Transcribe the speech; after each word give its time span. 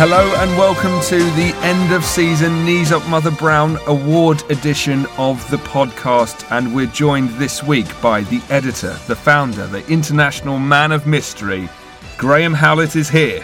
Hello 0.00 0.32
and 0.36 0.56
welcome 0.56 1.00
to 1.06 1.18
the 1.34 1.52
end 1.64 1.92
of 1.92 2.04
season 2.04 2.64
Knees 2.64 2.92
Up 2.92 3.04
Mother 3.08 3.32
Brown 3.32 3.78
award 3.88 4.48
edition 4.48 5.06
of 5.18 5.44
the 5.50 5.56
podcast. 5.56 6.48
And 6.56 6.72
we're 6.72 6.86
joined 6.86 7.30
this 7.30 7.64
week 7.64 8.00
by 8.00 8.20
the 8.20 8.40
editor, 8.48 8.92
the 9.08 9.16
founder, 9.16 9.66
the 9.66 9.84
international 9.88 10.60
man 10.60 10.92
of 10.92 11.08
mystery. 11.08 11.68
Graham 12.16 12.54
Howlett 12.54 12.94
is 12.94 13.08
here. 13.08 13.42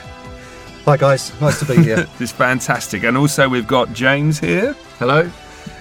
Hi 0.84 0.96
guys, 0.96 1.32
nice 1.40 1.58
to 1.58 1.64
be 1.64 1.82
here. 1.82 2.06
it's 2.20 2.30
fantastic. 2.30 3.02
And 3.02 3.16
also 3.16 3.48
we've 3.48 3.66
got 3.66 3.92
James 3.92 4.38
here. 4.38 4.74
Hello. 5.00 5.28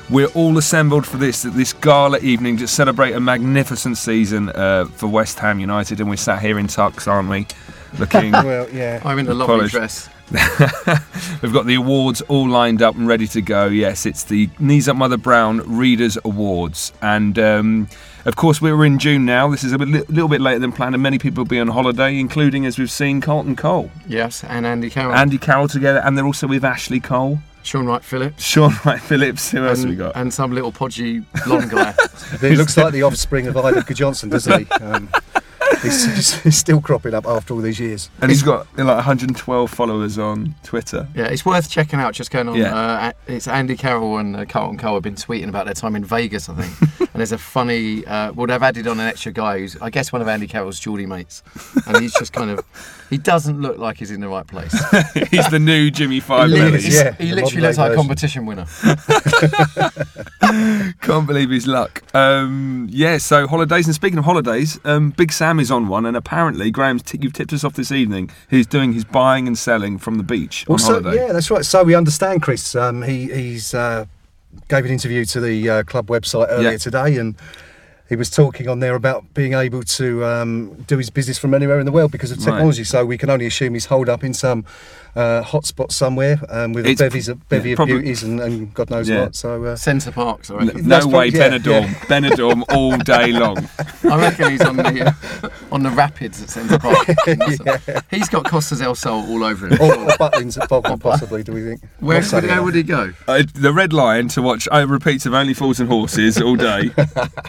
We're 0.09 0.29
all 0.29 0.57
assembled 0.57 1.05
for 1.05 1.17
this 1.17 1.43
this 1.43 1.71
gala 1.71 2.17
evening 2.17 2.57
to 2.57 2.67
celebrate 2.67 3.11
a 3.11 3.19
magnificent 3.19 3.95
season 3.97 4.49
uh, 4.49 4.85
for 4.85 5.05
West 5.05 5.37
Ham 5.37 5.59
United, 5.59 5.99
and 5.99 6.09
we're 6.09 6.15
sat 6.15 6.41
here 6.41 6.57
in 6.57 6.65
tux, 6.65 7.07
aren't 7.07 7.29
we? 7.29 7.45
Looking 7.99 8.31
well, 8.31 8.67
yeah. 8.71 9.01
I'm 9.05 9.19
in 9.19 9.27
a 9.27 9.35
lovely 9.35 9.57
Polished. 9.57 9.75
dress. 9.75 10.09
We've 11.41 11.53
got 11.53 11.65
the 11.65 11.75
awards 11.75 12.21
all 12.21 12.47
lined 12.49 12.81
up 12.81 12.95
and 12.95 13.07
ready 13.07 13.27
to 13.27 13.41
go. 13.41 13.67
Yes, 13.67 14.05
it's 14.05 14.23
the 14.23 14.49
Knees 14.59 14.87
Up 14.87 14.95
Mother 14.95 15.17
Brown 15.17 15.59
Readers 15.77 16.17
Awards. 16.23 16.93
And 17.01 17.37
um, 17.37 17.89
of 18.25 18.35
course, 18.35 18.61
we're 18.61 18.85
in 18.85 18.99
June 18.99 19.25
now. 19.25 19.49
This 19.49 19.63
is 19.63 19.73
a 19.73 19.77
bit, 19.77 20.09
little 20.09 20.29
bit 20.29 20.41
later 20.41 20.59
than 20.59 20.71
planned, 20.71 20.95
and 20.95 21.03
many 21.03 21.19
people 21.19 21.43
will 21.43 21.49
be 21.49 21.59
on 21.59 21.67
holiday, 21.67 22.19
including, 22.19 22.65
as 22.65 22.79
we've 22.79 22.91
seen, 22.91 23.21
Carlton 23.21 23.55
Cole. 23.55 23.91
Yes, 24.07 24.43
and 24.43 24.65
Andy 24.65 24.89
Carroll. 24.89 25.13
Andy 25.13 25.37
Carroll 25.37 25.67
together, 25.67 25.99
and 25.99 26.17
they're 26.17 26.25
also 26.25 26.47
with 26.47 26.63
Ashley 26.63 26.99
Cole, 26.99 27.39
Sean 27.63 27.85
Wright 27.85 28.03
Phillips. 28.03 28.43
Sean 28.43 28.73
Wright 28.85 28.99
Phillips. 28.99 29.51
Who 29.51 29.65
else 29.65 29.79
and, 29.79 29.89
have 29.91 29.99
we 29.99 30.03
got? 30.05 30.15
and 30.15 30.33
some 30.33 30.51
little 30.51 30.71
podgy 30.71 31.23
blonde 31.45 31.71
guy. 31.71 31.93
He 32.41 32.55
looks 32.55 32.75
like 32.77 32.93
the 32.93 33.03
offspring 33.03 33.47
of 33.47 33.55
Ida 33.55 33.83
Johnson, 33.93 34.29
doesn't 34.29 34.59
he? 34.59 34.67
Um, 34.83 35.09
he's, 35.81 36.05
he's- 36.05 36.43
he's 36.43 36.57
still 36.57 36.81
cropping 36.81 37.13
up 37.13 37.25
after 37.25 37.53
all 37.53 37.61
these 37.61 37.79
years. 37.79 38.09
And 38.21 38.31
he's 38.31 38.43
got 38.43 38.67
like 38.77 38.87
112 38.95 39.69
followers 39.71 40.17
on 40.17 40.55
Twitter. 40.63 41.07
yeah, 41.15 41.25
it's 41.25 41.45
worth 41.45 41.69
checking 41.69 41.99
out. 41.99 42.13
Just 42.13 42.31
going 42.31 42.47
on. 42.47 42.55
Yeah. 42.55 42.75
Uh, 42.75 43.11
it's 43.27 43.47
Andy 43.47 43.75
Carroll 43.77 44.17
and 44.17 44.35
uh, 44.35 44.45
Carlton 44.45 44.77
Cole 44.77 44.95
have 44.95 45.03
been 45.03 45.15
tweeting 45.15 45.49
about 45.49 45.65
their 45.65 45.73
time 45.73 45.95
in 45.95 46.05
Vegas, 46.05 46.49
I 46.49 46.55
think. 46.61 46.91
and 46.99 47.09
there's 47.19 47.31
a 47.31 47.37
funny. 47.37 48.05
Uh, 48.05 48.31
well, 48.33 48.47
they've 48.47 48.61
added 48.61 48.87
on 48.87 48.99
an 48.99 49.07
extra 49.07 49.31
guy 49.31 49.59
who's, 49.59 49.77
I 49.81 49.89
guess, 49.89 50.11
one 50.11 50.21
of 50.21 50.27
Andy 50.27 50.47
Carroll's 50.47 50.79
Geordie 50.79 51.05
mates, 51.05 51.43
and 51.87 51.97
he's 51.97 52.13
just 52.13 52.33
kind 52.33 52.51
of. 52.51 52.63
He 53.09 53.17
doesn't 53.19 53.61
look 53.61 53.77
like 53.77 53.97
he's 53.97 54.09
in 54.09 54.21
the 54.21 54.27
right 54.27 54.47
place. 54.47 54.71
he's 55.29 55.47
the 55.49 55.59
new 55.59 55.91
Jimmy 55.91 56.19
Five 56.19 56.49
Bellies, 56.49 56.83
Really? 56.85 56.95
Yeah, 56.95 57.11
he 57.13 57.31
literally 57.33 57.61
looks 57.61 57.77
like 57.77 57.91
a 57.91 57.95
competition 57.95 58.45
winner. 58.47 58.65
Can't 61.01 61.27
believe 61.27 61.49
his 61.49 61.67
luck. 61.67 62.03
Um, 62.15 62.87
yeah, 62.89 63.17
so 63.17 63.47
holidays. 63.47 63.85
And 63.85 63.95
speaking 63.95 64.17
of 64.19 64.25
holidays, 64.25 64.79
um, 64.85 65.11
Big 65.11 65.31
Sam 65.31 65.52
is 65.59 65.71
on 65.71 65.87
one, 65.87 66.05
and 66.05 66.15
apparently 66.17 66.71
Graham's 66.71 67.03
t- 67.03 67.19
you've 67.21 67.33
tipped 67.33 67.53
us 67.53 67.63
off 67.63 67.73
this 67.73 67.91
evening. 67.91 68.29
He's 68.49 68.67
doing 68.67 68.93
his 68.93 69.05
buying 69.05 69.47
and 69.47 69.57
selling 69.57 69.97
from 69.97 70.15
the 70.15 70.23
beach 70.23 70.65
on 70.69 70.79
so, 70.79 71.01
holiday. 71.01 71.15
yeah, 71.27 71.33
that's 71.33 71.49
right. 71.51 71.65
So 71.65 71.83
we 71.83 71.95
understand, 71.95 72.41
Chris. 72.41 72.75
Um, 72.75 73.01
he 73.03 73.31
he's 73.33 73.73
uh, 73.73 74.05
gave 74.69 74.85
an 74.85 74.91
interview 74.91 75.25
to 75.25 75.39
the 75.41 75.69
uh, 75.69 75.83
club 75.83 76.07
website 76.07 76.47
earlier 76.49 76.71
Yeah. 76.71 76.77
today, 76.77 77.17
and 77.17 77.35
he 78.09 78.15
was 78.15 78.29
talking 78.29 78.67
on 78.67 78.79
there 78.79 78.95
about 78.95 79.33
being 79.33 79.53
able 79.53 79.81
to 79.83 80.23
um, 80.25 80.73
do 80.87 80.97
his 80.97 81.09
business 81.09 81.37
from 81.39 81.53
anywhere 81.53 81.79
in 81.79 81.85
the 81.85 81.91
world 81.91 82.11
because 82.11 82.31
of 82.31 82.37
Right. 82.39 82.45
technology. 82.45 82.83
So 82.83 83.05
we 83.05 83.17
can 83.17 83.29
only 83.29 83.45
assume 83.45 83.73
he's 83.73 83.85
holed 83.85 84.09
up 84.09 84.23
in 84.23 84.33
some 84.33 84.65
uh, 85.15 85.43
hotspot 85.43 85.91
somewhere 85.91 86.39
um, 86.49 86.73
with 86.73 86.85
It's- 86.87 86.99
a 86.99 87.03
bevies, 87.05 87.29
a 87.29 87.35
bevy 87.35 87.69
yeah, 87.69 87.73
of 87.73 87.77
probably- 87.77 87.93
beauties 87.95 88.23
and, 88.23 88.39
and 88.41 88.73
God 88.73 88.89
knows 88.89 89.07
Yeah. 89.07 89.21
what. 89.25 89.35
So 89.35 89.63
uh, 89.63 89.75
Center 89.75 90.11
Parcs, 90.11 90.49
I 90.51 90.55
reckon. 90.55 90.83
No 90.83 90.89
That's 90.89 91.05
way, 91.05 91.31
probably- 91.31 91.39
yeah, 91.39 91.49
Benidorm, 91.59 91.81
yeah. 91.83 91.93
Benidorm 92.09 92.63
all 92.73 92.97
day 92.97 93.31
long. 93.31 93.57
I 94.11 94.19
reckon 94.19 94.51
he's 94.51 94.61
on 94.61 94.75
the 94.77 95.15
uh, 95.43 95.49
on 95.71 95.83
the 95.83 95.89
rapids 95.91 96.41
at 96.43 96.49
Center 96.49 96.77
Parc. 96.79 97.07
He's 98.11 98.29
got 98.29 98.45
Costa 98.45 98.75
del 98.75 98.95
Sol 98.95 99.23
all 99.31 99.43
over 99.43 99.67
him. 99.67 99.73
or, 99.81 99.93
or 99.95 100.07
Butlins 100.17 100.61
at 100.61 100.67
Bognor, 100.69 100.97
possibly. 100.97 101.41
Do 101.43 101.53
we 101.53 101.63
think? 101.63 101.81
Where, 101.99 102.19
Not 102.19 102.25
Saturday 102.27 102.53
where 102.53 102.63
would 102.63 102.75
he 102.75 102.83
go? 102.83 103.13
Uh, 103.27 103.43
the 103.53 103.71
Red 103.73 103.93
Lion 103.93 104.27
to 104.29 104.41
watch 104.41 104.67
uh, 104.71 104.85
repeats 104.87 105.25
of 105.25 105.33
Only 105.33 105.53
Fools 105.53 105.79
and 105.79 105.89
Horses 105.89 106.41
all 106.41 106.55
day. 106.55 106.91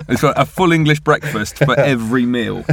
It's 0.09 0.21
got 0.23 0.37
a 0.45 0.47
full 0.47 0.73
English 0.73 1.01
breakfast 1.01 1.59
for 1.59 1.79
every 1.95 2.27
meal. 2.27 2.65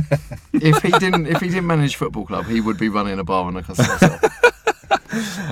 If 0.54 0.82
he 0.84 0.92
didn't, 0.92 1.28
if 1.28 1.40
he 1.42 1.48
didn't 1.48 1.68
manage 1.68 1.96
football 1.96 2.26
club, 2.26 2.46
he 2.46 2.62
would 2.62 2.78
be 2.78 2.90
running 2.90 3.18
a 3.20 3.24
bar 3.24 3.46
on 3.46 3.56
a 3.58 3.64
Costa 3.64 3.98
del 4.00 4.20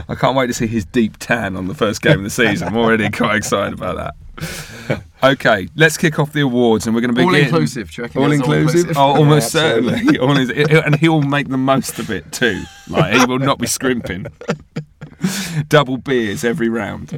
I 0.09 0.16
can't 0.16 0.35
wait 0.35 0.47
to 0.47 0.53
see 0.53 0.68
his 0.68 0.85
deep 0.85 1.18
tan 1.18 1.56
on 1.56 1.68
the 1.68 1.74
first 1.75 2.02
game 2.02 2.18
of 2.19 2.24
the 2.24 2.29
season. 2.29 2.68
I'm 2.69 2.78
already 2.78 3.09
quite 3.22 3.35
excited 3.38 3.74
about 3.74 4.16
that. 4.38 5.02
Okay, 5.22 5.68
let's 5.75 5.97
kick 5.97 6.18
off 6.18 6.31
the 6.34 6.41
awards, 6.41 6.85
and 6.88 6.96
we're 6.96 7.02
going 7.02 7.13
to 7.13 7.22
All 7.22 7.29
begin. 7.29 7.46
inclusive. 7.47 7.91
Do 7.91 8.02
you 8.03 8.08
All 8.22 8.29
that's 8.29 8.40
inclusive? 8.40 8.97
Oh, 8.97 9.02
all-inclusive? 9.02 9.19
almost 9.19 9.53
Yeah, 9.53 9.62
certainly. 9.62 10.18
All 10.19 10.38
is- 10.38 10.50
and 10.50 10.96
he'll 10.96 11.22
make 11.22 11.50
the 11.50 11.58
most 11.58 12.00
of 12.00 12.09
it 12.09 12.31
too. 12.31 12.62
Like 12.90 13.13
he 13.16 13.25
will 13.25 13.40
not 13.40 13.59
be 13.59 13.68
scrimping. 13.68 14.28
Double 15.68 15.97
beers 15.97 16.44
every 16.46 16.69
round. 16.69 17.12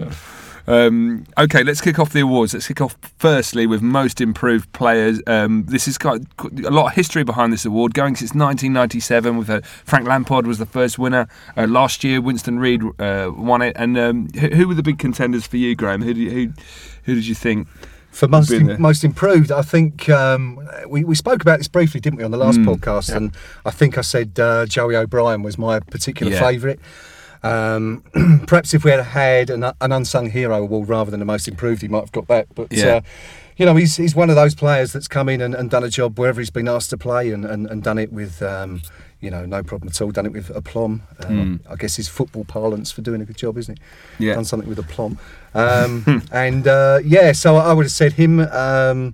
Um, 0.67 1.25
okay, 1.37 1.63
let's 1.63 1.81
kick 1.81 1.99
off 1.99 2.11
the 2.13 2.21
awards. 2.21 2.53
Let's 2.53 2.67
kick 2.67 2.81
off 2.81 2.95
firstly 3.17 3.65
with 3.67 3.81
most 3.81 4.21
improved 4.21 4.71
players. 4.73 5.21
Um, 5.27 5.65
this 5.67 5.85
has 5.85 5.97
got 5.97 6.19
a 6.39 6.69
lot 6.71 6.87
of 6.87 6.93
history 6.93 7.23
behind 7.23 7.51
this 7.51 7.65
award, 7.65 7.93
going 7.93 8.15
since 8.15 8.31
1997. 8.31 9.37
With 9.37 9.49
uh, 9.49 9.61
Frank 9.63 10.07
Lampard 10.07 10.45
was 10.47 10.57
the 10.59 10.65
first 10.65 10.99
winner 10.99 11.27
uh, 11.57 11.67
last 11.67 12.03
year. 12.03 12.21
Winston 12.21 12.59
Reid 12.59 12.81
uh, 12.99 13.31
won 13.35 13.61
it. 13.61 13.75
And 13.75 13.97
um, 13.97 14.29
who, 14.39 14.47
who 14.49 14.67
were 14.67 14.73
the 14.75 14.83
big 14.83 14.99
contenders 14.99 15.45
for 15.47 15.57
you, 15.57 15.75
Graham? 15.75 16.01
Who, 16.01 16.13
do 16.13 16.29
who, 16.29 16.53
who 17.03 17.15
did 17.15 17.25
you 17.27 17.35
think? 17.35 17.67
For 18.11 18.27
most 18.27 18.49
there. 18.49 18.77
most 18.77 19.05
improved, 19.05 19.53
I 19.53 19.61
think 19.61 20.09
um, 20.09 20.59
we, 20.85 21.05
we 21.05 21.15
spoke 21.15 21.41
about 21.41 21.59
this 21.59 21.69
briefly, 21.69 22.01
didn't 22.01 22.17
we, 22.17 22.25
on 22.25 22.31
the 22.31 22.37
last 22.37 22.59
Mm, 22.59 22.65
podcast? 22.75 23.15
And 23.15 23.33
I 23.65 23.71
think 23.71 23.97
I 23.97 24.01
said 24.01 24.37
uh, 24.37 24.65
Joey 24.65 24.97
O'Brien 24.97 25.43
was 25.43 25.57
my 25.57 25.79
particular 25.79 26.29
Yeah. 26.33 26.41
favourite. 26.41 26.79
Um, 27.43 28.03
perhaps 28.47 28.73
if 28.73 28.83
we 28.83 28.91
had 28.91 29.03
had 29.03 29.49
an, 29.49 29.63
an 29.63 29.91
unsung 29.91 30.29
hero 30.29 30.61
award 30.63 30.89
rather 30.89 31.09
than 31.11 31.19
the 31.19 31.25
most 31.25 31.47
improved, 31.47 31.81
he 31.81 31.87
might 31.87 32.01
have 32.01 32.11
got 32.11 32.27
that. 32.27 32.47
But 32.55 32.71
Yeah. 32.71 32.85
uh, 32.97 33.01
you 33.57 33.65
know, 33.65 33.75
he's 33.75 33.95
he's 33.97 34.15
one 34.15 34.29
of 34.29 34.35
those 34.35 34.55
players 34.55 34.93
that's 34.93 35.07
come 35.07 35.29
in 35.29 35.39
and, 35.41 35.53
and 35.53 35.69
done 35.69 35.83
a 35.83 35.89
job 35.89 36.17
wherever 36.17 36.39
he's 36.41 36.49
been 36.49 36.67
asked 36.67 36.89
to 36.91 36.97
play, 36.97 37.31
and, 37.31 37.45
and, 37.45 37.67
and 37.67 37.83
done 37.83 37.97
it 37.97 38.11
with. 38.11 38.41
Um, 38.41 38.81
you 39.19 39.29
know, 39.29 39.45
no 39.45 39.61
problem 39.61 39.87
at 39.87 40.01
all. 40.01 40.09
Done 40.09 40.25
it 40.25 40.31
with 40.31 40.49
aplomb. 40.49 41.03
Um, 41.27 41.59
I 41.69 41.75
guess 41.75 41.95
his 41.95 42.07
football 42.07 42.43
parlance 42.43 42.91
for 42.91 43.01
doing 43.01 43.21
a 43.21 43.25
good 43.25 43.37
job, 43.37 43.55
isn't 43.59 43.77
it? 43.77 43.83
Yeah. 44.17 44.33
Done 44.33 44.45
something 44.45 44.67
with 44.67 44.79
aplomb. 44.79 45.19
Um, 45.53 46.23
and 46.31 46.67
uh, 46.67 47.01
yeah, 47.05 47.31
so 47.31 47.57
I 47.57 47.71
would 47.71 47.85
have 47.85 47.91
said 47.91 48.13
him. 48.13 48.39
Um, 48.39 49.13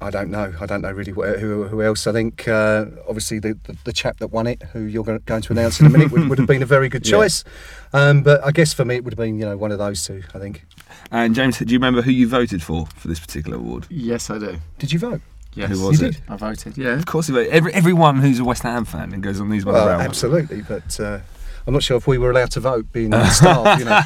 I 0.00 0.10
don't 0.10 0.30
know. 0.30 0.52
I 0.60 0.66
don't 0.66 0.82
know 0.82 0.90
really 0.92 1.12
wh- 1.12 1.38
who, 1.40 1.64
who 1.64 1.82
else. 1.82 2.06
I 2.06 2.12
think 2.12 2.46
uh, 2.46 2.84
obviously 3.08 3.38
the, 3.38 3.58
the, 3.64 3.76
the 3.84 3.92
chap 3.94 4.18
that 4.18 4.28
won 4.28 4.46
it, 4.46 4.62
who 4.74 4.80
you're 4.80 5.02
going 5.04 5.20
to 5.42 5.52
announce 5.52 5.80
in 5.80 5.86
a 5.86 5.88
minute, 5.88 6.12
would, 6.12 6.28
would 6.28 6.38
have 6.38 6.46
been 6.46 6.62
a 6.62 6.66
very 6.66 6.88
good 6.90 7.06
Yeah. 7.06 7.12
choice. 7.12 7.44
Um, 7.94 8.22
but 8.22 8.44
I 8.44 8.50
guess 8.52 8.74
for 8.74 8.84
me, 8.84 8.96
it 8.96 9.04
would 9.04 9.14
have 9.14 9.18
been 9.18 9.38
you 9.38 9.46
know 9.46 9.56
one 9.56 9.72
of 9.72 9.78
those 9.78 10.04
two. 10.04 10.22
I 10.34 10.38
think. 10.38 10.66
And 11.10 11.34
James, 11.34 11.58
do 11.58 11.64
you 11.72 11.78
remember 11.78 12.02
who 12.02 12.10
you 12.10 12.28
voted 12.28 12.62
for 12.62 12.86
for 12.94 13.08
this 13.08 13.18
particular 13.20 13.56
award? 13.56 13.86
Yes, 13.88 14.28
I 14.28 14.38
do. 14.38 14.58
Did 14.78 14.92
you 14.92 14.98
vote? 14.98 15.20
Yes, 15.54 15.70
Who 15.70 15.86
was 15.86 16.02
You 16.02 16.08
it? 16.08 16.12
did? 16.12 16.22
I 16.28 16.36
voted. 16.36 16.76
Yeah. 16.76 16.90
Of 16.98 17.06
course, 17.06 17.28
he 17.28 17.32
voted. 17.32 17.50
Every, 17.50 17.72
everyone 17.72 18.18
who's 18.18 18.38
a 18.38 18.44
West 18.44 18.62
Ham 18.64 18.84
fan 18.84 19.14
and 19.14 19.22
goes 19.22 19.40
on 19.40 19.48
these 19.48 19.64
ones 19.64 19.76
Well, 19.76 19.88
around. 19.88 20.02
absolutely. 20.02 20.60
But 20.60 21.00
uh, 21.00 21.20
I'm 21.66 21.72
not 21.72 21.82
sure 21.82 21.96
if 21.96 22.06
we 22.06 22.16
were 22.16 22.30
allowed 22.30 22.52
to 22.52 22.60
vote, 22.60 22.92
being 22.92 23.12
on 23.12 23.26
staff. 23.30 23.78
You 23.80 23.86
know, 23.86 24.00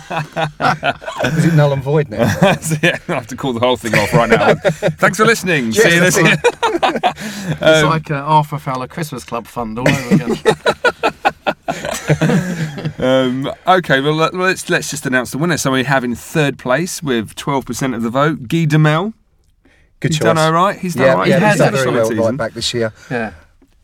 is 1.39 1.45
it 1.45 1.55
null 1.55 1.73
and 1.75 1.83
void 1.83 2.09
now? 2.09 2.27
So, 2.57 2.77
yeah, 2.83 2.97
I 3.09 3.13
have 3.15 3.27
to 3.27 3.37
call 3.37 3.53
the 3.53 3.61
whole 3.61 3.77
thing 3.77 3.95
off 3.95 4.13
right 4.15 4.31
now. 4.31 4.55
Thanks 4.55 5.19
for 5.19 5.27
listening. 5.27 5.73
See 5.73 5.83
you 5.95 6.01
Yes, 6.01 6.17
this 6.17 6.41
It's 7.61 7.85
like 7.85 8.11
uh, 8.11 8.15
Arthur 8.15 8.59
Fowler 8.59 8.89
Christmas 8.89 9.25
Club 9.25 9.47
fund 9.47 9.79
all 9.79 9.87
over 9.89 10.15
again. 10.15 10.37
um, 12.99 13.51
Okay, 13.67 14.01
well 14.01 14.15
let- 14.15 14.35
let's 14.35 14.69
let's 14.71 14.91
just 14.91 15.07
announce 15.07 15.31
the 15.31 15.39
winner. 15.39 15.57
So 15.57 15.73
we 15.73 15.85
have 15.85 16.05
in 16.05 16.15
third 16.15 16.59
place 16.59 17.03
with 17.03 17.35
12% 17.37 17.95
of 17.95 18.03
the 18.03 18.11
vote, 18.11 18.49
Guy 18.49 18.67
Demel. 18.67 19.13
Good 20.01 20.13
He's 20.13 20.19
choice. 20.19 20.25
done 20.25 20.39
all 20.39 20.53
right. 20.53 20.79
He's 20.79 20.95
done 20.95 21.07
Yeah, 21.07 21.13
all 21.13 21.19
right. 21.19 21.29
yeah, 21.29 21.39
He's 21.41 21.49
he's 21.51 21.59
done 21.59 21.73
very 21.75 21.91
well 21.91 22.29
right 22.31 22.37
back 22.37 22.53
this 22.55 22.73
year. 22.73 22.93
yeah. 23.11 23.35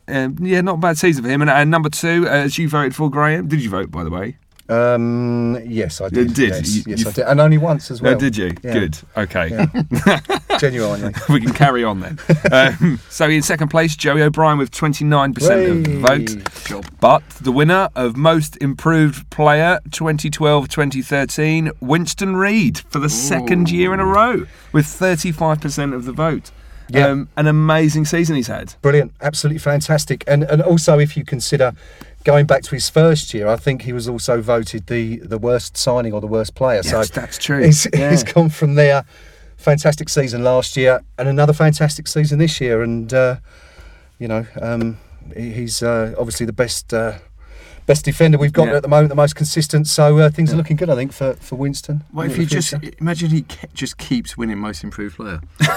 Um, 0.09 0.37
yeah, 0.41 0.61
not 0.61 0.75
a 0.75 0.79
bad 0.79 0.99
season 0.99 1.25
for 1.25 1.31
him. 1.31 1.41
And, 1.43 1.51
and 1.51 1.71
number 1.71 1.89
two, 1.91 2.27
uh, 2.27 2.31
as 2.33 2.59
you 2.59 2.69
voted 2.69 2.95
for, 2.95 3.11
Graham. 3.11 3.49
Did 3.49 3.61
you 3.63 3.71
vote, 3.71 3.91
by 3.91 4.05
the 4.05 4.11
way? 4.11 4.37
Um, 4.69 5.57
yes, 5.65 6.01
I 6.01 6.09
did. 6.09 6.35
did. 6.35 6.49
Yes, 6.51 6.75
You- 6.77 6.83
yes 6.89 7.01
you- 7.03 7.09
I 7.09 7.13
did, 7.13 7.25
and 7.27 7.41
only 7.41 7.57
once 7.59 7.89
as 7.93 8.03
No, 8.03 8.11
well. 8.11 8.19
did 8.19 8.37
you? 8.37 8.53
Yeah. 8.65 8.73
Good. 8.73 8.99
Okay. 9.17 9.49
Yeah. 9.51 10.21
Genuinely. 10.59 11.13
we 11.29 11.41
can 11.41 11.53
carry 11.53 11.85
on 11.85 12.01
then. 12.01 12.19
Um, 12.51 12.99
so 13.09 13.29
in 13.29 13.43
second 13.43 13.69
place, 13.69 13.95
Joey 13.95 14.23
O'Brien 14.23 14.59
with 14.59 14.71
29% 14.73 15.71
of 15.71 15.85
the 15.85 15.99
vote. 16.01 16.65
Job. 16.65 16.87
But 17.01 17.23
the 17.41 17.53
winner 17.53 17.91
of 17.95 18.17
Most 18.17 18.57
Improved 18.61 19.29
Player 19.31 19.79
2012 19.93 20.69
2013, 20.69 21.71
Winston 21.81 22.37
Reid, 22.37 22.79
for 22.79 22.99
the 22.99 23.11
second 23.11 23.71
year 23.71 23.95
in 23.95 24.01
a 24.01 24.07
row 24.07 24.47
with 24.73 24.87
35% 24.87 25.95
of 25.95 26.07
the 26.07 26.13
vote. 26.13 26.51
Yeah. 26.89 27.07
Um, 27.09 27.29
an 27.37 27.47
amazing 27.47 28.05
season 28.05 28.37
he's 28.37 28.47
had. 28.47 28.75
Brilliant, 28.83 29.13
absolutely 29.21 29.59
fantastic. 29.59 30.23
And 30.27 30.45
and 30.45 30.63
also 30.63 30.99
if 30.99 31.17
you 31.17 31.25
consider 31.25 31.73
going 32.25 32.47
back 32.47 32.63
to 32.65 32.71
his 32.71 32.89
first 32.89 33.33
year, 33.35 33.49
I 33.49 33.57
think 33.57 33.83
he 33.83 33.93
was 33.93 34.09
also 34.09 34.41
voted 34.41 34.87
the 34.87 35.17
the 35.19 35.39
worst 35.39 35.77
signing 35.77 36.13
or 36.13 36.21
the 36.21 36.27
worst 36.29 36.55
player. 36.55 36.83
Yes, 36.85 36.91
so 36.91 37.03
that's 37.05 37.39
true. 37.39 37.63
He's, 37.65 37.87
Yeah. 37.95 38.11
he's 38.11 38.23
gone 38.25 38.51
from 38.51 38.75
there. 38.77 39.05
Fantastic 39.57 40.09
season 40.09 40.45
last 40.45 40.77
year 40.77 41.01
and 41.19 41.29
another 41.29 41.53
fantastic 41.53 42.07
season 42.07 42.39
this 42.39 42.61
year. 42.61 42.83
And 42.83 43.13
uh, 43.13 43.37
you 44.19 44.29
know, 44.29 44.47
um, 44.61 44.99
he's 45.37 45.83
uh, 45.83 46.15
obviously 46.19 46.47
the 46.47 46.53
best. 46.53 46.93
Uh, 46.95 47.19
best 47.87 48.05
defender 48.05 48.37
we've 48.37 48.53
got 48.53 48.67
Yeah. 48.67 48.75
at 48.79 48.83
the 48.83 48.89
moment, 48.89 49.11
the 49.11 49.15
most 49.15 49.37
consistent. 49.37 49.87
So 49.87 50.19
uh, 50.19 50.29
things 50.29 50.53
are 50.53 50.57
looking 50.57 50.77
good, 50.77 50.91
I 50.91 50.97
think, 50.97 51.13
for, 51.13 51.35
for 51.35 51.55
Winston. 51.55 52.03
What 52.11 52.27
if 52.27 52.33
the 52.33 52.39
he 52.41 52.47
just 52.47 52.75
imagine 52.99 53.31
he 53.31 53.43
ke- 53.43 53.73
just 53.75 53.97
keeps 53.97 54.37
winning 54.37 54.59
most 54.59 54.83
improved 54.83 55.15
player? 55.17 55.41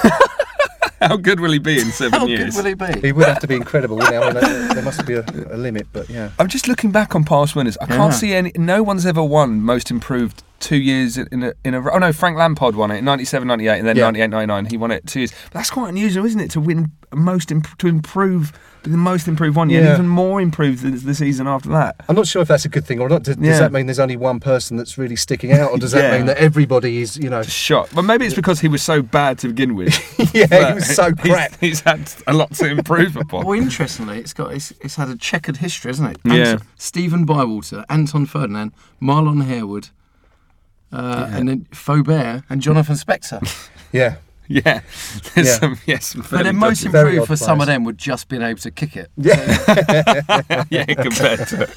How 1.07 1.15
good 1.17 1.39
will 1.39 1.51
he 1.51 1.59
be 1.59 1.79
in 1.79 1.85
seven 1.91 2.19
How 2.19 2.25
years? 2.25 2.55
How 2.55 2.61
good 2.63 2.77
will 2.77 2.87
he 2.87 2.93
be? 2.99 3.07
He 3.07 3.11
would 3.13 3.25
have 3.27 3.39
to 3.39 3.47
be 3.47 3.55
incredible, 3.55 3.97
wouldn't 3.97 4.13
he? 4.13 4.19
I 4.19 4.33
mean, 4.33 4.43
there, 4.43 4.73
there 4.75 4.83
must 4.83 5.05
be 5.05 5.13
a, 5.13 5.25
a 5.51 5.57
limit, 5.57 5.87
but 5.93 6.09
yeah. 6.09 6.31
I'm 6.39 6.47
just 6.47 6.67
looking 6.67 6.91
back 6.91 7.15
on 7.15 7.23
past 7.23 7.55
winners. 7.55 7.77
I 7.79 7.85
Yeah. 7.89 7.95
can't 7.97 8.13
see 8.13 8.33
any. 8.33 8.51
No 8.55 8.83
one's 8.83 9.05
ever 9.05 9.23
won 9.23 9.61
most 9.61 9.89
improved 9.91 10.43
two 10.59 10.77
years 10.77 11.17
in 11.17 11.43
a, 11.43 11.53
in 11.63 11.73
a 11.73 11.81
row. 11.81 11.93
Oh 11.93 11.99
no, 11.99 12.11
Frank 12.13 12.37
Lampard 12.37 12.75
won 12.75 12.91
it 12.91 12.97
in 12.97 13.05
97, 13.05 13.47
98, 13.47 13.79
and 13.79 13.87
then 13.87 13.95
Yeah. 13.97 14.03
98, 14.05 14.27
99. 14.29 14.65
He 14.65 14.77
won 14.77 14.91
it 14.91 15.05
two 15.07 15.21
years. 15.21 15.31
But 15.45 15.53
that's 15.53 15.69
quite 15.69 15.89
unusual, 15.89 16.25
isn't 16.25 16.39
it? 16.39 16.51
To 16.51 16.59
win 16.61 16.91
most 17.13 17.51
imp- 17.51 17.77
to 17.79 17.87
improve 17.87 18.51
the 18.83 18.89
most 18.95 19.27
improved 19.27 19.57
one 19.57 19.69
year, 19.69 19.81
Yeah. 19.81 19.87
and 19.89 19.93
even 19.95 20.07
more 20.07 20.39
improved 20.39 20.83
the, 20.83 20.91
the 20.91 21.13
season 21.13 21.47
after 21.47 21.67
that. 21.69 21.97
I'm 22.07 22.15
not 22.15 22.27
sure 22.27 22.41
if 22.41 22.47
that's 22.47 22.63
a 22.63 22.69
good 22.69 22.85
thing 22.85 23.01
or 23.01 23.09
not. 23.09 23.23
Does, 23.23 23.35
does 23.35 23.59
that 23.59 23.73
mean 23.73 23.87
there's 23.87 23.99
only 23.99 24.15
one 24.15 24.39
person 24.39 24.77
that's 24.77 24.97
really 24.97 25.17
sticking 25.17 25.51
out, 25.51 25.71
or 25.71 25.77
does 25.77 25.91
that 25.91 26.13
mean 26.17 26.27
that 26.27 26.37
everybody 26.37 27.01
is, 27.01 27.17
you 27.17 27.29
know, 27.29 27.43
Shot. 27.43 27.89
But 27.93 28.03
maybe 28.03 28.25
it's 28.25 28.35
because 28.35 28.61
he 28.61 28.67
was 28.69 28.81
so 28.81 29.01
bad 29.01 29.37
to 29.39 29.47
begin 29.49 29.75
with. 29.75 29.89
yeah, 30.33 30.45
he 30.69 30.73
was 30.75 30.95
so 30.95 31.05
he's- 31.07 31.19
crap. 31.27 31.59
He's, 31.59 31.81
had 31.81 32.09
a 32.27 32.33
lot 32.33 32.53
to 32.53 32.67
improve 32.69 33.15
upon. 33.23 33.45
Well, 33.45 33.57
interestingly, 33.59 34.19
it's 34.19 34.33
got 34.33 34.53
it's, 34.53 34.71
it's 34.81 34.95
had 34.95 35.09
a 35.09 35.17
checkered 35.17 35.57
history, 35.57 35.89
hasn't 35.89 36.11
it? 36.11 36.17
Yeah. 36.23 36.51
Ant- 36.51 36.61
Stephen 36.77 37.25
Bywater, 37.25 37.83
Anton 37.89 38.25
Ferdinand, 38.27 38.71
Marlon 39.01 39.43
Harewood, 39.45 39.89
uh, 40.91 41.29
and 41.31 41.47
then 41.49 41.65
Faubert 41.71 42.43
and 42.49 42.61
Jonathan 42.61 42.95
Spector. 42.95 43.41
Yeah, 43.91 44.17
Yeah, 44.47 44.81
there's 45.33 45.47
Yeah. 45.47 45.53
some 45.59 45.77
yes, 45.87 46.05
some 46.07 46.21
but 46.21 46.29
fairly 46.29 46.43
then 46.43 46.55
most 46.57 46.83
good- 46.83 46.93
improved 46.93 47.19
odd 47.21 47.27
for 47.27 47.35
some 47.35 47.59
of 47.59 47.65
them 47.65 47.83
would 47.85 47.97
just 47.97 48.27
been 48.27 48.43
able 48.43 48.59
to 48.59 48.69
kick 48.69 48.95
it. 48.95 49.09
yeah 49.17 49.35
yeah. 50.69 50.85
compared 50.93 51.39
to 51.47 51.67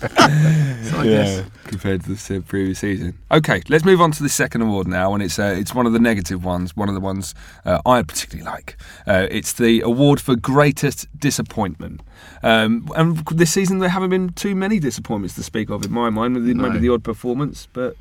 So 0.85 0.99
I 0.99 1.05
guess 1.05 1.45
compared 1.65 2.03
to 2.05 2.09
the 2.11 2.17
se- 2.19 2.41
previous 2.41 2.81
season. 2.81 3.17
Okay, 3.31 3.63
let's 3.71 3.85
move 3.87 4.01
on 4.03 4.13
to 4.13 4.23
the 4.23 4.29
second 4.29 4.61
award 4.61 4.87
now, 4.87 5.15
and 5.15 5.23
it's 5.23 5.39
uh, 5.39 5.55
it's 5.57 5.75
one 5.75 5.87
of 5.87 5.93
the 5.95 5.99
negative 5.99 6.45
ones, 6.45 6.77
one 6.77 6.89
of 6.89 6.95
the 6.95 7.01
ones 7.01 7.35
uh, 7.65 7.81
I 7.87 8.03
particularly 8.03 8.45
like. 8.51 8.77
Uh, 9.07 9.27
it's 9.31 9.55
the 9.55 9.81
award 9.81 10.21
for 10.21 10.37
greatest 10.37 11.07
disappointment. 11.19 12.03
Um, 12.43 12.89
and 12.95 13.17
this 13.29 13.53
season 13.53 13.79
there 13.79 13.89
haven't 13.89 14.11
been 14.11 14.33
too 14.35 14.55
many 14.55 14.79
disappointments 14.79 15.35
to 15.37 15.43
speak 15.43 15.71
of 15.71 15.83
in 15.85 15.93
my 15.93 16.11
mind, 16.11 16.35
with 16.35 16.45
the, 16.47 16.53
No. 16.55 16.69
maybe 16.69 16.79
the 16.79 16.93
odd 16.93 17.03
performance, 17.05 17.69
but 17.73 17.97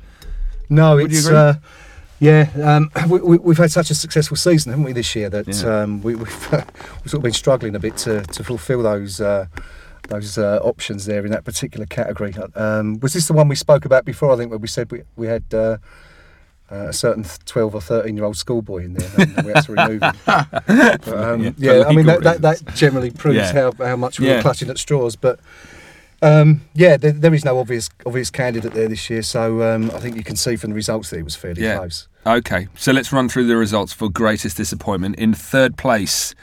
no, 0.72 0.96
Would 0.96 1.12
it's 1.12 1.28
uh, 1.28 1.54
yeah. 2.20 2.48
Um, 2.62 2.90
we, 3.08 3.20
we, 3.20 3.36
we've 3.38 3.58
had 3.58 3.70
such 3.72 3.90
a 3.90 3.94
successful 3.94 4.36
season, 4.36 4.70
haven't 4.70 4.84
we, 4.84 4.92
this 4.92 5.14
year? 5.16 5.28
That 5.28 5.46
Yeah. 5.48 5.82
um, 5.82 6.02
we, 6.02 6.14
we've, 6.22 6.52
we've 6.52 7.10
sort 7.10 7.14
of 7.14 7.22
been 7.22 7.32
struggling 7.32 7.74
a 7.74 7.80
bit 7.80 7.96
to, 7.98 8.22
to 8.22 8.44
fulfil 8.44 8.82
those. 8.82 9.20
Uh, 9.20 9.46
those 10.08 10.36
uh, 10.36 10.58
options 10.64 11.06
there 11.06 11.24
in 11.24 11.30
that 11.30 11.44
particular 11.44 11.86
category. 11.86 12.34
Um, 12.56 12.98
was 13.00 13.12
this 13.12 13.28
the 13.28 13.32
one 13.34 13.46
we 13.46 13.54
spoke 13.54 13.84
about 13.84 14.04
before? 14.04 14.32
I 14.32 14.36
think 14.36 14.50
where 14.50 14.58
we 14.58 14.66
said 14.66 14.90
we, 14.90 15.02
we 15.14 15.28
had 15.28 15.44
uh, 15.54 15.78
uh, 16.70 16.88
a 16.88 16.92
certain 16.92 17.24
12 17.46 17.74
or 17.76 17.80
13 17.80 18.16
year 18.16 18.24
old 18.26 18.36
schoolboy 18.36 18.84
in 18.84 18.94
there 18.94 19.08
and 19.16 19.46
we 19.46 19.52
had 19.52 19.62
to 19.64 19.72
remove 19.72 20.02
him. 20.02 20.14
But, 20.66 21.08
um, 21.08 21.42
Yeah, 21.44 21.52
yeah, 21.56 21.84
I 21.86 21.92
mean, 21.94 22.06
that, 22.06 22.20
that, 22.24 22.42
that 22.42 22.74
generally 22.74 23.10
proves 23.22 23.36
Yeah. 23.36 23.52
how, 23.52 23.72
how 23.78 23.94
much 23.96 24.18
we 24.18 24.26
Yeah. 24.26 24.36
were 24.36 24.42
clutching 24.42 24.68
at 24.70 24.76
straws. 24.78 25.14
But 25.14 25.38
um, 26.22 26.62
yeah, 26.74 26.96
there, 26.96 27.12
there 27.12 27.34
is 27.34 27.44
no 27.44 27.58
obvious 27.58 27.90
obvious 28.06 28.30
candidate 28.30 28.72
there 28.72 28.88
this 28.88 29.10
year. 29.10 29.22
So 29.22 29.62
um, 29.62 29.90
I 29.90 29.98
think 30.00 30.16
you 30.16 30.24
can 30.24 30.36
see 30.36 30.56
from 30.56 30.70
the 30.70 30.76
results 30.76 31.10
that 31.10 31.18
it 31.18 31.24
was 31.24 31.36
fairly 31.36 31.62
Yeah. 31.62 31.76
close. 31.78 32.08
Okay, 32.24 32.68
so 32.76 32.92
let's 32.92 33.12
run 33.12 33.28
through 33.28 33.48
the 33.48 33.56
results 33.56 33.92
for 33.92 34.08
greatest 34.08 34.56
disappointment. 34.56 35.16
In 35.16 35.34
third 35.34 35.76
place, 35.76 36.34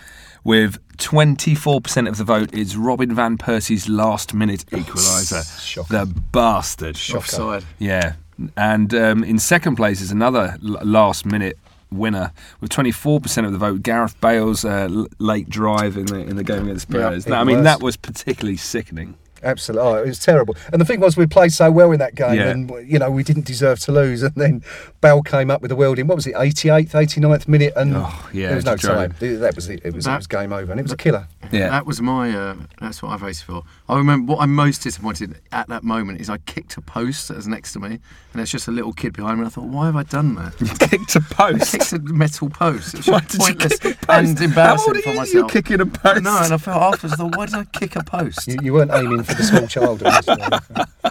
with 0.43 0.77
24% 0.97 2.07
of 2.09 2.17
the 2.17 2.23
vote, 2.25 2.53
is 2.53 2.75
Robin 2.75 3.15
Van 3.15 3.37
Persie's 3.37 3.87
last 3.87 4.33
minute 4.33 4.65
equaliser. 4.71 5.43
Shocker. 5.65 6.05
The 6.05 6.05
bastard. 6.33 6.99
offside. 7.15 7.63
Yeah. 7.77 8.13
And 8.57 8.93
um, 8.93 9.23
in 9.23 9.39
second 9.39 9.75
place 9.77 10.01
is 10.01 10.11
another 10.11 10.57
l- 10.63 10.79
last 10.83 11.25
minute 11.25 11.57
winner 11.91 12.31
with 12.61 12.69
24% 12.71 13.45
of 13.45 13.51
the 13.53 13.57
vote, 13.57 13.81
Gareth 13.81 14.19
Bale's 14.21 14.63
uh, 14.65 14.87
l- 14.91 15.07
late 15.19 15.49
drive 15.49 15.97
in 15.97 16.05
the, 16.05 16.19
in 16.19 16.35
the 16.35 16.43
game 16.43 16.63
against 16.63 16.89
Yeah, 16.89 16.99
Spurs. 17.09 17.25
it 17.25 17.29
Now, 17.29 17.41
I 17.41 17.43
mean, 17.45 17.57
was. 17.57 17.63
that 17.65 17.81
was 17.81 17.97
particularly 17.97 18.57
sickening. 18.57 19.15
Absolutely, 19.43 19.87
oh, 19.87 19.95
it 19.95 20.07
was 20.07 20.19
terrible. 20.19 20.55
And 20.71 20.81
the 20.81 20.85
thing 20.85 20.99
was, 20.99 21.15
we 21.17 21.25
played 21.27 21.51
so 21.53 21.71
well 21.71 21.91
in 21.91 21.99
that 21.99 22.15
game, 22.15 22.35
Yeah. 22.35 22.49
and 22.49 22.69
you 22.89 22.99
know 22.99 23.09
we 23.11 23.23
didn't 23.23 23.45
deserve 23.45 23.79
to 23.81 23.91
lose. 23.91 24.23
And 24.23 24.35
then 24.35 24.63
Bale 25.01 25.21
came 25.21 25.49
up 25.49 25.61
with 25.61 25.69
the 25.69 25.75
world 25.75 25.99
in 25.99 26.07
what 26.07 26.15
was 26.15 26.27
it, 26.27 26.35
88th, 26.35 26.91
89th 26.91 27.47
minute, 27.47 27.73
and 27.75 27.93
Oh, 27.95 28.29
yeah, 28.33 28.47
there 28.47 28.55
was 28.57 28.65
no 28.65 28.73
it's 28.73 28.83
a 28.83 28.87
joke. 28.87 28.95
time. 29.19 29.39
That 29.39 29.55
was 29.55 29.69
it. 29.69 29.81
It 29.83 29.93
was, 29.93 30.07
it 30.07 30.15
was 30.15 30.27
game 30.27 30.51
over, 30.53 30.71
and 30.71 30.79
it 30.79 30.83
was 30.83 30.91
a 30.91 30.97
killer. 30.97 31.27
Yeah. 31.51 31.69
That 31.69 31.85
was 31.85 32.01
my. 32.01 32.29
Uh, 32.35 32.55
that's 32.79 33.01
what 33.01 33.11
I 33.11 33.17
voted 33.17 33.37
for. 33.37 33.63
I 33.87 33.97
remember 33.97 34.33
what 34.33 34.41
I'm 34.41 34.53
most 34.53 34.83
disappointed 34.83 35.35
at 35.51 35.67
that 35.69 35.83
moment 35.83 36.21
is 36.21 36.29
I 36.29 36.37
kicked 36.39 36.77
a 36.77 36.81
post 36.81 37.27
that 37.29 37.37
was 37.37 37.47
next 37.47 37.73
to 37.73 37.79
me, 37.79 37.87
and 37.87 37.99
there's 38.33 38.51
just 38.51 38.67
a 38.67 38.71
little 38.71 38.93
kid 38.93 39.13
behind 39.13 39.37
me. 39.37 39.41
And 39.41 39.47
I 39.47 39.49
thought, 39.49 39.65
why 39.65 39.85
have 39.87 39.95
I 39.95 40.03
done 40.03 40.35
that? 40.35 40.55
Kicked 40.89 41.15
a 41.15 41.21
post. 41.21 41.71
kicked 41.71 41.93
a 41.93 41.99
metal 41.99 42.49
post. 42.49 42.93
It 42.93 42.97
was 42.99 43.07
Why 43.07 43.19
just 43.19 43.31
did 43.31 43.39
you 43.39 43.45
pointless 43.47 43.79
kick 43.79 43.97
a 44.03 44.05
post? 44.05 44.09
and 44.29 44.41
embarrassing 44.41 44.85
How 44.85 44.87
old 44.87 44.97
are 44.97 45.01
for 45.01 45.09
you? 45.09 45.15
myself. 45.15 45.33
You're 45.33 45.47
kicking 45.49 45.81
a 45.81 45.85
post. 45.85 46.21
No, 46.23 46.37
and 46.43 46.53
I 46.53 46.57
felt 46.57 46.81
afterwards, 46.81 47.13
I 47.13 47.15
thought, 47.17 47.35
why 47.37 47.45
did 47.47 47.55
I 47.55 47.63
kick 47.65 47.95
a 47.95 48.03
post? 48.03 48.47
You, 48.47 48.57
you 48.61 48.73
weren't 48.73 48.91
aiming 48.93 49.23
for 49.29 49.35
the 49.35 49.43
small 49.43 49.67
child. 49.67 50.03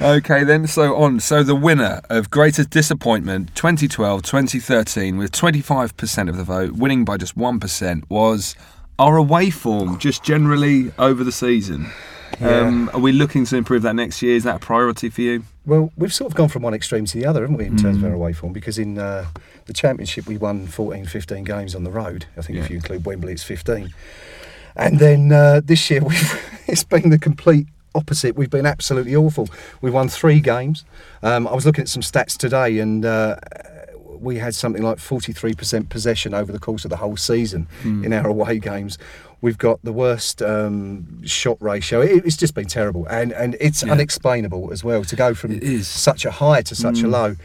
Okay, 0.00 0.42
then, 0.42 0.66
so 0.66 0.96
on. 0.96 1.20
So 1.20 1.44
the 1.44 1.54
winner 1.54 2.00
of 2.10 2.28
Greatest 2.28 2.70
Disappointment 2.70 3.54
2012 3.54 4.22
2013, 4.22 5.16
with 5.16 5.30
25% 5.30 6.28
of 6.28 6.36
the 6.36 6.42
vote, 6.42 6.72
winning 6.72 7.04
by 7.04 7.16
just 7.16 7.38
1%, 7.38 8.10
was 8.10 8.56
our 8.98 9.16
away 9.16 9.50
form, 9.50 9.98
just 10.00 10.24
generally 10.24 10.90
over 10.98 11.22
the 11.22 11.30
season. 11.30 11.86
Um, 12.40 12.90
are 12.92 12.98
we 12.98 13.12
looking 13.12 13.44
to 13.46 13.56
improve 13.56 13.82
that 13.82 13.94
next 13.94 14.22
year? 14.22 14.34
Is 14.34 14.42
that 14.42 14.56
a 14.56 14.58
priority 14.58 15.08
for 15.08 15.20
you? 15.20 15.44
Well, 15.66 15.92
we've 15.96 16.12
sort 16.12 16.32
of 16.32 16.36
gone 16.36 16.48
from 16.48 16.62
one 16.62 16.74
extreme 16.74 17.04
to 17.04 17.16
the 17.18 17.24
other, 17.26 17.42
haven't 17.42 17.58
we, 17.58 17.66
in 17.66 17.76
terms 17.76 17.98
Mm. 17.98 18.00
of 18.00 18.04
our 18.06 18.12
away 18.14 18.32
form? 18.32 18.52
Because 18.52 18.78
in 18.78 18.98
uh, 18.98 19.26
the 19.66 19.72
Championship, 19.72 20.26
we 20.26 20.36
won 20.36 20.66
14, 20.66 21.06
15 21.06 21.44
games 21.44 21.76
on 21.76 21.84
the 21.84 21.90
road. 21.92 22.26
I 22.36 22.40
think 22.42 22.58
if 22.58 22.68
you 22.70 22.76
include 22.76 23.06
Wembley, 23.06 23.34
it's 23.34 23.44
15. 23.44 23.94
And 24.76 24.98
then 24.98 25.32
uh, 25.32 25.60
this 25.64 25.90
year, 25.90 26.00
we've, 26.04 26.62
it's 26.66 26.84
been 26.84 27.10
the 27.10 27.18
complete 27.18 27.66
opposite. 27.94 28.36
We've 28.36 28.50
been 28.50 28.66
absolutely 28.66 29.14
awful. 29.16 29.48
We've 29.80 29.92
won 29.94 30.08
three 30.08 30.40
games. 30.40 30.84
Um, 31.22 31.46
I 31.46 31.54
was 31.54 31.66
looking 31.66 31.82
at 31.82 31.88
some 31.88 32.02
stats 32.02 32.36
today, 32.36 32.78
and 32.78 33.04
uh, 33.04 33.36
we 34.18 34.38
had 34.38 34.54
something 34.54 34.82
like 34.82 34.98
43% 34.98 35.88
possession 35.88 36.32
over 36.34 36.52
the 36.52 36.58
course 36.60 36.84
of 36.84 36.90
the 36.90 36.96
whole 36.96 37.16
season 37.16 37.66
Hmm. 37.82 38.04
in 38.04 38.12
our 38.12 38.26
away 38.28 38.58
games. 38.58 38.96
We've 39.40 39.58
got 39.58 39.82
the 39.82 39.92
worst 39.92 40.40
um, 40.40 41.26
shot 41.26 41.56
ratio. 41.60 42.00
It, 42.00 42.24
it's 42.24 42.36
just 42.36 42.54
been 42.54 42.66
terrible, 42.68 43.06
and 43.10 43.32
and 43.32 43.56
it's 43.60 43.82
Yeah. 43.82 43.90
unexplainable 43.92 44.70
as 44.72 44.84
well 44.84 45.02
to 45.04 45.16
go 45.16 45.34
from 45.34 45.60
such 45.82 46.24
a 46.24 46.30
high 46.30 46.62
to 46.62 46.74
such 46.76 47.00
a 47.00 47.06
Mm. 47.06 47.10
low. 47.10 47.36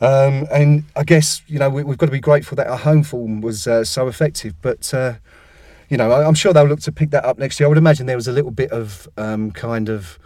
Um, 0.00 0.46
and 0.50 0.84
I 0.96 1.04
guess 1.04 1.42
you 1.46 1.58
know 1.58 1.68
we, 1.68 1.84
we've 1.84 1.98
got 1.98 2.06
to 2.06 2.12
be 2.12 2.18
grateful 2.20 2.56
that 2.56 2.66
our 2.66 2.78
home 2.78 3.02
form 3.02 3.42
was 3.42 3.66
uh, 3.66 3.84
so 3.84 4.08
effective. 4.08 4.54
But 4.62 4.92
uh, 4.94 5.14
you 5.88 5.96
know, 5.96 6.10
I, 6.10 6.26
I'm 6.26 6.34
sure 6.34 6.52
they'll 6.52 6.64
look 6.66 6.80
to 6.80 6.92
pick 6.92 7.10
that 7.10 7.24
up 7.24 7.38
next 7.38 7.58
year. 7.58 7.66
I 7.66 7.68
would 7.68 7.78
imagine 7.78 8.06
there 8.06 8.16
was 8.16 8.28
a 8.28 8.32
little 8.32 8.50
bit 8.50 8.70
of 8.70 9.08
um, 9.16 9.50
kind 9.50 9.88
of 9.88 10.18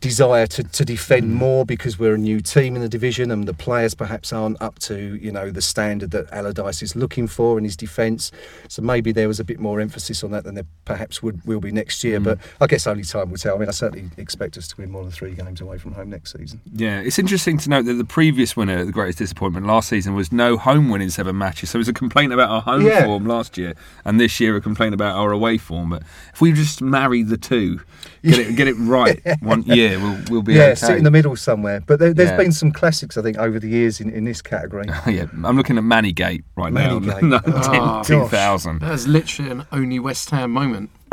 desire 0.00 0.46
to, 0.46 0.62
to 0.64 0.84
defend 0.84 1.20
Mm. 1.30 1.34
more 1.34 1.66
because 1.66 1.98
we're 1.98 2.14
a 2.14 2.18
new 2.18 2.40
team 2.40 2.74
in 2.74 2.80
the 2.82 2.88
division 2.88 3.30
and 3.30 3.46
the 3.46 3.52
players 3.52 3.94
perhaps 3.94 4.32
aren't 4.32 4.60
up 4.62 4.78
to 4.78 5.16
you 5.20 5.30
know 5.30 5.50
the 5.50 5.60
standard 5.60 6.10
that 6.12 6.32
Allardyce 6.32 6.82
is 6.82 6.96
looking 6.96 7.26
for 7.26 7.58
in 7.58 7.64
his 7.64 7.76
defence. 7.76 8.32
So 8.68 8.80
maybe 8.82 9.12
there 9.12 9.28
was 9.28 9.38
a 9.40 9.44
bit 9.44 9.60
more 9.60 9.80
emphasis 9.80 10.24
on 10.24 10.30
that 10.30 10.44
than 10.44 10.54
there 10.54 10.64
perhaps 10.86 11.22
would 11.22 11.44
will 11.44 11.60
be 11.60 11.70
next 11.72 12.02
year. 12.02 12.18
Mm. 12.20 12.24
But 12.24 12.38
I 12.60 12.66
guess 12.66 12.86
only 12.86 13.04
time 13.04 13.30
will 13.30 13.36
tell. 13.38 13.56
I 13.56 13.58
mean, 13.58 13.68
I 13.68 13.72
certainly 13.72 14.08
expect 14.16 14.56
us 14.56 14.68
to 14.68 14.76
win 14.80 14.90
more 14.90 15.02
than 15.02 15.12
three 15.12 15.32
games 15.34 15.60
away 15.60 15.76
from 15.78 15.92
home 15.92 16.10
next 16.10 16.32
season. 16.36 16.60
Yeah, 16.72 17.00
it's 17.00 17.18
interesting 17.18 17.58
to 17.58 17.68
note 17.70 17.84
that 17.84 17.94
the 17.94 18.04
previous 18.04 18.56
winner, 18.56 18.84
the 18.84 18.92
greatest 18.92 19.18
disappointment 19.18 19.66
last 19.66 19.88
season, 19.88 20.14
was 20.14 20.32
no 20.32 20.56
home 20.56 20.88
win 20.88 21.02
in 21.02 21.10
seven 21.10 21.36
matches. 21.36 21.70
So 21.70 21.76
it 21.76 21.80
was 21.80 21.88
a 21.88 21.92
complaint 21.92 22.32
about 22.32 22.48
our 22.50 22.62
home 22.62 22.86
Yeah. 22.86 23.04
form 23.04 23.26
last 23.26 23.58
year, 23.58 23.74
and 24.04 24.18
this 24.18 24.40
year 24.40 24.56
a 24.56 24.60
complaint 24.60 24.94
about 24.94 25.16
our 25.16 25.30
away 25.32 25.58
form. 25.58 25.90
But 25.90 26.02
if 26.32 26.40
we 26.40 26.52
just 26.52 26.80
marry 26.80 27.22
the 27.22 27.36
two, 27.36 27.80
get 28.22 28.38
it 28.38 28.56
get 28.56 28.68
it 28.68 28.74
right 28.74 29.20
one 29.40 29.62
year, 29.64 29.89
we'll 29.96 30.18
we'll 30.30 30.42
be 30.42 30.54
yeah, 30.54 30.62
okay. 30.66 30.74
sit 30.74 30.96
in 30.98 31.04
the 31.04 31.10
middle 31.10 31.36
somewhere. 31.36 31.80
But 31.86 31.98
there, 31.98 32.12
there's 32.14 32.30
Yeah. 32.30 32.36
been 32.36 32.52
some 32.52 32.72
classics, 32.72 33.16
I 33.16 33.22
think, 33.22 33.38
over 33.38 33.58
the 33.58 33.68
years 33.68 34.00
in, 34.00 34.10
in 34.10 34.24
this 34.24 34.42
category. 34.42 34.86
yeah, 35.06 35.26
I'm 35.44 35.56
looking 35.56 35.78
at 35.78 35.84
Mannygate 35.84 36.42
right 36.56 36.72
Mannygate. 36.72 37.22
now. 37.22 37.40
Oh, 37.46 37.80
ah, 37.80 38.02
2000. 38.02 38.80
That 38.80 38.90
was 38.90 39.06
literally 39.08 39.50
an 39.50 39.66
only 39.72 39.98
West 39.98 40.30
Ham 40.30 40.50
moment. 40.50 40.90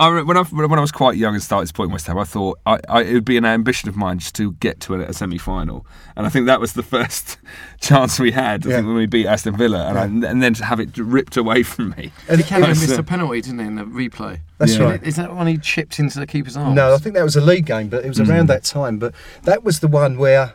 I 0.00 0.22
when 0.24 0.36
I 0.36 0.42
when 0.42 0.78
I 0.78 0.80
was 0.80 0.90
quite 0.92 1.16
young 1.16 1.34
and 1.34 1.42
started 1.42 1.66
supporting 1.68 1.92
West 1.92 2.06
Ham, 2.08 2.18
I 2.18 2.24
thought 2.24 2.58
I, 2.66 2.78
I, 2.88 3.02
it 3.02 3.12
would 3.14 3.24
be 3.24 3.36
an 3.36 3.44
ambition 3.44 3.88
of 3.88 3.96
mine 3.96 4.18
just 4.18 4.34
to 4.36 4.52
get 4.54 4.80
to 4.80 4.94
a, 4.94 5.00
a 5.00 5.12
semi-final, 5.12 5.86
and 6.16 6.26
I 6.26 6.28
think 6.28 6.46
that 6.46 6.60
was 6.60 6.72
the 6.72 6.82
first 6.94 7.36
chance 7.80 8.18
we 8.18 8.32
had. 8.32 8.66
I 8.66 8.70
Yeah. 8.70 8.76
think 8.76 8.88
when 8.88 8.96
we 8.96 9.06
beat 9.06 9.26
Aston 9.26 9.56
Villa, 9.56 9.86
and, 9.88 9.98
I, 10.24 10.28
and 10.30 10.42
then 10.42 10.54
to 10.54 10.64
have 10.64 10.80
it 10.80 10.96
ripped 10.98 11.36
away 11.36 11.62
from 11.62 11.90
me. 11.90 12.10
And 12.28 12.40
He 12.40 12.44
came 12.46 12.62
and 12.64 12.70
missed 12.70 12.98
a 12.98 13.02
penalty, 13.04 13.40
didn't 13.42 13.60
he, 13.60 13.66
in 13.66 13.76
the 13.76 13.84
replay? 13.84 14.40
That's 14.58 14.76
Yeah. 14.76 14.84
right. 14.84 15.02
Is 15.04 15.16
that 15.16 15.34
when 15.36 15.46
he 15.46 15.56
chipped 15.58 15.98
into 16.00 16.18
the 16.18 16.26
keeper's 16.26 16.56
arm? 16.56 16.74
No, 16.74 16.92
I 16.94 16.98
think 16.98 17.14
that 17.14 17.22
was 17.24 17.36
a 17.36 17.40
league 17.40 17.66
game, 17.66 17.88
but 17.88 18.04
it 18.04 18.08
was 18.08 18.18
Mm. 18.18 18.28
around 18.28 18.48
that 18.48 18.64
time. 18.64 18.98
But 18.98 19.14
that 19.44 19.62
was 19.62 19.78
the 19.80 19.88
one 19.88 20.18
where 20.18 20.54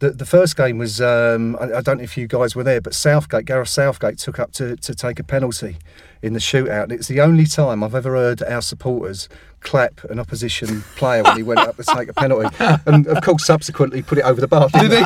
the, 0.00 0.10
the 0.10 0.26
first 0.26 0.56
game 0.56 0.78
was. 0.78 1.00
Um, 1.00 1.56
I, 1.60 1.74
I 1.76 1.80
don't 1.80 1.98
know 1.98 2.02
if 2.04 2.16
you 2.16 2.26
guys 2.26 2.56
were 2.56 2.64
there, 2.64 2.80
but 2.80 2.94
Southgate, 2.94 3.44
Gareth 3.44 3.68
Southgate, 3.68 4.18
took 4.18 4.40
up 4.40 4.50
to, 4.54 4.74
to 4.76 4.94
take 4.94 5.20
a 5.20 5.24
penalty 5.24 5.76
in 6.22 6.32
the 6.32 6.38
shootout. 6.38 6.84
And 6.84 6.92
it's 6.92 7.08
the 7.08 7.20
only 7.20 7.46
time 7.46 7.82
I've 7.82 7.94
ever 7.94 8.14
heard 8.14 8.42
our 8.42 8.62
supporters 8.62 9.28
clap 9.60 10.02
an 10.04 10.18
opposition 10.18 10.82
player 10.96 11.22
when 11.22 11.36
he 11.36 11.42
went 11.42 11.60
up 11.60 11.76
to 11.76 11.84
take 11.84 12.08
a 12.08 12.14
penalty, 12.14 12.54
and 12.86 13.06
of 13.06 13.22
course 13.22 13.46
subsequently 13.46 14.02
put 14.02 14.18
it 14.18 14.24
over 14.24 14.40
the 14.40 14.48
bar. 14.48 14.68
Did 14.68 14.92
he? 14.92 15.04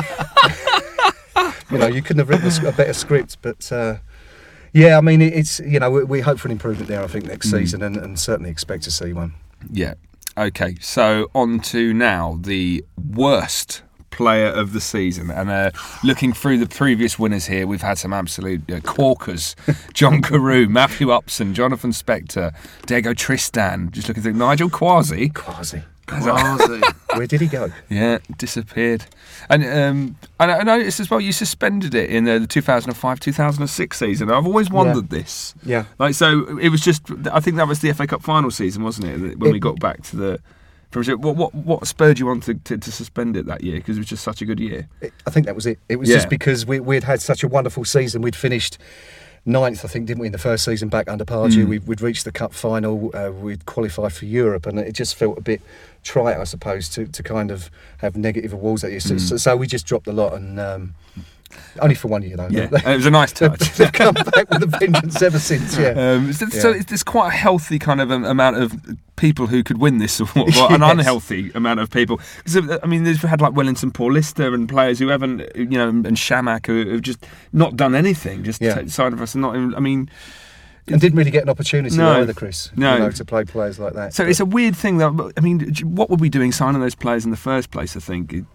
you 1.71 1.77
know, 1.77 1.87
you 1.87 2.01
couldn't 2.01 2.19
have 2.19 2.29
written 2.29 2.65
a 2.65 2.71
better 2.71 2.93
script, 2.93 3.37
but. 3.41 3.71
Uh, 3.71 3.97
yeah, 4.73 4.97
I 4.97 5.01
mean, 5.01 5.21
it's 5.23 5.59
you 5.61 5.79
know 5.79 5.89
we, 5.89 6.03
we 6.03 6.19
hope 6.19 6.37
for 6.37 6.47
an 6.49 6.51
improvement 6.51 6.87
there. 6.87 7.01
I 7.01 7.07
think 7.07 7.25
next 7.25 7.49
season, 7.49 7.81
and, 7.81 7.97
and 7.97 8.19
certainly 8.19 8.51
expect 8.51 8.83
to 8.83 8.91
see 8.91 9.11
one. 9.11 9.33
Yeah. 9.71 9.95
Okay. 10.37 10.75
So 10.81 11.31
on 11.33 11.61
to 11.61 11.93
now 11.93 12.37
the 12.39 12.85
worst 12.95 13.81
player 14.17 14.47
of 14.47 14.73
the 14.73 14.81
season, 14.81 15.29
and 15.31 15.49
uh, 15.49 15.71
looking 16.03 16.33
through 16.33 16.57
the 16.57 16.67
previous 16.67 17.17
winners 17.17 17.45
here, 17.45 17.65
we've 17.65 17.81
had 17.81 17.97
some 17.97 18.11
absolute 18.11 18.69
uh, 18.69 18.79
corkers: 18.81 19.55
John 19.93 20.21
Carew, 20.21 20.67
Matthew 20.67 21.11
Upson, 21.11 21.53
Jonathan 21.53 21.91
Spector, 21.91 22.53
Diego 22.85 23.13
Tristan. 23.13 23.91
Just 23.91 24.07
looking 24.09 24.23
through 24.23 24.33
Nigel 24.33 24.69
Quashie. 24.69 25.31
Quashie. 25.31 25.83
Quashie. 26.07 26.93
Where 27.17 27.27
did 27.27 27.41
he 27.41 27.47
go? 27.47 27.69
Yeah, 27.89 28.19
disappeared. 28.37 29.05
And 29.49 29.63
um, 29.65 30.15
and 30.39 30.51
I 30.51 30.63
noticed 30.63 30.99
as 30.99 31.09
well 31.09 31.19
you 31.21 31.31
suspended 31.33 31.93
it 31.95 32.09
in 32.09 32.23
the 32.25 32.39
2005-2006 33.01 33.93
season. 33.93 34.31
I've 34.31 34.45
always 34.45 34.69
wondered 34.69 35.09
this. 35.09 35.53
Yeah. 35.63 35.85
Like 35.99 36.13
so, 36.15 36.57
it 36.57 36.69
was 36.69 36.81
just. 36.81 37.03
I 37.31 37.39
think 37.39 37.57
that 37.57 37.67
was 37.67 37.79
the 37.79 37.91
FA 37.93 38.07
Cup 38.07 38.21
final 38.23 38.51
season, 38.51 38.83
wasn't 38.83 39.07
it? 39.07 39.37
When 39.37 39.49
It- 39.49 39.53
we 39.53 39.59
got 39.59 39.79
back 39.79 40.01
to 40.03 40.15
the. 40.15 40.39
From 40.91 41.03
what 41.21 41.35
what 41.35 41.53
what 41.53 41.85
spurred 41.87 42.17
you 42.17 42.29
on 42.29 42.39
to, 42.41 42.53
to, 42.53 42.77
to 42.77 42.91
suspend 42.91 43.35
it 43.35 43.45
that 43.45 43.61
year? 43.63 43.75
Because 43.77 43.97
it 43.97 43.99
was 43.99 44.07
just 44.07 44.23
such 44.23 44.41
a 44.41 44.45
good 44.45 44.59
year. 44.59 44.87
I 45.25 45.29
think 45.29 45.45
that 45.45 45.55
was 45.55 45.65
it. 45.65 45.79
It 45.89 45.97
was 45.97 46.07
Yeah. 46.09 46.15
just 46.15 46.29
because 46.29 46.65
we, 46.65 46.79
we'd 46.79 47.03
had 47.03 47.21
such 47.21 47.43
a 47.43 47.47
wonderful 47.47 47.83
season. 47.85 48.21
We'd 48.21 48.35
finished 48.35 48.77
ninth, 49.45 49.83
I 49.85 49.87
think, 49.87 50.07
didn't 50.07 50.19
we, 50.21 50.27
in 50.27 50.31
the 50.33 50.37
first 50.37 50.63
season 50.65 50.89
back 50.89 51.09
under 51.09 51.23
Pardew. 51.25 51.63
Mm. 51.65 51.67
We, 51.67 51.79
we'd 51.79 52.01
reached 52.01 52.25
the 52.25 52.31
cup 52.31 52.53
final. 52.53 53.11
Uh, 53.13 53.31
we'd 53.31 53.65
qualified 53.65 54.13
for 54.13 54.25
Europe, 54.25 54.65
and 54.65 54.79
it 54.79 54.93
just 54.93 55.15
felt 55.15 55.37
a 55.37 55.41
bit 55.41 55.61
trite, 56.03 56.37
I 56.37 56.43
suppose, 56.45 56.89
to, 56.89 57.05
to 57.07 57.23
kind 57.23 57.51
of 57.51 57.69
have 57.99 58.15
negative 58.17 58.51
awards 58.53 58.81
that 58.81 58.91
year. 58.91 58.99
So, 58.99 59.15
Mm. 59.15 59.19
so, 59.21 59.37
so 59.37 59.55
we 59.57 59.67
just 59.67 59.85
dropped 59.85 60.07
a 60.07 60.13
lot, 60.13 60.33
and 60.33 60.59
um, 60.59 60.95
only 61.81 61.95
for 61.95 62.07
one 62.07 62.21
year 62.23 62.35
though. 62.37 62.47
Yeah, 62.49 62.67
it 62.71 62.95
was 62.97 63.05
a 63.05 63.11
nice 63.11 63.31
touch. 63.31 63.59
They've 63.77 63.91
come 63.91 64.13
back 64.13 64.49
with 64.49 64.63
a 64.63 64.65
vengeance 64.79 65.21
ever 65.21 65.39
since. 65.39 65.77
Yeah. 65.77 65.93
Um, 66.17 66.31
so, 66.33 66.45
so 66.47 66.71
Yeah. 66.71 66.83
there's 66.87 67.03
quite 67.03 67.27
a 67.29 67.35
healthy 67.37 67.79
kind 67.79 67.99
of 68.01 68.11
um, 68.11 68.23
amount 68.25 68.57
of 68.57 68.73
people 69.15 69.47
who 69.47 69.63
could 69.63 69.79
win 69.79 69.97
this 69.97 70.19
award, 70.19 70.53
well, 70.55 70.73
an 70.73 70.83
unhealthy 70.83 71.51
amount 71.55 71.79
of 71.79 71.89
people. 71.89 72.17
'Cause, 72.45 72.55
uh, 72.57 72.77
I 72.83 72.87
mean, 72.87 73.03
they've 73.03 73.19
had 73.21 73.41
like 73.41 73.53
Wellington 73.55 73.91
Paulista 73.91 74.53
and 74.53 74.69
players 74.69 74.99
who 74.99 75.07
haven't, 75.07 75.41
you 75.55 75.65
know, 75.65 75.89
and 75.89 76.05
Chamakh 76.05 76.67
who 76.67 76.89
have 76.91 77.01
just 77.01 77.25
not 77.51 77.75
done 77.75 77.95
anything, 77.95 78.43
just 78.43 78.61
Yeah. 78.61 78.85
side 78.87 79.13
of 79.13 79.21
us 79.21 79.33
and 79.35 79.41
not. 79.41 79.55
even- 79.55 79.73
I 79.75 79.79
mean, 79.79 80.09
and 80.87 81.01
didn't 81.01 81.17
really 81.17 81.31
get 81.31 81.43
an 81.43 81.49
opportunity 81.49 81.97
No. 81.97 82.21
either, 82.21 82.33
Chris. 82.33 82.71
No. 82.77 82.93
you 82.93 82.99
know, 82.99 83.11
to 83.11 83.25
play 83.25 83.43
players 83.43 83.77
like 83.79 83.93
that. 83.93 84.13
so 84.13 84.23
But- 84.23 84.29
it's 84.29 84.39
a 84.39 84.45
weird 84.45 84.75
thing 84.75 84.97
that 84.99 85.33
I 85.35 85.41
mean, 85.41 85.73
what 85.83 86.09
were 86.09 86.15
we 86.17 86.29
doing 86.29 86.51
signing 86.51 86.79
those 86.79 86.95
players 86.95 87.25
in 87.25 87.31
the 87.31 87.37
first 87.37 87.71
place? 87.71 87.97
I 87.97 87.99
think. 87.99 88.45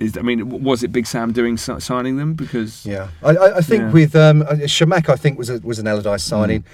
Is, 0.00 0.16
I 0.16 0.22
mean, 0.22 0.62
was 0.64 0.82
it 0.82 0.92
Big 0.92 1.06
Sam 1.06 1.30
doing 1.30 1.58
signing 1.58 2.16
them? 2.16 2.32
Because 2.32 2.86
Yeah, 2.86 3.08
I, 3.22 3.36
I, 3.36 3.60
think 3.60 3.82
Yeah. 3.82 3.90
with 3.92 4.16
um, 4.16 4.40
uh, 4.42 4.54
Chamakh, 4.64 5.10
I 5.10 5.16
think 5.16 5.38
was 5.38 5.50
a, 5.50 5.58
was 5.60 5.78
an 5.78 5.86
Allardyce 5.86 6.22
signing. 6.22 6.64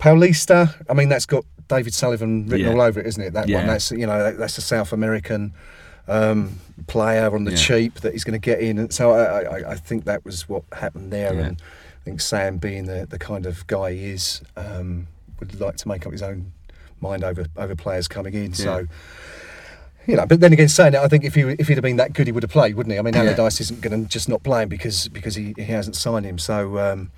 Paulista, 0.00 0.74
I 0.90 0.94
mean, 0.94 1.08
that's 1.08 1.26
got 1.26 1.44
David 1.68 1.94
Sullivan 1.94 2.48
written 2.48 2.66
Yeah. 2.66 2.72
all 2.72 2.80
over 2.80 2.98
it, 2.98 3.06
isn't 3.06 3.22
it? 3.22 3.32
That 3.34 3.48
Yeah. 3.48 3.58
one, 3.58 3.66
that's 3.68 3.92
you 3.92 4.04
know, 4.06 4.18
that, 4.22 4.36
that's 4.38 4.58
a 4.58 4.62
South 4.62 4.92
American 4.92 5.52
um, 6.08 6.58
player 6.88 7.32
on 7.32 7.44
the 7.44 7.56
cheap 7.56 8.00
that 8.00 8.12
he's 8.14 8.24
going 8.24 8.40
to 8.40 8.44
get 8.44 8.58
in, 8.58 8.78
and 8.78 8.92
so 8.92 9.12
I, 9.12 9.42
I, 9.42 9.70
I 9.72 9.74
think 9.76 10.04
that 10.06 10.24
was 10.24 10.48
what 10.48 10.64
happened 10.72 11.12
there. 11.12 11.32
And 11.38 11.62
I 11.62 12.04
think 12.04 12.20
Sam, 12.20 12.56
being 12.58 12.86
the, 12.86 13.06
the 13.08 13.18
kind 13.18 13.46
of 13.46 13.64
guy 13.68 13.92
he 13.92 14.06
is, 14.06 14.42
um, 14.56 15.06
would 15.38 15.60
like 15.60 15.76
to 15.76 15.86
make 15.88 16.04
up 16.04 16.10
his 16.10 16.22
own 16.22 16.50
mind 17.00 17.22
over 17.22 17.46
over 17.56 17.76
players 17.76 18.08
coming 18.08 18.34
in. 18.34 18.54
So. 18.54 18.88
You 20.10 20.16
know, 20.16 20.26
but 20.26 20.40
then 20.40 20.52
again, 20.52 20.68
saying 20.68 20.92
that, 20.92 21.04
I 21.04 21.08
think 21.08 21.24
if 21.24 21.34
he 21.36 21.42
if 21.42 21.68
he'd 21.68 21.74
have 21.74 21.82
been 21.82 21.96
that 21.98 22.12
good, 22.14 22.26
he 22.26 22.32
would 22.32 22.42
have 22.42 22.50
played, 22.50 22.74
wouldn't 22.74 22.92
he? 22.92 22.98
I 22.98 23.02
mean, 23.02 23.14
Yeah. 23.14 23.20
Allardyce 23.22 23.60
isn't 23.60 23.80
going 23.80 24.02
to 24.02 24.08
just 24.08 24.28
not 24.28 24.42
play 24.42 24.62
him 24.64 24.68
because 24.68 25.06
because 25.08 25.36
he, 25.36 25.54
he 25.56 25.64
hasn't 25.64 25.94
signed 25.94 26.26
him. 26.26 26.36
So 26.38 26.78
um, 26.78 27.12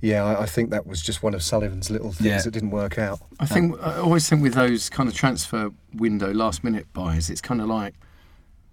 yeah, 0.00 0.24
I, 0.24 0.42
I 0.42 0.46
think 0.46 0.70
that 0.70 0.84
was 0.86 1.00
just 1.02 1.22
one 1.22 1.34
of 1.34 1.42
Sullivan's 1.42 1.88
little 1.88 2.10
things 2.12 2.26
Yeah. 2.26 2.42
that 2.42 2.50
didn't 2.50 2.70
work 2.70 2.98
out. 2.98 3.20
I 3.38 3.46
think 3.46 3.80
I 3.80 3.98
always 3.98 4.28
think 4.28 4.42
with 4.42 4.54
those 4.54 4.90
kind 4.90 5.08
of 5.08 5.14
transfer 5.14 5.70
window 5.94 6.32
last 6.32 6.64
minute 6.64 6.86
buys, 6.92 7.30
it's 7.30 7.40
kind 7.40 7.60
of 7.60 7.68
like 7.68 7.94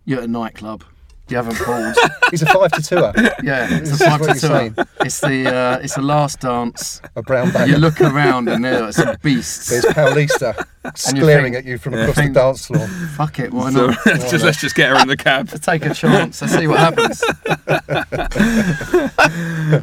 you're 0.05 0.17
at 0.19 0.23
a 0.25 0.27
nightclub, 0.27 0.83
you 1.29 1.37
haven't 1.37 1.57
pulled. 1.57 1.95
He's 2.31 2.41
a 2.41 2.45
five 2.47 2.71
to 2.71 2.81
two, 2.81 2.95
yeah, 3.43 3.67
it's 3.69 3.71
a 3.71 3.79
This 3.79 3.91
is 3.91 4.07
five 4.07 4.21
to 4.21 4.25
you're 4.25 4.69
two. 4.69 4.83
It's 5.01 5.19
the 5.21 5.53
uh, 5.53 5.79
it's 5.83 5.97
a 5.97 6.01
last 6.01 6.41
dance. 6.41 7.01
a 7.15 7.21
brown 7.21 7.51
bag. 7.51 7.69
You 7.69 7.77
look 7.77 8.01
around 8.01 8.49
and 8.49 8.63
there 8.63 8.83
are 8.83 8.91
some 8.91 9.15
beasts. 9.21 9.69
There's 9.69 9.85
Paulista 9.85 10.65
you 11.13 11.21
glaring 11.21 11.55
at 11.55 11.65
you 11.65 11.77
from 11.77 11.93
Yeah. 11.93 12.01
across 12.01 12.15
the 12.15 12.29
dance 12.29 12.65
floor. 12.65 12.87
Fuck 12.87 13.39
it, 13.39 13.53
why 13.53 13.71
so 13.71 13.87
not? 13.87 14.03
just, 14.05 14.43
let's 14.45 14.61
just 14.61 14.75
get 14.75 14.89
her 14.89 15.01
in 15.01 15.07
the 15.07 15.17
cab. 15.17 15.49
To 15.49 15.59
take 15.59 15.85
a 15.85 15.93
chance, 15.93 16.41
let's 16.41 16.53
see 16.53 16.67
what 16.67 16.79
happens. 16.79 17.23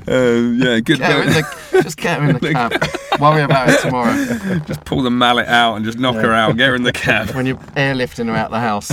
Um, 0.08 0.58
yeah, 0.60 0.80
good. 0.80 0.98
Get 0.98 1.26
in 1.26 1.32
the, 1.32 1.80
just 1.82 1.96
get 1.96 2.20
her 2.20 2.30
in 2.30 2.38
the 2.38 2.52
cab. 2.52 3.20
Worry 3.20 3.42
about 3.42 3.68
it 3.68 3.80
tomorrow 3.80 4.14
just 4.66 4.84
pull 4.84 5.02
the 5.02 5.10
mallet 5.10 5.46
out 5.46 5.76
and 5.76 5.84
just 5.84 5.98
knock 5.98 6.16
her 6.16 6.32
out. 6.32 6.56
Get 6.56 6.68
her 6.68 6.74
in 6.74 6.82
the 6.82 6.92
cab. 6.92 7.30
when 7.30 7.46
you're 7.46 7.56
airlifting 7.76 8.26
her 8.26 8.34
out 8.34 8.50
the 8.50 8.60
house. 8.60 8.90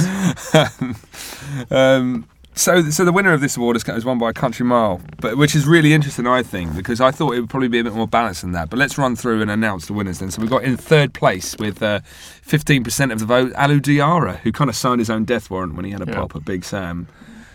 Um, 1.72 2.28
so, 2.56 2.82
so 2.90 3.04
the 3.06 3.12
winner 3.12 3.34
of 3.34 3.42
this 3.42 3.58
award 3.58 3.76
is, 3.76 3.88
is 3.90 4.06
won 4.06 4.18
by 4.20 4.30
a 4.30 4.34
country 4.34 4.66
mile, 4.66 5.02
but 5.20 5.38
which 5.38 5.56
is 5.56 5.66
really 5.66 5.94
interesting, 5.94 6.28
I 6.28 6.44
think, 6.44 6.76
because 6.76 7.02
I 7.02 7.12
thought 7.12 7.34
it 7.36 7.40
would 7.42 7.50
probably 7.50 7.68
be 7.68 7.80
a 7.80 7.84
bit 7.84 7.94
more 7.94 8.08
balanced 8.08 8.42
than 8.42 8.52
that. 8.52 8.70
But 8.70 8.78
let's 8.80 8.98
run 8.98 9.16
through 9.16 9.42
and 9.42 9.50
announce 9.50 9.88
the 9.88 9.94
winners 9.94 10.20
then. 10.20 10.30
So 10.32 10.42
we've 10.42 10.50
got 10.52 10.64
in 10.64 10.78
third 10.78 11.14
place 11.14 11.56
with 11.58 11.82
uh, 11.82 12.02
15% 12.48 13.12
of 13.12 13.20
the 13.20 13.26
vote, 13.26 13.54
Alou 13.54 13.80
Diarra, 13.82 14.38
who 14.40 14.52
kind 14.52 14.70
of 14.70 14.76
signed 14.76 15.00
his 15.00 15.10
own 15.10 15.26
death 15.26 15.50
warrant 15.50 15.76
when 15.76 15.86
he 15.86 15.92
had 15.92 16.02
a 16.08 16.12
Yeah. 16.12 16.16
pop 16.20 16.36
at 16.36 16.46
Big 16.46 16.64
Sam. 16.64 17.08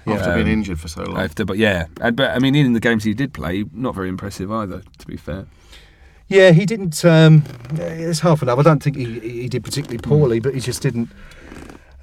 Yeah, 0.07 0.15
After 0.15 0.31
Um, 0.31 0.35
being 0.37 0.49
injured 0.49 0.81
for 0.81 0.89
so 0.89 1.03
long. 1.03 1.19
After, 1.19 1.45
but 1.45 1.59
yeah, 1.59 1.87
but 1.97 2.21
I 2.31 2.39
mean, 2.39 2.55
in 2.55 2.73
the 2.73 2.81
games 2.81 3.05
he 3.05 3.13
did 3.15 3.33
play, 3.35 3.65
not 3.73 3.95
very 3.95 4.09
impressive 4.09 4.51
either. 4.51 4.83
To 4.99 5.07
be 5.07 5.17
fair, 5.19 5.47
Yeah, 6.29 6.51
he 6.53 6.65
didn't. 6.67 7.05
Um, 7.05 7.45
it's 7.75 8.21
half 8.21 8.43
enough. 8.43 8.59
I 8.59 8.63
don't 8.63 8.83
think 8.83 8.97
he, 8.97 9.19
he 9.21 9.49
did 9.49 9.65
particularly 9.65 9.99
poorly, 9.99 10.41
but 10.41 10.55
he 10.55 10.61
just 10.61 10.81
didn't. 10.83 11.09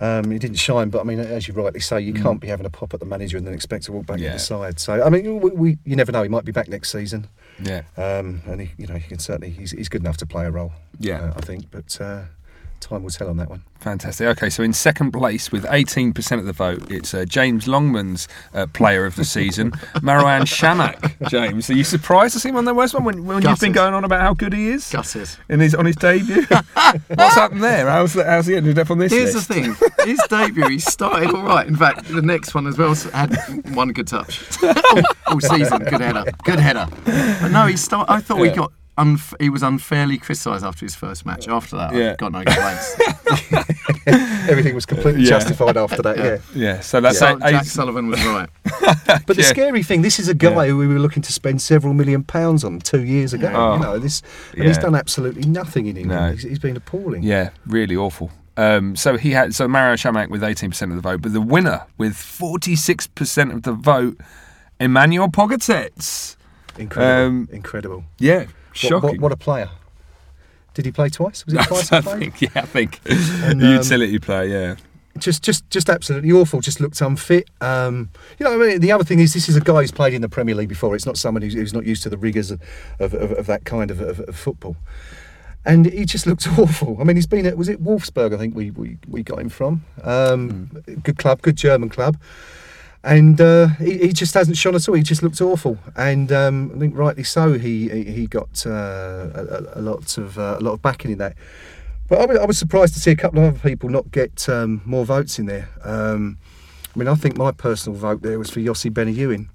Um, 0.01 0.29
he 0.31 0.39
didn't 0.39 0.57
shine. 0.57 0.89
But 0.89 1.01
I 1.01 1.03
mean, 1.03 1.19
as 1.19 1.47
you 1.47 1.53
rightly 1.53 1.79
say, 1.79 2.01
you 2.01 2.13
can't 2.13 2.39
be 2.41 2.47
having 2.47 2.65
a 2.65 2.69
pop 2.69 2.93
at 2.93 2.99
the 2.99 3.05
manager 3.05 3.37
and 3.37 3.45
then 3.47 3.53
expect 3.53 3.85
to 3.85 3.91
walk 3.93 4.05
back 4.05 4.17
Mm. 4.19 4.23
Yeah. 4.23 4.33
the 4.33 4.39
side. 4.39 4.79
So 4.79 5.01
I 5.03 5.09
mean, 5.09 5.39
we, 5.39 5.49
we, 5.51 5.77
you 5.85 5.95
never 5.95 6.11
know. 6.11 6.23
He 6.23 6.29
might 6.29 6.45
be 6.45 6.51
back 6.51 6.67
next 6.67 6.91
season, 6.91 7.27
yeah, 7.61 7.83
um, 7.97 8.41
and 8.45 8.61
he, 8.61 8.71
you 8.77 8.87
know, 8.87 8.95
he 8.95 9.07
can 9.07 9.19
certainly. 9.19 9.51
He's, 9.51 9.71
he's 9.71 9.87
good 9.89 10.01
enough 10.01 10.17
to 10.17 10.25
play 10.25 10.45
a 10.45 10.51
role. 10.51 10.73
Yeah. 10.99 11.21
uh, 11.21 11.33
I 11.37 11.41
think. 11.41 11.71
But 11.71 11.99
uh, 12.01 12.23
time 12.79 13.03
will 13.03 13.09
tell 13.09 13.29
on 13.29 13.37
that 13.37 13.49
one. 13.49 13.63
fantastic. 13.79 14.27
Okay, 14.27 14.49
so 14.49 14.61
in 14.63 14.73
second 14.73 15.11
place 15.11 15.51
with 15.51 15.63
18% 15.65 16.39
of 16.39 16.45
the 16.45 16.53
vote, 16.53 16.91
it's 16.91 17.13
uh, 17.13 17.25
James 17.25 17.65
Longman's 17.65 18.27
uh, 18.53 18.67
player 18.67 19.05
of 19.05 19.15
the 19.15 19.25
season, 19.25 19.71
Marouane 19.95 20.41
Chamakh. 20.43 21.29
James, 21.29 21.69
are 21.69 21.73
you 21.73 21.83
surprised 21.83 22.33
to 22.33 22.39
see 22.39 22.49
him 22.49 22.57
on 22.57 22.65
the 22.65 22.73
worst 22.73 22.93
one 22.93 23.03
when, 23.03 23.25
when 23.25 23.41
you've 23.41 23.59
been 23.59 23.71
going 23.71 23.93
on 23.93 24.03
about 24.03 24.21
how 24.21 24.33
good 24.33 24.53
he 24.53 24.67
is? 24.69 24.89
Gutted. 24.91 25.29
in 25.49 25.59
his 25.59 25.73
on 25.75 25.85
his 25.85 25.95
debut. 25.95 26.43
What's 26.45 27.35
happened 27.35 27.63
there? 27.63 27.87
How's 27.89 28.13
the, 28.13 28.23
how's 28.23 28.45
he 28.45 28.55
ended 28.55 28.77
up 28.77 28.91
on 28.91 28.97
this 28.99 29.11
Here's 29.11 29.33
list? 29.35 29.47
the 29.47 29.53
thing. 29.53 29.75
His 30.05 30.21
debut, 30.29 30.67
he 30.69 30.79
started 30.79 31.33
all 31.33 31.43
right. 31.43 31.65
In 31.67 31.75
fact, 31.75 32.05
the 32.07 32.21
next 32.21 32.53
one 32.53 32.67
as 32.67 32.77
well 32.77 32.93
had 32.95 33.35
one 33.73 33.89
good 33.89 34.07
touch. 34.07 34.41
all, 34.63 35.01
all 35.27 35.39
season, 35.41 35.79
good 35.79 36.01
header, 36.01 36.25
good 36.43 36.59
header. 36.59 36.87
But 37.05 37.49
no, 37.49 37.65
he 37.65 37.77
start. 37.77 38.09
I 38.09 38.19
thought 38.19 38.39
we 38.39 38.49
got. 38.49 38.71
Unf- 38.97 39.33
he 39.41 39.49
was 39.49 39.61
unfairly 39.61 40.17
criticised 40.17 40.63
after 40.63 40.85
his 40.85 40.95
first 40.95 41.25
match. 41.25 41.47
After 41.49 41.75
that, 41.75 41.93
Yeah. 41.93 42.11
I've 42.11 42.17
got 42.17 42.31
no 42.31 42.43
complaints. 42.45 42.95
Everything 44.49 44.75
was 44.75 44.85
completely 44.85 45.23
Yeah. 45.23 45.29
justified 45.29 45.75
after 45.77 46.01
that. 46.03 46.17
Yeah. 46.17 46.37
Yeah, 46.53 46.79
so 46.79 47.01
that's 47.01 47.19
so 47.19 47.37
Jack 47.39 47.53
eight- 47.53 47.65
Sullivan 47.65 48.07
was 48.07 48.23
right. 48.25 48.49
But 49.27 49.35
the 49.37 49.43
scary 49.43 49.83
thing, 49.83 50.01
this 50.01 50.19
is 50.19 50.27
a 50.29 50.33
guy 50.33 50.65
Yeah. 50.65 50.71
who 50.71 50.77
we 50.77 50.87
were 50.87 50.99
looking 50.99 51.23
to 51.23 51.33
spend 51.33 51.61
several 51.61 51.93
million 51.93 52.23
pounds 52.23 52.63
on 52.63 52.79
two 52.79 53.03
years 53.03 53.33
ago. 53.33 53.51
Oh. 53.53 53.73
You 53.75 53.79
know 53.81 53.99
this, 53.99 54.21
and 54.55 54.63
he's 54.65 54.77
done 54.77 54.95
absolutely 54.95 55.43
nothing 55.49 55.87
in 55.87 55.97
England. 55.97 56.21
No. 56.27 56.31
He's, 56.31 56.43
he's 56.43 56.59
been 56.59 56.77
appalling. 56.77 57.23
yeah, 57.23 57.49
really 57.65 57.95
awful. 57.95 58.31
Um, 58.57 58.95
so 58.95 59.17
he 59.17 59.31
had 59.31 59.53
so 59.53 59.67
Mario 59.67 59.95
Chamakh 59.95 60.29
with 60.29 60.41
18% 60.41 60.81
of 60.83 60.95
the 60.95 61.01
vote, 61.01 61.21
but 61.21 61.33
the 61.33 61.41
winner 61.41 61.81
with 61.97 62.13
46% 62.13 63.53
of 63.53 63.63
the 63.63 63.73
vote, 63.73 64.17
Emmanuel 64.79 65.27
Pogatetz. 65.27 66.37
Incredible. 66.77 67.25
Um, 67.27 67.49
Incredible. 67.51 68.03
Yeah, 68.19 68.39
What, 68.39 68.47
shocking. 68.75 69.09
what, 69.09 69.19
what 69.19 69.31
a 69.31 69.37
player. 69.37 69.69
Did 70.73 70.85
he 70.85 70.91
play 70.91 71.09
twice? 71.09 71.45
Was 71.45 71.53
it 71.53 71.63
twice 71.67 71.91
I 71.91 72.01
think, 72.01 72.41
yeah, 72.41 72.49
I 72.55 72.61
think 72.61 72.99
And, 73.05 73.63
um, 73.63 73.73
utility 73.73 74.19
player. 74.19 74.43
Yeah, 74.45 74.75
Just, 75.17 75.41
just, 75.41 75.69
just 75.69 75.89
absolutely 75.89 76.31
awful. 76.33 76.59
Just 76.59 76.81
looked 76.81 76.99
unfit. 76.99 77.49
Um, 77.61 78.09
you 78.37 78.45
know, 78.45 78.53
I 78.53 78.57
mean, 78.57 78.81
the 78.81 78.91
other 78.91 79.05
thing 79.05 79.19
is, 79.19 79.33
this 79.33 79.47
is 79.47 79.55
a 79.55 79.61
guy 79.61 79.81
who's 79.81 79.91
played 79.91 80.13
in 80.13 80.21
the 80.21 80.29
Premier 80.29 80.53
League 80.53 80.69
before. 80.69 80.93
It's 80.95 81.05
not 81.05 81.17
someone 81.17 81.41
who's, 81.43 81.53
who's 81.53 81.73
not 81.73 81.85
used 81.85 82.03
to 82.03 82.09
the 82.09 82.17
rigours 82.17 82.51
of, 82.51 82.61
of, 82.99 83.13
of, 83.13 83.31
of 83.31 83.45
that 83.45 83.63
kind 83.63 83.89
of, 83.89 84.01
of, 84.01 84.19
of 84.19 84.35
football. 84.35 84.75
And 85.65 85.85
he 85.85 86.05
just 86.05 86.27
looked 86.27 86.47
awful. 86.59 86.97
I 86.99 87.05
mean, 87.05 87.15
he's 87.15 87.25
been 87.25 87.45
at 87.45 87.57
was 87.57 87.69
it 87.69 87.83
Wolfsburg? 87.83 88.33
I 88.33 88.37
think 88.37 88.55
we 88.55 88.69
we, 88.71 88.97
we 89.07 89.23
got 89.23 89.39
him 89.39 89.49
from. 89.49 89.83
Um, 90.03 90.69
Good 91.01 91.17
club, 91.17 91.41
good 91.41 91.55
German 91.55 91.89
club. 91.89 92.17
And 93.05 93.39
uh, 93.39 93.67
he, 93.77 93.99
he 93.99 94.13
just 94.13 94.33
hasn't 94.33 94.57
shone 94.57 94.73
at 94.73 94.89
all. 94.89 94.95
He 94.95 95.03
just 95.03 95.21
looked 95.21 95.39
awful, 95.39 95.77
and 95.95 96.31
um, 96.31 96.71
I 96.75 96.79
think 96.79 96.97
rightly 96.97 97.23
so. 97.23 97.53
He 97.53 97.87
he, 97.87 98.03
he 98.03 98.27
got 98.27 98.65
uh, 98.65 99.29
a, 99.35 99.79
a- 99.79 99.81
lot 99.81 100.17
of 100.17 100.39
uh, 100.39 100.57
a 100.59 100.61
lot 100.63 100.73
of 100.73 100.81
backing 100.81 101.11
in 101.11 101.19
that. 101.19 101.35
But 102.07 102.21
I 102.21 102.25
was, 102.25 102.37
I 102.39 102.45
was 102.45 102.57
surprised 102.57 102.93
to 102.95 102.99
see 102.99 103.11
a 103.11 103.15
couple 103.15 103.39
of 103.39 103.45
other 103.45 103.69
people 103.69 103.89
not 103.89 104.11
get 104.11 104.49
um, 104.49 104.81
more 104.85 105.05
votes 105.05 105.37
in 105.37 105.45
there. 105.45 105.69
Um, 105.83 106.37
I 106.95 106.99
mean, 106.99 107.07
I 107.07 107.13
think 107.15 107.37
my 107.37 107.51
personal 107.51 107.97
vote 107.97 108.21
there 108.23 108.39
was 108.39 108.49
for 108.49 108.59
Yossi 108.59 108.89
Benayoun 108.91 109.49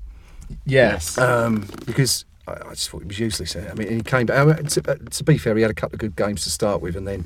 Yes. 0.67 1.17
um, 1.19 1.67
because 1.87 2.25
I, 2.47 2.53
I 2.53 2.71
just 2.71 2.91
thought 2.91 3.03
he 3.03 3.07
was 3.09 3.19
useless. 3.19 3.57
I 3.57 3.73
mean, 3.75 3.89
he 3.89 4.01
came 4.03 4.27
back. 4.27 4.39
I 4.39 4.45
mean, 4.45 4.67
to, 4.67 4.91
uh, 4.93 4.95
to 5.11 5.25
be 5.25 5.39
fair, 5.39 5.57
he 5.57 5.63
had 5.63 5.71
a 5.71 5.75
couple 5.75 5.95
of 5.97 6.01
good 6.01 6.15
games 6.17 6.45
to 6.45 6.51
start 6.51 6.81
with, 6.83 6.97
and 6.97 7.07
then 7.09 7.25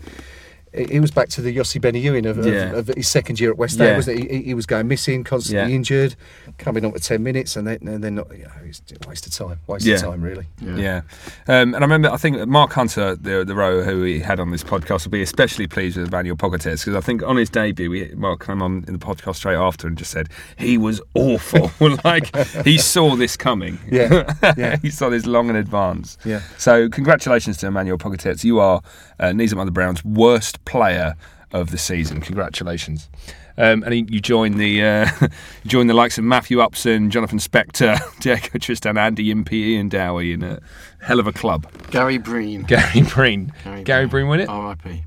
he 0.74 0.84
he 0.94 1.00
was 1.00 1.10
back 1.10 1.28
to 1.30 1.40
the 1.42 1.54
Yossi 1.56 1.80
Benayoun 1.80 2.26
of, 2.28 2.44
Yeah. 2.46 2.72
of, 2.72 2.88
of 2.88 2.96
his 2.96 3.08
second 3.08 3.40
year 3.40 3.50
at 3.50 3.58
West 3.58 3.78
Ham, 3.78 3.88
Yeah. 3.88 3.96
wasn't 3.96 4.20
he? 4.20 4.28
He, 4.38 4.42
he 4.44 4.54
was 4.54 4.66
going 4.66 4.88
missing, 4.88 5.24
constantly 5.24 5.70
Yeah. 5.70 5.76
injured, 5.76 6.16
coming 6.58 6.84
on 6.84 6.92
for 6.92 6.98
ten 6.98 7.22
minutes, 7.22 7.56
and 7.56 7.66
then 7.66 7.78
and 7.86 8.02
then 8.02 8.14
not. 8.16 8.30
You 8.36 8.44
know, 8.44 8.50
it's 8.64 8.82
a 9.04 9.08
waste 9.08 9.26
of 9.26 9.32
time. 9.32 9.60
Waste 9.66 9.86
Yeah. 9.86 9.96
of 9.96 10.00
time, 10.02 10.22
really. 10.22 10.46
Yeah, 10.60 11.02
um, 11.48 11.74
and 11.74 11.76
I 11.76 11.80
remember. 11.80 12.10
I 12.10 12.16
think 12.16 12.46
Mark 12.48 12.72
Hunter, 12.72 13.14
the 13.16 13.44
the 13.44 13.54
rower 13.54 13.82
who 13.84 14.00
we 14.00 14.20
had 14.20 14.40
on 14.40 14.50
this 14.50 14.64
podcast, 14.64 15.04
will 15.04 15.12
be 15.12 15.22
especially 15.22 15.66
pleased 15.66 15.96
with 15.96 16.08
Emmanuel 16.08 16.36
Pogatetz 16.36 16.84
because 16.84 16.96
I 16.96 17.00
think 17.00 17.22
on 17.22 17.36
his 17.36 17.50
debut, 17.50 17.90
we, 17.90 18.12
Mark 18.14 18.44
came 18.46 18.62
on 18.62 18.84
in 18.86 18.92
the 18.92 18.98
podcast 18.98 19.36
straight 19.36 19.56
after 19.56 19.86
and 19.86 19.96
just 19.96 20.10
said 20.10 20.28
he 20.56 20.78
was 20.78 21.00
awful. 21.14 21.70
like 22.04 22.34
he 22.64 22.78
saw 22.78 23.16
this 23.16 23.36
coming. 23.36 23.78
Yeah, 23.90 24.32
yeah. 24.56 24.76
he 24.82 24.90
saw 24.90 25.08
this 25.10 25.26
long 25.26 25.48
in 25.50 25.56
advance. 25.56 26.18
Yeah. 26.24 26.40
So 26.58 26.88
congratulations 26.88 27.56
to 27.58 27.66
Emmanuel 27.66 27.98
Pogatetz. 27.98 28.44
You 28.44 28.60
are 28.60 28.82
uh, 29.20 29.32
Knees 29.32 29.52
Up 29.52 29.58
Mother 29.58 29.70
Brown's 29.70 30.04
worst 30.04 30.63
player 30.64 31.14
of 31.52 31.70
the 31.70 31.78
season. 31.78 32.20
Congratulations. 32.20 33.08
Um, 33.56 33.84
and 33.84 34.10
you 34.10 34.20
join 34.20 34.56
the 34.56 34.82
uh, 34.82 35.06
join 35.66 35.86
the 35.86 35.94
likes 35.94 36.18
of 36.18 36.24
Matthew 36.24 36.60
Upson, 36.60 37.10
Jonathan 37.10 37.38
Spector, 37.38 37.98
Diego 38.20 38.58
Tristan, 38.58 38.98
Andy 38.98 39.30
Impey, 39.30 39.76
and 39.76 39.90
Dowie 39.90 40.32
in 40.32 40.42
a 40.42 40.60
hell 41.00 41.20
of 41.20 41.26
a 41.28 41.32
club. 41.32 41.66
Gary 41.90 42.18
Breen. 42.18 42.62
Gary 42.66 43.02
Breen. 43.02 43.52
Gary 43.84 44.06
Breen 44.06 44.26
win 44.26 44.40
it? 44.40 44.48
R.I.P. 44.48 45.04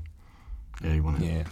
Yeah, 0.82 0.92
he 0.94 1.00
won 1.00 1.22
it. 1.22 1.26
Yeah. 1.26 1.44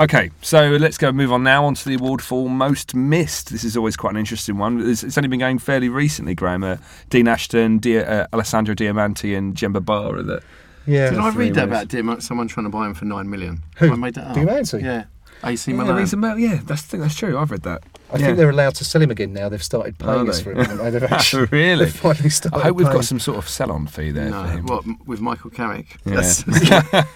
Okay, 0.00 0.30
so 0.40 0.70
let's 0.70 0.98
go 0.98 1.12
move 1.12 1.30
on 1.30 1.44
now 1.44 1.64
onto 1.64 1.88
the 1.88 1.94
award 1.94 2.20
for 2.20 2.50
most 2.50 2.94
missed. 2.96 3.50
This 3.50 3.62
is 3.62 3.76
always 3.76 3.96
quite 3.96 4.10
an 4.10 4.16
interesting 4.16 4.58
one. 4.58 4.80
It's, 4.90 5.04
it's 5.04 5.16
only 5.16 5.28
been 5.28 5.38
going 5.38 5.58
fairly 5.60 5.88
recently, 5.88 6.34
Graham. 6.34 6.64
Uh, 6.64 6.78
Dean 7.10 7.28
Ashton, 7.28 7.78
Di- 7.78 7.98
uh, 7.98 8.26
Alessandro 8.32 8.74
Diamanti, 8.74 9.36
and 9.36 9.54
Demba 9.54 9.80
Ba. 9.80 10.22
That 10.24 10.42
Yeah. 10.86 11.10
Did 11.10 11.18
I 11.18 11.30
read 11.30 11.54
that 11.54 11.68
winners. 11.68 11.82
about 11.82 11.88
Dim- 11.88 12.20
someone 12.20 12.48
trying 12.48 12.64
to 12.64 12.70
buy 12.70 12.86
him 12.86 12.94
for 12.94 13.04
nine 13.04 13.28
million? 13.30 13.62
Who? 13.76 13.92
I 13.92 13.96
made 13.96 14.14
that 14.14 14.28
up? 14.28 14.36
Diamanti? 14.36 14.82
Yeah. 14.82 15.04
AC 15.44 15.70
yeah, 15.70 15.76
Milan. 15.76 15.98
he's 15.98 16.14
a 16.14 16.34
yeah, 16.38 16.60
that's, 16.64 16.82
I 16.82 16.86
think 16.86 17.02
that's 17.02 17.16
true. 17.16 17.36
I've 17.38 17.50
read 17.50 17.62
that. 17.62 17.82
I 18.12 18.18
Yeah. 18.18 18.26
think 18.26 18.36
they're 18.38 18.50
allowed 18.50 18.74
to 18.76 18.84
sell 18.84 19.00
him 19.00 19.10
again 19.10 19.32
now. 19.32 19.48
They've 19.48 19.62
started 19.62 19.94
Are 20.02 20.14
paying 20.16 20.28
us 20.28 20.40
for 20.42 20.52
him. 20.52 20.76
they? 20.78 20.90
They've 20.90 21.02
actually, 21.12 21.46
Really? 21.50 21.86
They've 21.86 21.94
finally 21.94 22.28
started 22.30 22.58
I 22.58 22.62
hope 22.64 22.76
we've 22.76 22.86
got 22.86 23.04
some 23.04 23.18
sort 23.18 23.38
of 23.38 23.48
sell-on 23.48 23.86
fee 23.86 24.10
there 24.10 24.30
no, 24.30 24.42
for 24.44 24.50
him. 24.50 24.66
what 24.66 24.84
with 25.06 25.20
Michael 25.20 25.50
Carrick? 25.50 25.96
Yeah. 26.04 26.16
That's, 26.16 26.42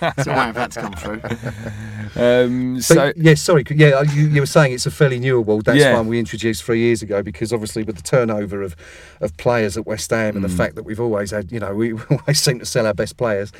that's 0.00 0.26
why 0.26 0.52
that's 0.52 0.76
come 0.76 0.92
through. 0.94 1.20
Um, 2.16 2.80
So, 2.80 2.94
so 2.94 3.12
yeah, 3.16 3.34
sorry. 3.34 3.64
Yeah, 3.70 4.02
you, 4.02 4.28
you 4.28 4.40
were 4.40 4.46
saying 4.46 4.72
it's 4.72 4.86
a 4.86 4.90
fairly 4.90 5.18
new 5.18 5.36
award. 5.38 5.64
That's 5.66 5.78
Yeah. 5.78 5.94
one 5.94 6.06
we 6.06 6.18
introduced 6.18 6.62
three 6.64 6.80
years 6.80 7.02
ago 7.02 7.22
because 7.22 7.52
obviously 7.52 7.82
with 7.82 7.96
the 7.96 8.02
turnover 8.02 8.62
of, 8.62 8.74
of 9.20 9.36
players 9.36 9.76
at 9.76 9.86
West 9.86 10.10
Ham 10.10 10.36
and 10.36 10.44
Mm. 10.44 10.48
the 10.48 10.56
fact 10.56 10.74
that 10.76 10.84
we've 10.84 11.00
always 11.00 11.30
had, 11.30 11.50
you 11.52 11.60
know, 11.60 11.74
we 11.74 11.92
always 12.10 12.38
seem 12.40 12.58
to 12.58 12.66
sell 12.66 12.86
our 12.86 12.94
best 12.94 13.16
players. 13.16 13.52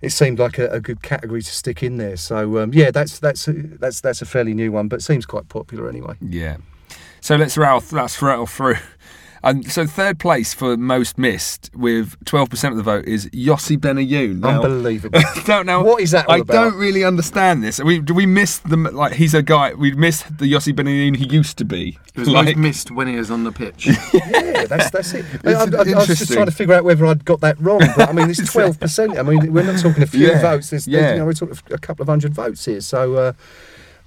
It 0.00 0.10
seemed 0.10 0.38
like 0.38 0.58
a, 0.58 0.68
a 0.70 0.80
good 0.80 1.02
category 1.02 1.42
to 1.42 1.50
stick 1.52 1.82
in 1.82 1.96
there. 1.96 2.16
So 2.16 2.58
um, 2.58 2.72
yeah, 2.74 2.90
that's 2.90 3.18
that's 3.20 3.46
a, 3.48 3.52
that's 3.52 4.00
that's 4.00 4.20
a 4.22 4.26
fairly 4.26 4.54
new 4.54 4.72
one, 4.72 4.88
but 4.88 5.02
seems 5.02 5.26
quite 5.26 5.48
popular 5.48 5.88
anyway. 5.88 6.14
yeah, 6.20 6.56
so 7.22 7.36
let's 7.36 7.56
rattle. 7.56 7.82
Let's 7.92 8.20
rattle 8.20 8.46
through. 8.46 8.76
And 9.44 9.68
so 9.72 9.86
third 9.88 10.20
place 10.20 10.54
for 10.54 10.76
most 10.76 11.18
missed 11.18 11.68
with 11.74 12.16
12% 12.26 12.70
of 12.70 12.76
the 12.76 12.82
vote 12.84 13.06
is 13.06 13.26
Yossi 13.30 13.76
Benayoun. 13.76 14.38
Now- 14.38 14.62
Unbelievable. 14.62 15.18
don't 15.44 15.66
know 15.66 15.82
What 15.82 16.00
is 16.00 16.12
that 16.12 16.28
all 16.28 16.34
I 16.34 16.38
about? 16.38 16.52
don't 16.52 16.76
really 16.76 17.02
understand 17.02 17.60
this. 17.60 17.82
We 17.82 18.00
do 18.00 18.14
we 18.14 18.24
miss 18.24 18.58
the 18.58 18.76
like 18.76 19.14
he's 19.14 19.34
a 19.34 19.42
guy. 19.42 19.74
We 19.74 19.92
missed 19.94 20.38
the 20.38 20.44
Yossi 20.44 20.72
Benayoun 20.72 21.16
he 21.16 21.26
used 21.26 21.58
to 21.58 21.64
be. 21.64 21.98
It 22.14 22.20
was 22.20 22.28
like, 22.28 22.46
most 22.46 22.56
missed 22.56 22.90
when 22.92 23.08
he 23.08 23.16
was 23.16 23.32
on 23.32 23.42
the 23.42 23.50
pitch. 23.50 23.86
yeah, 24.14 24.64
that's 24.66 24.90
that's 24.90 25.12
it. 25.12 25.24
I, 25.44 25.50
I, 25.50 25.54
I, 25.54 25.64
I 25.64 25.94
was 25.96 26.06
just 26.06 26.32
trying 26.32 26.46
to 26.46 26.52
figure 26.52 26.74
out 26.74 26.84
whether 26.84 27.04
I'd 27.04 27.24
got 27.24 27.40
that 27.40 27.58
wrong, 27.58 27.80
but 27.96 28.08
I 28.08 28.12
mean, 28.12 28.30
it's 28.30 28.52
twelve 28.52 28.78
percent. 28.78 29.18
I 29.18 29.22
mean, 29.22 29.52
we're 29.52 29.64
not 29.64 29.80
talking 29.80 30.04
a 30.04 30.06
few 30.06 30.28
Yeah, 30.28 30.40
votes. 30.40 30.70
There's, 30.70 30.86
yeah. 30.86 31.00
there's, 31.00 31.12
you 31.14 31.18
know, 31.18 31.26
we're 31.26 31.32
talking 31.32 31.58
a 31.72 31.78
couple 31.78 32.04
of 32.04 32.08
hundred 32.08 32.32
votes 32.32 32.64
here. 32.64 32.80
So. 32.80 33.14
Uh, 33.14 33.32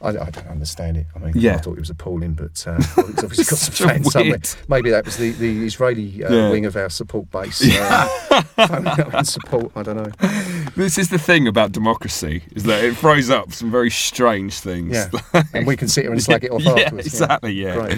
I, 0.01 0.10
I 0.10 0.29
don't 0.29 0.47
understand 0.47 0.97
it. 0.97 1.08
I 1.15 1.19
mean, 1.19 1.34
Yeah. 1.36 1.55
I 1.55 1.58
thought 1.58 1.73
it 1.77 1.79
was 1.79 1.89
appalling, 1.89 2.34
but 2.34 2.63
uh, 2.67 2.75
it's 2.79 2.97
obviously 3.23 3.43
got 3.45 3.58
some 3.58 3.88
fans 3.89 4.12
somewhere. 4.12 4.39
Maybe 4.67 4.89
that 4.91 5.05
was 5.05 5.17
the, 5.17 5.31
the 5.31 5.65
Israeli 5.65 6.23
uh, 6.23 6.34
Yeah. 6.34 6.49
wing 6.51 6.65
of 6.65 6.75
our 6.75 6.89
support 6.89 7.29
base. 7.31 7.63
Uh, 7.75 8.41
phoning 8.67 8.88
up 8.88 9.13
in 9.13 9.25
support. 9.25 9.71
I 9.75 9.84
don't 9.84 9.95
know. 9.97 10.12
this 10.75 10.97
is 10.97 11.10
the 11.10 11.17
thing 11.19 11.47
about 11.47 11.71
democracy 11.71 12.43
is 12.56 12.63
that 12.63 12.84
it 12.84 12.95
throws 12.97 13.30
up 13.30 13.54
some 13.54 13.69
very 13.71 13.89
strange 13.89 14.60
things. 14.60 14.93
Yeah, 14.93 15.43
and 15.54 15.65
we 15.67 15.75
can 15.78 15.88
sit 15.88 16.04
here 16.04 16.12
and 16.12 16.21
slag 16.21 16.43
it 16.43 16.51
off 16.51 16.62
yeah, 16.63 16.71
afterwards. 16.71 17.08
exactly. 17.08 17.51
Yeah, 17.54 17.95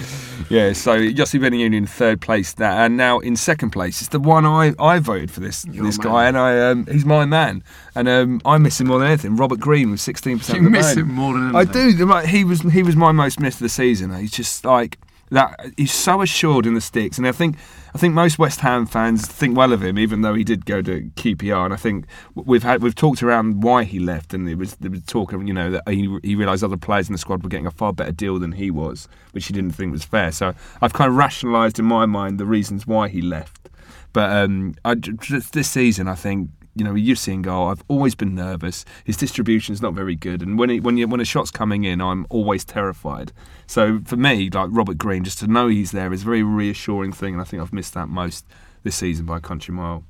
yeah. 0.48 0.72
So 0.72 0.98
Yossi 0.98 1.40
Benayoun 1.40 1.74
in 1.74 1.86
third 1.86 2.20
place 2.20 2.58
now, 2.58 2.84
and 2.84 2.96
now 2.96 3.18
in 3.20 3.36
second 3.36 3.70
place 3.70 4.02
is 4.02 4.08
the 4.08 4.20
one 4.20 4.44
I, 4.46 4.74
I 4.78 4.98
voted 4.98 5.30
for 5.30 5.40
this 5.40 5.64
Your 5.66 5.84
this 5.84 5.98
man. 5.98 6.06
guy, 6.06 6.28
and 6.28 6.38
I 6.38 6.70
um, 6.70 6.86
he's 6.86 7.04
my 7.04 7.24
man, 7.24 7.62
and 7.94 8.08
um, 8.08 8.40
I 8.44 8.58
miss 8.58 8.80
him 8.80 8.88
more 8.88 8.98
than 8.98 9.08
anything. 9.08 9.36
Robert 9.36 9.60
Green 9.60 9.90
with 9.90 10.00
sixteen 10.00 10.38
percent. 10.38 10.62
you 10.62 10.68
miss 10.70 10.94
him 10.94 11.08
more 11.12 11.34
than 11.34 11.54
anything. 11.54 11.56
I 11.56 11.90
do. 11.92 12.06
Like, 12.06 12.26
He 12.26 12.44
was 12.44 12.60
he 12.60 12.82
was 12.82 12.96
my 12.96 13.12
most 13.12 13.40
missed 13.40 13.58
of 13.58 13.64
the 13.64 13.68
season. 13.68 14.14
He's 14.14 14.32
just 14.32 14.64
like 14.64 14.98
that. 15.30 15.72
He's 15.76 15.92
so 15.92 16.22
assured 16.22 16.66
in 16.66 16.74
the 16.74 16.80
sticks, 16.80 17.18
and 17.18 17.26
I 17.26 17.32
think 17.32 17.56
I 17.94 17.98
think 17.98 18.14
most 18.14 18.38
West 18.38 18.60
Ham 18.60 18.86
fans 18.86 19.26
think 19.26 19.56
well 19.56 19.72
of 19.72 19.82
him, 19.82 19.98
even 19.98 20.22
though 20.22 20.34
he 20.34 20.44
did 20.44 20.66
go 20.66 20.82
to 20.82 21.02
QPR. 21.16 21.64
And 21.64 21.74
I 21.74 21.76
think 21.76 22.06
we've 22.34 22.62
had 22.62 22.82
we've 22.82 22.94
talked 22.94 23.22
around 23.22 23.62
why 23.62 23.84
he 23.84 23.98
left, 23.98 24.34
and 24.34 24.48
it 24.48 24.56
was 24.56 24.76
there 24.76 24.90
was 24.90 25.02
talk 25.04 25.32
of 25.32 25.46
you 25.46 25.54
know 25.54 25.70
that 25.70 25.88
he 25.88 26.18
he 26.22 26.34
realised 26.34 26.62
other 26.64 26.76
players 26.76 27.08
in 27.08 27.12
the 27.12 27.18
squad 27.18 27.42
were 27.42 27.48
getting 27.48 27.66
a 27.66 27.70
far 27.70 27.92
better 27.92 28.12
deal 28.12 28.38
than 28.38 28.52
he 28.52 28.70
was, 28.70 29.08
which 29.32 29.46
he 29.46 29.52
didn't 29.52 29.72
think 29.72 29.92
was 29.92 30.04
fair. 30.04 30.32
So 30.32 30.54
I've 30.80 30.92
kind 30.92 31.10
of 31.10 31.16
rationalised 31.16 31.78
in 31.78 31.84
my 31.84 32.06
mind 32.06 32.38
the 32.38 32.46
reasons 32.46 32.86
why 32.86 33.08
he 33.08 33.22
left. 33.22 33.68
But 34.12 34.32
um, 34.32 34.74
I, 34.84 34.94
this 34.94 35.68
season, 35.68 36.08
I 36.08 36.14
think 36.14 36.50
you 36.78 36.84
know, 36.84 36.94
you've 36.94 37.18
seen 37.18 37.42
goal. 37.42 37.68
I've 37.68 37.82
always 37.88 38.14
been 38.14 38.34
nervous. 38.34 38.84
His 39.04 39.16
distribution's 39.16 39.82
not 39.82 39.94
very 39.94 40.14
good, 40.14 40.42
and 40.42 40.58
when 40.58 40.70
he, 40.70 40.80
when 40.80 40.96
you, 40.96 41.08
when 41.08 41.20
a 41.20 41.24
shot's 41.24 41.50
coming 41.50 41.84
in, 41.84 42.00
I'm 42.00 42.26
always 42.30 42.64
terrified. 42.64 43.32
So 43.68 44.00
for 44.04 44.16
me, 44.16 44.50
like 44.50 44.70
Robert 44.72 44.98
Green, 44.98 45.22
just 45.22 45.38
to 45.40 45.46
know 45.46 45.68
he's 45.68 45.92
there 45.92 46.12
is 46.12 46.22
a 46.22 46.24
very 46.24 46.42
reassuring 46.42 47.12
thing, 47.12 47.34
and 47.34 47.40
I 47.40 47.44
think 47.44 47.62
I've 47.62 47.72
missed 47.72 47.94
that 47.94 48.08
most 48.08 48.44
this 48.82 48.96
season 48.96 49.26
by 49.26 49.36
a 49.36 49.40
country 49.40 49.72
mile. 49.74 50.02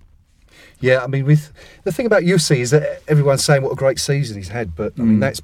Yeah, 0.81 1.03
I 1.03 1.09
mean, 1.09 1.25
with 1.27 1.53
the 1.85 1.93
thing 1.93 2.07
about 2.07 2.23
Jussi 2.23 2.59
is 2.59 2.71
that 2.71 3.03
everyone's 3.09 3.45
saying 3.45 3.63
what 3.63 3.73
a 3.73 3.77
great 3.77 3.99
season 3.99 4.37
he's 4.37 4.49
had, 4.49 4.75
but 4.77 4.93
I 4.99 5.03
mean 5.03 5.17
Mm. 5.19 5.21
that's 5.21 5.43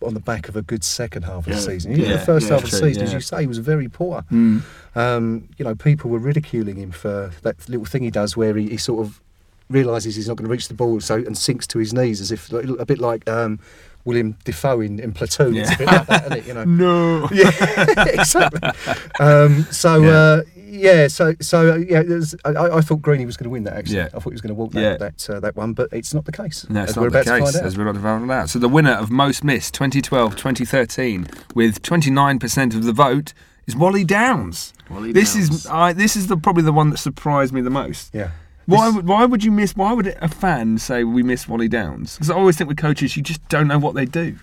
on 0.00 0.14
the 0.14 0.20
back 0.20 0.48
of 0.48 0.54
a 0.54 0.62
good 0.62 0.84
second 0.84 1.24
half 1.24 1.46
of 1.48 1.52
the 1.52 1.56
season. 1.60 1.90
Yeah, 1.96 2.12
the 2.12 2.18
first 2.20 2.46
yeah, 2.46 2.54
half 2.54 2.64
of 2.64 2.70
the 2.70 2.76
season, 2.76 3.02
as 3.02 3.12
you 3.12 3.20
say, 3.20 3.40
he 3.40 3.46
was 3.48 3.58
very 3.58 3.88
poor. 3.88 4.24
Mm. 4.30 4.62
Um, 4.94 5.48
you 5.58 5.64
know, 5.64 5.74
people 5.74 6.08
were 6.10 6.20
ridiculing 6.20 6.76
him 6.76 6.92
for 6.92 7.32
that 7.42 7.68
little 7.68 7.84
thing 7.84 8.04
he 8.04 8.10
does 8.10 8.36
where 8.36 8.54
he, 8.56 8.68
he 8.68 8.76
sort 8.76 9.04
of 9.04 9.20
realizes 9.68 10.14
he's 10.14 10.28
not 10.28 10.36
going 10.36 10.46
to 10.46 10.50
reach 10.52 10.68
the 10.68 10.74
ball, 10.74 11.00
so 11.00 11.16
and 11.16 11.36
sinks 11.36 11.66
to 11.68 11.78
his 11.80 11.92
knees 11.92 12.20
as 12.20 12.30
if 12.30 12.52
a 12.52 12.86
bit 12.86 13.00
like 13.00 13.28
um, 13.28 13.58
Willem 14.08 14.36
Dafoe 14.44 14.80
in, 14.80 14.98
in 14.98 15.12
Platoon. 15.12 15.56
It's 15.56 15.72
a 15.74 15.78
bit 15.78 15.86
like 15.86 16.06
that, 16.06 16.24
isn't 16.26 16.38
it? 16.38 16.46
You 16.46 16.54
know. 16.54 16.64
No. 16.78 17.28
Yeah, 17.30 17.50
exactly. 18.20 18.60
Um, 19.20 19.62
so 19.70 20.00
Yeah. 20.02 20.10
uh, 20.10 20.42
yeah, 20.70 21.08
so 21.08 21.34
so 21.40 21.72
uh, 21.72 21.76
yeah, 21.76 22.02
there's, 22.02 22.34
I, 22.44 22.50
I 22.78 22.80
thought 22.80 23.00
Greeny 23.02 23.24
was 23.26 23.36
going 23.36 23.44
to 23.44 23.50
win 23.50 23.64
that. 23.64 23.74
Actually, 23.74 23.96
Yeah. 23.96 24.06
I 24.14 24.18
thought 24.18 24.24
he 24.30 24.38
was 24.38 24.40
going 24.40 24.54
to 24.54 24.60
walk 24.60 24.72
that 24.72 24.80
Yeah. 24.82 24.96
that, 24.98 25.30
uh, 25.30 25.40
that 25.40 25.56
one, 25.56 25.72
but 25.72 25.88
it's 25.92 26.12
not 26.14 26.24
the 26.24 26.32
case. 26.32 26.66
No, 26.68 26.82
it's 26.82 26.90
as 26.90 26.96
not 26.96 27.02
we're 27.02 27.10
the 27.10 27.20
about 27.20 27.40
case, 27.40 27.56
as 27.56 27.76
we're 27.76 27.84
about 27.84 27.94
to 27.94 28.02
find 28.02 28.30
out. 28.30 28.48
So 28.50 28.58
the 28.58 28.68
winner 28.68 28.92
of 28.92 29.10
most 29.10 29.44
missed 29.44 29.74
2012 29.74 30.36
2013 30.36 31.26
with 31.54 31.82
29% 31.82 32.74
of 32.74 32.84
the 32.84 32.92
vote 32.92 33.32
is 33.66 33.76
Wally 33.76 34.04
Downes. 34.04 34.72
Wally 34.90 35.12
this 35.12 35.34
Downes. 35.34 35.50
is 35.50 35.66
I, 35.66 35.92
this 35.92 36.16
is 36.16 36.26
the 36.28 36.36
probably 36.36 36.62
the 36.64 36.72
one 36.72 36.90
that 36.90 36.98
surprised 36.98 37.52
me 37.52 37.60
the 37.60 37.70
most. 37.70 38.14
Yeah. 38.14 38.30
Why 38.76 38.90
would, 38.90 39.06
why 39.08 39.24
would 39.24 39.42
you 39.42 39.50
miss? 39.50 39.74
Why 39.74 39.92
would 39.92 40.06
a 40.20 40.28
fan 40.28 40.78
say 40.78 41.02
we 41.04 41.22
miss 41.22 41.48
Wally 41.48 41.68
Downes? 41.68 42.14
Because 42.14 42.30
I 42.30 42.34
always 42.34 42.56
think 42.56 42.68
with 42.68 42.76
coaches, 42.78 43.16
you 43.16 43.22
just 43.22 43.46
don't 43.48 43.66
know 43.66 43.78
what 43.78 43.94
they 43.94 44.04
do. 44.04 44.36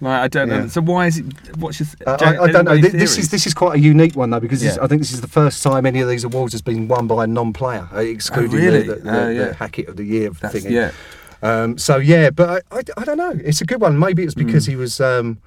Like 0.00 0.20
I 0.20 0.28
don't 0.28 0.48
know. 0.48 0.66
So 0.68 0.80
why 0.82 1.06
is 1.06 1.18
it? 1.18 1.56
What's 1.56 1.80
your? 1.80 1.88
Uh, 2.06 2.16
I, 2.20 2.38
I 2.44 2.52
don't 2.52 2.64
know. 2.66 2.76
This 2.76 3.16
is 3.18 3.30
this 3.30 3.46
is 3.46 3.54
quite 3.54 3.76
a 3.76 3.78
unique 3.78 4.14
one 4.16 4.30
though 4.30 4.40
because 4.40 4.60
this- 4.60 4.76
Yeah. 4.76 4.84
I 4.84 4.88
think 4.88 5.00
this 5.00 5.12
is 5.12 5.20
the 5.20 5.28
first 5.28 5.62
time 5.62 5.86
any 5.86 6.00
of 6.00 6.08
these 6.08 6.24
awards 6.24 6.52
has 6.52 6.60
been 6.60 6.86
won 6.88 7.06
by 7.06 7.24
a 7.24 7.26
non-player, 7.26 7.88
uh, 7.94 7.98
excluding 7.98 8.58
Oh, 8.60 8.62
really? 8.62 8.82
the, 8.82 8.94
the, 8.96 9.24
Oh, 9.24 9.28
yeah. 9.30 9.44
the 9.48 9.54
Hackett 9.54 9.88
of 9.88 9.96
the 9.96 10.04
Year 10.04 10.30
thing. 10.32 10.70
yeah. 10.72 10.90
Um, 11.42 11.78
so 11.78 11.96
yeah, 11.96 12.30
but 12.30 12.64
I, 12.72 12.78
I, 12.78 12.82
I 12.98 13.04
don't 13.04 13.16
know. 13.18 13.32
It's 13.44 13.60
a 13.60 13.64
good 13.64 13.80
one. 13.80 13.98
Maybe 13.98 14.22
it's 14.24 14.34
because 14.34 14.64
Mm. 14.66 14.70
he 14.70 14.76
was 14.76 15.00
um, 15.00 15.38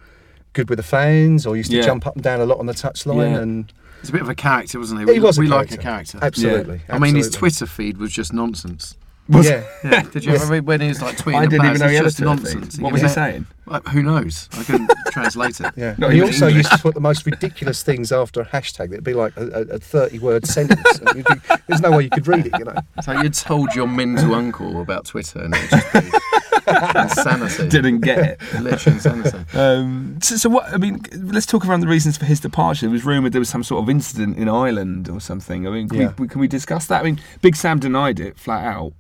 good 0.54 0.70
with 0.70 0.78
the 0.78 0.84
fans, 0.84 1.46
or 1.46 1.56
used 1.58 1.70
to 1.72 1.78
Yeah. 1.78 1.84
jump 1.84 2.08
up 2.08 2.16
and 2.16 2.24
down 2.24 2.40
a 2.40 2.46
lot 2.46 2.60
on 2.60 2.66
the 2.66 2.74
touchline, 2.74 3.32
Yeah. 3.34 3.40
and 3.42 3.74
He's 4.06 4.10
a 4.10 4.14
bit 4.14 4.22
of 4.22 4.30
a 4.30 4.36
character, 4.36 4.78
wasn't 4.78 5.02
he? 5.02 5.14
He 5.16 5.20
We, 5.20 5.26
was 5.26 5.38
a 5.40 5.42
we 5.42 5.48
like 5.48 5.72
a 5.72 5.78
character. 5.78 6.20
character. 6.20 6.20
absolutely. 6.22 6.82
I 6.90 7.00
mean, 7.00 7.16
his. 7.16 7.32
Twitter 7.32 7.66
feed 7.66 7.98
was 7.98 8.12
just 8.12 8.34
nonsense. 8.34 8.96
Yeah. 9.28 9.64
Yeah. 9.84 10.04
Did 10.04 10.24
you 10.24 10.34
ever 10.36 10.46
read 10.46 10.68
when 10.68 10.82
he 10.82 10.88
was 10.90 11.02
like 11.02 11.18
tweeting? 11.18 11.38
I 11.40 11.46
didn't 11.48 11.62
about 11.62 11.70
even 11.76 11.80
know 11.82 11.88
he 11.88 11.96
had 11.96 12.06
a 12.06 12.10
just 12.10 12.22
nonsense. 12.22 12.76
feed. 12.76 12.84
What 12.84 12.94
was 12.94 13.02
he 13.02 13.08
saying? 13.08 13.48
"Uh, 13.68 13.80
Who 13.90 14.04
knows? 14.04 14.48
I 14.54 14.64
couldn't 14.64 14.92
translate 15.12 15.60
it. 15.60 15.72
Yeah. 15.76 15.96
Not 15.98 16.14
he 16.14 16.22
also 16.22 16.48
English. 16.48 16.66
used 16.66 16.72
to 16.74 16.78
put 16.78 16.94
the 16.94 17.00
most 17.02 17.26
ridiculous 17.26 17.82
things 17.82 18.12
after 18.12 18.42
a 18.42 18.46
hashtag. 18.46 18.92
It'd 18.92 19.04
be 19.04 19.14
like 19.16 19.36
a, 19.36 19.42
a, 19.48 19.62
a 19.62 19.80
thirty-word 19.80 20.46
sentence. 20.46 21.00
be- 21.00 21.24
there's 21.68 21.82
no 21.82 21.90
way 21.98 22.04
you 22.04 22.10
could 22.12 22.28
read 22.28 22.46
it, 22.46 22.52
you 22.60 22.66
know. 22.66 22.76
So 23.02 23.20
you 23.20 23.30
told 23.30 23.74
your 23.74 23.88
mental 23.88 24.36
uncle 24.36 24.80
about 24.82 25.06
Twitter, 25.06 25.40
and 25.40 25.56
it 25.56 25.62
would 25.62 25.70
just 25.72 25.94
be 25.94 26.20
Insanity. 26.68 27.70
didn't 27.70 28.02
get 28.02 28.18
it. 28.20 28.42
Literally 28.62 28.96
insanity. 28.96 29.58
Um, 29.58 30.20
so, 30.22 30.36
so 30.38 30.50
what? 30.50 30.72
I 30.74 30.78
mean, 30.78 31.02
let's 31.16 31.46
talk 31.46 31.66
around 31.66 31.82
the 31.82 31.88
reasons 31.88 32.18
for 32.18 32.26
his 32.26 32.40
departure. 32.40 32.86
It 32.86 32.90
was 32.90 33.06
rumoured 33.06 33.34
there 33.34 33.40
was 33.42 33.50
some 33.50 33.64
sort 33.64 33.84
of 33.84 33.90
incident 33.90 34.38
in 34.38 34.50
Ireland 34.50 35.10
or 35.10 35.20
something. 35.20 35.68
I 35.68 35.72
mean, 35.72 35.90
can, 35.90 36.00
Yeah. 36.02 36.14
we, 36.18 36.28
can 36.28 36.40
we 36.42 36.48
discuss 36.48 36.88
that? 36.88 37.02
I 37.02 37.04
mean, 37.04 37.20
Big 37.42 37.56
Sam 37.56 37.80
denied 37.80 38.20
it 38.20 38.38
flat 38.38 38.66
out, 38.66 38.94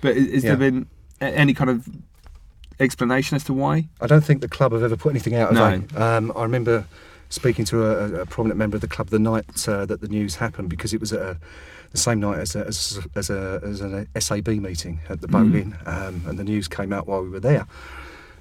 but 0.00 0.16
is, 0.16 0.26
is 0.28 0.44
Yeah. 0.44 0.54
there 0.54 0.70
been 0.70 0.86
any 1.20 1.54
kind 1.54 1.70
of 1.70 1.88
explanation 2.80 3.36
as 3.36 3.44
to 3.44 3.52
why? 3.52 3.88
I 4.00 4.06
don't 4.06 4.24
think 4.24 4.40
the 4.40 4.48
club 4.48 4.72
have 4.72 4.82
ever 4.82 4.96
put 4.96 5.10
anything 5.10 5.34
out. 5.34 5.52
No. 5.52 5.64
Have? 5.70 5.96
Um, 5.96 6.32
I 6.36 6.42
remember 6.42 6.86
speaking 7.28 7.64
to 7.66 7.84
a, 7.84 8.20
a 8.22 8.26
prominent 8.26 8.58
member 8.58 8.76
of 8.76 8.80
the 8.80 8.88
club 8.88 9.08
the 9.08 9.18
night 9.18 9.66
uh, 9.68 9.84
that 9.86 10.00
the 10.00 10.08
news 10.08 10.36
happened 10.36 10.68
because 10.68 10.94
it 10.94 11.00
was 11.00 11.12
at 11.12 11.20
a, 11.20 11.38
the 11.96 12.02
same 12.02 12.20
night 12.20 12.38
as 12.38 12.54
a, 12.54 12.66
as, 12.66 13.00
as, 13.14 13.30
a, 13.30 13.60
as 13.64 13.80
an 13.80 14.06
SAB 14.18 14.48
meeting 14.48 15.00
at 15.08 15.22
the 15.22 15.28
Boat 15.28 15.54
Inn, 15.54 15.76
um, 15.86 16.22
and 16.26 16.38
the 16.38 16.44
news 16.44 16.68
came 16.68 16.92
out 16.92 17.06
while 17.06 17.22
we 17.22 17.30
were 17.30 17.40
there. 17.40 17.66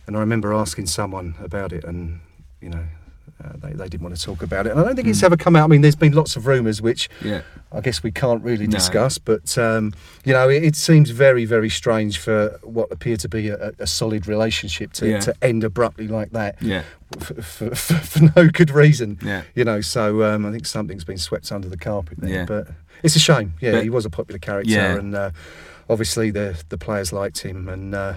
And 0.08 0.18
I 0.18 0.20
remember 0.20 0.54
asking 0.54 0.88
someone 0.88 1.36
about 1.39 1.72
it, 1.72 1.84
and 1.84 2.20
you 2.62 2.70
know. 2.70 2.84
Uh, 3.44 3.50
they, 3.58 3.74
they 3.74 3.88
didn't 3.90 4.02
want 4.02 4.16
to 4.16 4.22
talk 4.22 4.42
about 4.42 4.66
it, 4.66 4.72
and 4.72 4.80
I 4.80 4.84
don't 4.84 4.96
think 4.96 5.08
it's 5.10 5.22
ever 5.22 5.36
come 5.36 5.56
out. 5.58 5.66
I 5.66 5.68
mean, 5.68 5.82
there's 5.82 5.96
been 5.96 6.14
lots 6.14 6.36
of 6.38 6.48
rumours, 6.48 6.82
which 6.82 7.10
Yeah. 7.22 7.42
I 7.72 7.82
guess 7.82 8.02
we 8.02 8.12
can't 8.12 8.42
really 8.44 8.66
No. 8.66 8.72
discuss, 8.72 9.18
but 9.18 9.58
um, 9.58 9.94
you 10.24 10.32
know, 10.34 10.48
it, 10.50 10.64
it 10.64 10.76
seems 10.76 11.10
very, 11.10 11.44
very 11.44 11.70
strange 11.70 12.18
for 12.18 12.58
what 12.64 12.92
appeared 12.92 13.20
to 13.22 13.30
be 13.30 13.50
a, 13.50 13.74
a 13.78 13.86
solid 13.88 14.26
relationship 14.28 14.94
to, 14.94 15.10
Yeah. 15.10 15.20
to 15.20 15.36
end 15.42 15.64
abruptly 15.66 16.08
like 16.08 16.32
that 16.32 16.62
Yeah. 16.62 16.84
for, 17.20 17.42
for, 17.42 17.76
for, 17.76 17.94
for 17.96 18.32
no 18.36 18.48
good 18.48 18.72
reason. 18.72 19.20
Yeah. 19.22 19.42
You 19.54 19.66
know, 19.66 19.82
so 19.82 20.24
um, 20.24 20.46
I 20.46 20.52
think 20.52 20.66
something's 20.66 21.04
been 21.04 21.18
swept 21.18 21.52
under 21.52 21.68
the 21.68 21.78
carpet 21.78 22.20
there. 22.20 22.30
Yeah. 22.30 22.46
But 22.46 22.70
it's 23.04 23.16
a 23.18 23.20
shame. 23.20 23.54
Yeah, 23.60 23.74
But- 23.74 23.84
he 23.84 23.90
was 23.90 24.06
a 24.06 24.10
popular 24.10 24.40
character, 24.40 24.72
Yeah. 24.72 24.96
and 24.96 25.14
uh, 25.14 25.32
obviously 25.90 26.32
the 26.32 26.64
the 26.70 26.78
players 26.78 27.12
liked 27.12 27.40
him, 27.40 27.68
and. 27.68 27.94
Uh, 27.94 28.14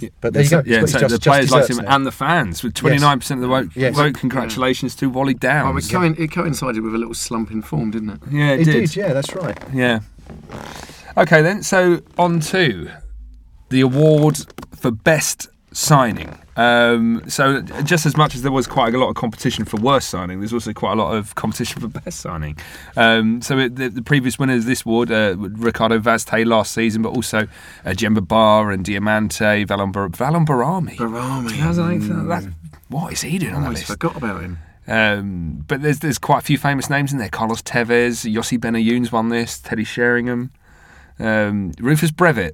Yeah. 0.00 0.08
But 0.20 0.32
there 0.34 0.42
you 0.42 0.50
go. 0.50 0.62
Yeah, 0.66 0.84
so 0.86 1.00
got- 1.00 1.08
the 1.10 1.18
just- 1.18 1.22
just 1.22 1.22
players 1.22 1.50
liked 1.52 1.66
desserts 1.68 1.78
him 1.80 1.84
now. 1.86 1.96
and 1.96 2.06
the 2.06 2.10
fans 2.12 2.62
with 2.62 2.74
29% 2.74 3.30
of 3.32 3.40
the 3.40 3.46
vote. 3.46 3.68
Yes. 3.74 3.94
vote. 3.94 4.14
Congratulations 4.14 4.94
to 4.96 5.08
Wally 5.08 5.34
Well, 5.34 5.36
it, 5.36 5.40
Downes. 5.40 5.90
coin- 5.90 6.16
it 6.18 6.30
coincided 6.32 6.82
with 6.82 6.94
a 6.94 6.98
little 6.98 7.14
slump 7.14 7.50
in 7.50 7.62
form, 7.62 7.90
didn't 7.92 8.10
it? 8.10 8.20
yeah, 8.30 8.50
it, 8.52 8.58
He 8.60 8.64
did. 8.64 8.72
did. 8.72 8.96
yeah, 8.96 9.12
that's 9.12 9.34
right. 9.34 9.58
Yeah. 9.72 10.00
Okay, 11.16 11.42
then. 11.42 11.62
So 11.62 12.00
on 12.18 12.40
to 12.40 12.88
the 13.68 13.80
award 13.80 14.38
for 14.76 14.90
best 14.90 15.48
signing. 15.74 16.38
Um, 16.56 17.22
so 17.28 17.60
just 17.82 18.06
as 18.06 18.16
much 18.16 18.34
as 18.34 18.42
there 18.42 18.52
was 18.52 18.66
quite 18.66 18.94
a 18.94 18.98
lot 18.98 19.08
of 19.08 19.16
competition 19.16 19.64
for 19.64 19.76
worst 19.78 20.08
signing, 20.08 20.38
there's 20.40 20.52
also 20.52 20.72
quite 20.72 20.92
a 20.92 20.94
lot 20.94 21.14
of 21.14 21.34
competition 21.34 21.80
for 21.80 21.88
best 21.88 22.20
signing. 22.20 22.56
Um, 22.96 23.42
so 23.42 23.58
it, 23.58 23.74
the, 23.76 23.88
the 23.88 24.02
previous 24.02 24.38
winners 24.38 24.60
of 24.62 24.66
this 24.66 24.86
award, 24.86 25.10
uh, 25.10 25.34
Ricardo 25.36 25.98
Vaz 25.98 26.24
Tê 26.24 26.46
last 26.46 26.72
season, 26.72 27.02
but 27.02 27.10
also 27.10 27.48
uh, 27.84 27.92
Demba 27.92 28.20
Ba 28.20 28.68
and 28.68 28.84
Diamanti, 28.86 29.66
Valon, 29.66 29.92
Bar- 29.92 30.08
Valon 30.10 30.46
Behrami. 30.46 30.96
Behrami. 30.96 31.50
2008, 31.50 32.28
that- 32.28 32.52
what 32.88 33.12
is 33.12 33.22
he 33.22 33.38
doing 33.38 33.54
on 33.54 33.62
that 33.62 33.68
Almost 33.68 33.88
list? 33.88 34.00
forgot 34.00 34.16
about 34.16 34.42
him. 34.42 34.58
Um, 34.86 35.64
but 35.66 35.80
there's 35.82 36.00
there's 36.00 36.18
quite 36.18 36.38
a 36.40 36.42
few 36.42 36.58
famous 36.58 36.90
names 36.90 37.10
in 37.12 37.18
there. 37.18 37.30
Carlos 37.30 37.62
Tevez, 37.62 38.30
Yossi 38.30 38.58
Benayoun's 38.58 39.10
won 39.10 39.30
this. 39.30 39.58
Teddy 39.58 39.82
Sheringham, 39.82 40.50
um, 41.18 41.72
Rufus 41.80 42.10
Brevett. 42.10 42.52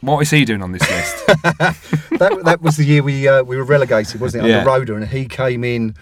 What 0.00 0.20
is 0.20 0.30
he 0.30 0.44
doing 0.44 0.62
on 0.62 0.72
this 0.72 0.82
list? 0.90 1.26
that, 1.26 2.40
that 2.44 2.62
was 2.62 2.76
the 2.76 2.84
year 2.84 3.02
we 3.02 3.26
uh, 3.26 3.42
we 3.42 3.56
were 3.56 3.64
relegated, 3.64 4.20
wasn't 4.20 4.46
it? 4.46 4.50
Yeah. 4.50 4.58
Under 4.58 4.70
Roeder, 4.70 4.96
and 4.96 5.08
he 5.08 5.26
came 5.26 5.64
in. 5.64 5.94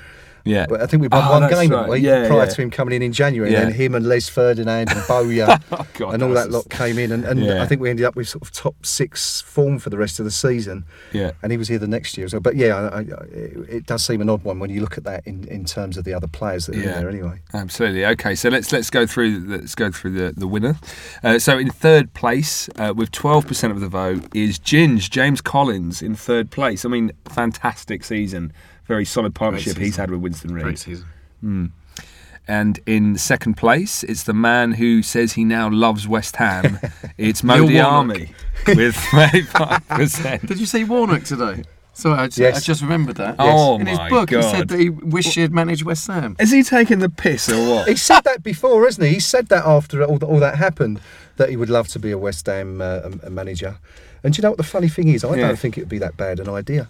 Yeah, 0.46 0.66
But 0.68 0.80
I 0.80 0.87
think 0.87 1.02
we 1.02 1.09
won 1.09 1.22
Oh, 1.24 1.40
one 1.40 1.50
game 1.50 1.70
right. 1.70 2.00
Yeah, 2.00 2.28
prior 2.28 2.44
yeah. 2.44 2.50
to 2.50 2.62
him 2.62 2.70
coming 2.70 2.94
in 2.94 3.02
in 3.02 3.12
January. 3.12 3.52
Yeah. 3.52 3.62
And 3.62 3.70
then 3.72 3.76
him 3.76 3.94
and 3.94 4.06
Les 4.06 4.28
Ferdinand 4.28 4.90
and 4.90 5.02
Bowyer 5.06 5.59
Oh, 5.72 5.87
God, 5.94 6.14
and 6.14 6.22
all 6.22 6.30
that 6.35 6.50
lot 6.50 6.70
came 6.70 6.98
in. 6.98 7.12
And, 7.12 7.24
and. 7.24 7.46
I 7.50 7.66
think 7.66 7.80
we 7.80 7.90
ended 7.90 8.06
up 8.06 8.16
with 8.16 8.28
sort 8.28 8.42
of 8.42 8.52
top 8.52 8.87
six 8.87 9.40
form 9.42 9.78
for 9.78 9.90
the 9.90 9.98
rest 9.98 10.18
of 10.20 10.24
the 10.24 10.30
season. 10.30 10.85
Yeah. 11.12 11.32
And 11.42 11.50
he 11.52 11.59
was 11.59 11.68
here 11.68 11.78
the 11.78 11.88
next 11.88 12.16
year. 12.16 12.28
So, 12.28 12.38
but 12.40 12.54
yeah, 12.56 12.74
I, 12.76 12.98
I, 12.98 13.04
it, 13.68 13.87
does 13.87 14.04
seem 14.04 14.20
an 14.20 14.28
odd 14.30 14.44
one 14.44 14.59
when 14.59 14.70
you 14.70 14.80
look 14.80 14.96
at 14.96 15.04
that 15.04 15.26
in, 15.26 15.46
in 15.48 15.64
terms 15.64 15.96
of 15.96 16.04
the 16.04 16.14
other 16.14 16.26
players 16.28 16.66
that 16.66 16.76
are 16.76 16.80
Yeah. 16.80 17.00
there 17.00 17.09
anyway. 17.09 17.40
Absolutely. 17.52 18.04
Okay, 18.06 18.35
so 18.35 18.48
let's 18.48 18.72
let's 18.72 18.90
go 18.90 19.06
through 19.06 19.44
let's 19.46 19.74
go 19.74 19.90
through 19.90 20.12
the 20.12 20.32
the 20.37 20.46
winner. 20.46 20.76
Uh, 21.24 21.38
so 21.38 21.59
in 21.59 21.70
third 21.70 22.14
place, 22.14 22.68
uh, 22.76 22.92
with 22.96 23.11
twelve 23.11 23.46
percent 23.46 23.72
of 23.72 23.80
the 23.80 23.88
vote, 23.88 24.24
is 24.35 24.59
Ginge 24.59 25.11
James 25.11 25.40
Collins 25.40 26.02
in 26.02 26.14
third 26.14 26.50
place. 26.50 26.85
I 26.85 26.88
mean, 26.88 27.12
fantastic 27.24 28.04
season, 28.04 28.52
very 28.87 29.05
solid 29.05 29.35
partnership 29.35 29.77
he's 29.77 29.96
had 29.96 30.11
with 30.11 30.20
Winston 30.20 30.53
Reid. 30.55 30.64
Great 30.64 30.79
season. 30.79 31.07
And 32.49 32.79
in 32.87 33.18
second 33.18 33.55
place, 33.57 34.05
it's 34.05 34.22
the 34.22 34.33
man 34.33 34.72
who 34.72 35.03
says 35.03 35.33
he 35.33 35.44
now 35.44 35.68
loves 35.68 36.07
West 36.07 36.37
Ham. 36.37 36.79
It's 37.18 37.42
Neil 37.42 37.64
Mo 37.66 37.72
Diamé 37.72 38.31
with 38.68 38.94
35%. 38.94 40.46
Did 40.46 40.61
you 40.61 40.66
see 40.66 40.85
Warnock 40.85 41.25
today? 41.25 41.64
Sorry, 41.94 42.18
I 42.18 42.27
just, 42.27 42.38
Yes. 42.38 42.57
I 42.59 42.61
just 42.61 42.83
remembered 42.83 43.16
that. 43.16 43.37
Oh 43.38 43.79
In 43.81 43.87
his 43.87 43.99
my 43.99 44.11
book, 44.11 44.31
he 44.31 44.42
said 44.42 44.68
that 44.68 44.79
he 44.79 44.90
wished 44.90 45.35
he 45.35 45.40
had 45.40 45.53
managed 45.53 45.83
West 45.85 46.07
Ham. 46.09 46.37
Is 46.38 46.53
he 46.53 46.62
taking 46.62 46.99
the 46.99 47.09
piss 47.09 47.49
or 47.51 47.68
what? 47.68 47.88
He 47.88 47.96
said 47.96 48.20
that 48.25 48.42
before, 48.42 48.87
isn't 48.87 49.03
he? 49.03 49.14
He 49.14 49.20
said 49.20 49.49
that 49.49 49.64
after 49.64 50.05
all, 50.05 50.22
all 50.22 50.38
that 50.40 50.57
happened, 50.57 51.01
that 51.38 51.49
he 51.49 51.57
would 51.57 51.70
love 51.70 51.88
to 51.88 51.99
be 51.99 52.11
a 52.11 52.18
West 52.18 52.46
Ham 52.46 52.81
uh, 52.83 53.01
um, 53.05 53.20
a 53.25 53.31
manager. 53.31 53.79
And 54.22 54.35
do 54.35 54.38
you 54.38 54.42
know 54.42 54.51
what 54.51 54.59
the 54.59 54.62
funny 54.64 54.88
thing 54.88 55.09
is? 55.09 55.25
I 55.25 55.35
Yeah. 55.37 55.49
don't 55.49 55.59
think 55.59 55.79
it 55.79 55.81
would 55.83 55.88
be 55.88 55.99
that 55.99 56.16
bad 56.18 56.38
an 56.38 56.49
idea. 56.51 56.88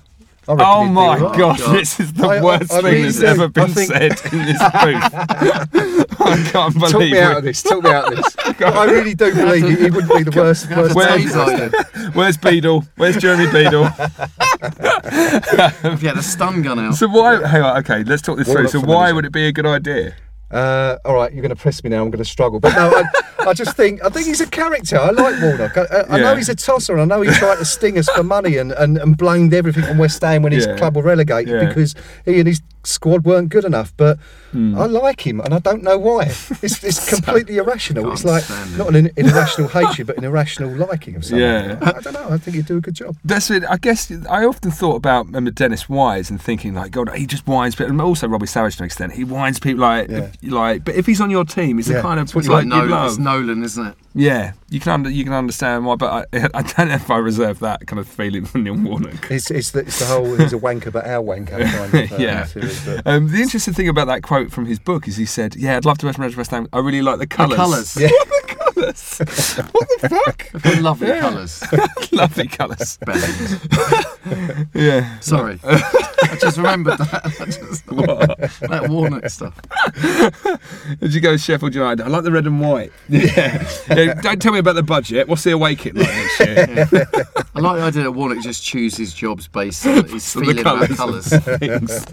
I 0.48 0.52
Oh 0.58 0.84
my. 0.86 1.18
God, 1.18 1.36
God. 1.38 1.58
this 1.76 1.98
is 1.98 2.12
the 2.12 2.26
I- 2.26 2.36
I- 2.36 2.42
worst 2.42 2.72
I 2.72 2.80
thing 2.82 3.02
that's 3.02 3.20
ever 3.20 3.48
been 3.48 3.68
think- 3.68 3.90
said 3.90 4.12
in 4.32 4.46
this 4.46 4.58
booth. 4.58 6.12
I 6.20 6.48
can't 6.50 6.74
believe 6.74 6.90
Talk 6.92 7.00
me 7.00 7.18
out 7.18 7.36
of 7.38 7.44
this. 7.44 7.62
Talk 7.62 7.82
me 7.84 7.90
out 7.90 8.12
of 8.12 8.16
this. 8.16 8.36
I 8.62 8.84
really 8.84 9.14
do 9.14 9.34
believe 9.34 9.64
he, 9.68 9.84
he 9.84 9.90
wouldn't 9.90 10.16
be 10.16 10.22
the 10.30 10.32
worst. 10.40 10.70
worst 10.70 10.94
Where's- 10.94 11.24
Taser 11.24 11.74
on. 12.06 12.12
Where's 12.12 12.36
Beadle? 12.36 12.84
Where's 12.96 13.16
Jeremy 13.16 13.50
Beadle? 13.52 13.88
If 14.62 16.00
he 16.00 16.06
had 16.06 16.16
a 16.16 16.22
stun 16.22 16.62
gun 16.62 16.78
out. 16.78 16.94
So 16.94 17.08
why? 17.08 17.46
Hang 17.46 17.62
on. 17.62 17.76
Okay, 17.78 18.04
let's 18.04 18.22
talk 18.22 18.38
this 18.38 18.50
through. 18.50 18.68
So 18.68 18.80
why 18.80 19.12
would 19.12 19.24
it 19.24 19.32
be 19.32 19.46
a 19.46 19.52
good 19.52 19.66
idea? 19.66 20.14
Uh, 20.50 20.96
all 21.04 21.14
right, 21.14 21.32
you're 21.32 21.42
going 21.42 21.54
to 21.54 21.60
press 21.60 21.82
me 21.82 21.90
now. 21.90 22.02
I'm 22.02 22.10
going 22.10 22.22
to 22.22 22.30
struggle, 22.30 22.60
but 22.60 22.72
no, 22.76 22.88
I, 22.90 23.48
I 23.48 23.52
just 23.52 23.76
think 23.76 24.02
I 24.04 24.08
think 24.08 24.26
he's 24.26 24.40
a 24.40 24.46
character. 24.46 24.96
I 24.96 25.10
like 25.10 25.40
Warnock. 25.42 25.76
I, 25.76 25.82
I, 25.82 26.00
I 26.02 26.16
Yeah. 26.18 26.22
know 26.22 26.36
he's 26.36 26.48
a 26.48 26.54
tosser. 26.54 26.96
and 26.96 27.02
I 27.02 27.16
know 27.16 27.22
he 27.22 27.30
tried 27.32 27.56
to 27.56 27.64
sting 27.64 27.98
us 27.98 28.08
for 28.10 28.22
money 28.22 28.56
and, 28.58 28.70
and, 28.72 28.96
and 28.96 29.16
blamed 29.16 29.52
everything 29.52 29.82
on 29.84 29.98
West 29.98 30.22
Ham 30.22 30.42
when 30.42 30.52
his 30.52 30.66
Yeah. 30.66 30.76
club 30.76 30.94
were 30.96 31.02
relegated 31.02 31.52
Yeah. 31.60 31.66
because 31.68 31.96
he 32.24 32.38
and 32.38 32.46
his 32.46 32.60
squad 32.86 33.24
weren't 33.24 33.48
good 33.48 33.64
enough. 33.64 33.92
But 33.96 34.18
Hmm. 34.52 34.78
I 34.78 34.86
like 34.86 35.26
him, 35.26 35.40
and 35.40 35.52
I 35.52 35.58
don't 35.58 35.82
know 35.82 35.98
why. 35.98 36.24
It's, 36.62 36.82
it's 36.82 37.10
completely 37.10 37.58
irrational. 37.58 38.10
It's 38.12 38.24
like 38.24 38.44
it. 38.48 38.78
not 38.78 38.88
an, 38.94 39.06
an 39.06 39.10
irrational 39.16 39.68
hatred, 39.68 40.06
but 40.06 40.16
an 40.16 40.24
irrational 40.24 40.70
liking 40.74 41.16
of 41.16 41.24
someone. 41.26 41.42
Yeah. 41.42 41.78
I, 41.82 41.90
I 41.98 42.00
don't 42.00 42.14
know. 42.14 42.28
I 42.30 42.38
think 42.38 42.56
he'd 42.56 42.64
do 42.64 42.78
a 42.78 42.80
good 42.80 42.94
job. 42.94 43.16
That's 43.24 43.50
it. 43.50 43.64
I 43.68 43.76
guess 43.76 44.10
I 44.30 44.44
often 44.46 44.70
thought 44.70 44.94
about 44.96 45.34
um, 45.34 45.44
Dennis 45.46 45.88
Wise 45.90 46.30
and 46.30 46.40
thinking 46.40 46.72
like, 46.74 46.90
God, 46.92 47.14
he 47.14 47.26
just 47.26 47.46
whines 47.46 47.74
people, 47.74 47.90
and 47.90 48.00
also 48.00 48.28
Robbie 48.28 48.46
Savage 48.46 48.76
to 48.76 48.82
an 48.84 48.86
extent. 48.86 49.12
He 49.12 49.24
whines 49.24 49.58
people 49.58 49.80
like, 49.82 50.08
Yeah. 50.08 50.30
like. 50.42 50.84
But 50.86 50.94
if 50.94 51.04
he's 51.06 51.20
on 51.20 51.28
your 51.28 51.44
team, 51.44 51.78
it's 51.78 51.88
the 51.88 52.00
kind 52.00 52.18
of 52.18 52.24
it's 52.24 52.34
It's 52.34 52.46
you 52.46 52.52
like 52.54 52.66
Nolan, 52.66 52.90
love. 52.90 53.08
it's 53.10 53.18
Nolan, 53.18 53.62
isn't 53.62 53.86
it? 53.88 53.94
Yeah, 54.14 54.52
you 54.68 54.80
can 54.80 54.92
under, 54.92 55.10
you 55.10 55.22
can 55.24 55.32
understand 55.32 55.86
why, 55.86 55.94
but 55.94 56.26
I, 56.32 56.48
I 56.54 56.62
don't 56.62 56.88
know 56.88 56.94
if 56.94 57.10
I 57.10 57.18
reserve 57.18 57.60
that 57.60 57.86
kind 57.86 58.00
of 58.00 58.08
feeling 58.08 58.44
for 58.44 58.58
Neil 58.58 58.74
Warnock. 58.76 59.30
It's, 59.30 59.50
it's, 59.50 59.70
the, 59.70 59.80
it's 59.80 59.98
the 60.00 60.06
whole 60.06 60.34
he's 60.36 60.52
a 60.52 60.58
wanker, 60.58 60.92
but 60.92 61.06
our 61.06 61.22
wanker 61.22 61.64
kind 61.70 61.94
of 61.94 62.12
uh, 62.12 62.16
Yeah. 62.18 62.44
theory. 62.46 62.72
But 62.84 63.06
Um, 63.06 63.28
the 63.30 63.40
interesting 63.40 63.74
thing 63.74 63.88
about 63.88 64.06
that 64.08 64.22
quote 64.22 64.50
from 64.50 64.66
his 64.66 64.78
book 64.78 65.06
is 65.06 65.16
he 65.16 65.26
said, 65.26 65.54
"Yeah, 65.56 65.76
I'd 65.76 65.84
love 65.84 65.98
to 65.98 66.06
manage 66.06 66.36
West 66.36 66.50
Ham. 66.50 66.68
I 66.72 66.78
really 66.80 67.02
like 67.02 67.18
the 67.18 67.26
colours. 67.26 67.56
colours. 67.56 67.96
Yeah. 67.96 68.08
what 68.76 68.96
the 69.18 69.24
colours? 69.26 69.56
what 69.72 69.88
the 70.00 70.08
fuck? 70.08 70.50
They're 70.62 70.80
lovely 70.82 71.08
Yeah. 71.08 71.20
colours. 71.20 71.62
Lovely 72.12 72.46
colours. 72.48 72.98
Band. 72.98 74.68
Yeah. 74.74 75.18
Sorry. 75.20 75.58
I 75.64 76.36
just 76.40 76.56
remembered 76.56 76.98
that. 76.98 77.24
I 77.40 77.44
just, 77.46 77.86
that 78.60 78.86
walnut 78.88 79.30
stuff. 79.30 79.54
Did 81.00 81.14
you 81.14 81.20
go 81.20 81.32
with 81.32 81.42
Sheffield 81.42 81.74
United? 81.74 82.04
I 82.04 82.08
like 82.08 82.22
the 82.24 82.30
red 82.32 82.46
and 82.46 82.60
white. 82.60 82.92
Yeah. 83.08 83.66
Yeah, 83.96 84.14
Don't 84.14 84.40
tell 84.42 84.52
me 84.52 84.58
about 84.58 84.74
the 84.74 84.82
budget. 84.82 85.26
What's 85.28 85.44
the 85.44 85.52
away 85.52 85.74
kit 85.74 85.94
like 85.94 86.06
next 86.08 86.40
year? 86.40 86.88
I 87.54 87.60
like 87.60 87.76
the 87.78 87.82
idea 87.82 88.02
that 88.04 88.12
Warnock 88.12 88.42
just 88.42 88.62
chooses 88.64 89.14
jobs 89.14 89.48
based 89.48 89.86
on 89.86 90.04
his 90.08 90.32
the 90.32 90.40
feeling 90.40 90.58
about 90.60 90.88
colours. 90.90 91.28
colours. 91.30 92.04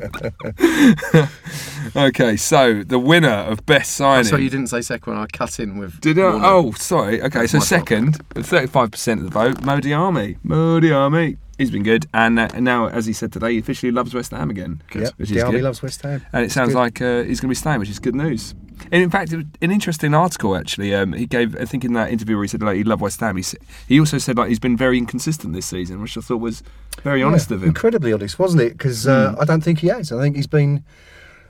Okay, 1.96 2.36
so 2.38 2.84
the 2.84 3.00
winner 3.00 3.30
of 3.30 3.66
best 3.66 3.94
signing. 3.94 4.26
So 4.26 4.36
you 4.38 4.50
didn't 4.50 4.68
say 4.68 4.82
second. 4.82 5.14
I 5.14 5.26
cut 5.28 5.60
in 5.60 5.78
with. 5.78 6.00
Did 6.02 6.20
I? 6.20 6.24
Warnock. 6.24 6.42
Oh, 6.44 6.72
sorry. 6.74 7.22
Okay, 7.22 7.48
so 7.48 7.60
second, 7.60 8.20
35% 8.36 9.14
of 9.20 9.24
the 9.24 9.30
vote, 9.30 9.62
Mo 9.64 9.80
Diamé. 9.80 10.38
Mo 10.44 10.80
Diamé. 10.80 11.38
He's 11.58 11.70
been 11.70 11.84
good. 11.84 12.08
And 12.14 12.40
uh, 12.40 12.48
now, 12.60 12.88
as 12.88 13.06
he 13.06 13.14
said 13.14 13.32
today, 13.32 13.54
he 13.54 13.60
officially 13.60 13.92
loves 13.92 14.14
West 14.14 14.32
Ham 14.32 14.50
again. 14.50 14.82
yeah, 14.96 15.10
Which 15.18 15.30
is 15.32 15.44
army 15.44 15.58
good. 15.60 15.66
loves 15.66 15.82
West 15.84 16.02
Ham. 16.02 16.26
And 16.34 16.44
it 16.46 16.52
sounds 16.52 16.70
good. 16.74 16.80
like 16.80 17.02
uh, 17.02 17.24
he's 17.24 17.40
going 17.40 17.48
to 17.50 17.52
be 17.52 17.56
staying, 17.56 17.80
which 17.80 17.90
is 17.90 18.00
good 18.00 18.16
news. 18.16 18.56
And 18.92 19.04
in 19.04 19.10
fact, 19.12 19.32
it 19.32 19.38
was 19.38 19.46
an 19.62 19.72
interesting 19.72 20.14
article 20.16 20.56
actually. 20.58 20.94
Um, 20.96 21.14
he 21.14 21.28
gave, 21.28 21.56
I 21.62 21.66
think, 21.66 21.86
in 21.86 21.94
that 21.94 22.12
interview 22.12 22.36
where 22.36 22.44
he 22.44 22.48
said 22.48 22.62
like 22.64 22.76
he 22.76 22.84
loved 22.84 23.02
West 23.04 23.20
Ham. 23.20 23.38
He, 23.38 23.44
he 23.88 24.00
also 24.00 24.18
said 24.18 24.36
like 24.36 24.50
he's 24.50 24.60
been 24.60 24.76
very 24.76 24.98
inconsistent 24.98 25.54
this 25.54 25.68
season, 25.68 26.02
which 26.02 26.18
I 26.18 26.22
thought 26.22 26.38
was 26.38 26.64
very 27.04 27.22
honest 27.22 27.52
Yeah, 27.52 27.58
of 27.58 27.64
him. 27.64 27.70
Incredibly 27.70 28.12
honest, 28.12 28.40
wasn't 28.40 28.64
it? 28.64 28.74
Because 28.74 29.08
uh, 29.08 29.36
I 29.40 29.46
don't 29.46 29.62
think 29.64 29.80
he 29.80 29.88
has. 29.88 30.12
I 30.12 30.20
think 30.22 30.36
he's 30.36 30.48
been 30.48 30.84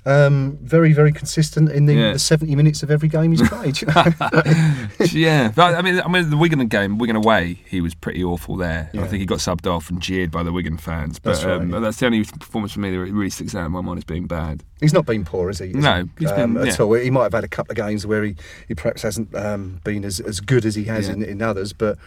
Um, 0.06 0.58
very, 0.62 0.92
very 0.92 1.14
consistent 1.14 1.70
in 1.72 1.86
the, 1.86 1.94
Yeah. 1.94 2.14
the 2.14 2.20
70 2.20 2.56
minutes 2.58 2.84
of 2.84 2.92
every 2.92 3.08
game 3.08 3.32
he's 3.32 3.48
played. 3.48 3.82
yeah, 5.14 5.52
I 5.58 5.82
mean, 5.82 6.02
I 6.02 6.08
mean, 6.10 6.30
the 6.30 6.36
Wigan 6.38 6.68
game, 6.68 6.98
Wigan 6.98 7.16
away, 7.16 7.60
he 7.70 7.80
was 7.82 7.96
pretty 7.96 8.24
awful 8.24 8.58
there. 8.58 8.90
I 8.94 9.08
think 9.08 9.22
he 9.22 9.26
got 9.26 9.38
subbed 9.40 9.66
off 9.66 9.90
and 9.90 10.02
jeered 10.02 10.30
by 10.32 10.44
the 10.44 10.52
Wigan 10.52 10.78
fans. 10.78 11.20
But 11.20 11.32
That's 11.34 11.46
right, 11.46 11.62
um, 11.62 11.70
yeah. 11.72 11.80
that's 11.80 11.98
the 11.98 12.06
only 12.08 12.24
performance 12.26 12.74
for 12.74 12.80
me 12.82 12.92
that 12.92 13.00
really 13.00 13.30
sticks 13.30 13.56
out 13.56 13.66
in 13.66 13.72
my 13.72 13.80
mind 13.82 13.98
as 14.00 14.04
being 14.04 14.28
bad. 14.28 14.64
he's 14.82 14.94
not 14.94 15.06
been 15.06 15.24
poor, 15.24 15.50
is 15.50 15.60
he? 15.60 15.68
Has 15.68 15.76
No, 15.76 16.04
he? 16.04 16.10
he's 16.20 16.32
been- 16.32 16.58
um, 16.58 16.68
at 16.68 16.80
all. 16.80 16.94
He 16.94 17.10
might 17.10 17.24
have 17.24 17.34
had 17.34 17.44
a 17.46 17.48
couple 17.50 17.72
of 17.72 17.78
games 17.78 18.06
where 18.06 18.24
he, 18.24 18.36
he 18.68 18.76
perhaps 18.76 19.02
hasn't 19.04 19.34
um, 19.36 19.80
been 19.86 20.04
as, 20.04 20.20
as 20.20 20.40
good 20.42 20.66
as 20.66 20.76
he 20.76 20.84
has 20.86 21.08
Yeah. 21.08 21.14
in, 21.14 21.24
in 21.24 21.42
others. 21.42 21.72
But 21.72 21.98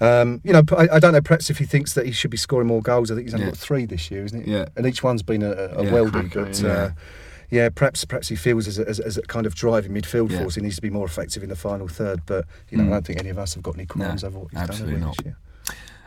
um, 0.00 0.40
you 0.44 0.52
know, 0.52 0.62
I, 0.76 0.88
I 0.94 0.98
don't 0.98 1.12
know. 1.12 1.20
Perhaps 1.20 1.48
if 1.48 1.58
he 1.58 1.64
thinks 1.64 1.94
that 1.94 2.06
he 2.06 2.12
should 2.12 2.30
be 2.30 2.36
scoring 2.36 2.66
more 2.66 2.82
goals, 2.82 3.10
I 3.10 3.14
think 3.14 3.26
he's 3.28 3.34
only 3.34 3.46
Yeah. 3.46 3.52
got 3.52 3.58
three 3.58 3.86
this 3.86 4.10
year, 4.10 4.24
isn't 4.24 4.42
it? 4.42 4.48
Yeah. 4.48 4.66
And 4.76 4.84
each 4.86 5.02
one's 5.04 5.22
been 5.22 5.42
a, 5.42 5.52
a 5.52 5.84
Yeah, 5.84 5.90
weldy. 5.90 6.34
But 6.34 6.60
yeah. 6.60 6.68
uh, 6.70 6.90
yeah, 7.50 7.68
perhaps 7.68 8.04
perhaps 8.04 8.28
he 8.28 8.36
feels 8.36 8.66
as 8.68 8.78
a, 8.78 8.88
as, 8.88 8.98
a- 9.00 9.06
as 9.06 9.16
a 9.18 9.22
kind 9.22 9.46
of 9.46 9.54
driving 9.54 9.92
midfield 9.92 10.30
Yeah. 10.30 10.40
force, 10.40 10.54
he 10.56 10.60
needs 10.62 10.76
to 10.76 10.82
be 10.82 10.90
more 10.90 11.06
effective 11.06 11.42
in 11.42 11.48
the 11.48 11.56
final 11.56 11.88
third. 11.88 12.20
But 12.26 12.44
you 12.70 12.78
know, 12.78 12.84
Mm. 12.84 12.88
I 12.88 12.90
don't 12.90 13.06
think 13.06 13.18
any 13.20 13.30
of 13.30 13.38
us 13.38 13.54
have 13.54 13.62
got 13.62 13.74
any 13.76 13.86
qualms 13.86 14.22
No, 14.22 14.28
over 14.28 14.38
what 14.40 14.50
he's 14.52 14.60
absolutely 14.60 15.00
done. 15.00 15.08
have 15.08 15.16
we, 15.24 15.30
not. 15.30 15.36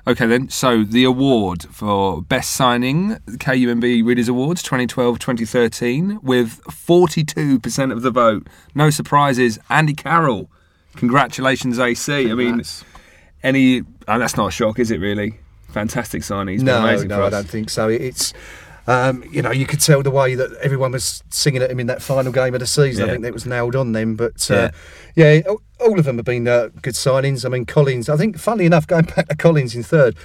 Okay, 0.07 0.25
then. 0.25 0.49
So 0.49 0.83
the 0.83 1.03
award 1.03 1.63
for 1.71 2.21
best 2.23 2.51
signing, 2.51 3.17
KUMB 3.27 4.03
Readers 4.05 4.27
Awards 4.27 4.63
2012-2013, 4.63 6.23
with 6.23 6.61
42% 6.63 7.91
of 7.91 8.01
the 8.01 8.09
vote. 8.11 8.47
No 8.73 8.89
surprises. 8.89 9.59
Andy 9.69 9.93
Carroll. 9.93 10.49
Congratulations, 10.95 11.77
AC. 11.79 12.11
I 12.13 12.33
mean, 12.33 12.47
Congrats. 12.47 12.83
any? 13.43 13.83
Oh, 14.07 14.17
that's 14.17 14.35
not 14.37 14.47
a 14.47 14.51
shock, 14.51 14.79
is 14.79 14.89
it? 14.89 14.99
Really? 14.99 15.39
Fantastic 15.69 16.23
signing. 16.23 16.53
He's 16.53 16.63
been 16.63 16.73
No, 16.73 16.79
amazing 16.87 17.09
no, 17.09 17.17
for 17.17 17.23
I 17.23 17.29
don't 17.29 17.47
think 17.47 17.69
so. 17.69 17.89
It's 17.89 18.33
um, 18.89 19.23
you 19.31 19.41
know 19.41 19.51
you 19.51 19.65
could 19.65 19.79
tell 19.79 20.01
the 20.03 20.11
way 20.11 20.35
that 20.35 20.51
everyone 20.61 20.91
was 20.91 21.23
singing 21.29 21.61
at 21.61 21.69
him 21.71 21.79
in 21.79 21.87
that 21.87 22.01
final 22.01 22.31
game 22.31 22.53
of 22.53 22.59
the 22.59 22.65
season. 22.67 23.05
Yeah. 23.05 23.11
I 23.11 23.13
think 23.13 23.23
that 23.23 23.33
was 23.33 23.45
nailed 23.45 23.75
on 23.75 23.91
them. 23.91 24.15
But 24.15 24.49
uh, 24.51 24.71
yeah, 25.15 25.41
all- 25.47 25.61
all 25.79 25.97
of 25.97 26.03
them 26.05 26.17
have 26.17 26.25
been 26.25 26.47
uh, 26.47 26.67
good 26.81 26.95
signings. 26.95 27.45
I 27.45 27.49
mean, 27.49 27.65
Collins. 27.65 28.09
I 28.09 28.17
think, 28.17 28.37
funnily 28.37 28.65
enough, 28.65 28.85
going 28.85 29.05
back 29.15 29.29
to 29.29 29.35
Collins 29.35 29.75
in 29.75 29.83
third. 29.83 30.17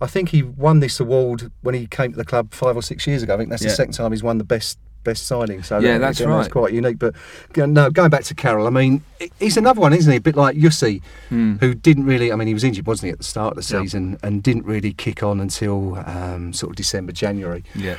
I 0.00 0.06
think 0.06 0.30
he 0.30 0.42
won 0.42 0.80
this 0.80 0.98
award 0.98 1.52
when 1.60 1.74
he 1.74 1.86
came 1.86 2.12
to 2.12 2.16
the 2.16 2.24
club 2.24 2.54
five 2.54 2.76
or 2.76 2.82
six 2.82 3.06
years 3.06 3.22
ago. 3.22 3.34
I 3.34 3.36
think 3.36 3.50
that's 3.50 3.62
Yeah. 3.62 3.68
the 3.68 3.74
second 3.76 3.92
time 3.92 4.10
he's 4.12 4.22
won 4.22 4.38
the 4.38 4.44
best 4.44 4.78
best 5.04 5.26
signing. 5.26 5.62
So 5.62 5.78
Yeah, 5.78 5.92
that- 5.92 5.98
that's 6.00 6.20
again, 6.20 6.30
right. 6.32 6.50
quite 6.50 6.72
unique. 6.72 6.98
But 6.98 7.14
no, 7.56 7.90
going 7.90 8.10
back 8.10 8.24
to 8.24 8.34
Carroll, 8.34 8.66
I 8.66 8.70
mean, 8.70 9.02
he's 9.38 9.56
another 9.56 9.80
one, 9.80 9.92
isn't 9.92 10.10
he? 10.10 10.18
A 10.18 10.20
bit 10.20 10.36
like 10.36 10.56
Jussi, 10.56 11.00
Hmm. 11.28 11.56
who 11.56 11.74
didn't 11.74 12.04
really. 12.06 12.32
I 12.32 12.36
mean, 12.36 12.48
he 12.48 12.54
was 12.54 12.64
injured, 12.64 12.86
wasn't 12.86 13.06
he, 13.06 13.10
at 13.12 13.18
the 13.18 13.24
start 13.24 13.52
of 13.52 13.56
the 13.56 13.62
season, 13.62 14.18
and 14.22 14.42
didn't 14.42 14.64
really 14.64 14.92
kick 14.92 15.22
on 15.22 15.40
until 15.40 15.96
um, 16.06 16.52
sort 16.52 16.70
of 16.70 16.76
December, 16.76 17.12
January. 17.12 17.64
Yeah. 17.74 17.96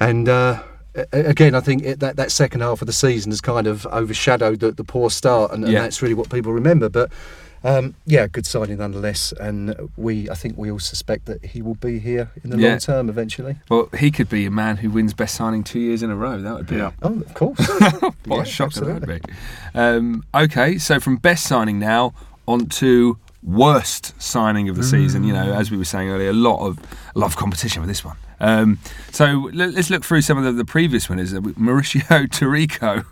And 0.00 0.28
uh, 0.28 0.62
again, 1.12 1.54
I 1.54 1.60
think 1.60 1.82
it, 1.84 2.00
that 2.00 2.16
that 2.16 2.30
second 2.32 2.60
half 2.60 2.82
of 2.82 2.86
the 2.86 2.92
season 2.92 3.30
has 3.32 3.40
kind 3.40 3.66
of 3.66 3.86
overshadowed 3.86 4.60
the, 4.60 4.72
the 4.72 4.84
poor 4.84 5.10
start, 5.10 5.52
and, 5.52 5.64
and 5.64 5.72
Yeah. 5.72 5.82
that's 5.82 6.02
really 6.02 6.14
what 6.14 6.28
people 6.30 6.52
remember. 6.52 6.88
But 6.88 7.10
um, 7.64 7.94
yeah, 8.06 8.26
good 8.26 8.46
signing 8.46 8.78
nonetheless. 8.78 9.32
And 9.40 9.90
we, 9.96 10.28
I 10.30 10.34
think, 10.34 10.56
we 10.58 10.70
all 10.70 10.78
suspect 10.78 11.26
that 11.26 11.44
he 11.44 11.62
will 11.62 11.74
be 11.76 11.98
here 11.98 12.30
in 12.42 12.50
the 12.50 12.58
Yeah. 12.58 12.70
long 12.70 12.78
term 12.78 13.08
eventually. 13.08 13.56
Well, 13.68 13.88
he 13.98 14.10
could 14.10 14.28
be 14.28 14.46
a 14.46 14.50
man 14.50 14.78
who 14.78 14.90
wins 14.90 15.14
best 15.14 15.34
signing 15.34 15.64
two 15.64 15.80
years 15.80 16.02
in 16.02 16.10
a 16.10 16.16
row. 16.16 16.40
That 16.40 16.54
would 16.54 16.66
be 16.66 16.76
Yeah. 16.76 16.92
Oh, 17.02 17.14
of 17.20 17.34
course. 17.34 17.58
what 18.00 18.14
Yeah, 18.26 18.42
a 18.42 18.44
shock 18.44 18.72
that 18.74 18.84
would 18.84 19.06
be. 19.06 19.20
Um, 19.74 20.24
okay, 20.34 20.78
so 20.78 21.00
from 21.00 21.16
best 21.16 21.44
signing 21.46 21.78
now 21.78 22.14
on 22.46 22.66
to 22.66 23.18
worst 23.42 24.20
signing 24.22 24.68
of 24.68 24.76
the 24.76 24.82
season. 24.84 25.24
You 25.24 25.32
know, 25.32 25.52
as 25.52 25.70
we 25.70 25.76
were 25.76 25.84
saying 25.84 26.08
earlier, 26.08 26.30
a 26.30 26.34
lot 26.34 26.64
of 26.66 26.78
a 27.14 27.18
lot 27.18 27.26
of 27.26 27.36
competition 27.36 27.82
with 27.82 27.88
this 27.88 28.04
one. 28.04 28.16
Um, 28.40 28.78
so 29.12 29.50
let, 29.52 29.74
us 29.76 29.88
look 29.88 30.04
through 30.04 30.22
some 30.22 30.36
of 30.36 30.42
the, 30.44 30.50
the 30.52 30.64
previous 30.64 31.08
winners. 31.08 31.32
Uh, 31.32 31.40
Mauricio 31.40 32.00
Taricco, 32.28 33.04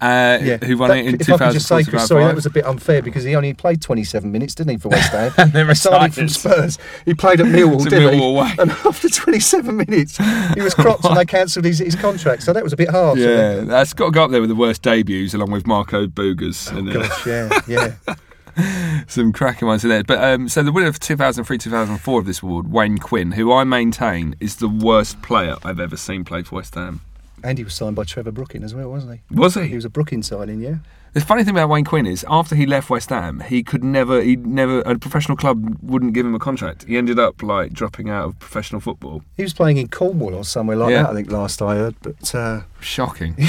uh, 0.00 0.38
who 0.38 0.76
won 0.78 0.88
That- 0.90 0.98
it 0.98 1.06
in 1.06 1.14
if 1.20 1.30
I 1.30 1.36
could 1.38 1.52
just 1.52 1.66
say, 1.68 1.78
2004. 1.82 1.90
Chris, 1.90 2.06
sorry, 2.08 2.24
that 2.24 2.34
was 2.34 2.46
a 2.46 2.50
bit 2.50 2.64
unfair 2.66 3.02
because 3.02 3.24
he 3.24 3.34
only 3.34 3.54
played 3.54 3.82
27 3.82 4.30
minutes, 4.30 4.54
didn't 4.54 4.70
he, 4.72 4.76
for 4.78 4.88
West 4.88 5.12
Ham? 5.12 5.32
And 5.38 5.52
then 5.52 5.74
Signing 5.74 6.10
from 6.12 6.24
retired. 6.24 6.30
Spurs. 6.30 6.78
He 7.04 7.14
played 7.14 7.40
at 7.40 7.46
Millwall, 7.46 7.82
didn't 7.88 8.14
he? 8.14 8.18
Millwall 8.20 8.38
away. 8.38 8.54
And 8.58 8.70
after 8.70 9.08
27 9.08 9.76
minutes, 9.76 10.16
he 10.54 10.60
was 10.60 10.74
cropped 10.74 11.04
and 11.04 11.16
they 11.16 11.24
cancelled 11.26 11.64
his, 11.64 11.78
his 11.78 11.96
contract. 11.96 12.42
So 12.42 12.52
that 12.52 12.62
was 12.64 12.72
a 12.72 12.76
bit 12.76 12.90
harsh. 12.90 13.18
Yeah, 13.18 13.60
that's 13.60 13.92
got 13.92 14.06
to 14.06 14.10
go 14.12 14.24
up 14.24 14.30
there 14.30 14.40
with 14.40 14.50
the 14.50 14.56
worst 14.56 14.82
debuts, 14.82 15.34
along 15.34 15.50
with 15.50 15.66
Marco 15.66 16.06
Boogers. 16.06 16.70
and, 16.76 16.88
uh, 16.88 16.92
Gosh, 16.92 17.26
yeah, 17.26 17.94
yeah. 18.06 19.04
some 19.08 19.32
cracking 19.32 19.66
ones 19.66 19.82
in 19.82 19.90
there. 19.90 20.04
But 20.04 20.22
um, 20.22 20.48
so 20.48 20.62
the 20.62 20.72
winner 20.72 20.86
of 20.88 21.00
2003 21.00 21.56
2004 21.58 22.20
of 22.20 22.26
this 22.26 22.42
award, 22.42 22.70
Wayne 22.70 22.98
Quinn, 22.98 23.32
who 23.32 23.52
I 23.52 23.64
maintain 23.64 24.34
is 24.40 24.56
the 24.56 24.68
worst 24.68 25.22
player 25.22 25.56
I've 25.64 25.80
ever 25.80 25.96
seen 25.96 26.24
play 26.24 26.42
for 26.42 26.56
West 26.56 26.74
Ham. 26.74 27.00
And 27.44 27.58
he 27.58 27.64
was 27.64 27.74
signed 27.74 27.96
by 27.96 28.04
Trevor 28.04 28.32
Brooking 28.32 28.62
as 28.62 28.74
well, 28.74 28.88
wasn't 28.90 29.20
he? 29.28 29.34
Was 29.34 29.54
he? 29.54 29.66
He 29.68 29.74
was 29.74 29.84
a 29.84 29.90
Brooking 29.90 30.22
signing, 30.22 30.60
yeah. 30.60 30.76
The 31.14 31.20
funny 31.20 31.44
thing 31.44 31.54
about 31.54 31.68
Wayne 31.68 31.84
Quinn 31.84 32.06
is, 32.06 32.24
after 32.26 32.54
he 32.54 32.64
left 32.64 32.88
West 32.88 33.10
Ham, 33.10 33.40
he 33.40 33.62
could 33.62 33.84
never, 33.84 34.22
he 34.22 34.36
never, 34.36 34.80
a 34.80 34.98
professional 34.98 35.36
club 35.36 35.76
wouldn't 35.82 36.14
give 36.14 36.24
him 36.24 36.34
a 36.34 36.38
contract. 36.38 36.84
He 36.84 36.96
ended 36.96 37.18
up 37.18 37.42
like 37.42 37.72
dropping 37.74 38.08
out 38.08 38.24
of 38.24 38.38
professional 38.38 38.80
football. 38.80 39.22
He 39.36 39.42
was 39.42 39.52
playing 39.52 39.76
in 39.76 39.88
Cornwall 39.88 40.34
or 40.34 40.44
somewhere 40.44 40.76
like 40.76 40.92
Yeah. 40.92 41.02
that, 41.02 41.10
I 41.10 41.14
think, 41.14 41.30
last 41.30 41.60
I 41.60 41.74
heard. 41.74 41.96
But 42.00 42.34
uh, 42.34 42.62
Shocking. 42.80 43.36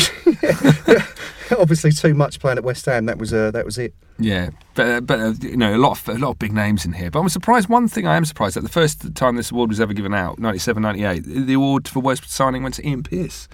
obviously, 1.58 1.92
too 1.92 2.14
much 2.14 2.40
playing 2.40 2.58
at 2.58 2.64
West 2.64 2.86
Ham. 2.86 3.06
That 3.06 3.18
was 3.18 3.34
uh, 3.34 3.52
that 3.52 3.66
was 3.66 3.78
it. 3.78 3.94
Yeah, 4.20 4.50
but 4.76 4.88
uh, 4.88 5.02
but 5.02 5.20
uh, 5.20 5.34
you 5.42 5.58
know 5.58 5.76
a 5.76 5.78
lot 5.78 5.98
of 5.98 6.10
a 6.16 6.20
lot 6.20 6.32
of 6.32 6.40
big 6.40 6.52
names 6.54 6.86
in 6.86 6.94
here. 6.94 7.10
But 7.12 7.20
I'm 7.20 7.30
surprised. 7.30 7.70
One 7.70 7.88
thing 7.88 8.06
I 8.08 8.16
am 8.16 8.26
surprised 8.26 8.58
at 8.58 8.64
the 8.64 8.70
first 8.70 9.16
time 9.16 9.36
this 9.36 9.52
award 9.52 9.70
was 9.70 9.80
ever 9.80 9.94
given 9.94 10.14
out, 10.14 10.40
97, 10.40 10.82
98, 10.82 11.20
the 11.24 11.54
award 11.54 11.88
for 11.88 12.00
worst 12.00 12.30
signing 12.30 12.62
went 12.64 12.76
to 12.76 12.88
Ian 12.88 13.04
Pearce, 13.04 13.48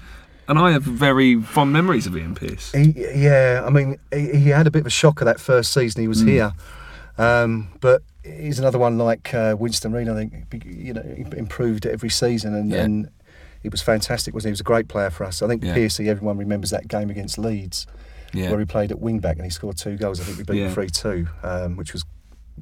and 0.50 0.60
I 0.60 0.72
have 0.72 0.84
very 0.84 1.42
fond 1.42 1.72
memories 1.72 2.06
of 2.08 2.18
Ian 2.18 2.36
Pearce. 2.36 2.72
He, 2.74 2.94
yeah, 3.16 3.64
I 3.66 3.70
mean, 3.70 3.98
he, 4.14 4.32
he 4.38 4.50
had 4.50 4.68
a 4.68 4.72
bit 4.72 4.82
of 4.82 4.88
a 4.88 4.90
shocker 4.90 5.24
that 5.26 5.40
first 5.40 5.72
season 5.72 6.02
he 6.02 6.06
Mm. 6.08 6.10
was 6.10 6.22
here, 6.22 6.52
um, 7.18 7.70
but 7.80 8.02
he's 8.24 8.60
another 8.60 8.78
one 8.80 8.98
like 8.98 9.34
uh, 9.34 9.56
Winston 9.58 9.92
Reid. 9.94 10.10
I 10.10 10.16
think 10.16 10.64
you 10.66 10.94
know 10.94 11.04
he 11.16 11.26
improved 11.38 11.86
every 11.86 12.10
season, 12.10 12.54
and, 12.54 12.70
Yeah. 12.72 12.84
and 12.84 13.10
he 13.64 13.70
was 13.70 13.82
fantastic. 13.82 14.34
Wasn't 14.34 14.48
he? 14.48 14.50
He 14.50 14.54
was 14.54 14.60
a 14.62 14.64
great 14.64 14.88
player 14.88 15.10
for 15.10 15.24
us. 15.26 15.42
I 15.42 15.48
think 15.48 15.64
Yeah. 15.64 15.74
Piercy. 15.74 16.10
Everyone 16.10 16.38
remembers 16.38 16.70
that 16.72 16.88
game 16.88 17.10
against 17.10 17.38
Leeds 17.38 17.88
Yeah, 18.34 18.50
where 18.52 18.60
he 18.60 18.66
played 18.66 18.92
at 18.92 19.00
wing 19.00 19.20
back 19.20 19.36
and 19.38 19.46
he 19.46 19.50
scored 19.50 19.78
two 19.78 19.98
goals. 19.98 20.20
I 20.22 20.24
think 20.24 20.38
we 20.38 20.44
beat 20.44 20.60
Yeah. 20.62 20.74
three 20.74 20.88
two, 20.90 21.28
um, 21.44 21.76
which 21.76 21.94
was 21.94 22.04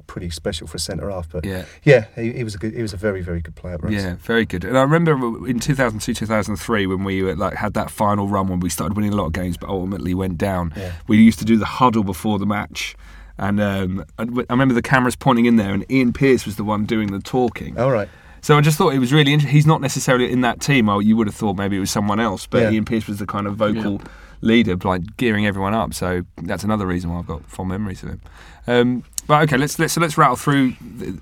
pretty 0.06 0.30
special 0.30 0.66
for 0.66 0.76
a 0.76 0.80
centre 0.80 1.10
half. 1.10 1.28
But 1.30 1.44
yeah. 1.44 1.64
yeah, 1.84 2.06
he, 2.14 2.32
he 2.32 2.44
was 2.44 2.54
a 2.54 2.58
good. 2.58 2.74
He 2.74 2.82
was 2.82 2.92
a 2.92 2.96
very 2.96 3.20
very 3.22 3.40
good 3.40 3.54
player 3.56 3.78
for. 3.78 3.90
Yeah, 3.90 4.16
very 4.20 4.44
good. 4.44 4.64
And 4.64 4.78
I 4.78 4.82
remember 4.82 5.12
in 5.48 5.58
2002, 5.60 6.14
2003, 6.14 6.86
when 6.86 7.04
we 7.04 7.22
were, 7.22 7.34
like 7.36 7.54
had 7.54 7.74
that 7.74 7.90
final 7.90 8.28
run 8.28 8.48
when 8.48 8.60
we 8.60 8.68
started 8.68 8.96
winning 8.96 9.12
a 9.12 9.16
lot 9.16 9.26
of 9.26 9.32
games, 9.32 9.56
but 9.56 9.68
ultimately 9.68 10.14
went 10.14 10.38
down. 10.38 10.72
Yeah. 10.76 10.92
We 11.06 11.18
used 11.18 11.38
to 11.40 11.44
do 11.44 11.56
the 11.56 11.66
huddle 11.66 12.04
before 12.04 12.38
the 12.38 12.46
match, 12.46 12.94
and 13.36 13.60
um, 13.60 14.04
I 14.18 14.22
I 14.22 14.52
remember 14.52 14.74
the 14.74 14.82
cameras 14.82 15.16
pointing 15.16 15.46
in 15.46 15.56
there, 15.56 15.72
and 15.74 15.90
Ian 15.90 16.12
Pearce 16.12 16.46
was 16.46 16.56
the 16.56 16.64
one 16.64 16.84
doing 16.86 17.12
the 17.12 17.20
talking. 17.20 17.78
All 17.78 17.90
right. 17.90 18.08
So 18.40 18.56
I 18.56 18.60
just 18.60 18.78
thought 18.78 18.94
it 18.94 19.00
was 19.00 19.12
really 19.12 19.32
interesting. 19.32 19.54
He's 19.54 19.66
not 19.66 19.80
necessarily 19.80 20.30
in 20.30 20.42
that 20.42 20.60
team. 20.60 20.88
Oh, 20.88 21.00
you 21.00 21.16
would 21.16 21.26
have 21.26 21.34
thought 21.34 21.56
maybe 21.56 21.76
it 21.76 21.80
was 21.80 21.90
someone 21.90 22.20
else, 22.20 22.46
but 22.46 22.62
Yeah. 22.62 22.70
Ian 22.70 22.84
Pearce 22.84 23.08
was 23.08 23.18
the 23.18 23.26
kind 23.26 23.48
of 23.48 23.56
vocal 23.56 24.00
leader, 24.40 24.76
like 24.76 25.16
gearing 25.16 25.44
everyone 25.46 25.74
up. 25.74 25.92
So 25.92 26.22
that's 26.42 26.62
another 26.62 26.86
reason 26.86 27.10
why 27.10 27.18
I've 27.18 27.26
got 27.26 27.44
fond 27.46 27.68
memories 27.70 28.02
of 28.04 28.10
him. 28.10 28.20
Um, 28.68 29.04
but 29.28 29.42
okay, 29.42 29.58
let's 29.58 29.78
let's 29.78 29.92
so 29.92 30.00
let's 30.00 30.16
rattle 30.16 30.36
through 30.36 30.72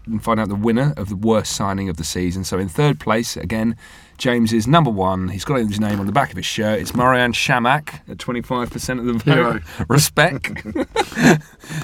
and 0.06 0.22
find 0.22 0.38
out 0.38 0.48
the 0.48 0.54
winner 0.54 0.94
of 0.96 1.08
the 1.08 1.16
worst 1.16 1.54
signing 1.54 1.88
of 1.88 1.96
the 1.96 2.04
season. 2.04 2.44
So 2.44 2.56
in 2.56 2.68
third 2.68 3.00
place 3.00 3.36
again, 3.36 3.76
James 4.16 4.52
is 4.52 4.68
number 4.68 4.90
one. 4.90 5.28
He's 5.28 5.44
got 5.44 5.56
his 5.56 5.80
name 5.80 5.98
on 5.98 6.06
the 6.06 6.12
back 6.12 6.30
of 6.30 6.36
his 6.36 6.46
shirt. 6.46 6.78
It's 6.78 6.94
Marianne 6.94 7.32
Chamakh 7.32 8.08
at 8.08 8.20
twenty 8.20 8.42
five 8.42 8.70
percent 8.70 9.00
of 9.00 9.06
the 9.06 9.12
vote. 9.14 9.62
Respect. 9.88 10.64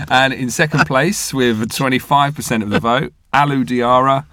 and 0.08 0.32
in 0.32 0.48
second 0.50 0.86
place 0.86 1.34
with 1.34 1.74
twenty 1.74 1.98
five 1.98 2.36
percent 2.36 2.62
of 2.62 2.70
the 2.70 2.78
vote, 2.78 3.12
Alou 3.34 3.64
Diarra. 3.64 4.24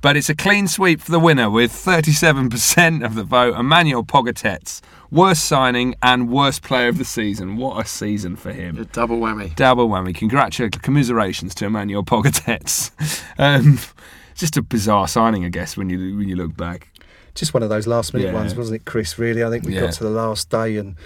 But 0.00 0.16
it's 0.16 0.28
a 0.28 0.34
clean 0.34 0.68
sweep 0.68 1.00
for 1.00 1.10
the 1.10 1.18
winner 1.18 1.50
with 1.50 1.72
37% 1.72 3.04
of 3.04 3.16
the 3.16 3.24
vote. 3.24 3.58
Emmanuel 3.58 4.04
Pogatetz, 4.04 4.80
worst 5.10 5.44
signing 5.44 5.94
and 6.02 6.28
worst 6.30 6.62
player 6.62 6.88
of 6.88 6.98
the 6.98 7.04
season. 7.04 7.56
What 7.56 7.84
a 7.84 7.88
season 7.88 8.36
for 8.36 8.52
him. 8.52 8.78
A 8.78 8.84
double 8.84 9.18
whammy. 9.18 9.54
Double 9.56 9.88
whammy. 9.88 10.14
Congratulations, 10.14 10.80
commiserations 10.82 11.54
to 11.56 11.66
Emmanuel 11.66 12.04
Pogatetz. 12.04 12.90
Um, 13.40 13.78
just 14.34 14.56
a 14.56 14.62
bizarre 14.62 15.06
signing, 15.06 15.44
I 15.44 15.48
guess, 15.48 15.76
when 15.76 15.88
you 15.90 16.16
when 16.16 16.28
you 16.28 16.34
look 16.36 16.56
back. 16.56 16.88
just 17.34 17.54
one 17.54 17.62
of 17.62 17.68
those 17.68 17.86
last 17.86 18.12
minute 18.12 18.26
Yeah. 18.28 18.32
ones, 18.34 18.54
wasn't 18.56 18.80
it, 18.80 18.84
Chris? 18.84 19.16
Really, 19.18 19.44
I 19.44 19.48
think 19.50 19.64
we 19.64 19.74
Yeah. 19.74 19.82
got 19.82 19.92
to 19.94 20.04
the 20.04 20.10
last 20.10 20.50
day, 20.50 20.76
and 20.76 20.96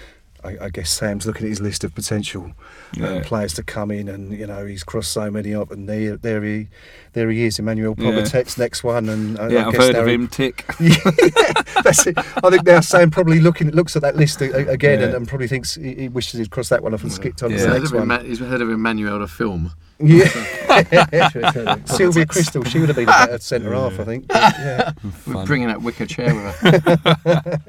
I, 0.43 0.65
I 0.65 0.69
guess 0.69 0.89
Sam's 0.89 1.25
looking 1.25 1.45
at 1.45 1.49
his 1.49 1.61
list 1.61 1.83
of 1.83 1.93
potential 1.95 2.51
Yeah. 2.95 3.07
um, 3.17 3.21
players 3.23 3.53
to 3.55 3.63
come 3.63 3.91
in, 3.91 4.07
and 4.09 4.31
you 4.31 4.45
know 4.47 4.65
he's 4.65 4.83
crossed 4.83 5.11
so 5.11 5.29
many 5.31 5.53
up, 5.55 5.71
and 5.71 5.87
there, 5.89 6.17
there 6.17 6.43
he, 6.43 6.67
there 7.13 7.29
he 7.29 7.43
is, 7.45 7.59
Emmanuel 7.59 7.95
Yeah. 7.97 8.11
Pogatetz, 8.11 8.57
next 8.57 8.83
one, 8.83 9.09
and 9.09 9.39
I, 9.39 9.49
Yeah, 9.49 9.63
I 9.63 9.67
I've 9.67 9.73
guess 9.73 9.81
heard 9.83 9.93
now 9.93 9.99
of 10.01 10.07
him. 10.07 10.27
Tick. 10.27 10.65
That's 11.83 12.07
it. 12.07 12.17
I 12.17 12.49
think 12.49 12.65
now 12.65 12.79
Sam 12.81 13.11
probably 13.11 13.39
looking 13.39 13.71
looks 13.71 13.95
at 13.95 14.01
that 14.01 14.15
list 14.15 14.41
a- 14.41 14.53
a- 14.55 14.71
again, 14.71 15.01
and, 15.01 15.11
Yeah. 15.11 15.17
and 15.17 15.27
probably 15.27 15.47
thinks 15.47 15.75
he, 15.75 15.95
he 15.95 16.07
wishes 16.09 16.39
he'd 16.39 16.51
crossed 16.51 16.69
that 16.69 16.83
one 16.83 16.93
off 16.93 17.03
and 17.03 17.11
skipped 17.11 17.43
on 17.43 17.51
Yeah. 17.51 17.57
to 17.57 17.63
the 17.67 17.79
next 17.79 17.91
one. 17.93 18.03
Emma- 18.11 18.23
he's 18.23 18.39
heard 18.39 18.61
of 18.61 18.67
Emmanuelle 18.69 19.19
the 19.19 19.27
film. 19.27 19.71
Yeah. 20.03 20.27
Sylvia 21.85 22.25
Kristel, 22.25 22.67
she 22.67 22.79
would 22.79 22.89
have 22.89 22.95
been 22.97 23.07
a 23.07 23.11
better 23.11 23.39
centre 23.39 23.73
half, 23.73 23.99
I 23.99 24.03
think. 24.03 24.27
But, 24.27 24.35
yeah. 24.59 24.91
We're 25.25 25.45
bringing 25.45 25.67
that 25.67 25.81
wicker 25.81 26.05
chair 26.05 26.35
with 26.35 26.55
her. 26.55 27.59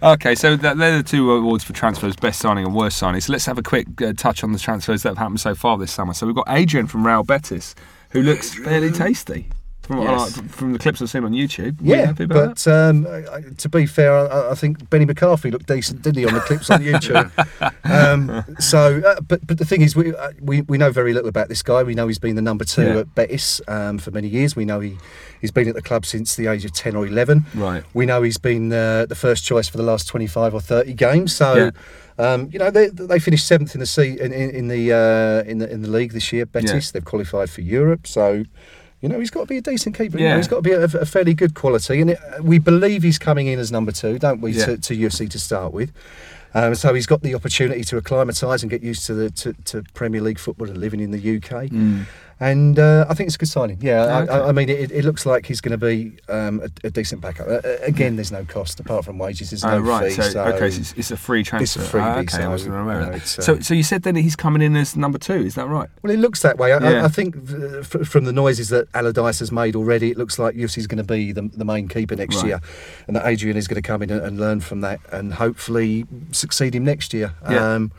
Okay, 0.02 0.34
so 0.34 0.54
that, 0.56 0.76
they're 0.76 0.98
the 0.98 1.02
two 1.02 1.32
awards 1.32 1.64
for 1.64 1.72
transfers: 1.72 2.14
best 2.14 2.38
signing 2.38 2.64
and 2.64 2.74
worst 2.74 2.98
signing. 2.98 3.20
So 3.20 3.32
let's 3.32 3.46
have 3.46 3.58
a 3.58 3.62
quick 3.62 4.00
uh, 4.00 4.12
touch 4.12 4.44
on 4.44 4.52
the 4.52 4.58
transfers 4.58 5.02
that 5.02 5.10
have 5.10 5.18
happened 5.18 5.40
so 5.40 5.54
far 5.54 5.76
this 5.76 5.90
summer. 5.90 6.14
So 6.14 6.26
we've 6.26 6.36
got 6.36 6.46
Adrian 6.48 6.86
from 6.86 7.04
Real 7.04 7.24
Betis, 7.24 7.74
who 8.10 8.22
looks 8.22 8.54
fairly 8.54 8.92
tasty 8.92 9.48
from, 9.88 10.02
Yes. 10.02 10.38
uh, 10.38 10.42
from 10.42 10.72
the 10.74 10.78
clips 10.78 11.02
I've 11.02 11.10
seen 11.10 11.24
on 11.24 11.32
YouTube. 11.32 11.78
Yeah, 11.80 12.06
happy 12.06 12.24
about 12.24 12.62
but 12.64 12.66
um, 12.68 13.06
to 13.56 13.68
be 13.68 13.86
fair, 13.86 14.14
I, 14.16 14.50
I 14.52 14.54
think 14.54 14.88
Benni 14.90 15.06
McCarthy 15.06 15.50
looked 15.50 15.66
decent, 15.66 16.02
didn't 16.02 16.18
he, 16.18 16.26
on 16.26 16.34
the 16.34 16.40
clips 16.40 16.70
on 16.70 16.80
YouTube? 16.82 17.30
um, 17.84 18.44
so, 18.60 19.00
uh, 19.04 19.20
but 19.22 19.44
but 19.46 19.58
the 19.58 19.64
thing 19.64 19.80
is, 19.82 19.96
we, 19.96 20.14
uh, 20.14 20.30
we 20.40 20.60
we 20.62 20.78
know 20.78 20.90
very 20.92 21.12
little 21.12 21.28
about 21.28 21.48
this 21.48 21.62
guy. 21.62 21.82
We 21.82 21.94
know 21.94 22.06
he's 22.06 22.18
been 22.18 22.36
the 22.36 22.42
number 22.42 22.64
two 22.64 22.82
Yeah. 22.82 22.96
at 22.98 23.14
Betis 23.14 23.60
um, 23.66 23.98
for 23.98 24.10
many 24.10 24.28
years. 24.28 24.54
We 24.54 24.64
know 24.64 24.80
he 24.80 24.96
he's 25.40 25.50
been 25.50 25.68
at 25.68 25.74
the 25.74 25.82
club 25.82 26.04
since 26.06 26.36
the 26.36 26.46
age 26.46 26.64
of 26.64 26.72
ten 26.72 26.94
or 26.94 27.06
eleven. 27.06 27.46
Right. 27.54 27.82
We 27.94 28.06
know 28.06 28.22
he's 28.22 28.38
been 28.38 28.72
uh, 28.72 29.06
the 29.06 29.14
first 29.16 29.44
choice 29.44 29.68
for 29.68 29.76
the 29.78 29.82
last 29.82 30.06
twenty 30.06 30.26
five 30.26 30.54
or 30.54 30.60
thirty 30.60 30.92
games. 30.94 31.34
So. 31.34 31.54
Yeah. 31.54 31.70
Um, 32.20 32.48
you 32.50 32.58
know 32.58 32.68
they, 32.72 32.88
they 32.88 33.20
finished 33.20 33.46
seventh 33.46 33.76
in 33.76 33.78
the 33.78 33.86
se- 33.86 34.18
in, 34.18 34.32
in, 34.32 34.50
in 34.50 34.66
the 34.66 34.92
uh, 34.92 35.48
in 35.48 35.58
the 35.58 35.70
in 35.70 35.82
the 35.82 35.88
league 35.88 36.10
this 36.10 36.32
year. 36.32 36.46
Betis 36.46 36.90
they've 36.90 37.04
qualified 37.04 37.48
for 37.48 37.60
Europe, 37.60 38.08
so 38.08 38.42
you 39.00 39.08
know 39.08 39.18
he's 39.20 39.30
got 39.30 39.40
to 39.40 39.46
be 39.46 39.56
a 39.58 39.62
decent 39.62 39.96
keeper. 39.96 40.18
Yeah. 40.18 40.36
he's 40.36 40.48
got 40.48 40.56
to 40.56 40.62
be 40.62 40.72
a, 40.72 40.84
a 40.84 41.06
fairly 41.06 41.34
good 41.34 41.54
quality, 41.54 42.00
and 42.00 42.10
it, 42.10 42.18
we 42.42 42.58
believe 42.58 43.02
he's 43.02 43.18
coming 43.18 43.46
in 43.46 43.58
as 43.58 43.70
number 43.70 43.92
two, 43.92 44.18
don't 44.18 44.40
we, 44.40 44.52
Yeah. 44.52 44.66
to, 44.66 44.78
to 44.78 44.96
UFC 44.96 45.28
to 45.30 45.38
start 45.38 45.72
with. 45.72 45.92
Um, 46.54 46.74
so 46.74 46.94
he's 46.94 47.06
got 47.06 47.20
the 47.22 47.34
opportunity 47.34 47.84
to 47.84 47.98
acclimatise 47.98 48.62
and 48.62 48.70
get 48.70 48.82
used 48.82 49.04
to 49.06 49.14
the 49.14 49.30
to, 49.30 49.52
to 49.66 49.82
Premier 49.94 50.20
League 50.22 50.38
football 50.38 50.68
and 50.68 50.78
living 50.78 51.00
in 51.00 51.10
the 51.10 51.18
UK. 51.36 51.66
Mm. 51.68 52.04
And 52.40 52.78
uh, 52.78 53.04
I 53.08 53.14
think 53.14 53.26
it's 53.26 53.34
a 53.34 53.38
good 53.38 53.48
signing. 53.48 53.78
Yeah, 53.80 54.04
I- 54.04 54.22
Okay. 54.22 54.32
I, 54.32 54.48
I 54.48 54.52
mean, 54.52 54.68
it, 54.68 54.92
it 54.92 55.04
looks 55.04 55.26
like 55.26 55.46
he's 55.46 55.60
going 55.60 55.78
to 55.78 55.84
be 55.86 56.16
um, 56.28 56.60
a, 56.60 56.86
a 56.86 56.90
decent 56.90 57.20
backup. 57.20 57.48
Uh, 57.48 57.66
uh, 57.66 57.78
again, 57.82 58.14
there's 58.14 58.30
no 58.30 58.44
cost 58.44 58.78
apart 58.78 59.04
from 59.04 59.18
wages. 59.18 59.50
There's 59.50 59.64
no 59.64 59.72
Oh, 59.72 59.78
right. 59.80 60.12
fee. 60.12 60.22
So, 60.22 60.44
okay, 60.44 60.70
so 60.70 60.80
it's, 60.80 60.92
it's 60.96 61.10
a 61.10 61.16
free 61.16 61.42
transfer. 61.42 61.80
freebie, 61.80 62.00
Ah, 62.00 62.18
okay, 62.20 62.44
I 62.44 62.48
wasn't 62.48 62.76
aware 62.76 63.00
you 63.00 63.06
of 63.06 63.06
know, 63.06 63.12
that. 63.18 63.38
uh, 63.38 63.42
so, 63.42 63.58
so 63.58 63.74
you 63.74 63.82
said 63.82 64.04
then 64.04 64.14
that 64.14 64.20
he's 64.20 64.36
coming 64.36 64.62
in 64.62 64.76
as 64.76 64.96
number 64.96 65.18
two. 65.18 65.34
Is 65.34 65.56
that 65.56 65.66
right? 65.68 65.88
Well, 66.02 66.12
it 66.12 66.18
looks 66.20 66.42
that 66.42 66.58
way. 66.58 66.72
I, 66.72 66.78
Yeah. 66.78 67.02
I, 67.02 67.06
I 67.06 67.08
think 67.08 67.34
uh, 67.36 67.82
from 67.82 68.24
the 68.24 68.32
noises 68.32 68.68
that 68.68 68.86
Allardyce 68.94 69.40
has 69.40 69.50
made 69.50 69.74
already, 69.74 70.10
it 70.12 70.16
looks 70.16 70.38
like 70.38 70.54
Jussi's 70.54 70.86
going 70.86 70.98
to 70.98 71.04
be 71.04 71.32
the, 71.32 71.50
the 71.56 71.64
main 71.64 71.88
keeper 71.88 72.14
next 72.14 72.36
Right. 72.36 72.46
year, 72.46 72.60
and 73.08 73.16
that 73.16 73.26
Adrian 73.26 73.56
is 73.56 73.66
going 73.66 73.82
to 73.82 73.86
come 73.86 74.00
in 74.02 74.10
and, 74.10 74.22
and 74.22 74.38
learn 74.38 74.60
from 74.60 74.80
that, 74.82 75.00
and 75.10 75.34
hopefully 75.34 76.06
succeed 76.30 76.74
him 76.74 76.84
next 76.84 77.12
year. 77.12 77.34
Yeah. 77.50 77.74
Um, 77.74 77.90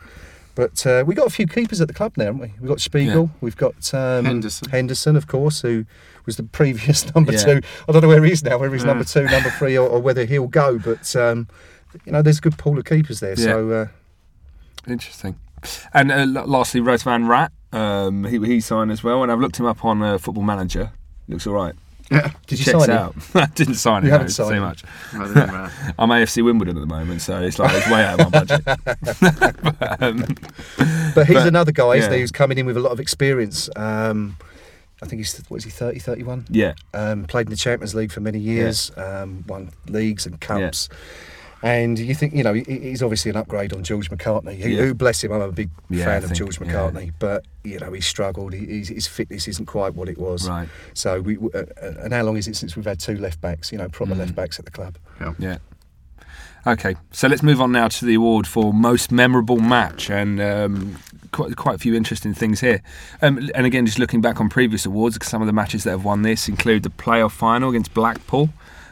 but 0.60 0.86
uh, 0.86 1.02
we've 1.06 1.16
got 1.16 1.26
a 1.26 1.30
few 1.30 1.46
keepers 1.46 1.80
at 1.80 1.88
the 1.88 1.94
club 1.94 2.12
now, 2.18 2.26
haven't 2.26 2.40
we? 2.40 2.52
We've 2.60 2.68
got 2.68 2.80
Spiegel, 2.80 3.24
Yeah. 3.32 3.38
we've 3.40 3.56
got 3.56 3.94
um, 3.94 4.24
Henderson. 4.26 4.68
Henderson, 4.70 5.16
of 5.16 5.26
course, 5.26 5.62
who 5.62 5.86
was 6.26 6.36
the 6.36 6.42
previous 6.42 6.98
number 7.14 7.32
Yeah. 7.32 7.38
two. 7.44 7.60
I 7.88 7.92
don't 7.92 8.02
know 8.02 8.08
where 8.08 8.22
he 8.24 8.32
is 8.32 8.44
now, 8.44 8.58
whether 8.58 8.74
he's 8.74 8.82
Yeah. 8.82 8.88
number 8.88 9.04
two, 9.04 9.24
number 9.24 9.50
three, 9.50 9.78
or, 9.78 9.88
or 9.88 10.00
whether 10.00 10.24
he'll 10.26 10.48
go. 10.48 10.78
But 10.78 11.16
um, 11.16 11.48
you 12.04 12.12
know, 12.12 12.20
there's 12.20 12.38
a 12.38 12.42
good 12.42 12.58
pool 12.58 12.78
of 12.78 12.84
keepers 12.84 13.20
there. 13.20 13.36
So 13.36 13.70
uh, 13.70 13.86
Interesting. 14.86 15.38
And 15.92 16.10
uh, 16.12 16.24
lastly, 16.46 16.80
Razvan 16.80 17.28
Rat. 17.28 17.52
Um, 17.72 18.24
he, 18.24 18.38
he 18.38 18.60
signed 18.60 18.90
as 18.90 19.04
well, 19.04 19.22
and 19.22 19.30
I've 19.30 19.38
looked 19.40 19.58
him 19.60 19.66
up 19.66 19.84
on 19.84 20.02
uh, 20.02 20.18
Football 20.18 20.42
Manager. 20.44 20.90
Looks 21.28 21.46
all 21.46 21.54
right. 21.54 21.74
Yeah. 22.10 22.32
did 22.46 22.58
you 22.58 22.64
Checks 22.64 22.78
sign 22.78 22.90
him? 22.90 22.96
out. 22.96 23.14
I 23.34 23.46
didn't 23.54 23.74
sign 23.76 24.02
You 24.02 24.08
him. 24.08 24.12
haven't 24.12 24.26
no, 24.26 24.30
signed 24.32 24.50
too 24.50 24.54
him. 24.56 24.62
much. 24.62 24.84
No, 25.14 25.24
it 25.24 25.34
doesn't. 25.34 25.94
I'm 25.98 26.08
AFC 26.08 26.44
Wimbledon 26.44 26.76
at 26.76 26.80
the 26.80 26.86
moment, 26.86 27.22
so 27.22 27.40
it's 27.40 27.58
like 27.58 27.72
it's 27.74 27.88
way 27.90 28.04
out 28.04 28.20
of 28.20 28.32
my 28.32 28.40
budget. 28.40 28.64
but, 29.78 30.02
um, 30.02 30.24
But 31.14 31.26
he's 31.26 31.36
But- 31.36 31.46
another 31.48 31.72
guy, 31.72 31.94
isn't 31.96 32.10
yeah. 32.10 32.16
he, 32.16 32.20
who's 32.22 32.32
coming 32.32 32.58
in 32.58 32.66
with 32.66 32.76
a 32.76 32.80
lot 32.80 32.92
of 32.92 33.00
experience. 33.00 33.68
Um, 33.76 34.36
I 35.02 35.06
think 35.06 35.20
he's, 35.20 35.38
what 35.48 35.58
is 35.58 35.64
he, 35.64 35.70
30, 35.70 35.98
31? 35.98 36.46
yeah, 36.50 36.74
Um, 36.92 37.24
played 37.24 37.46
in 37.46 37.50
the 37.50 37.56
Champions 37.56 37.94
League 37.94 38.12
for 38.12 38.20
many 38.20 38.38
years, 38.38 38.90
um, 38.98 39.44
won 39.46 39.70
leagues 39.88 40.26
and 40.26 40.38
cups. 40.40 40.88
And 41.62 41.98
you 41.98 42.14
think, 42.14 42.32
you 42.34 42.42
know, 42.42 42.54
he's 42.54 43.02
obviously 43.02 43.30
an 43.30 43.36
upgrade 43.36 43.74
on 43.74 43.82
George 43.84 44.10
McCartney, 44.10 44.56
who, 44.58 44.68
Yeah. 44.70 44.82
who 44.82 44.94
bless 44.94 45.22
him, 45.22 45.30
I'm 45.32 45.42
a 45.42 45.52
big 45.52 45.68
Yeah, 45.90 46.02
I 46.02 46.06
fan 46.06 46.16
of 46.18 46.24
think- 46.30 46.38
George 46.38 46.58
yeah. 46.58 46.66
McCartney, 46.68 47.12
but, 47.18 47.44
you 47.64 47.78
know, 47.78 47.92
he 47.92 48.00
struggled. 48.00 48.54
He, 48.54 48.64
he's, 48.64 48.88
his 48.88 49.06
fitness 49.06 49.46
isn't 49.46 49.66
quite 49.66 49.94
what 49.94 50.08
it 50.08 50.16
was. 50.16 50.48
right. 50.48 50.68
So, 50.94 51.20
we, 51.20 51.36
uh, 51.36 51.40
uh, 51.58 51.64
and 52.00 52.14
how 52.14 52.22
long 52.22 52.38
is 52.38 52.48
it 52.48 52.56
since 52.56 52.76
we've 52.76 52.86
had 52.86 52.98
two 52.98 53.16
left 53.18 53.42
backs, 53.42 53.72
you 53.72 53.76
know, 53.78 53.90
proper 53.90 54.14
Mm. 54.14 54.18
left 54.20 54.34
backs 54.34 54.58
at 54.58 54.64
the 54.64 54.70
club? 54.70 54.96
Yeah. 55.38 55.58
Okay, 56.66 56.94
so 57.10 57.26
let's 57.28 57.42
move 57.42 57.60
on 57.60 57.72
now 57.72 57.88
to 57.88 58.04
the 58.04 58.14
award 58.14 58.46
for 58.46 58.72
most 58.74 59.10
memorable 59.10 59.58
match, 59.60 60.10
and 60.10 60.38
um, 60.42 60.96
quite 61.32 61.56
quite 61.56 61.76
a 61.76 61.78
few 61.78 61.94
interesting 61.94 62.34
things 62.34 62.60
here. 62.60 62.82
Um, 63.22 63.48
and 63.54 63.64
again, 63.64 63.86
just 63.86 63.98
looking 63.98 64.20
back 64.20 64.40
on 64.42 64.50
previous 64.50 64.84
awards, 64.84 65.18
some 65.26 65.40
of 65.40 65.46
the 65.46 65.54
matches 65.54 65.84
that 65.84 65.90
have 65.92 66.04
won 66.04 66.20
this 66.20 66.48
include 66.48 66.82
the 66.82 66.90
playoff 66.90 67.30
final 67.32 67.70
against 67.70 67.94
Blackpool 67.94 68.50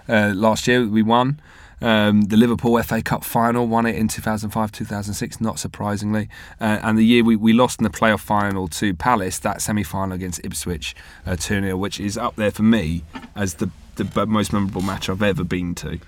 uh, 0.09 0.33
last 0.35 0.66
year. 0.66 0.87
We 0.87 1.02
won. 1.02 1.40
Um, 1.81 2.23
the 2.23 2.37
Liverpool 2.37 2.83
FA 2.83 3.03
Cup 3.03 3.25
final 3.25 3.67
won 3.67 3.87
it 3.87 3.97
in 3.97 4.09
2005 4.09 4.73
2006, 4.73 5.41
not 5.41 5.59
surprisingly. 5.59 6.29
Uh, 6.61 6.79
and 6.83 6.99
the 6.99 7.05
year 7.05 7.23
we, 7.23 7.37
we 7.37 7.53
lost 7.53 7.81
in 7.81 7.85
the 7.85 7.91
playoff 7.91 8.21
final 8.21 8.69
to 8.69 8.95
Palace, 8.95 9.38
that 9.41 9.62
semi 9.62 9.83
final 9.83 10.14
against 10.14 10.41
Ipswich 10.45 10.97
uh, 11.27 11.37
2 11.37 11.61
0, 11.62 11.77
which 11.77 12.01
is 12.01 12.19
up 12.19 12.37
there 12.37 12.51
for 12.51 12.62
me 12.62 13.05
as 13.37 13.55
the, 13.55 13.71
the 13.97 14.27
most 14.27 14.53
memorable 14.53 14.83
match 14.83 15.09
I've 15.09 15.23
ever 15.23 15.45
been 15.45 15.75
to. 15.77 16.01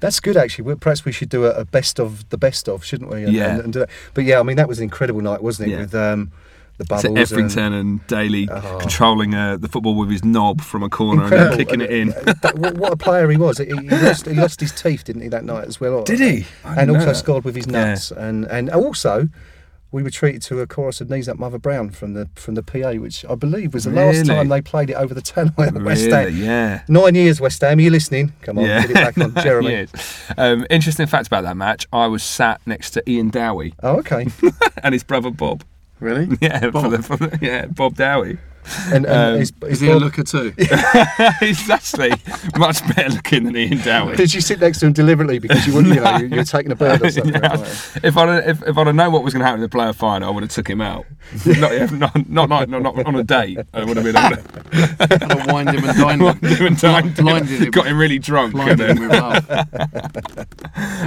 That's 0.00 0.20
good, 0.20 0.36
actually. 0.36 0.64
Well, 0.64 0.76
Perhaps 0.76 1.04
we 1.04 1.12
should 1.12 1.30
do 1.30 1.46
a, 1.46 1.50
a 1.52 1.64
best 1.64 1.98
of 1.98 2.28
the 2.28 2.36
best 2.36 2.68
of, 2.68 2.84
shouldn't 2.84 3.10
we? 3.10 3.24
And, 3.24 3.32
Yeah. 3.32 3.58
And, 3.58 3.76
and. 3.76 3.86
But 4.14 4.24
yeah, 4.24 4.40
I 4.40 4.42
mean, 4.42 4.56
that 4.56 4.68
was 4.68 4.78
an 4.78 4.84
incredible 4.84 5.22
night, 5.22 5.42
wasn't 5.42 5.68
it? 5.68 5.72
Yeah. 5.72 5.80
With 5.80 5.94
um, 5.94 6.32
the 6.78 6.84
So 6.98 7.08
bubbles. 7.08 7.18
Etherington 7.18 7.72
and, 7.72 7.74
and, 7.74 8.06
Dailly 8.06 8.48
Oh. 8.50 8.78
controlling 8.80 9.34
uh, 9.34 9.56
the 9.56 9.68
football 9.68 9.94
with 9.94 10.10
his 10.10 10.24
knob 10.24 10.60
from 10.60 10.82
a 10.82 10.88
corner 10.88 11.22
Incredible. 11.24 11.52
and 11.52 11.60
then 11.60 11.66
kicking 11.66 11.80
it 11.80 11.90
in. 11.90 12.08
What, 12.78 12.92
a 12.92 12.96
player 12.96 13.28
he 13.30 13.36
was. 13.36 13.58
He, 13.58 13.66
he, 13.66 13.72
lost, 13.72 14.26
he 14.26 14.34
lost 14.34 14.60
his 14.60 14.72
teeth, 14.72 15.04
didn't 15.04 15.22
he, 15.22 15.28
that 15.28 15.44
night 15.44 15.66
as 15.66 15.80
well? 15.80 16.02
Did 16.04 16.20
he? 16.20 16.46
I 16.64 16.82
And 16.82 16.90
also 16.90 17.06
that. 17.06 17.16
scored 17.16 17.44
with 17.44 17.54
his 17.56 17.66
nuts. 17.66 18.10
And 18.10 18.44
and 18.46 18.68
also, 18.70 19.28
we 19.92 20.02
were 20.02 20.10
treated 20.10 20.42
to 20.42 20.60
a 20.60 20.66
chorus 20.66 21.00
of 21.00 21.08
Knees 21.08 21.28
Up 21.28 21.38
Mother 21.38 21.58
Brown 21.58 21.90
from 21.90 22.12
the 22.14 22.28
from 22.34 22.54
the 22.54 22.62
PA, 22.62 22.92
which 22.94 23.24
I 23.24 23.34
believe 23.34 23.72
was 23.72 23.84
the 23.84 23.90
last 23.92 24.26
time 24.26 24.48
they 24.48 24.60
played 24.60 24.90
it 24.90 24.94
over 24.94 25.14
the 25.14 25.22
tannoy 25.22 25.68
at 25.68 25.82
West 25.82 26.06
Really? 26.06 26.32
Ham. 26.32 26.36
Yeah. 26.44 26.82
Nine 26.88 27.14
years, 27.14 27.40
West 27.40 27.60
Ham. 27.62 27.78
Are 27.78 27.80
you 27.80 27.90
listening? 27.90 28.32
Come 28.42 28.58
on, 28.58 28.64
Yeah. 28.64 28.80
get 28.82 28.90
it 28.90 28.94
back 28.94 29.18
on, 29.18 29.34
Jeremy. 29.42 29.70
Yes. 29.70 30.32
Um, 30.36 30.66
interesting 30.70 31.06
fact 31.06 31.26
about 31.28 31.44
that 31.44 31.56
match: 31.56 31.86
I 31.92 32.06
was 32.08 32.22
sat 32.22 32.60
next 32.66 32.90
to 32.90 33.10
Ian 33.10 33.30
Dowie 33.30 33.74
Oh, 33.82 33.96
okay. 33.98 34.26
and 34.82 34.92
his 34.92 35.04
brother 35.04 35.30
Bob. 35.30 35.64
Really? 36.00 36.28
Yeah, 36.40 36.60
for 36.60 36.70
Bob? 36.72 36.90
the, 36.90 37.02
for 37.02 37.16
the, 37.16 37.38
yeah, 37.40 37.66
Bob 37.66 37.96
Dowie. 37.96 38.38
And, 38.92 39.06
and 39.06 39.06
Um, 39.06 39.38
his, 39.38 39.52
his 39.62 39.70
Is 39.72 39.80
he 39.80 39.88
a 39.90 39.96
looker 39.96 40.22
too? 40.24 40.52
He's 41.40 41.68
actually 41.70 42.10
much 42.56 42.86
better 42.94 43.10
looking 43.10 43.44
than 43.44 43.56
Ian 43.56 43.78
Dowie. 43.78 44.16
Did 44.16 44.34
you 44.34 44.40
sit 44.40 44.60
next 44.60 44.80
to 44.80 44.86
him 44.86 44.92
deliberately 44.92 45.38
because 45.38 45.66
you 45.66 45.74
wouldn't, 45.74 45.94
you 45.94 46.00
know, 46.04 46.16
you- 46.18 46.26
you're 46.28 46.44
taking 46.44 46.72
a 46.72 46.76
bird 46.76 47.02
or 47.02 47.10
something? 47.10 47.32
Yeah. 47.34 47.48
Right. 47.56 47.60
If 48.02 48.16
I'd 48.16 48.48
if, 48.48 48.62
if 48.66 48.76
I'd 48.78 48.86
have 48.86 48.96
known 48.96 49.12
what 49.12 49.22
was 49.24 49.32
going 49.34 49.40
to 49.40 49.46
happen 49.46 49.60
in 49.60 49.62
the 49.62 49.68
player 49.68 49.92
final, 49.92 50.28
I 50.28 50.32
would 50.32 50.42
have 50.42 50.50
took 50.52 50.68
him 50.68 50.80
out. 50.80 51.06
not, 51.44 51.72
yeah, 51.72 51.86
not, 51.92 52.28
not, 52.28 52.48
not, 52.48 52.68
not 52.68 53.06
on 53.06 53.14
a 53.16 53.24
date. 53.24 53.58
I 53.74 53.84
would 53.84 53.96
have 53.96 54.04
been 54.04 54.16
on 54.16 54.32
a, 54.34 55.16
Gotta 55.18 55.52
wind 55.52 55.70
him 55.70 55.84
and 55.88 55.98
dine 55.98 56.20
him. 56.20 56.36
him 56.38 56.66
and 56.66 56.78
dined 56.80 57.06
him, 57.18 57.24
blinded 57.24 57.62
him. 57.62 57.70
got 57.70 57.86
him 57.86 57.98
really 57.98 58.18
drunk. 58.18 58.52
Blinded 58.52 58.90
and 58.90 58.98
him 58.98 59.08
with 59.08 60.16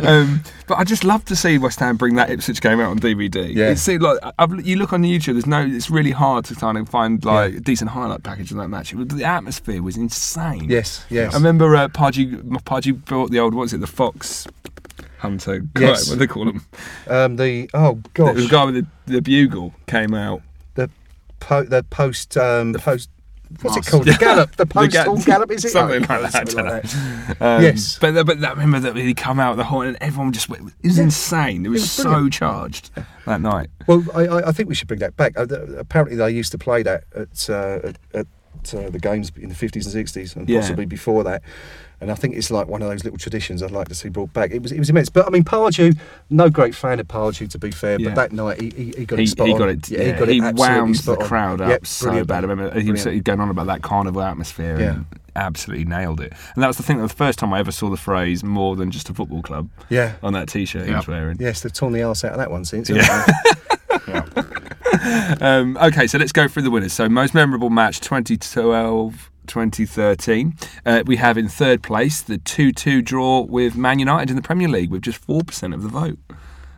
um, 0.06 0.42
but 0.68 0.78
I 0.78 0.84
just 0.84 1.04
love 1.04 1.26
to 1.26 1.36
see 1.36 1.58
West 1.58 1.80
Ham 1.80 1.98
bring 1.98 2.16
that 2.16 2.30
Ipswich 2.30 2.62
game 2.62 2.80
out 2.80 2.90
on 2.92 3.00
DVD. 3.00 3.54
Yeah. 3.54 3.70
It 3.70 3.78
seemed 3.78 4.02
like 4.02 4.18
I've, 4.38 4.66
you 4.66 4.76
look 4.78 4.94
on 4.94 5.04
YouTube. 5.04 5.34
There's 5.34 5.46
no. 5.48 5.62
It's 5.66 5.90
really 5.90 6.12
hard 6.12 6.46
to 6.46 6.56
kind 6.56 6.78
of 6.78 6.88
find 6.90 7.24
like 7.24 7.49
a 7.56 7.60
decent 7.60 7.90
highlight 7.92 8.24
package 8.24 8.52
of 8.52 8.58
that 8.58 8.68
match. 8.70 8.94
It 8.94 8.98
was, 8.98 9.08
the 9.08 9.24
atmosphere 9.24 9.82
was 9.84 9.98
insane. 9.98 10.70
Yes, 10.70 11.06
yes. 11.10 11.34
I 11.34 11.38
remember 11.38 11.76
uh, 11.76 11.88
Pardew, 11.90 12.42
Pardew 12.64 13.04
brought 13.06 13.32
the 13.32 13.40
old 13.40 13.54
what 13.54 13.62
was 13.62 13.74
it 13.74 13.80
the 13.80 13.88
fox 13.88 14.48
hunter? 15.20 15.66
Yes. 15.80 16.08
What 16.10 16.16
do 16.16 16.20
they 16.20 16.28
call 16.28 16.46
them? 16.46 16.66
Um, 17.08 17.36
the 17.36 17.70
oh 17.74 17.94
The, 17.96 18.10
gosh, 18.14 18.36
the 18.36 18.48
guy 18.48 18.66
with 18.66 18.76
the, 18.76 18.88
the 19.14 19.22
bugle 19.22 19.74
came 19.88 20.14
out. 20.14 20.42
the 20.76 20.90
po- 21.40 21.64
the 21.64 21.84
post 21.84 22.38
um, 22.38 22.72
the 22.74 22.80
post. 22.80 23.10
What's 23.62 23.78
it 23.78 23.90
called? 23.92 24.06
The 24.10 24.14
gallop. 24.14 24.56
The 24.56 24.66
post 24.66 24.92
ga- 24.94 25.16
gallop. 25.26 25.52
Is 25.52 25.66
it 25.66 25.70
something 25.72 26.06
Oh, 26.10 26.22
like 26.22 26.32
that, 26.32 26.48
something 26.50 26.66
like 26.66 26.84
that. 26.84 27.42
Um, 27.42 27.64
Yes. 27.64 27.98
but 28.00 28.26
but 28.26 28.40
that, 28.42 28.58
remember 28.58 28.92
that 28.92 28.96
he 29.00 29.14
come 29.14 29.40
out 29.40 29.58
the 29.58 29.64
horn 29.64 29.88
and 29.88 29.98
everyone 30.02 30.32
just 30.32 30.50
went, 30.50 30.74
it 30.84 30.88
was 30.88 31.00
insane. 31.00 31.66
It 31.66 31.70
was, 31.70 31.82
was 31.82 31.92
so 31.92 32.04
brilliant. 32.04 32.34
charged 32.34 32.92
that 33.26 33.42
night. 33.42 33.70
Well, 33.88 34.04
I, 34.14 34.28
I, 34.28 34.48
I 34.50 34.52
think 34.52 34.70
we 34.70 34.76
should 34.76 34.88
bring 34.88 35.00
that 35.02 35.16
back. 35.18 35.38
Uh, 35.38 35.48
apparently, 35.78 36.16
they 36.16 36.30
used 36.32 36.52
to 36.52 36.58
play 36.58 36.84
that 36.84 37.04
at 37.16 37.50
uh, 37.50 37.80
at, 37.84 37.98
at 38.14 38.28
uh, 38.76 38.90
the 38.90 39.00
games 39.00 39.32
in 39.36 39.50
the 39.50 39.56
fifties 39.56 39.86
and 39.86 39.94
sixties, 39.94 40.36
and 40.36 40.48
Yeah. 40.50 40.60
possibly 40.62 40.86
before 40.86 41.24
that. 41.24 41.42
And 42.02 42.10
I 42.12 42.16
think 42.16 42.36
it's 42.36 42.50
like 42.50 42.68
one 42.68 42.82
of 42.82 42.88
those 42.88 43.04
little 43.04 43.20
traditions 43.20 43.62
I'd 43.62 43.72
like 43.72 43.90
to 43.90 43.96
see 43.96 44.08
brought 44.10 44.32
back. 44.32 44.52
It 44.52 44.62
was 44.64 44.72
it 44.72 44.80
was 44.80 44.90
immense. 44.90 45.10
But 45.10 45.28
I 45.28 45.30
mean, 45.30 45.44
Pardew, 45.44 45.98
no 46.30 46.50
great 46.50 46.74
fan 46.74 47.00
of 47.00 47.08
Pardew 47.08 47.50
to 47.50 47.60
be 47.60 47.72
fair, 47.72 48.00
Yeah. 48.00 48.10
but 48.10 48.16
that 48.16 48.32
night 48.32 48.62
he, 48.62 48.70
he, 48.70 48.94
he 49.00 49.06
got 49.06 49.20
He, 49.20 49.26
it 49.26 49.30
spot 49.30 49.48
he 49.48 49.54
on. 49.54 49.60
got 49.60 49.70
it. 49.70 49.90
Yeah, 49.90 49.98
Yeah, 50.00 50.06
he 50.06 50.12
got 50.12 50.30
it 50.30 50.42
absolutely 50.42 50.76
wound 50.82 50.96
the 50.96 51.12
on. 51.20 51.28
crowd 51.28 51.62
up 51.62 51.70
Yep, 51.70 51.86
so 51.86 52.24
bad. 52.26 52.44
I 52.46 52.48
remember 52.48 52.80
he 52.80 52.92
was 52.92 53.04
Brilliant. 53.04 53.26
going 53.26 53.40
on 53.42 53.50
about 53.50 53.68
that 53.68 53.82
carnival 53.82 54.22
atmosphere 54.22 54.80
Yeah. 54.80 54.90
and 54.92 55.06
absolutely 55.36 55.86
nailed 55.86 56.22
it. 56.22 56.32
And 56.56 56.64
that 56.64 56.68
was 56.68 56.78
the 56.78 56.84
thing. 56.84 56.98
That 57.00 57.08
the 57.10 57.14
first 57.16 57.38
time 57.38 57.54
I 57.54 57.60
ever 57.60 57.72
saw 57.72 57.90
the 57.90 57.98
phrase 57.98 58.44
"more 58.44 58.76
than 58.78 58.92
just 58.92 59.10
a 59.10 59.14
football 59.14 59.42
club" 59.42 59.70
Yeah. 59.90 60.14
on 60.24 60.32
that 60.34 60.48
T-shirt 60.48 60.88
he 60.88 60.94
was 60.94 61.08
wearing. 61.08 61.36
Yes, 61.40 61.62
they've 61.62 61.74
torn 61.74 61.92
the 61.94 62.04
arse 62.04 62.24
out 62.24 62.32
of 62.32 62.38
that 62.38 62.50
one 62.52 62.64
since. 62.66 62.90
Yeah. 62.90 63.04
haven't 64.06 64.40
um, 65.42 65.78
okay, 65.78 66.08
so 66.08 66.18
let's 66.18 66.32
go 66.32 66.48
through 66.48 66.64
the 66.64 66.72
winners. 66.72 66.94
So, 66.94 67.08
most 67.10 67.34
memorable 67.34 67.70
match 67.70 68.00
2012 68.02 69.30
2013. 69.50 70.56
Uh, 70.86 71.04
we 71.06 71.18
have 71.18 71.38
in 71.38 71.50
third 71.50 71.84
place 71.84 72.22
the 72.22 72.38
2 72.38 72.72
2 72.72 73.02
draw 73.02 73.42
with 73.42 73.76
Man 73.76 74.00
United 74.00 74.30
in 74.30 74.36
the 74.36 74.42
Premier 74.42 74.70
League 74.70 74.92
with 74.92 75.02
just 75.02 75.26
4% 75.28 75.74
of 75.74 75.84
the 75.84 75.90
vote. 75.90 76.20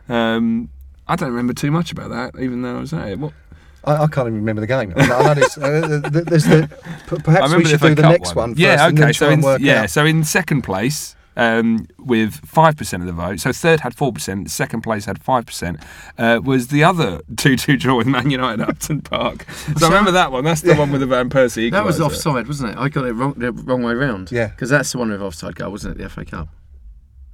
Um, 0.09 0.69
I 1.07 1.15
don't 1.15 1.30
remember 1.30 1.53
too 1.53 1.69
much 1.69 1.91
about 1.91 2.09
that, 2.09 2.41
even 2.41 2.63
though 2.63 2.78
I 2.78 2.80
was 2.80 2.93
at 2.93 3.09
it. 3.09 3.19
What? 3.19 3.34
I, 3.84 4.03
I 4.03 4.07
can't 4.07 4.28
even 4.28 4.36
remember 4.36 4.61
the 4.61 4.67
game. 4.67 4.93
I 4.95 5.01
uh, 5.01 5.34
there's 5.34 6.45
the, 6.45 6.69
perhaps 7.24 7.53
we 7.53 7.65
should 7.65 7.82
do 7.82 7.95
the 7.95 8.01
next 8.03 8.36
one. 8.36 8.53
Yeah, 8.55 8.78
first 8.78 8.95
then 8.95 9.03
okay. 9.03 9.13
So 9.13 9.30
in, 9.30 9.61
yeah, 9.63 9.82
out. 9.84 9.89
so 9.89 10.05
in 10.05 10.24
second 10.24 10.61
place 10.61 11.15
um, 11.36 11.88
with 11.98 12.36
five 12.46 12.78
percent 12.78 13.04
of 13.04 13.08
the 13.08 13.14
vote. 13.14 13.40
So 13.40 13.52
third 13.52 13.82
had 13.82 13.96
four 13.96 14.12
percent. 14.12 14.50
Second 14.52 14.82
place 14.82 15.06
had 15.06 15.22
five 15.22 15.46
percent. 15.46 15.80
Uh, 16.18 16.40
was 16.44 16.68
the 16.68 16.84
other 16.84 17.22
two-two 17.38 17.78
draw 17.78 17.98
with 17.98 18.08
Man 18.08 18.30
United 18.30 18.62
at 18.62 18.70
Upton 18.70 19.02
Park. 19.02 19.46
So 19.78 19.86
I 19.86 19.90
remember 19.90 20.12
that 20.12 20.32
one. 20.32 20.44
That's 20.44 20.62
the 20.62 20.76
one 20.76 20.92
with 20.92 21.02
the 21.02 21.08
Van 21.08 21.30
Persie. 21.30 21.72
That 21.72 21.86
was 21.86 22.00
offside, 22.00 22.48
wasn't 22.48 22.74
it? 22.74 22.78
I 22.78 22.90
got 22.90 23.06
it 23.06 23.14
wrong, 23.14 23.34
the 23.34 23.52
wrong 23.52 23.82
way 23.84 23.94
round. 23.94 24.32
Yeah. 24.32 24.48
Because 24.48 24.70
that's 24.70 24.92
the 24.92 24.98
one 24.98 25.10
with 25.10 25.22
offside 25.22 25.56
goal, 25.56 25.72
wasn't 25.72 25.96
it? 25.96 26.04
The 26.04 26.10
FA 26.10 26.26
Cup. 26.26 26.50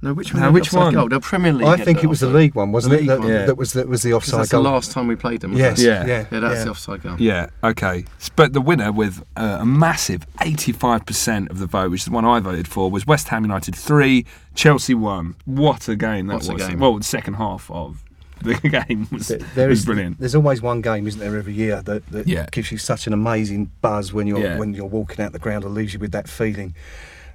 No, 0.00 0.14
which 0.14 0.32
one? 0.32 0.40
No, 0.40 0.46
had 0.46 0.54
which 0.54 0.66
offside 0.68 0.80
one? 0.80 0.94
Goal? 0.94 1.08
The 1.08 1.18
Premier 1.20 1.52
League. 1.52 1.66
I 1.66 1.76
think 1.76 2.04
it 2.04 2.06
was 2.06 2.20
the 2.20 2.28
league 2.28 2.54
one, 2.54 2.70
wasn't 2.70 2.92
The 2.92 2.98
it? 2.98 3.00
league 3.00 3.22
That. 3.22 3.28
Yeah. 3.28 3.46
that 3.46 3.56
was 3.56 3.72
that 3.72 3.88
was 3.88 4.02
the 4.02 4.10
'Cause 4.12 4.16
offside 4.28 4.40
That's 4.40 4.50
goal. 4.52 4.62
the 4.62 4.70
last 4.70 4.92
time 4.92 5.08
we 5.08 5.16
played 5.16 5.40
them. 5.40 5.52
Wasn't 5.52 5.70
Yes, 5.70 5.80
it? 5.80 5.84
Yeah. 5.86 6.06
yeah, 6.06 6.24
Yeah, 6.30 6.40
that's 6.40 6.58
yeah. 6.58 6.64
the 6.64 6.70
offside 6.70 7.02
goal. 7.02 7.16
Yeah, 7.18 7.46
okay. 7.64 8.04
But 8.36 8.52
the 8.52 8.60
winner 8.60 8.92
with 8.92 9.24
uh, 9.36 9.58
a 9.60 9.66
massive 9.66 10.24
85% 10.40 11.50
of 11.50 11.58
the 11.58 11.66
vote, 11.66 11.90
which 11.90 12.02
is 12.02 12.04
the 12.06 12.12
one 12.12 12.24
I 12.24 12.38
voted 12.40 12.68
for, 12.68 12.90
was 12.90 13.06
West 13.06 13.28
Ham 13.28 13.42
United 13.44 13.74
3, 13.74 14.24
Chelsea 14.54 14.94
1. 14.94 15.34
What 15.46 15.88
a 15.88 15.96
game 15.96 16.28
that 16.28 16.34
What 16.34 16.48
a 16.48 16.52
was. 16.54 16.66
game. 16.68 16.78
Well, 16.78 16.96
the 16.98 17.04
second 17.04 17.34
half 17.34 17.68
of 17.70 18.04
the 18.42 18.54
game 18.86 19.08
was, 19.10 19.26
There- 19.28 19.38
there 19.56 19.68
was 19.68 19.84
brilliant. 19.84 20.20
There's 20.20 20.36
always 20.36 20.62
one 20.62 20.80
game, 20.80 21.08
isn't 21.08 21.18
there, 21.20 21.36
every 21.36 21.54
year 21.54 21.82
that, 21.82 22.06
that 22.12 22.28
Yeah. 22.28 22.46
gives 22.52 22.70
you 22.70 22.78
such 22.78 23.08
an 23.08 23.12
amazing 23.12 23.70
buzz 23.80 24.12
when 24.12 24.28
you're 24.28 24.38
Yeah. 24.38 24.58
when 24.58 24.74
you're 24.74 24.86
walking 24.86 25.24
out 25.24 25.32
the 25.32 25.40
ground 25.40 25.64
and 25.64 25.74
leaves 25.74 25.92
you 25.94 25.98
with 25.98 26.12
that 26.12 26.28
feeling. 26.28 26.74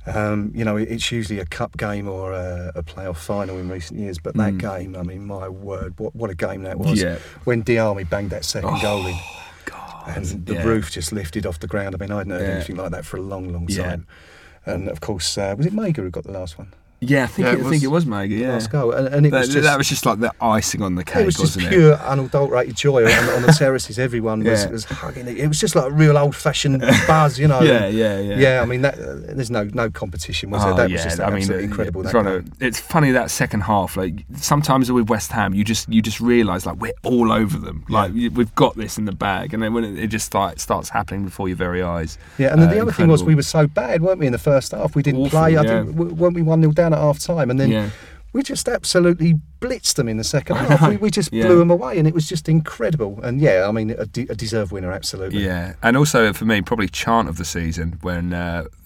Um, 0.05 0.51
you 0.53 0.65
know, 0.65 0.75
it's 0.75 1.11
usually 1.11 1.39
a 1.39 1.45
cup 1.45 1.77
game 1.77 2.09
or 2.09 2.33
a, 2.33 2.71
a 2.75 2.83
playoff 2.83 3.17
final 3.17 3.57
in 3.57 3.69
recent 3.69 3.99
years, 3.99 4.17
but 4.19 4.35
that 4.35 4.53
Mm. 4.53 4.59
game, 4.59 4.95
I 4.97 5.03
mean, 5.03 5.25
my 5.25 5.47
word, 5.47 5.93
what 5.97 6.13
what 6.15 6.29
a 6.29 6.35
game 6.35 6.63
that 6.63 6.77
was! 6.77 7.01
Yeah. 7.01 7.17
When 7.45 7.63
Diamé 7.63 8.09
banged 8.09 8.31
that 8.31 8.43
second 8.43 8.69
Oh, 8.73 8.81
goal 8.81 9.05
in, 9.07 9.15
God. 9.65 10.03
and 10.17 10.45
the 10.45 10.55
yeah. 10.55 10.63
roof 10.63 10.91
just 10.91 11.13
lifted 11.13 11.45
off 11.45 11.59
the 11.59 11.67
ground. 11.67 11.95
I 11.95 11.97
mean, 11.99 12.11
I 12.11 12.17
hadn't 12.17 12.33
heard 12.33 12.41
Yeah. 12.47 12.55
anything 12.55 12.75
like 12.75 12.91
that 12.91 13.05
for 13.05 13.15
a 13.17 13.21
long, 13.21 13.53
long 13.53 13.67
time. 13.67 14.05
And 14.65 14.89
of 14.89 14.99
course, 15.01 15.37
uh, 15.37 15.55
was 15.57 15.65
it 15.65 15.73
Maiga 15.73 15.97
who 15.97 16.09
got 16.09 16.23
the 16.25 16.31
last 16.31 16.57
one? 16.57 16.73
Yeah, 17.07 17.23
I 17.23 17.27
think, 17.27 17.45
Yeah, 17.45 17.53
it, 17.53 17.59
it 17.59 17.59
I 17.65 17.69
think 17.69 17.71
was 17.73 17.83
it 17.83 17.91
was 17.91 18.05
Maiga, 18.05 18.37
yeah. 18.39 18.51
last 18.53 18.71
goal, 18.71 18.91
and, 18.91 19.07
and 19.13 19.25
it 19.25 19.31
That, 19.31 19.39
was 19.39 19.49
just 19.53 19.63
that 19.63 19.77
was 19.77 19.87
just 19.89 20.05
like 20.05 20.19
the 20.19 20.31
icing 20.41 20.81
on 20.81 20.95
the 20.95 21.03
cake, 21.03 21.23
it 21.23 21.25
was 21.25 21.35
just 21.37 21.57
pure 21.59 21.95
unadulterated 21.95 22.75
joy 22.75 23.05
on, 23.05 23.29
on 23.29 23.41
the 23.43 23.53
terraces. 23.57 23.99
Everyone 23.99 24.43
was, 24.43 24.63
Yeah. 24.63 24.69
was 24.71 24.85
hugging 24.85 25.27
it. 25.27 25.37
It 25.37 25.47
was 25.47 25.59
just 25.59 25.75
like 25.75 25.85
a 25.85 25.91
real 25.91 26.17
old-fashioned 26.17 26.81
buzz, 27.07 27.37
you 27.39 27.47
know. 27.47 27.61
Yeah, 27.73 27.87
yeah, 27.87 28.19
yeah. 28.19 28.37
Yeah, 28.37 28.61
I 28.61 28.65
mean, 28.65 28.81
that, 28.81 28.95
uh, 28.99 29.15
there's 29.35 29.51
no 29.51 29.63
no 29.73 29.89
competition, 29.89 30.49
was 30.49 30.63
there? 30.63 30.73
Oh, 30.73 30.75
That 30.75 30.89
yeah, 30.89 30.95
was 30.95 31.03
just 31.03 31.19
I 31.19 31.27
mean, 31.29 31.37
absolutely 31.37 31.63
uh, 31.65 31.67
incredible. 31.67 32.01
It's, 32.05 32.49
it's 32.59 32.79
funny 32.79 33.11
that 33.11 33.31
second 33.31 33.61
half. 33.61 33.95
Like 33.97 34.25
sometimes 34.35 34.91
with 34.91 35.09
West 35.09 35.31
Ham, 35.31 35.53
you 35.53 35.63
just 35.63 35.87
you 35.89 36.01
just 36.01 36.19
realise 36.19 36.65
like 36.65 36.77
we're 36.77 36.93
all 37.03 37.31
over 37.31 37.57
them. 37.57 37.85
Like 37.89 38.13
we've 38.13 38.53
got 38.55 38.75
this 38.75 38.97
in 38.97 39.05
the 39.05 39.11
bag, 39.11 39.53
and 39.53 39.61
then 39.63 39.73
when 39.73 39.83
it, 39.83 40.07
just 40.07 40.25
start, 40.25 40.59
starts 40.59 40.89
happening 40.89 41.23
before 41.25 41.47
your 41.47 41.57
very 41.57 41.81
eyes. 41.81 42.17
Yeah, 42.37 42.51
and 42.51 42.61
then 42.61 42.69
Uh, 42.69 42.73
the 42.73 42.81
other 42.81 42.91
thing 42.91 43.07
was 43.07 43.23
we 43.23 43.35
were 43.35 43.41
so 43.41 43.67
bad, 43.67 44.01
weren't 44.01 44.19
we, 44.19 44.25
in 44.27 44.31
the 44.33 44.37
first 44.37 44.71
half? 44.71 44.95
We 44.95 45.01
didn't 45.03 45.21
Awful, 45.21 45.39
play. 45.39 45.57
I 45.57 45.61
yeah. 45.63 45.83
think 45.83 45.95
w- 45.95 46.13
weren't 46.13 46.35
we 46.35 46.41
one 46.41 46.61
0 46.61 46.71
down 46.73 46.92
at 46.93 46.99
half 46.99 47.19
time, 47.19 47.49
and 47.51 47.59
then 47.59 47.69
Yeah. 47.69 47.89
we 48.31 48.41
just 48.43 48.67
absolutely 48.69 49.35
blitzed 49.61 49.95
them 49.95 50.09
in 50.09 50.17
the 50.17 50.23
second 50.23 50.55
half. 50.65 50.89
We, 50.89 50.97
we 50.97 51.09
just 51.11 51.31
yeah. 51.31 51.45
blew 51.45 51.57
them 51.59 51.71
away, 51.71 51.97
and 51.99 52.07
it 52.07 52.13
was 52.13 52.27
just 52.27 52.49
incredible. 52.49 53.19
And 53.23 53.39
yeah, 53.39 53.65
I 53.67 53.71
mean, 53.71 53.91
a, 53.91 54.05
de- 54.05 54.27
a 54.29 54.35
deserved 54.35 54.71
winner, 54.71 54.91
absolutely. 54.91 55.43
Yeah, 55.45 55.73
and 55.83 55.95
also 55.95 56.33
for 56.33 56.45
me, 56.45 56.61
probably 56.61 56.87
chant 56.89 57.29
of 57.29 57.37
the 57.37 57.45
season 57.45 57.99
when 58.01 58.33
uh, 58.33 58.65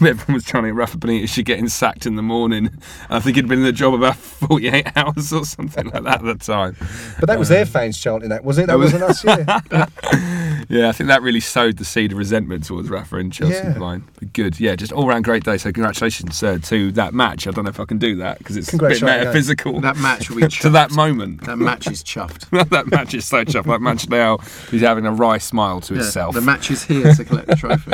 everyone 0.00 0.34
was 0.34 0.44
chanting 0.44 0.74
Rafa 0.74 0.98
Benitez 0.98 1.28
should 1.30 1.44
getting 1.46 1.68
sacked 1.68 2.04
in 2.06 2.16
the 2.16 2.22
morning. 2.22 2.70
I 3.08 3.20
think 3.20 3.36
he'd 3.36 3.48
been 3.48 3.60
in 3.60 3.64
the 3.64 3.72
job 3.72 3.94
about 3.94 4.16
48 4.48 4.96
hours 4.96 5.32
or 5.32 5.44
something 5.46 5.86
like 5.90 6.02
that 6.04 6.24
at 6.26 6.38
the 6.38 6.44
time. 6.44 6.76
But 7.20 7.26
that 7.28 7.38
was 7.38 7.48
their 7.48 7.64
fans 7.66 7.96
chanting 7.98 8.28
that, 8.30 8.44
wasn't 8.44 8.64
it? 8.64 8.66
That 8.68 8.74
Um, 8.74 8.80
was- 8.80 8.92
wasn't 8.92 9.04
us. 9.04 9.24
Yeah. 9.72 9.86
Yeah, 10.70 10.88
I 10.88 10.92
think 10.92 11.08
that 11.08 11.22
really 11.22 11.40
sowed 11.40 11.78
the 11.78 11.84
seed 11.84 12.12
of 12.12 12.18
resentment 12.18 12.64
towards 12.64 12.90
Rafa 12.90 13.16
and 13.16 13.32
Chelsea 13.32 13.54
Yeah. 13.54 13.78
line. 13.78 14.04
But 14.18 14.32
good, 14.34 14.60
yeah, 14.60 14.76
just 14.76 14.92
all 14.92 15.08
round 15.08 15.24
great 15.24 15.42
day. 15.44 15.56
So 15.56 15.72
congratulations 15.72 16.42
uh, 16.42 16.58
to 16.64 16.92
that 16.92 17.14
match. 17.14 17.46
I 17.46 17.52
don't 17.52 17.64
know 17.64 17.70
if 17.70 17.80
I 17.80 17.86
can 17.86 17.96
do 17.98 18.16
that 18.16 18.38
because 18.38 18.56
it's 18.58 18.68
a 18.68 18.72
bit 18.72 18.78
Congratulations, 18.80 19.08
yeah. 19.08 19.24
metaphysical. 19.24 19.80
That 19.80 19.96
match 19.96 20.28
will 20.28 20.40
be 20.42 20.48
to 20.48 20.70
that 20.70 20.90
moment. 20.92 21.44
That 21.46 21.56
match 21.56 21.86
is 21.86 22.02
chuffed. 22.02 22.50
that 22.70 22.86
match 22.88 23.14
is 23.14 23.24
so 23.24 23.44
chuffed. 23.44 23.64
That 23.64 23.80
match 23.80 24.08
now 24.10 24.38
is 24.70 24.82
having 24.82 25.06
a 25.06 25.12
wry 25.12 25.38
smile 25.38 25.80
to 25.82 25.94
Yeah, 25.94 26.00
itself. 26.00 26.34
the 26.34 26.40
match 26.42 26.70
is 26.70 26.82
here 26.84 27.14
to 27.14 27.24
collect 27.24 27.46
the 27.48 27.56
trophy. 27.56 27.92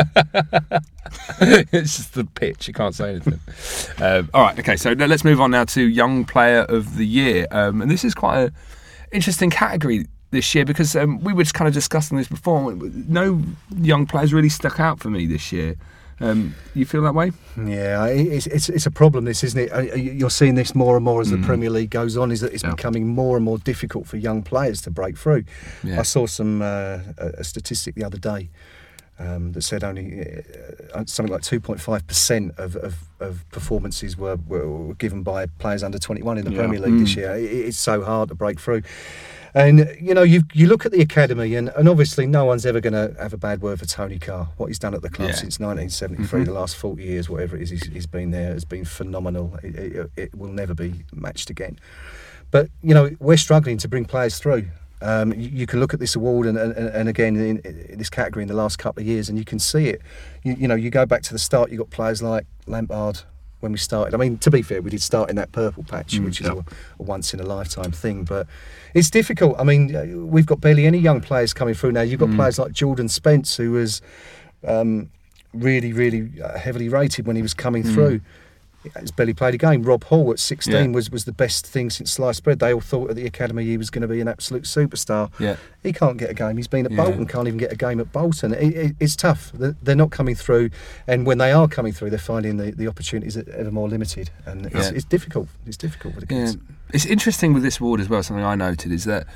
it's 1.73 1.97
just 1.97 2.15
the 2.15 2.25
pitch. 2.25 2.67
You 2.69 2.75
can't 2.75 2.95
say 2.95 3.11
anything. 3.11 3.41
um, 4.05 4.31
all 4.35 4.43
right. 4.43 4.59
Okay. 4.59 4.77
So 4.77 4.93
let's 4.93 5.25
move 5.25 5.41
on 5.41 5.51
now 5.53 5.65
to 5.65 5.83
young 5.83 6.25
player 6.25 6.63
of 6.63 6.97
the 6.97 7.07
year, 7.07 7.47
um, 7.51 7.83
and 7.83 7.91
this 7.91 8.05
is 8.05 8.15
quite 8.15 8.39
a 8.41 8.53
interesting 9.13 9.49
category 9.51 10.07
this 10.35 10.55
year 10.55 10.65
because 10.67 10.95
um, 10.95 11.21
we 11.25 11.33
were 11.33 11.43
just 11.45 11.55
kind 11.55 11.69
of 11.69 11.75
discussing 11.75 12.19
this 12.19 12.29
before. 12.29 12.75
No 12.75 13.41
young 13.81 14.07
players 14.07 14.33
really 14.35 14.51
stuck 14.51 14.79
out 14.79 15.01
for 15.01 15.09
me 15.09 15.27
this 15.27 15.51
year. 15.53 15.77
Um, 16.21 16.55
you 16.75 16.85
feel 16.85 17.03
that 17.03 17.15
way? 17.15 17.33
Yeah, 17.57 18.07
it's, 18.07 18.47
it's 18.47 18.69
it's 18.69 18.87
a 18.87 18.91
problem. 18.91 19.25
This 19.25 19.43
isn't 19.43 19.61
it. 19.61 19.73
Uh, 19.73 19.81
you- 19.97 20.13
You're 20.13 20.31
seeing 20.31 20.55
this 20.55 20.73
more 20.75 20.95
and 20.97 21.05
more 21.05 21.21
as 21.21 21.31
the 21.31 21.39
Premier 21.39 21.71
League 21.71 21.91
goes 21.91 22.17
on. 22.17 22.31
Is 22.31 22.41
that 22.41 22.53
it's 22.53 22.63
Yeah. 22.63 22.71
becoming 22.71 23.09
more 23.09 23.35
and 23.37 23.45
more 23.45 23.59
difficult 23.59 24.07
for 24.07 24.17
young 24.17 24.43
players 24.43 24.81
to 24.83 24.91
break 24.91 25.19
through. 25.19 25.45
Yeah. 25.83 25.99
I 25.99 26.03
saw 26.05 26.27
some 26.27 26.63
uh, 26.63 27.01
a 27.19 27.43
statistic 27.43 27.97
the 27.97 28.05
other 28.05 28.19
day 28.19 28.49
um, 29.19 29.53
that 29.53 29.63
said 29.63 29.83
only 29.83 30.21
uh, 30.95 31.03
something 31.07 31.33
like 31.33 31.43
2.5 31.43 32.07
percent 32.07 32.55
of, 32.59 32.77
of, 32.77 32.95
of 33.19 33.45
performances 33.51 34.17
were, 34.17 34.37
were, 34.47 34.95
given 34.95 35.23
by 35.25 35.47
players 35.59 35.83
under 35.83 35.99
21 35.99 36.39
in 36.39 36.45
the 36.45 36.53
Yeah. 36.53 36.59
Premier 36.59 36.79
League 36.81 37.01
this 37.01 37.13
Mm. 37.15 37.17
year. 37.17 37.35
It, 37.35 37.67
it's 37.69 37.79
so 37.79 38.03
hard 38.05 38.29
to 38.29 38.37
break 38.37 38.61
through. 38.61 38.83
And 39.57 39.97
you 40.01 40.15
know, 40.15 40.23
you 40.25 40.43
you 40.53 40.67
look 40.67 40.85
at 40.85 40.91
the 40.91 41.01
academy, 41.01 41.55
and, 41.55 41.69
and 41.77 41.89
obviously, 41.89 42.27
no 42.27 42.45
one's 42.45 42.67
ever 42.67 42.81
going 42.81 42.93
to 42.95 43.15
have 43.23 43.33
a 43.33 43.37
bad 43.37 43.63
word 43.63 43.79
for 43.79 43.87
Tony 43.87 44.19
Carr. 44.19 44.49
What 44.57 44.67
he's 44.67 44.81
done 44.81 44.95
at 44.95 45.03
the 45.03 45.09
club 45.11 45.29
Yeah. 45.31 45.35
since 45.37 45.61
1973, 45.61 46.43
Mhm. 46.43 46.47
the 46.47 46.53
last 46.53 46.75
40 46.77 47.03
years, 47.05 47.31
whatever 47.31 47.57
it 47.57 47.63
is, 47.63 47.71
he's, 47.71 47.87
he's 47.87 48.07
been 48.07 48.33
there, 48.33 48.53
has 48.53 48.65
been 48.65 48.85
phenomenal. 48.85 49.57
It, 49.63 49.77
it, 49.77 50.11
it 50.17 50.35
will 50.35 50.51
never 50.51 50.75
be 50.75 51.05
matched 51.15 51.51
again. 51.51 51.79
But 52.51 52.69
you 52.83 52.95
know, 52.95 53.11
we're 53.21 53.37
struggling 53.37 53.79
to 53.79 53.89
bring 53.89 54.07
players 54.07 54.39
through. 54.39 54.67
Um, 55.01 55.33
you, 55.35 55.49
you 55.51 55.67
can 55.67 55.79
look 55.81 55.95
at 55.95 56.01
this 56.01 56.17
award 56.17 56.47
and, 56.47 56.57
and, 56.59 56.73
and 56.73 57.09
again 57.09 57.37
in, 57.37 57.59
in 57.59 57.99
this 57.99 58.11
category 58.11 58.43
in 58.43 58.49
the 58.49 58.55
last 58.55 58.79
couple 58.79 59.03
of 59.03 59.07
years, 59.07 59.29
and 59.29 59.39
you 59.39 59.45
can 59.45 59.59
see 59.61 59.87
it. 59.89 60.03
You, 60.43 60.55
you 60.55 60.67
know, 60.67 60.75
you 60.75 60.91
go 60.91 61.07
back 61.07 61.23
to 61.23 61.33
the 61.33 61.39
start. 61.39 61.71
You 61.71 61.79
have 61.79 61.87
got 61.91 61.95
players 61.95 62.23
like 62.23 62.47
Lampard 62.67 63.21
when 63.65 63.73
we 63.73 63.79
started. 63.79 64.15
I 64.15 64.19
mean, 64.19 64.39
to 64.39 64.51
be 64.51 64.63
fair, 64.63 64.81
we 64.81 64.91
did 64.91 65.03
start 65.03 65.31
in 65.31 65.37
that 65.37 65.51
purple 65.51 65.83
patch, 65.83 66.13
Mm, 66.15 66.25
which 66.27 66.41
is 66.41 66.47
yeah. 66.47 66.53
a, 66.53 67.01
a 67.01 67.03
once 67.03 67.35
in 67.35 67.41
a 67.41 67.45
lifetime 67.45 67.91
thing. 67.91 68.23
But 68.25 68.47
it's 68.95 69.11
difficult. 69.11 69.57
I 69.59 69.65
mean, 69.65 70.31
we've 70.31 70.47
got 70.47 70.61
barely 70.61 70.87
any 70.87 70.99
young 70.99 71.21
players 71.21 71.53
coming 71.53 71.75
through 71.75 71.93
now. 71.93 72.03
You've 72.03 72.21
got 72.21 72.29
Mm. 72.29 72.37
players 72.37 72.59
like 72.59 72.71
Jordan 72.73 73.09
Spence, 73.09 73.57
who 73.57 73.73
was 73.73 74.01
um, 74.67 75.11
really, 75.53 75.93
really 75.93 76.31
uh, 76.43 76.57
heavily 76.59 76.89
rated 76.89 77.27
when 77.27 77.37
he 77.37 77.43
was 77.43 77.55
coming 77.55 77.83
Mm. 77.83 77.95
through. 77.95 78.21
He's 79.01 79.11
barely 79.11 79.35
played 79.35 79.55
a 79.55 79.59
game. 79.59 79.83
Rob 79.83 80.05
Hall 80.05 80.31
at 80.31 80.39
16 80.39 80.73
Yeah. 80.75 80.87
was, 80.89 81.11
was 81.11 81.25
the 81.25 81.33
best 81.33 81.67
thing 81.67 81.91
since 81.91 82.11
sliced 82.13 82.45
bread. 82.45 82.59
They 82.59 82.73
all 82.75 82.81
thought 82.81 83.11
at 83.11 83.17
the 83.17 83.27
academy 83.27 83.65
he 83.65 83.77
was 83.79 83.91
going 83.91 84.03
to 84.03 84.09
be 84.09 84.21
an 84.21 84.29
absolute 84.29 84.65
superstar. 84.65 85.31
Yeah. 85.39 85.57
He 85.83 85.93
can't 85.93 86.17
get 86.19 86.31
a 86.31 86.35
game. 86.35 86.57
He's 86.57 86.69
been 86.69 86.85
at 86.87 86.93
Yeah. 86.93 87.05
Bolton, 87.05 87.27
can't 87.27 87.47
even 87.49 87.59
get 87.59 87.73
a 87.73 87.77
game 87.77 88.01
at 88.01 88.13
Bolton. 88.13 88.53
It, 88.55 88.75
it, 88.77 88.97
it's 89.01 89.17
tough. 89.17 89.53
They're, 89.55 89.95
not 89.97 90.11
coming 90.11 90.35
through, 90.35 90.71
and 91.07 91.25
when 91.27 91.39
they 91.39 91.53
are 91.53 91.69
coming 91.69 91.93
through, 91.93 92.11
they're 92.11 92.19
finding 92.19 92.57
the, 92.57 92.73
the 92.73 92.89
opportunities 92.89 93.37
are 93.37 93.49
ever 93.57 93.71
more 93.71 93.89
limited, 93.89 94.31
and 94.47 94.67
it's, 94.67 94.75
Yeah. 94.75 94.91
it's 94.95 95.05
difficult. 95.05 95.49
It's 95.67 95.77
difficult 95.77 96.17
with 96.17 96.29
the 96.29 96.35
Yeah, 96.35 96.41
kids. 96.47 96.57
it's 96.93 97.07
interesting 97.07 97.53
with 97.55 97.63
this 97.63 97.79
award 97.81 98.01
as 98.01 98.09
well. 98.09 98.23
Something 98.23 98.45
I 98.45 98.55
noted 98.55 98.93
is 98.93 99.05
that 99.05 99.27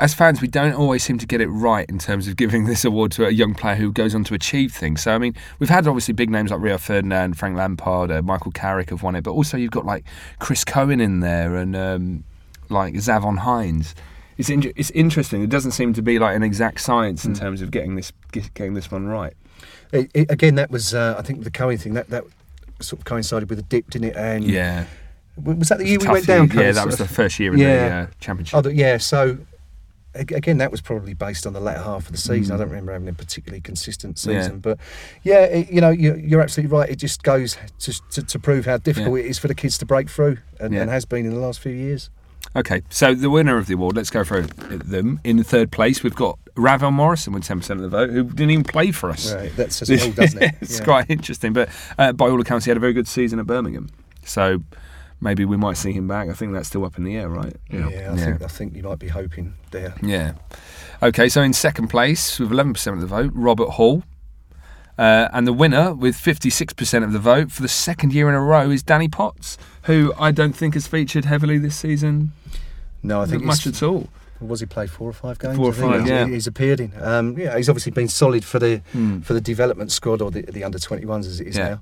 as 0.00 0.14
fans, 0.14 0.40
we 0.40 0.48
don't 0.48 0.74
always 0.74 1.02
seem 1.02 1.18
to 1.18 1.26
get 1.26 1.40
it 1.40 1.48
right 1.48 1.88
in 1.88 1.98
terms 1.98 2.28
of 2.28 2.36
giving 2.36 2.64
this 2.66 2.84
award 2.84 3.12
to 3.12 3.26
a 3.26 3.30
young 3.30 3.54
player 3.54 3.74
who 3.76 3.92
goes 3.92 4.14
on 4.14 4.24
to 4.24 4.34
achieve 4.34 4.72
things. 4.72 5.02
So, 5.02 5.12
I 5.14 5.18
mean, 5.18 5.34
we've 5.58 5.68
had 5.70 5.86
obviously 5.86 6.14
big 6.14 6.30
names 6.30 6.50
like 6.50 6.60
Rio 6.60 6.78
Ferdinand, 6.78 7.34
Frank 7.38 7.56
Lampard, 7.56 8.10
uh, 8.10 8.22
Michael 8.22 8.52
Carrick 8.52 8.90
have 8.90 9.02
won 9.02 9.14
it, 9.16 9.22
but 9.24 9.32
also 9.32 9.56
you've 9.56 9.70
got 9.70 9.84
like 9.86 10.04
Chris 10.38 10.64
Cohen 10.64 11.00
in 11.00 11.20
there 11.20 11.56
and 11.56 11.74
um, 11.76 12.24
like 12.68 12.94
Zavon 12.94 13.38
Hines. 13.38 13.94
It's 14.36 14.48
in- 14.50 14.72
it's 14.76 14.90
interesting. 14.92 15.42
It 15.42 15.50
doesn't 15.50 15.72
seem 15.72 15.94
to 15.94 16.02
be 16.02 16.18
like 16.20 16.36
an 16.36 16.42
exact 16.44 16.80
science 16.80 17.24
in 17.24 17.34
terms 17.34 17.60
of 17.60 17.70
getting 17.72 17.96
this 17.96 18.12
getting 18.32 18.74
this 18.74 18.90
one 18.90 19.06
right. 19.06 19.34
It, 19.92 20.10
it, 20.14 20.30
again, 20.30 20.54
that 20.56 20.70
was 20.70 20.94
uh, 20.94 21.16
I 21.18 21.22
think 21.22 21.42
the 21.42 21.50
Cohen 21.50 21.76
thing 21.78 21.94
that 21.94 22.08
that 22.10 22.22
sort 22.80 23.00
of 23.00 23.04
coincided 23.04 23.50
with 23.50 23.58
a 23.58 23.62
dip, 23.62 23.90
didn't 23.90 24.10
it? 24.10 24.16
And 24.16 24.44
Yeah, 24.44 24.84
was 25.42 25.70
that 25.70 25.78
the 25.78 25.88
year 25.88 25.98
we 26.00 26.06
went 26.06 26.26
down? 26.26 26.48
year. 26.50 26.66
Yeah, 26.66 26.70
that 26.72 26.86
was 26.86 26.98
the 26.98 27.08
first 27.08 27.40
year 27.40 27.52
in 27.52 27.58
Yeah. 27.58 27.88
the 27.88 27.94
uh, 27.94 28.06
championship. 28.20 28.56
Oh, 28.56 28.60
the- 28.60 28.74
yeah. 28.74 28.98
So 28.98 29.38
again, 30.14 30.58
that 30.58 30.70
was 30.70 30.80
probably 30.80 31.14
based 31.14 31.46
on 31.46 31.52
the 31.52 31.60
latter 31.60 31.82
half 31.82 32.06
of 32.06 32.12
the 32.12 32.18
season. 32.18 32.52
Mm. 32.52 32.54
I 32.54 32.58
don't 32.62 32.68
remember 32.70 32.92
having 32.92 33.08
a 33.08 33.12
particularly 33.12 33.60
consistent 33.60 34.22
Yeah. 34.26 34.40
season, 34.42 34.60
but 34.60 34.78
yeah, 35.22 35.42
it, 35.44 35.70
you 35.70 35.80
know, 35.80 35.90
you're, 35.90 36.18
you're 36.18 36.40
absolutely 36.40 36.76
right. 36.76 36.88
It 36.90 36.96
just 36.96 37.22
goes 37.22 37.56
to, 37.80 38.00
to, 38.10 38.22
to 38.22 38.38
prove 38.38 38.64
how 38.66 38.78
difficult 38.78 39.18
Yeah. 39.18 39.24
it 39.24 39.30
is 39.30 39.38
for 39.38 39.48
the 39.48 39.54
kids 39.54 39.78
to 39.78 39.86
break 39.86 40.08
through, 40.08 40.38
and, 40.60 40.72
Yeah. 40.74 40.82
and 40.82 40.90
has 40.90 41.04
been 41.04 41.26
in 41.26 41.34
the 41.34 41.40
last 41.40 41.60
few 41.60 41.72
years. 41.72 42.10
Okay, 42.56 42.82
so 42.88 43.14
the 43.14 43.28
winner 43.30 43.58
of 43.58 43.66
the 43.66 43.74
award, 43.74 43.96
let's 43.96 44.10
go 44.10 44.24
through 44.24 44.42
them. 44.42 45.20
In 45.24 45.42
third 45.42 45.70
place, 45.70 46.02
we've 46.02 46.14
got 46.14 46.38
Ravel 46.56 46.90
Morrison 46.90 47.32
with 47.34 47.42
10% 47.44 47.70
of 47.72 47.80
the 47.80 47.88
vote, 47.88 48.10
who 48.10 48.24
didn't 48.24 48.50
even 48.50 48.64
play 48.64 48.90
for 48.90 49.10
us. 49.10 49.34
Right, 49.34 49.54
that 49.56 49.72
says 49.72 49.90
it 49.90 50.02
all, 50.02 50.12
doesn't 50.12 50.42
it? 50.42 50.54
it's 50.60 50.78
Yeah. 50.78 50.84
quite 50.84 51.10
interesting, 51.10 51.52
but 51.52 51.68
uh, 51.98 52.12
by 52.12 52.28
all 52.28 52.40
accounts, 52.40 52.64
he 52.64 52.70
had 52.70 52.76
a 52.76 52.80
very 52.80 52.94
good 52.94 53.06
season 53.08 53.38
at 53.38 53.46
Birmingham. 53.46 53.90
So 54.24 54.62
maybe 55.20 55.44
we 55.44 55.56
might 55.56 55.76
see 55.76 55.92
him 55.92 56.06
back. 56.08 56.28
I 56.28 56.32
think 56.32 56.52
that's 56.52 56.68
still 56.68 56.84
up 56.84 56.96
in 56.98 57.04
the 57.04 57.16
air, 57.16 57.28
right? 57.28 57.54
Yeah, 57.70 57.86
I 57.86 57.90
Yeah. 57.90 58.16
think 58.16 58.42
I 58.42 58.46
think 58.48 58.76
you 58.76 58.82
might 58.82 58.98
be 58.98 59.08
hoping 59.08 59.54
there. 59.70 59.94
Yeah. 60.02 60.32
Okay, 61.02 61.28
so 61.28 61.42
in 61.42 61.52
second 61.52 61.88
place 61.88 62.38
with 62.38 62.50
11% 62.50 62.94
of 62.96 63.00
the 63.00 63.06
vote, 63.06 63.30
Robert 63.34 63.70
Hall. 63.70 64.02
Uh, 64.98 65.28
and 65.32 65.46
the 65.46 65.52
winner 65.52 65.94
with 65.94 66.16
56% 66.16 67.04
of 67.04 67.12
the 67.12 67.20
vote 67.20 67.52
for 67.52 67.62
the 67.62 67.68
second 67.68 68.12
year 68.12 68.28
in 68.28 68.34
a 68.34 68.40
row 68.40 68.68
is 68.68 68.82
Danny 68.82 69.06
Potts, 69.06 69.56
who 69.82 70.12
I 70.18 70.32
don't 70.32 70.54
think 70.56 70.74
has 70.74 70.88
featured 70.88 71.24
heavily 71.24 71.56
this 71.56 71.76
season 71.76 72.32
No, 73.00 73.20
I 73.22 73.26
think 73.26 73.44
much 73.44 73.64
at 73.68 73.80
all. 73.80 74.08
Was 74.40 74.60
he 74.60 74.66
played 74.66 74.90
four 74.90 75.08
or 75.08 75.12
five 75.12 75.38
games? 75.38 75.56
Four 75.56 75.66
or 75.70 75.72
five, 75.72 76.00
he's, 76.02 76.10
yeah. 76.10 76.26
He's 76.26 76.46
appeared 76.46 76.80
in. 76.80 76.92
Um, 77.00 77.36
yeah, 77.38 77.56
he's 77.56 77.68
obviously 77.68 77.92
been 77.92 78.08
solid 78.08 78.44
for 78.44 78.58
the 78.58 78.78
Hmm. 78.92 79.20
for 79.20 79.34
the 79.34 79.40
development 79.40 79.90
squad 79.92 80.20
or 80.22 80.30
the, 80.30 80.42
the 80.42 80.64
under 80.64 80.78
21s 80.78 81.26
as 81.26 81.40
it 81.40 81.48
is 81.48 81.56
Yeah. 81.56 81.78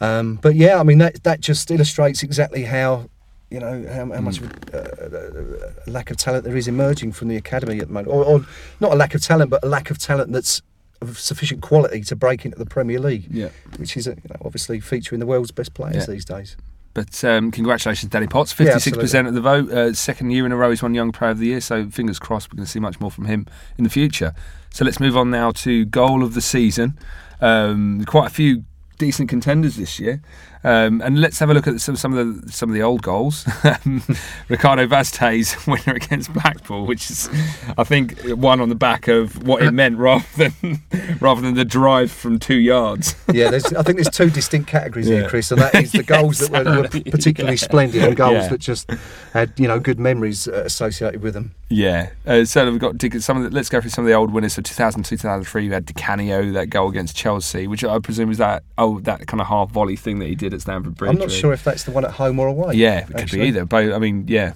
now. 0.00 0.18
Um, 0.18 0.38
but 0.42 0.54
yeah, 0.56 0.78
I 0.80 0.82
mean 0.82 0.98
that 0.98 1.22
that 1.24 1.40
just 1.40 1.70
illustrates 1.70 2.22
exactly 2.22 2.64
how 2.64 3.08
you 3.50 3.58
know 3.60 3.84
how, 3.88 4.12
how 4.12 4.20
much 4.20 4.38
of 4.40 4.46
Hmm. 4.46 4.76
a, 4.76 4.78
uh, 4.78 5.72
lack 5.86 6.10
of 6.10 6.16
talent 6.16 6.44
there 6.44 6.56
is 6.56 6.68
emerging 6.68 7.12
from 7.12 7.28
the 7.28 7.36
academy 7.36 7.78
at 7.80 7.88
the 7.88 7.92
moment, 7.92 8.08
or, 8.14 8.24
or 8.24 8.44
not 8.80 8.92
a 8.92 8.96
lack 8.96 9.14
of 9.14 9.22
talent, 9.22 9.50
but 9.50 9.62
a 9.64 9.68
lack 9.68 9.90
of 9.90 9.98
talent 9.98 10.32
that's 10.32 10.62
of 11.02 11.18
sufficient 11.18 11.62
quality 11.62 12.02
to 12.02 12.14
break 12.14 12.44
into 12.44 12.58
the 12.58 12.66
Premier 12.66 12.98
League, 13.00 13.26
Yeah. 13.30 13.48
which 13.78 13.96
is 13.96 14.06
uh, 14.06 14.10
you 14.10 14.16
know, 14.28 14.36
obviously 14.44 14.80
featuring 14.80 15.18
the 15.18 15.26
world's 15.26 15.50
best 15.50 15.72
players 15.72 16.06
Yeah. 16.06 16.12
these 16.14 16.24
days. 16.26 16.56
But 16.92 17.22
um, 17.24 17.50
congratulations, 17.50 18.10
Danny 18.10 18.26
Potts. 18.26 18.52
56% 18.52 19.28
of 19.28 19.34
the 19.34 19.40
vote. 19.40 19.70
Uh, 19.70 19.92
second 19.92 20.30
year 20.30 20.44
in 20.44 20.52
a 20.52 20.56
row, 20.56 20.70
he's 20.70 20.82
won 20.82 20.94
Young 20.94 21.12
Player 21.12 21.30
of 21.30 21.38
the 21.38 21.46
Year. 21.46 21.60
So 21.60 21.88
fingers 21.88 22.18
crossed 22.18 22.52
we're 22.52 22.56
going 22.56 22.66
to 22.66 22.70
see 22.70 22.80
much 22.80 23.00
more 23.00 23.10
from 23.10 23.26
him 23.26 23.46
in 23.78 23.84
the 23.84 23.90
future. 23.90 24.34
So 24.72 24.84
let's 24.84 24.98
move 24.98 25.16
on 25.16 25.30
now 25.30 25.52
to 25.52 25.84
goal 25.84 26.22
of 26.22 26.34
the 26.34 26.40
season. 26.40 26.98
Um, 27.40 28.04
quite 28.04 28.26
a 28.26 28.30
few 28.30 28.64
decent 28.98 29.28
contenders 29.28 29.76
this 29.76 29.98
year. 29.98 30.20
Um, 30.62 31.00
and 31.00 31.20
let's 31.20 31.38
have 31.38 31.48
a 31.48 31.54
look 31.54 31.66
at 31.66 31.80
some, 31.80 31.96
some 31.96 32.14
of 32.16 32.44
the 32.44 32.52
some 32.52 32.68
of 32.68 32.74
the 32.74 32.82
old 32.82 33.00
goals. 33.02 33.46
Ricardo 34.48 34.86
Vaz 34.86 35.10
Tê 35.10 35.40
winner 35.66 35.96
against 35.96 36.32
Blackpool, 36.34 36.86
which 36.86 37.10
is, 37.10 37.30
I 37.78 37.84
think, 37.84 38.20
one 38.28 38.60
on 38.60 38.68
the 38.68 38.74
back 38.74 39.08
of 39.08 39.42
what 39.46 39.62
it 39.62 39.72
meant 39.72 39.96
rather 39.98 40.24
than 40.36 40.82
rather 41.20 41.40
than 41.40 41.54
the 41.54 41.64
drive 41.64 42.10
from 42.10 42.38
two 42.38 42.58
yards. 42.58 43.14
Yeah, 43.32 43.50
there's, 43.50 43.72
I 43.72 43.82
think 43.82 43.96
there's 43.96 44.14
two 44.14 44.28
distinct 44.28 44.68
categories 44.68 45.08
Yeah. 45.08 45.20
here, 45.20 45.28
Chris, 45.28 45.50
and 45.50 45.60
that 45.62 45.74
is 45.74 45.92
the 45.92 46.02
goals 46.02 46.40
that 46.40 46.64
were, 46.66 46.82
were 46.82 46.88
particularly 46.88 47.56
yeah. 47.56 47.64
splendid 47.64 48.04
and 48.04 48.16
goals 48.16 48.32
Yeah. 48.44 48.48
that 48.48 48.60
just 48.60 48.90
had 49.32 49.52
you 49.56 49.66
know 49.66 49.80
good 49.80 49.98
memories 49.98 50.46
uh, 50.46 50.62
associated 50.66 51.22
with 51.22 51.34
them. 51.34 51.54
Yeah. 51.70 52.10
Uh, 52.26 52.44
so 52.44 52.68
we've 52.70 52.80
got 52.80 53.00
some 53.22 53.36
of 53.38 53.44
the, 53.44 53.50
let's 53.50 53.68
go 53.68 53.80
through 53.80 53.90
some 53.90 54.04
of 54.04 54.08
the 54.08 54.14
old 54.14 54.32
winners. 54.32 54.54
So 54.54 54.62
2000, 54.62 55.04
2003, 55.04 55.64
you 55.64 55.72
had 55.72 55.86
Di 55.86 55.92
Canio, 55.94 56.50
that 56.52 56.66
goal 56.68 56.90
against 56.90 57.16
Chelsea, 57.16 57.68
which 57.68 57.84
I 57.84 57.98
presume 58.00 58.28
was 58.28 58.38
that 58.38 58.64
oh 58.76 58.98
that 59.00 59.26
kind 59.28 59.40
of 59.40 59.46
half 59.46 59.70
volley 59.70 59.96
thing 59.96 60.18
that 60.18 60.26
he 60.26 60.34
did 60.34 60.52
at 60.52 60.62
Stamford 60.62 60.96
Bridge. 60.96 61.10
I'm 61.10 61.18
not 61.18 61.28
really. 61.28 61.38
sure 61.38 61.52
if 61.52 61.62
that's 61.62 61.84
the 61.84 61.92
one 61.92 62.04
at 62.04 62.10
home 62.12 62.40
or 62.40 62.48
away. 62.48 62.74
Yeah, 62.74 63.06
it 63.08 63.16
could 63.16 63.30
be 63.30 63.42
either. 63.42 63.64
Both. 63.64 63.94
I 63.94 63.98
mean, 63.98 64.24
yeah, 64.26 64.54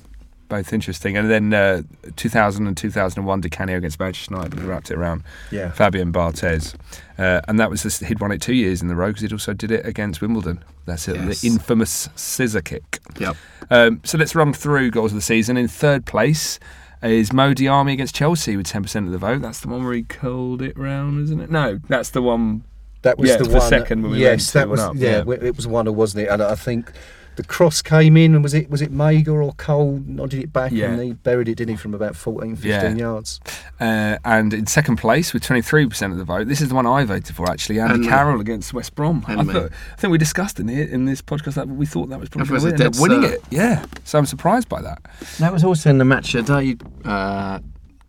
both 0.49 0.73
interesting. 0.73 1.17
And 1.17 1.31
then 1.31 1.55
uh, 1.55 1.83
2000 2.17 2.67
and 2.67 2.77
2001, 2.77 3.41
Di 3.41 3.49
Canio 3.49 3.79
against 3.79 4.01
Manchester 4.01 4.35
United 4.35 4.61
wrapped 4.61 4.91
it 4.91 4.97
around. 4.99 5.23
Yeah. 5.53 5.71
Fabian 5.71 6.13
Barthez, 6.13 6.75
uh, 7.19 7.41
and 7.47 7.61
that 7.61 7.71
was 7.71 7.85
this, 7.85 8.01
he'd 8.01 8.21
won 8.21 8.33
it 8.33 8.43
two 8.43 8.55
years 8.55 8.83
in 8.83 8.89
the 8.89 8.97
row 8.97 9.09
because 9.09 9.23
he'd 9.23 9.33
also 9.33 9.53
did 9.55 9.71
it 9.71 9.87
against 9.87 10.21
Wimbledon. 10.21 10.65
That's 10.85 11.07
it, 11.09 11.17
Yes. 11.17 11.41
the 11.41 11.47
infamous 11.47 12.09
scissor 12.17 12.61
kick. 12.61 12.99
Yep. 13.19 13.37
Um, 13.71 14.01
so 14.05 14.19
let's 14.19 14.35
run 14.35 14.53
through 14.53 14.91
goals 14.91 15.13
of 15.13 15.17
the 15.17 15.23
season. 15.23 15.57
In 15.57 15.69
third 15.69 16.07
place 16.07 16.59
is 17.13 17.33
Mo 17.33 17.53
Diamé 17.55 17.93
against 17.93 18.15
Chelsea 18.15 18.57
with 18.57 18.67
10% 18.67 19.07
of 19.07 19.13
the 19.13 19.19
vote. 19.19 19.43
That's 19.43 19.61
the 19.61 19.69
one 19.69 19.85
where 19.85 19.93
he 19.95 20.03
curled 20.03 20.63
it 20.63 20.79
round, 20.79 21.23
isn't 21.25 21.41
it? 21.41 21.51
No, 21.51 21.79
that's 21.89 22.11
the 22.11 22.23
one. 22.23 22.65
That 23.03 23.19
was 23.19 23.29
Yeah, 23.31 23.37
the 23.37 23.45
the 23.45 23.59
one. 23.59 23.69
second 23.69 24.03
when 24.03 24.13
we 24.13 24.21
yes, 24.21 24.53
that 24.53 24.69
was 24.69 24.81
2-1 24.81 24.83
up, 24.89 24.95
yeah, 24.97 25.25
yeah. 25.27 25.35
It 25.49 25.57
was 25.57 25.67
one, 25.67 25.87
or 25.87 25.93
wasn't 25.95 26.25
it? 26.25 26.31
And 26.31 26.43
I 26.43 26.55
think 26.55 26.91
the 27.37 27.45
cross 27.45 27.83
came 27.83 28.17
in, 28.17 28.35
and 28.35 28.43
was 28.43 28.55
it 28.55 28.71
was 28.71 28.81
it 28.83 28.93
Maiga 28.93 29.29
or 29.29 29.53
Cole 29.55 30.03
nodded 30.07 30.41
it 30.43 30.53
back, 30.53 30.73
Yeah. 30.73 30.91
and 30.93 31.03
he 31.03 31.13
buried 31.13 31.49
it, 31.49 31.57
didn't 31.57 31.71
he, 31.75 31.77
from 31.77 31.95
about 31.95 32.17
14, 32.17 32.57
15 32.57 32.71
Yeah. 32.71 32.95
yards? 32.95 33.41
Uh, 33.81 34.17
and 34.25 34.55
in 34.55 34.67
second 34.67 34.97
place 34.97 35.33
with 35.33 35.43
23% 35.43 36.13
of 36.13 36.19
the 36.19 36.25
vote, 36.25 36.49
this 36.49 36.61
is 36.61 36.69
the 36.69 36.75
one 36.75 36.87
I 36.87 37.05
voted 37.05 37.35
for 37.35 37.51
actually, 37.51 37.81
Andy 37.81 37.95
And 37.95 38.03
me. 38.03 38.09
Carroll 38.09 38.41
against 38.41 38.73
West 38.73 38.95
Brom. 38.95 39.25
I, 39.27 39.35
And 39.35 39.47
me. 39.49 39.53
thought- 39.55 39.71
I 39.93 39.97
think 40.01 40.11
we 40.13 40.19
discussed 40.19 40.61
in, 40.61 40.69
it, 40.69 40.91
in 40.91 41.05
this 41.07 41.21
podcast 41.23 41.55
that 41.55 41.69
we 41.69 41.87
thought 41.87 42.09
that 42.11 42.21
was 42.21 42.29
probably 42.29 42.53
was 42.53 42.65
going 42.65 42.77
to 42.77 42.85
end 42.85 42.97
winning 43.01 43.21
cert. 43.23 43.33
it. 43.35 43.43
Yeah, 43.51 43.85
so 44.05 44.19
I'm 44.19 44.27
surprised 44.27 44.69
by 44.69 44.81
that. 44.83 45.03
That 45.39 45.53
was 45.53 45.65
also 45.65 45.91
in 45.91 45.99
the 45.99 46.05
match 46.05 46.35
of 46.35 46.47
day 46.47 46.77
uh, 47.05 47.59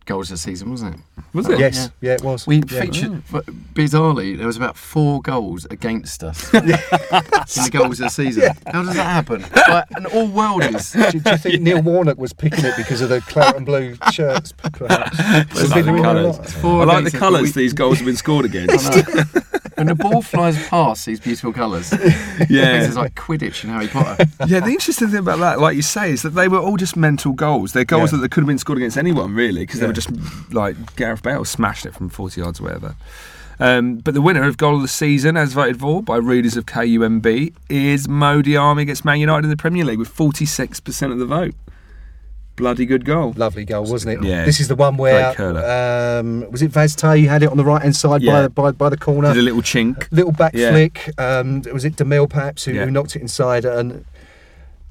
goals 0.06 0.30
of 0.30 0.34
the 0.34 0.38
season, 0.38 0.70
wasn't 0.70 0.94
it? 0.94 1.00
Was 1.34 1.48
it? 1.48 1.58
Yes, 1.58 1.90
yeah, 2.00 2.14
it 2.14 2.22
was. 2.22 2.46
We 2.46 2.56
yeah. 2.56 2.80
featured 2.80 3.10
mm. 3.10 3.22
f- 3.34 3.44
bizarrely. 3.74 4.38
There 4.38 4.46
was 4.46 4.56
about 4.56 4.76
four 4.76 5.20
goals 5.20 5.66
against 5.66 6.24
us 6.24 6.52
in 6.54 6.66
the 6.66 7.68
goals 7.70 8.00
of 8.00 8.06
the 8.06 8.08
season. 8.08 8.50
How 8.66 8.82
does 8.82 8.94
that 8.94 9.04
happen? 9.04 9.44
Like, 9.68 9.84
and 9.96 10.06
all 10.06 10.28
worldies. 10.28 10.92
Do, 11.12 11.20
do 11.20 11.30
you 11.30 11.36
think 11.36 11.62
Neil 11.62 11.82
Warnock 11.82 12.18
was 12.18 12.32
picking 12.32 12.64
it 12.64 12.74
because 12.76 13.00
of 13.02 13.08
the 13.10 13.20
claret 13.20 13.56
and 13.56 13.66
blue 13.66 13.96
shirts? 14.12 14.52
Perhaps. 14.52 15.16
It's 15.60 15.70
like 15.70 15.84
the 15.84 16.00
colours. 16.00 16.52
Four 16.54 16.82
I 16.82 16.84
like 16.84 16.86
the 16.86 16.98
against 17.00 17.06
us, 17.06 17.12
but 17.12 17.18
colours 17.18 17.56
we- 17.56 17.62
these 17.62 17.72
goals 17.72 17.98
have 17.98 18.06
been 18.06 18.16
scored 18.16 18.44
against. 18.46 18.90
When 19.76 19.88
the 19.88 19.94
ball 19.94 20.22
flies 20.22 20.56
past 20.68 21.04
these 21.04 21.20
beautiful 21.20 21.52
colours, 21.52 21.92
Yeah. 22.48 22.82
it's 22.82 22.96
like 22.96 23.14
Quidditch 23.14 23.62
and 23.62 23.72
Harry 23.74 23.88
Potter. 23.88 24.24
yeah, 24.46 24.60
the 24.60 24.70
interesting 24.70 25.08
thing 25.08 25.18
about 25.18 25.38
that, 25.40 25.60
like 25.60 25.76
you 25.76 25.82
say, 25.82 26.12
is 26.12 26.22
that 26.22 26.30
they 26.30 26.48
were 26.48 26.58
all 26.58 26.78
just 26.78 26.96
mental 26.96 27.34
goals. 27.34 27.74
They're 27.74 27.84
goals 27.84 28.10
Yeah. 28.10 28.20
that 28.20 28.30
could 28.30 28.40
have 28.40 28.48
been 28.48 28.56
scored 28.56 28.78
against 28.78 28.96
anyone, 28.96 29.34
really, 29.34 29.60
because 29.66 29.80
they 29.80 29.84
Yeah. 29.84 29.88
were 29.88 29.92
just 29.96 30.10
like 30.52 30.76
Gareth 30.94 31.22
Bale 31.24 31.44
smashing 31.44 31.90
it 31.90 31.94
from 31.96 32.08
40 32.08 32.40
yards 32.40 32.60
or 32.60 32.64
whatever. 32.64 32.94
Um, 33.58 33.96
but 33.96 34.12
the 34.14 34.20
winner 34.20 34.44
of 34.46 34.58
goal 34.58 34.76
of 34.76 34.82
the 34.82 34.88
season, 34.88 35.36
as 35.36 35.54
voted 35.54 35.80
for 35.80 36.02
by 36.02 36.18
readers 36.18 36.56
of 36.58 36.66
KUMB, 36.66 37.54
is 37.70 38.06
Mo 38.06 38.42
Diamé 38.42 38.82
against 38.82 39.04
Man 39.04 39.18
United 39.18 39.44
in 39.46 39.50
the 39.50 39.56
Premier 39.56 39.84
League 39.84 39.98
with 39.98 40.14
46% 40.14 41.10
of 41.10 41.18
the 41.18 41.24
vote. 41.26 41.54
Bloody 42.56 42.86
good 42.86 43.04
goal. 43.04 43.34
Lovely 43.36 43.64
goal, 43.64 43.84
wasn't 43.84 44.18
it? 44.22 44.26
Yeah. 44.26 44.44
This 44.44 44.60
is 44.60 44.68
the 44.68 44.74
one 44.76 44.96
where 44.96 45.34
Great 45.34 45.36
curler. 45.36 46.20
um, 46.20 46.50
was 46.50 46.62
it 46.62 46.70
Vaz 46.70 46.94
Tê 46.96 47.20
you 47.20 47.28
had 47.28 47.42
it 47.42 47.50
on 47.50 47.56
the 47.58 47.64
right 47.64 47.82
hand 47.82 47.94
side 47.96 48.22
Yeah. 48.22 48.48
by, 48.48 48.70
by 48.70 48.70
by 48.72 48.88
the 48.88 48.96
corner. 48.96 49.28
Did 49.34 49.40
a 49.40 49.42
little 49.42 49.60
chink. 49.62 50.06
little 50.10 50.32
back 50.32 50.52
Yeah. 50.54 50.70
flick. 50.70 51.10
Um, 51.18 51.62
was 51.72 51.84
it 51.84 51.96
Demel 51.96 52.28
perhaps 52.30 52.64
who, 52.64 52.72
Yeah. 52.72 52.84
who 52.86 52.90
knocked 52.90 53.14
it 53.16 53.20
inside 53.22 53.64
and 53.66 54.04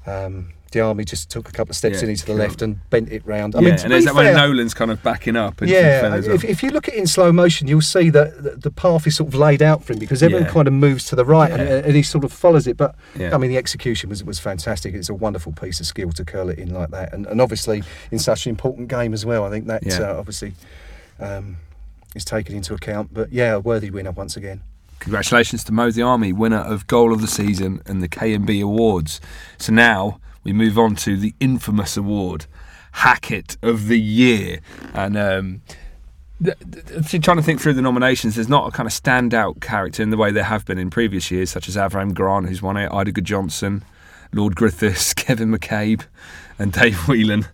um, 0.06 0.50
Diamé 0.76 1.04
just 1.04 1.30
took 1.30 1.48
a 1.48 1.52
couple 1.52 1.70
of 1.72 1.76
steps 1.76 1.96
Yeah, 1.98 2.04
in 2.04 2.10
into 2.10 2.26
the 2.26 2.32
cool. 2.32 2.36
left 2.36 2.62
and 2.62 2.78
bent 2.90 3.10
it 3.10 3.24
round. 3.26 3.54
I 3.56 3.60
yeah, 3.60 3.70
mean, 3.70 3.78
and 3.82 3.92
there's 3.92 4.04
that 4.04 4.14
when 4.14 4.26
fair, 4.26 4.34
Nolan's 4.34 4.74
kind 4.74 4.90
of 4.90 5.02
backing 5.02 5.36
up. 5.36 5.60
And 5.60 5.70
yeah, 5.70 6.14
if, 6.16 6.44
if 6.44 6.62
you 6.62 6.70
look 6.70 6.88
at 6.88 6.94
it 6.94 6.98
in 6.98 7.06
slow 7.06 7.32
motion, 7.32 7.66
you'll 7.68 7.80
see 7.80 8.10
that 8.10 8.42
the, 8.42 8.50
the 8.50 8.70
path 8.70 9.06
is 9.06 9.16
sort 9.16 9.28
of 9.28 9.34
laid 9.34 9.62
out 9.62 9.82
for 9.84 9.92
him 9.92 9.98
because 9.98 10.22
everyone 10.22 10.46
Yeah. 10.46 10.52
kind 10.52 10.68
of 10.68 10.74
moves 10.74 11.06
to 11.06 11.16
the 11.16 11.24
right 11.24 11.50
and, 11.50 11.60
and 11.62 11.94
he 11.96 12.02
sort 12.02 12.24
of 12.24 12.32
follows 12.32 12.66
it. 12.66 12.76
But. 12.76 12.94
I 13.18 13.38
mean, 13.38 13.50
the 13.50 13.56
execution 13.58 14.10
was 14.10 14.22
was 14.24 14.38
fantastic. 14.38 14.94
It's 14.94 15.08
a 15.08 15.14
wonderful 15.14 15.52
piece 15.52 15.80
of 15.80 15.86
skill 15.86 16.12
to 16.12 16.24
curl 16.24 16.48
it 16.48 16.58
in 16.58 16.72
like 16.72 16.90
that, 16.90 17.12
and, 17.12 17.26
and 17.26 17.40
obviously 17.40 17.82
in 18.10 18.18
such 18.18 18.46
an 18.46 18.50
important 18.50 18.88
game 18.88 19.12
as 19.14 19.26
well. 19.26 19.44
I 19.44 19.50
think 19.50 19.66
that 19.66 20.00
uh, 20.00 20.16
obviously 20.18 20.52
um, 21.20 21.56
is 22.14 22.24
taken 22.24 22.54
into 22.56 22.74
account. 22.74 23.12
But 23.12 23.32
yeah, 23.32 23.54
a 23.54 23.60
worthy 23.60 23.90
winner 23.90 24.10
once 24.12 24.36
again. 24.36 24.62
Congratulations 25.00 25.62
to 25.64 25.72
Mo 25.72 25.88
Diamé, 25.88 26.32
winner 26.32 26.58
of 26.58 26.86
Goal 26.86 27.12
of 27.12 27.20
the 27.20 27.26
Season 27.26 27.82
and 27.86 28.02
the 28.02 28.08
KMB 28.08 28.62
Awards. 28.62 29.20
So 29.58 29.72
now 29.72 30.20
we 30.46 30.52
move 30.52 30.78
on 30.78 30.94
to 30.96 31.16
the 31.16 31.34
infamous 31.40 31.96
award, 31.96 32.46
Hackett 32.92 33.56
of 33.62 33.88
the 33.88 33.98
Year. 33.98 34.60
And 34.94 35.16
um, 35.18 35.60
th- 36.42 36.56
th- 37.10 37.22
trying 37.24 37.36
to 37.38 37.42
think 37.42 37.60
through 37.60 37.72
the 37.74 37.82
nominations, 37.82 38.36
there's 38.36 38.48
not 38.48 38.68
a 38.68 38.70
kind 38.70 38.86
of 38.86 38.92
standout 38.92 39.60
character 39.60 40.04
in 40.04 40.10
the 40.10 40.16
way 40.16 40.30
there 40.30 40.44
have 40.44 40.64
been 40.64 40.78
in 40.78 40.88
previous 40.88 41.32
years, 41.32 41.50
such 41.50 41.68
as 41.68 41.74
Avram 41.74 42.14
Grant, 42.14 42.48
who's 42.48 42.62
won 42.62 42.76
it, 42.76 42.92
Ida 42.92 43.10
Johnson, 43.20 43.84
Lord 44.32 44.54
Griffiths, 44.54 45.12
Kevin 45.14 45.50
McCabe, 45.50 46.04
and 46.60 46.72
Dave 46.72 46.96
Whelan. 47.08 47.46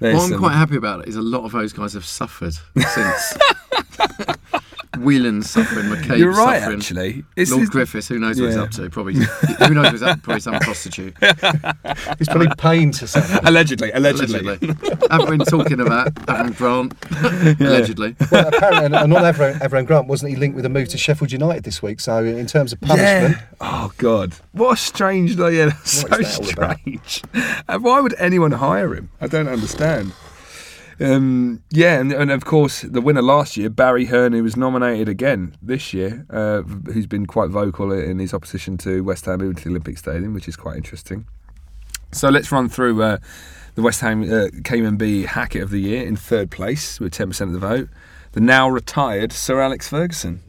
There's 0.00 0.16
What 0.16 0.24
I'm 0.24 0.30
some- 0.30 0.38
quite 0.40 0.54
happy 0.54 0.74
about 0.76 1.06
is 1.06 1.14
a 1.14 1.22
lot 1.22 1.44
of 1.44 1.52
those 1.52 1.72
guys 1.72 1.92
have 1.94 2.04
suffered 2.04 2.54
since. 2.76 3.38
Whelan 4.98 5.42
suffering, 5.42 5.86
McCabe's 5.90 6.18
You're 6.18 6.32
right, 6.32 6.60
suffering. 6.60 6.78
actually. 6.80 7.24
It's, 7.36 7.50
Lord 7.50 7.62
it's- 7.62 7.70
Griffiths, 7.72 8.08
who 8.08 8.18
knows 8.18 8.40
what 8.40 8.48
he's 8.48 8.56
up 8.56 8.70
to? 8.72 8.90
Probably, 8.90 9.14
who 9.14 9.74
knows 9.74 9.84
what 9.84 9.92
he's 9.92 10.02
up 10.02 10.16
to? 10.18 10.22
Probably 10.22 10.40
some 10.40 10.58
prostitute. 10.60 11.16
he's 12.18 12.28
probably 12.28 12.48
pain 12.58 12.90
to 12.92 13.06
say. 13.06 13.20
allegedly, 13.44 13.90
allegedly. 13.92 14.40
Allegedly. 14.40 14.98
I've 15.10 15.28
been 15.28 15.38
talking 15.40 15.80
about 15.80 16.14
Avram 16.14 16.56
Grant. 16.56 17.60
Allegedly. 17.60 18.16
Well, 18.30 18.48
apparently, 18.48 18.84
and, 18.86 18.94
and 18.96 19.14
on 19.14 19.22
Avram, 19.22 19.58
Avram 19.60 19.86
Grant, 19.86 20.08
wasn't 20.08 20.30
he 20.30 20.36
linked 20.36 20.56
with 20.56 20.66
a 20.66 20.68
move 20.68 20.88
to 20.90 20.98
Sheffield 20.98 21.32
United 21.32 21.64
this 21.64 21.82
week? 21.82 21.98
So, 22.00 22.22
in 22.24 22.46
terms 22.46 22.72
of 22.72 22.80
punishment, 22.80 23.36
Yeah. 23.36 23.42
Oh 23.60 23.92
God, 23.98 24.34
what 24.52 24.72
a 24.74 24.76
strange. 24.76 25.36
Like, 25.36 25.54
yeah, 25.54 25.66
that's 25.66 25.90
so 26.02 26.08
that 26.08 26.24
strange. 26.26 27.22
And 27.68 27.82
why 27.82 28.00
would 28.00 28.14
anyone 28.18 28.52
hire 28.52 28.94
him? 28.94 29.10
I 29.20 29.26
don't 29.26 29.48
understand. 29.48 30.12
Um, 31.02 31.62
yeah, 31.70 31.98
and, 31.98 32.12
and 32.12 32.30
of 32.30 32.44
course 32.44 32.82
the 32.82 33.00
winner 33.00 33.22
last 33.22 33.56
year, 33.56 33.68
Barry 33.68 34.04
Hearn, 34.06 34.32
who 34.32 34.42
was 34.42 34.56
nominated 34.56 35.08
again 35.08 35.56
this 35.60 35.92
year, 35.92 36.24
uh, 36.30 36.62
who's 36.62 37.06
been 37.06 37.26
quite 37.26 37.50
vocal 37.50 37.92
in 37.92 38.18
his 38.18 38.32
opposition 38.32 38.76
to 38.78 39.02
West 39.02 39.24
Ham 39.26 39.38
moving 39.40 39.56
to 39.56 39.64
the 39.64 39.70
Olympic 39.70 39.98
Stadium, 39.98 40.32
which 40.34 40.48
is 40.48 40.56
quite 40.56 40.76
interesting. 40.76 41.26
So 42.12 42.28
let's 42.28 42.52
run 42.52 42.68
through 42.68 43.02
uh, 43.02 43.18
the 43.74 43.82
West 43.82 44.00
Ham 44.02 44.22
uh, 44.22 44.48
KMB 44.62 45.26
Hackett 45.26 45.62
of 45.62 45.70
the 45.70 45.80
Year 45.80 46.06
in 46.06 46.14
third 46.14 46.50
place 46.50 47.00
with 47.00 47.12
10% 47.14 47.40
of 47.42 47.52
the 47.52 47.58
vote. 47.58 47.88
The 48.32 48.40
now 48.40 48.68
retired 48.68 49.32
Sir 49.32 49.60
Alex 49.60 49.88
Ferguson. 49.88 50.40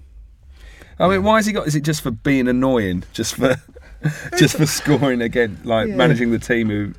I 1.00 1.08
mean, 1.08 1.24
why 1.24 1.38
has 1.38 1.46
he 1.48 1.54
got? 1.54 1.68
Is 1.68 1.76
it 1.76 1.84
just 1.84 2.02
for 2.02 2.12
being 2.12 2.48
annoying? 2.48 3.04
Just 3.14 3.36
for, 3.36 3.56
just 4.38 4.58
for 4.58 4.66
scoring 4.80 5.22
again, 5.22 5.60
like 5.64 5.88
Yeah. 5.88 5.96
managing 5.96 6.32
the 6.32 6.40
team 6.40 6.70
who 6.70 6.94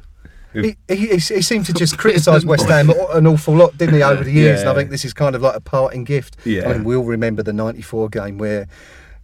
He, 0.54 0.76
he, 0.88 1.06
he 1.08 1.18
seemed 1.18 1.66
to 1.66 1.72
just 1.72 1.98
criticise 2.02 2.46
West 2.46 2.66
Ham 2.68 2.90
an 3.12 3.26
awful 3.26 3.54
lot, 3.54 3.76
didn't 3.76 3.96
he, 3.96 4.02
over 4.02 4.22
the 4.24 4.30
years? 4.32 4.60
And 4.60 4.70
I 4.70 4.74
think 4.74 4.90
this 4.90 5.04
is 5.04 5.12
kind 5.12 5.34
of 5.34 5.42
like 5.42 5.56
a 5.56 5.60
parting 5.60 6.04
gift. 6.04 6.36
Yeah. 6.44 6.68
I 6.68 6.72
mean, 6.74 6.84
we'll 6.84 7.04
remember 7.04 7.42
the 7.42 7.52
'94 7.52 8.08
game 8.08 8.38
where, 8.38 8.66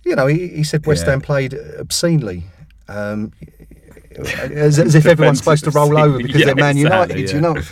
you 0.04 0.16
know, 0.16 0.26
he, 0.26 0.48
he 0.48 0.64
said 0.64 0.84
West 0.86 1.04
Yeah. 1.06 1.12
Ham 1.12 1.20
played 1.20 1.54
obscenely. 1.78 2.44
Um, 2.88 3.32
as, 4.18 4.78
as 4.78 4.94
if 4.96 5.06
everyone's 5.06 5.38
supposed 5.38 5.64
to 5.64 5.70
roll 5.70 5.96
over 5.96 6.18
because 6.18 6.40
Yeah, 6.40 6.46
they're 6.46 6.54
Man 6.56 6.76
exactly, 6.76 7.20
United, 7.20 7.28
yeah. 7.28 7.34
you 7.34 7.40
know. 7.40 7.62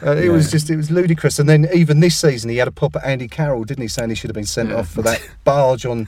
Uh, 0.00 0.16
it 0.16 0.28
was 0.28 0.50
just, 0.50 0.70
it 0.70 0.76
was 0.76 0.90
ludicrous. 0.92 1.40
And 1.40 1.48
then 1.48 1.68
even 1.74 1.98
this 2.00 2.16
season, 2.16 2.50
he 2.50 2.56
had 2.58 2.68
a 2.68 2.72
pop 2.72 2.94
at 2.94 3.04
Andy 3.04 3.26
Carroll, 3.26 3.64
didn't 3.64 3.82
he, 3.82 3.88
saying 3.88 4.10
he 4.10 4.14
should 4.14 4.30
have 4.30 4.34
been 4.36 4.46
sent 4.46 4.70
Yeah. 4.70 4.76
off 4.76 4.88
for 4.90 5.02
that 5.08 5.20
barge 5.42 5.84
on 5.84 6.06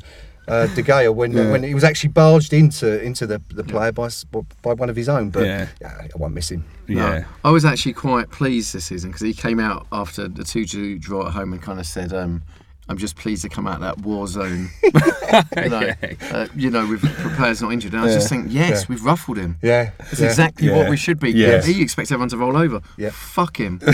uh, 0.50 0.66
De 0.74 0.82
Gea 0.82 1.14
when 1.14 1.32
Yeah. 1.32 1.50
when 1.50 1.62
he 1.62 1.74
was 1.74 1.84
actually 1.84 2.10
barged 2.10 2.52
into 2.52 3.00
into 3.02 3.26
the, 3.26 3.40
the 3.54 3.64
player 3.64 3.92
by 3.92 4.08
by 4.62 4.72
one 4.74 4.90
of 4.90 4.96
his 4.96 5.08
own. 5.08 5.30
But 5.30 5.44
Yeah. 5.46 5.68
yeah, 5.80 6.00
I 6.02 6.08
won't 6.16 6.34
miss 6.34 6.50
him. 6.50 6.64
yeah. 6.88 6.96
No, 7.20 7.24
I 7.44 7.50
was 7.50 7.64
actually 7.64 7.94
quite 7.94 8.30
pleased 8.30 8.74
this 8.74 8.84
season 8.86 9.10
because 9.10 9.22
he 9.26 9.32
came 9.34 9.60
out 9.60 9.86
after 9.92 10.28
the 10.28 10.44
2 10.44 10.64
2 10.66 10.98
draw 10.98 11.26
at 11.28 11.32
home 11.32 11.52
and 11.52 11.62
kind 11.62 11.78
of 11.78 11.86
said, 11.86 12.12
um, 12.12 12.42
I'm 12.88 12.98
just 12.98 13.14
pleased 13.14 13.42
to 13.42 13.48
come 13.48 13.68
out 13.68 13.76
of 13.76 13.82
that 13.82 13.98
war 14.04 14.26
zone. 14.26 14.68
you, 14.82 15.68
know, 15.68 15.92
uh, 16.32 16.46
you 16.56 16.70
know, 16.70 16.88
with 16.88 17.02
players 17.36 17.62
not 17.62 17.72
injured. 17.72 17.92
And 17.92 18.00
I 18.00 18.04
was 18.06 18.14
Yeah. 18.14 18.18
just 18.18 18.28
thinking, 18.30 18.50
yes, 18.50 18.80
Yeah. 18.80 18.86
we've 18.88 19.04
ruffled 19.04 19.36
him. 19.38 19.58
Yeah, 19.62 19.90
That's 19.98 20.18
yeah. 20.18 20.26
exactly 20.26 20.66
Yeah. 20.66 20.76
what 20.76 20.90
we 20.90 20.96
should 20.96 21.20
be. 21.20 21.30
Yeah. 21.30 21.62
He 21.62 21.80
expects 21.82 22.10
everyone 22.10 22.30
to 22.30 22.36
roll 22.36 22.56
over. 22.56 22.80
Yeah. 22.96 23.10
Fuck 23.12 23.58
him. 23.58 23.80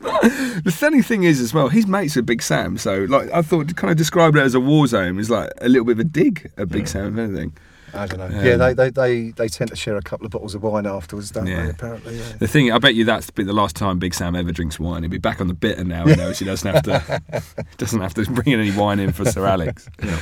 Yeah. 0.00 0.60
The 0.64 0.72
funny 0.76 1.02
thing 1.02 1.24
is, 1.24 1.40
as 1.40 1.52
well, 1.54 1.68
his 1.68 1.86
mates 1.86 2.16
are 2.16 2.22
Big 2.22 2.42
Sam. 2.42 2.76
So, 2.78 3.06
like, 3.08 3.30
I 3.32 3.42
thought 3.42 3.68
to 3.68 3.74
kind 3.74 3.90
of 3.90 3.96
describe 3.96 4.36
it 4.36 4.40
as 4.42 4.54
a 4.54 4.60
war 4.60 4.86
zone 4.86 5.18
is 5.18 5.30
like 5.30 5.50
a 5.60 5.68
little 5.68 5.84
bit 5.84 5.92
of 5.92 5.98
a 6.00 6.04
dig 6.04 6.50
at 6.56 6.68
Big 6.68 6.86
Sam, 6.88 7.18
if 7.18 7.18
anything. 7.18 7.52
I 7.94 8.06
don't 8.06 8.18
know. 8.18 8.26
Um, 8.38 8.44
yeah, 8.46 8.56
they, 8.56 8.72
they, 8.74 8.90
they, 8.90 9.30
they 9.32 9.48
tend 9.48 9.70
to 9.70 9.76
share 9.76 9.96
a 9.96 10.02
couple 10.02 10.24
of 10.24 10.32
bottles 10.32 10.54
of 10.54 10.62
wine 10.62 10.86
afterwards, 10.86 11.30
don't 11.30 11.46
Yeah. 11.46 11.64
they? 11.64 11.70
Apparently, 11.70 12.16
yeah. 12.18 12.32
The 12.38 12.48
thing, 12.48 12.72
I 12.72 12.78
bet 12.78 12.94
you 12.94 13.04
that's 13.04 13.26
the 13.26 13.42
the 13.44 13.52
last 13.52 13.76
time 13.76 13.98
Big 13.98 14.14
Sam 14.14 14.34
ever 14.34 14.50
drinks 14.52 14.78
wine. 14.80 15.02
He'll 15.02 15.10
be 15.10 15.18
back 15.18 15.40
on 15.40 15.48
the 15.48 15.54
bitter 15.54 15.84
now. 15.84 16.06
He 16.06 16.14
knows 16.16 16.38
he 16.38 16.44
doesn't 16.46 16.72
have 16.74 16.82
to 16.84 17.42
doesn't 17.76 18.00
have 18.00 18.14
to 18.14 18.24
bring 18.30 18.48
in 18.54 18.60
any 18.60 18.70
wine 18.76 18.98
in 18.98 19.12
for 19.12 19.24
Sir 19.24 19.44
Alex. 19.46 19.88
Yeah. 20.02 20.20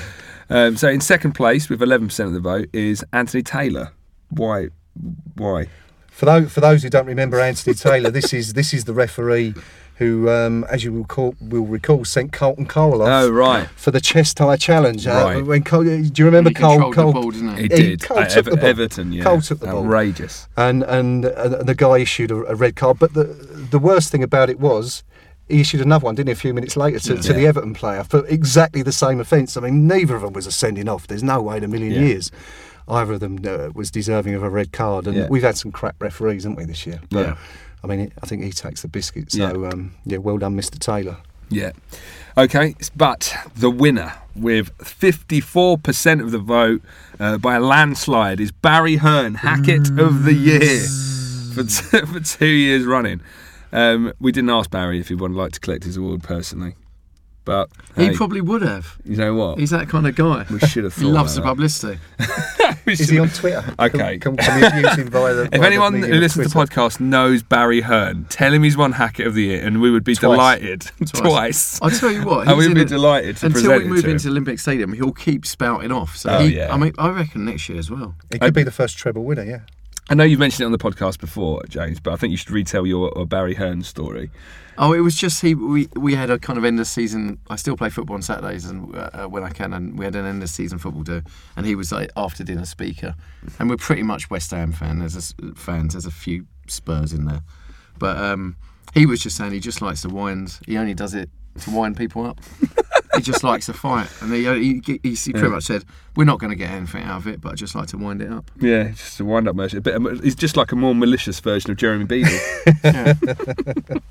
Um, 0.48 0.76
so 0.76 0.88
in 0.88 1.00
second 1.00 1.32
place 1.32 1.68
with 1.68 1.80
11% 1.80 2.24
of 2.26 2.32
the 2.32 2.40
vote 2.40 2.68
is 2.72 3.04
Anthony 3.12 3.42
Taylor. 3.44 3.92
Why? 4.30 4.68
Why? 5.36 5.66
For 6.20 6.26
those, 6.26 6.52
for 6.52 6.60
those 6.60 6.82
who 6.82 6.90
don't 6.90 7.06
remember 7.06 7.40
Anthony 7.40 7.72
Taylor, 7.74 8.10
this 8.10 8.34
is 8.34 8.52
this 8.52 8.74
is 8.74 8.84
the 8.84 8.92
referee 8.92 9.54
who, 9.96 10.28
um, 10.28 10.64
as 10.70 10.84
you 10.84 10.92
will, 10.92 11.04
call, 11.06 11.34
will 11.40 11.64
recall, 11.64 12.04
sent 12.04 12.30
Carlton 12.30 12.66
Cole 12.66 13.00
off 13.00 13.08
Oh 13.08 13.30
right, 13.30 13.66
for 13.74 13.90
the 13.90 14.02
chest 14.02 14.36
tie 14.36 14.58
challenge. 14.58 15.06
Uh, 15.06 15.12
Right. 15.12 15.46
when 15.46 15.62
Cole, 15.62 15.84
do 15.84 15.90
you 16.14 16.24
remember 16.26 16.50
He 16.50 16.54
Cole? 16.54 16.72
controlled 16.92 16.94
Cole 16.94 17.06
the 17.14 17.20
ball, 17.22 17.30
didn't 17.30 17.56
he 17.56 17.62
he? 17.62 17.62
He- 17.62 17.68
did. 17.68 18.02
Cole 18.02 18.18
At 18.18 18.28
took 18.32 18.44
the 18.44 18.56
ball. 18.58 18.66
Everton, 18.66 19.12
yeah, 19.14 19.24
Cole 19.24 19.40
took 19.40 19.60
the 19.60 19.66
ball. 19.68 19.84
outrageous. 19.86 20.46
and 20.58 20.82
and 20.82 21.24
and 21.24 21.66
the 21.66 21.74
guy 21.74 21.96
issued 21.96 22.30
a, 22.30 22.36
a 22.52 22.54
red 22.54 22.76
card. 22.76 22.98
But 22.98 23.14
the 23.14 23.24
the 23.70 23.78
worst 23.78 24.10
thing 24.12 24.22
about 24.22 24.50
it 24.50 24.60
was 24.60 25.02
he 25.48 25.62
issued 25.62 25.80
another 25.80 26.04
one, 26.04 26.16
didn't 26.16 26.28
he? 26.28 26.32
A 26.32 26.36
few 26.36 26.52
minutes 26.52 26.76
later 26.76 26.98
to, 26.98 27.16
to 27.16 27.32
the 27.32 27.46
Everton 27.46 27.72
player 27.72 28.04
for 28.04 28.26
exactly 28.26 28.82
the 28.82 28.92
same 28.92 29.20
offence. 29.20 29.56
I 29.56 29.62
mean, 29.62 29.86
neither 29.86 30.16
of 30.16 30.20
them 30.22 30.34
was 30.34 30.46
a 30.46 30.52
sending 30.52 30.86
off. 30.86 31.06
There's 31.06 31.22
no 31.22 31.40
way 31.40 31.56
in 31.56 31.64
a 31.64 31.68
million 31.68 31.92
Yeah. 31.94 32.00
years 32.08 32.30
either 32.90 33.12
of 33.14 33.20
them 33.20 33.38
uh, 33.46 33.70
was 33.74 33.90
deserving 33.90 34.34
of 34.34 34.42
a 34.42 34.50
red 34.50 34.72
card. 34.72 35.06
And 35.06 35.16
Yeah. 35.16 35.28
we've 35.28 35.42
had 35.42 35.56
some 35.56 35.70
crap 35.72 35.96
referees, 36.02 36.44
haven't 36.44 36.56
we, 36.56 36.64
this 36.64 36.86
year? 36.86 37.00
But, 37.10 37.26
Yeah. 37.26 37.36
I 37.82 37.86
mean, 37.86 38.12
I 38.22 38.26
think 38.26 38.42
he 38.42 38.50
takes 38.52 38.82
the 38.82 38.88
biscuit. 38.88 39.32
So 39.32 39.38
Yeah. 39.62 39.68
um, 39.68 39.92
yeah, 40.04 40.18
well 40.18 40.36
done, 40.38 40.56
Mr. 40.56 40.78
Taylor. 40.78 41.16
Yeah. 41.48 41.72
Okay, 42.38 42.76
but 42.96 43.34
the 43.56 43.70
winner 43.70 44.12
with 44.36 44.70
54% 44.78 46.20
of 46.20 46.30
the 46.30 46.38
vote 46.38 46.82
uh, 47.18 47.38
by 47.38 47.56
a 47.56 47.60
landslide 47.60 48.40
is 48.40 48.52
Barry 48.52 48.96
Hearn, 48.96 49.34
Hackett 49.36 49.88
of 49.98 50.24
the 50.24 50.32
Year 50.34 50.80
for, 51.54 51.64
t- 51.64 52.06
for 52.12 52.20
two 52.20 52.46
years 52.46 52.84
running. 52.84 53.20
Um, 53.72 54.12
we 54.20 54.30
didn't 54.32 54.50
ask 54.50 54.70
Barry 54.70 55.00
if 55.00 55.08
he 55.08 55.14
would 55.14 55.32
like 55.32 55.52
to 55.52 55.60
collect 55.60 55.84
his 55.84 55.96
award 55.96 56.22
personally, 56.22 56.74
but 57.50 57.68
He 57.96 58.06
hey, 58.06 58.14
probably 58.14 58.40
would 58.40 58.62
have. 58.62 58.96
you 59.04 59.16
know 59.16 59.34
what? 59.34 59.58
He's 59.58 59.70
that 59.70 59.88
kind 59.88 60.06
of 60.06 60.14
guy. 60.14 60.46
we 60.50 60.60
should 60.60 60.84
have 60.84 60.94
thought. 60.94 61.00
He 61.04 61.10
loves 61.10 61.34
the 61.34 61.40
about 61.40 61.56
publicity. 61.56 61.98
Is 62.86 63.08
he 63.08 63.18
on 63.18 63.28
Twitter? 63.28 63.64
Okay. 63.78 64.18
Can, 64.18 64.36
can, 64.36 64.60
can 64.70 64.82
we 64.82 64.88
him 65.02 65.08
via 65.10 65.34
the? 65.34 65.42
If 65.46 65.50
via 65.50 65.60
the 65.60 65.66
anyone 65.66 65.94
who 66.00 66.14
listens 66.14 66.46
to 66.52 66.54
the 66.58 66.64
podcast 66.64 67.00
knows 67.00 67.42
Barry 67.42 67.80
Hearn, 67.80 68.26
tell 68.28 68.52
him 68.52 68.62
he's 68.62 68.76
won 68.76 68.92
Hackett 68.92 69.26
of 69.26 69.34
the 69.34 69.42
Year, 69.44 69.66
and 69.66 69.80
we 69.80 69.90
would 69.90 70.04
be 70.04 70.14
Twice. 70.14 70.20
delighted 70.20 70.80
twice. 71.06 71.80
I'll 71.82 71.90
tell 71.90 72.10
you 72.12 72.24
what. 72.24 72.46
and 72.48 72.56
we'd 72.56 72.74
be 72.74 72.82
it- 72.82 72.88
delighted 72.88 73.36
to 73.38 73.46
Until 73.46 73.62
present 73.62 73.80
we 73.82 73.86
it 73.86 73.90
move 73.90 74.00
to 74.02 74.06
him. 74.06 74.12
into 74.16 74.28
Olympic 74.28 74.58
Stadium, 74.60 74.92
he'll 74.92 75.12
keep 75.12 75.44
spouting 75.44 75.90
off. 75.92 76.16
So 76.16 76.30
Oh, 76.30 76.38
he, 76.40 76.56
yeah. 76.56 76.72
I 76.72 76.76
mean, 76.76 76.92
I 76.98 77.08
reckon 77.10 77.44
next 77.44 77.68
year 77.68 77.78
as 77.78 77.90
well. 77.90 78.14
It 78.30 78.40
could 78.40 78.54
be 78.54 78.62
the 78.62 78.70
first 78.70 78.96
treble 78.96 79.24
winner. 79.24 79.44
Yeah. 79.44 79.60
I 80.10 80.14
know 80.14 80.24
you've 80.24 80.40
mentioned 80.40 80.62
it 80.62 80.66
on 80.66 80.72
the 80.72 80.78
podcast 80.78 81.20
before, 81.20 81.62
James, 81.68 82.00
but 82.00 82.12
I 82.12 82.16
think 82.16 82.32
you 82.32 82.36
should 82.36 82.50
retell 82.50 82.84
your 82.84 83.16
uh, 83.16 83.24
Barry 83.24 83.54
Hearn 83.54 83.84
story. 83.84 84.32
Oh, 84.76 84.92
it 84.92 85.00
was 85.00 85.14
just 85.14 85.40
he. 85.40 85.54
We 85.54 85.88
we 85.94 86.16
had 86.16 86.30
a 86.30 86.38
kind 86.38 86.58
of 86.58 86.64
end 86.64 86.80
of 86.80 86.88
season. 86.88 87.38
I 87.48 87.54
still 87.54 87.76
play 87.76 87.90
football 87.90 88.14
on 88.14 88.22
Saturdays 88.22 88.64
and 88.64 88.92
uh, 88.96 89.28
when 89.28 89.44
I 89.44 89.50
can, 89.50 89.72
and 89.72 89.96
we 89.96 90.04
had 90.04 90.16
an 90.16 90.26
end 90.26 90.42
of 90.42 90.48
season 90.48 90.78
football 90.78 91.04
do. 91.04 91.22
And 91.56 91.64
he 91.64 91.76
was 91.76 91.92
like 91.92 92.10
after 92.16 92.42
dinner 92.42 92.64
speaker, 92.64 93.14
and 93.60 93.70
we're 93.70 93.76
pretty 93.76 94.02
much 94.02 94.30
West 94.30 94.50
Ham 94.50 94.72
fan. 94.72 94.98
There's 94.98 95.32
a, 95.40 95.54
fans. 95.54 95.94
There's 95.94 96.06
a 96.06 96.10
few 96.10 96.46
Spurs 96.66 97.12
in 97.12 97.26
there, 97.26 97.42
but 97.96 98.16
um, 98.16 98.56
he 98.94 99.06
was 99.06 99.20
just 99.20 99.36
saying 99.36 99.52
he 99.52 99.60
just 99.60 99.80
likes 99.80 100.02
to 100.02 100.08
wind. 100.08 100.58
He 100.66 100.76
only 100.76 100.94
does 100.94 101.14
it 101.14 101.30
to 101.60 101.70
wind 101.70 101.96
people 101.96 102.26
up. 102.26 102.40
he 103.20 103.22
just 103.32 103.44
likes 103.44 103.66
to 103.66 103.74
fight, 103.74 104.08
and 104.22 104.32
he 104.32 104.44
he, 104.44 104.80
he, 105.02 105.14
he 105.14 105.32
pretty 105.32 105.46
Yeah. 105.46 105.52
much 105.52 105.64
said, 105.64 105.84
"We're 106.16 106.24
not 106.24 106.38
going 106.38 106.48
to 106.50 106.56
get 106.56 106.70
anything 106.70 107.04
out 107.04 107.18
of 107.18 107.26
it, 107.26 107.38
but 107.42 107.52
I 107.52 107.54
just 107.54 107.74
like 107.74 107.88
to 107.88 107.98
wind 107.98 108.22
it 108.22 108.32
up." 108.32 108.50
Yeah, 108.58 108.88
just 108.88 109.20
a 109.20 109.26
wind 109.26 109.46
up 109.46 109.54
merchant. 109.54 109.80
A 109.80 109.82
bit 109.82 109.94
of, 109.94 110.24
he's 110.24 110.34
just 110.34 110.56
like 110.56 110.72
a 110.72 110.76
more 110.76 110.94
malicious 110.94 111.38
version 111.38 111.70
of 111.70 111.76
Jeremy 111.76 112.06
Beadle. 112.06 112.32
Yeah. 112.82 113.12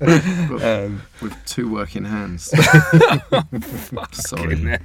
um, 0.00 1.02
with 1.20 1.36
two 1.44 1.68
working 1.72 2.04
hands. 2.04 2.44
Sorry. 4.12 4.78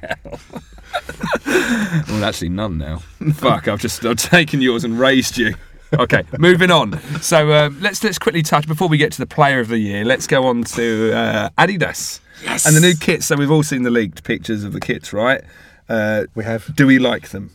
well, 1.46 2.24
actually, 2.24 2.50
none 2.50 2.80
now. 2.80 3.04
Fuck, 3.34 3.68
I've 3.68 3.80
just 3.80 4.04
I've 4.06 4.18
taken 4.18 4.60
yours 4.62 4.84
and 4.84 5.00
raised 5.00 5.38
you. 5.38 5.54
Okay, 5.94 6.24
moving 6.40 6.72
on. 6.72 7.00
So 7.22 7.54
um, 7.54 7.80
let's 7.80 8.04
let's 8.04 8.18
quickly 8.18 8.42
touch 8.42 8.68
before 8.68 8.88
we 8.88 8.98
get 8.98 9.12
to 9.14 9.20
the 9.20 9.28
Player 9.28 9.60
of 9.60 9.68
the 9.68 9.78
Year. 9.78 10.04
Let's 10.04 10.26
go 10.26 10.48
on 10.48 10.64
to 10.64 11.14
uh, 11.16 11.50
Adidas 11.60 12.22
Yes. 12.44 12.66
and 12.66 12.76
the 12.76 12.82
new 12.82 12.96
kits. 12.96 13.26
So 13.26 13.36
we've 13.36 13.52
all 13.52 13.64
seen 13.64 13.84
the 13.84 13.90
leaked 13.90 14.24
pictures 14.24 14.64
of 14.64 14.74
the 14.74 14.80
kits, 14.80 15.14
right? 15.14 15.42
Uh, 15.90 16.26
We 16.36 16.44
have. 16.44 16.76
do 16.76 16.88
we 16.88 17.00
like 17.00 17.30
them? 17.30 17.52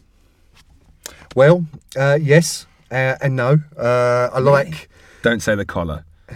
Well, 1.37 1.67
uh, 1.97 2.19
yes 2.21 2.67
uh, 2.91 3.17
and 3.21 3.37
no. 3.37 3.59
Uh, 3.77 4.31
I 4.33 4.39
like. 4.41 4.89
Don't 5.23 5.41
say 5.41 5.55
the 5.55 5.65
collar. 5.65 6.05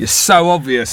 You're 0.00 0.06
so 0.08 0.48
obvious. 0.48 0.92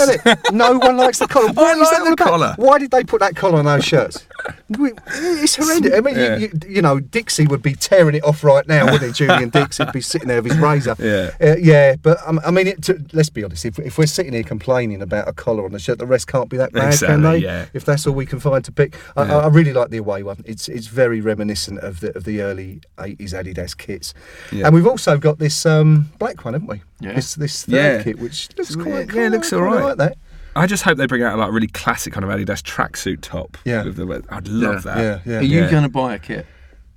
No 0.51 0.77
one 0.77 0.97
likes 0.97 1.19
the 1.19 1.27
collar. 1.35 1.53
What 1.53 1.77
is 1.77 1.81
like 1.91 2.03
that 2.03 2.09
the 2.17 2.23
collar. 2.23 2.53
Why 2.57 2.77
did 2.77 2.91
they 2.91 3.03
put 3.03 3.21
that 3.21 3.35
collar 3.35 3.57
on 3.59 3.65
those 3.65 3.85
shirts? 3.85 4.27
It's 4.69 5.55
horrendous. 5.55 5.93
I 5.93 6.01
mean, 6.01 6.15
Yeah. 6.15 6.35
you, 6.37 6.49
you, 6.65 6.75
you 6.75 6.81
know, 6.81 6.99
Dixie 6.99 7.47
would 7.47 7.61
be 7.61 7.73
tearing 7.73 8.15
it 8.15 8.23
off 8.23 8.43
right 8.43 8.67
now, 8.67 8.85
wouldn't 8.91 9.03
he? 9.03 9.11
Julian 9.25 9.49
Dixie 9.49 9.83
would 9.85 9.93
be 9.93 10.01
sitting 10.01 10.27
there 10.27 10.41
with 10.41 10.51
his 10.51 10.61
razor. 10.61 10.95
Yeah. 11.07 11.31
Uh, 11.41 11.55
yeah, 11.57 11.95
but 11.95 12.17
um, 12.25 12.39
I 12.45 12.51
mean, 12.51 12.67
it, 12.67 12.83
to, 12.83 13.01
let's 13.13 13.29
be 13.29 13.43
honest. 13.45 13.63
If, 13.65 13.79
if 13.79 13.97
we're 13.97 14.07
sitting 14.07 14.33
here 14.33 14.43
complaining 14.43 15.01
about 15.01 15.27
a 15.27 15.33
collar 15.33 15.63
on 15.63 15.71
the 15.71 15.79
shirt, 15.79 15.99
the 15.99 16.05
rest 16.05 16.27
can't 16.27 16.49
be 16.49 16.57
that 16.57 16.73
bad, 16.73 16.99
can 16.99 17.21
they? 17.21 17.37
yeah. 17.37 17.67
If 17.73 17.85
that's 17.85 18.05
all 18.05 18.13
we 18.13 18.25
can 18.25 18.39
find 18.41 18.63
to 18.65 18.71
pick, 18.71 18.95
I, 19.15 19.23
Yeah. 19.25 19.37
I, 19.37 19.43
I 19.43 19.47
really 19.47 19.71
like 19.73 19.89
the 19.89 19.97
away 19.97 20.21
one. 20.23 20.43
It's 20.45 20.67
it's 20.67 20.87
very 20.87 21.21
reminiscent 21.21 21.79
of 21.79 22.01
the 22.01 22.15
of 22.17 22.25
the 22.25 22.41
early 22.41 22.81
'80s 22.97 23.31
Adidas 23.33 23.75
kits. 23.77 24.13
Yeah. 24.51 24.65
And 24.65 24.75
we've 24.75 24.87
also 24.87 25.17
got 25.17 25.39
this 25.39 25.65
um, 25.65 26.09
black 26.19 26.43
one, 26.43 26.53
haven't 26.53 26.67
we? 26.67 26.81
Yeah. 26.99 27.13
This 27.13 27.35
this 27.35 27.63
third 27.65 27.75
Yeah. 27.75 28.03
kit, 28.03 28.19
which 28.19 28.49
looks 28.57 28.75
Yeah, 28.75 28.83
quite, 28.83 28.93
yeah, 28.93 28.99
it 29.01 29.09
quite- 29.09 29.31
looks 29.31 29.53
alright. 29.53 29.83
like 29.83 29.97
that. 29.97 30.17
I 30.55 30.65
just 30.65 30.81
hope 30.83 30.97
they 30.97 31.05
bring 31.05 31.21
out 31.21 31.37
like 31.37 31.49
a 31.49 31.51
really 31.51 31.67
classic 31.67 32.13
kind 32.13 32.23
of 32.25 32.31
Adidas 32.31 32.63
tracksuit 32.63 33.19
top. 33.21 33.57
Yeah. 33.65 33.83
with 33.83 33.97
the- 33.97 34.23
I'd 34.29 34.47
love 34.47 34.85
Yeah. 34.85 34.93
that. 34.95 34.97
Yeah, 35.25 35.31
yeah. 35.33 35.39
Are 35.39 35.41
you 35.43 35.69
going 35.69 35.83
to 35.83 35.89
buy 35.89 36.15
a 36.15 36.19
kit? 36.19 36.45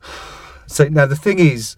So 0.67 0.85
now 0.85 1.05
the 1.05 1.17
thing 1.17 1.41
is, 1.41 1.75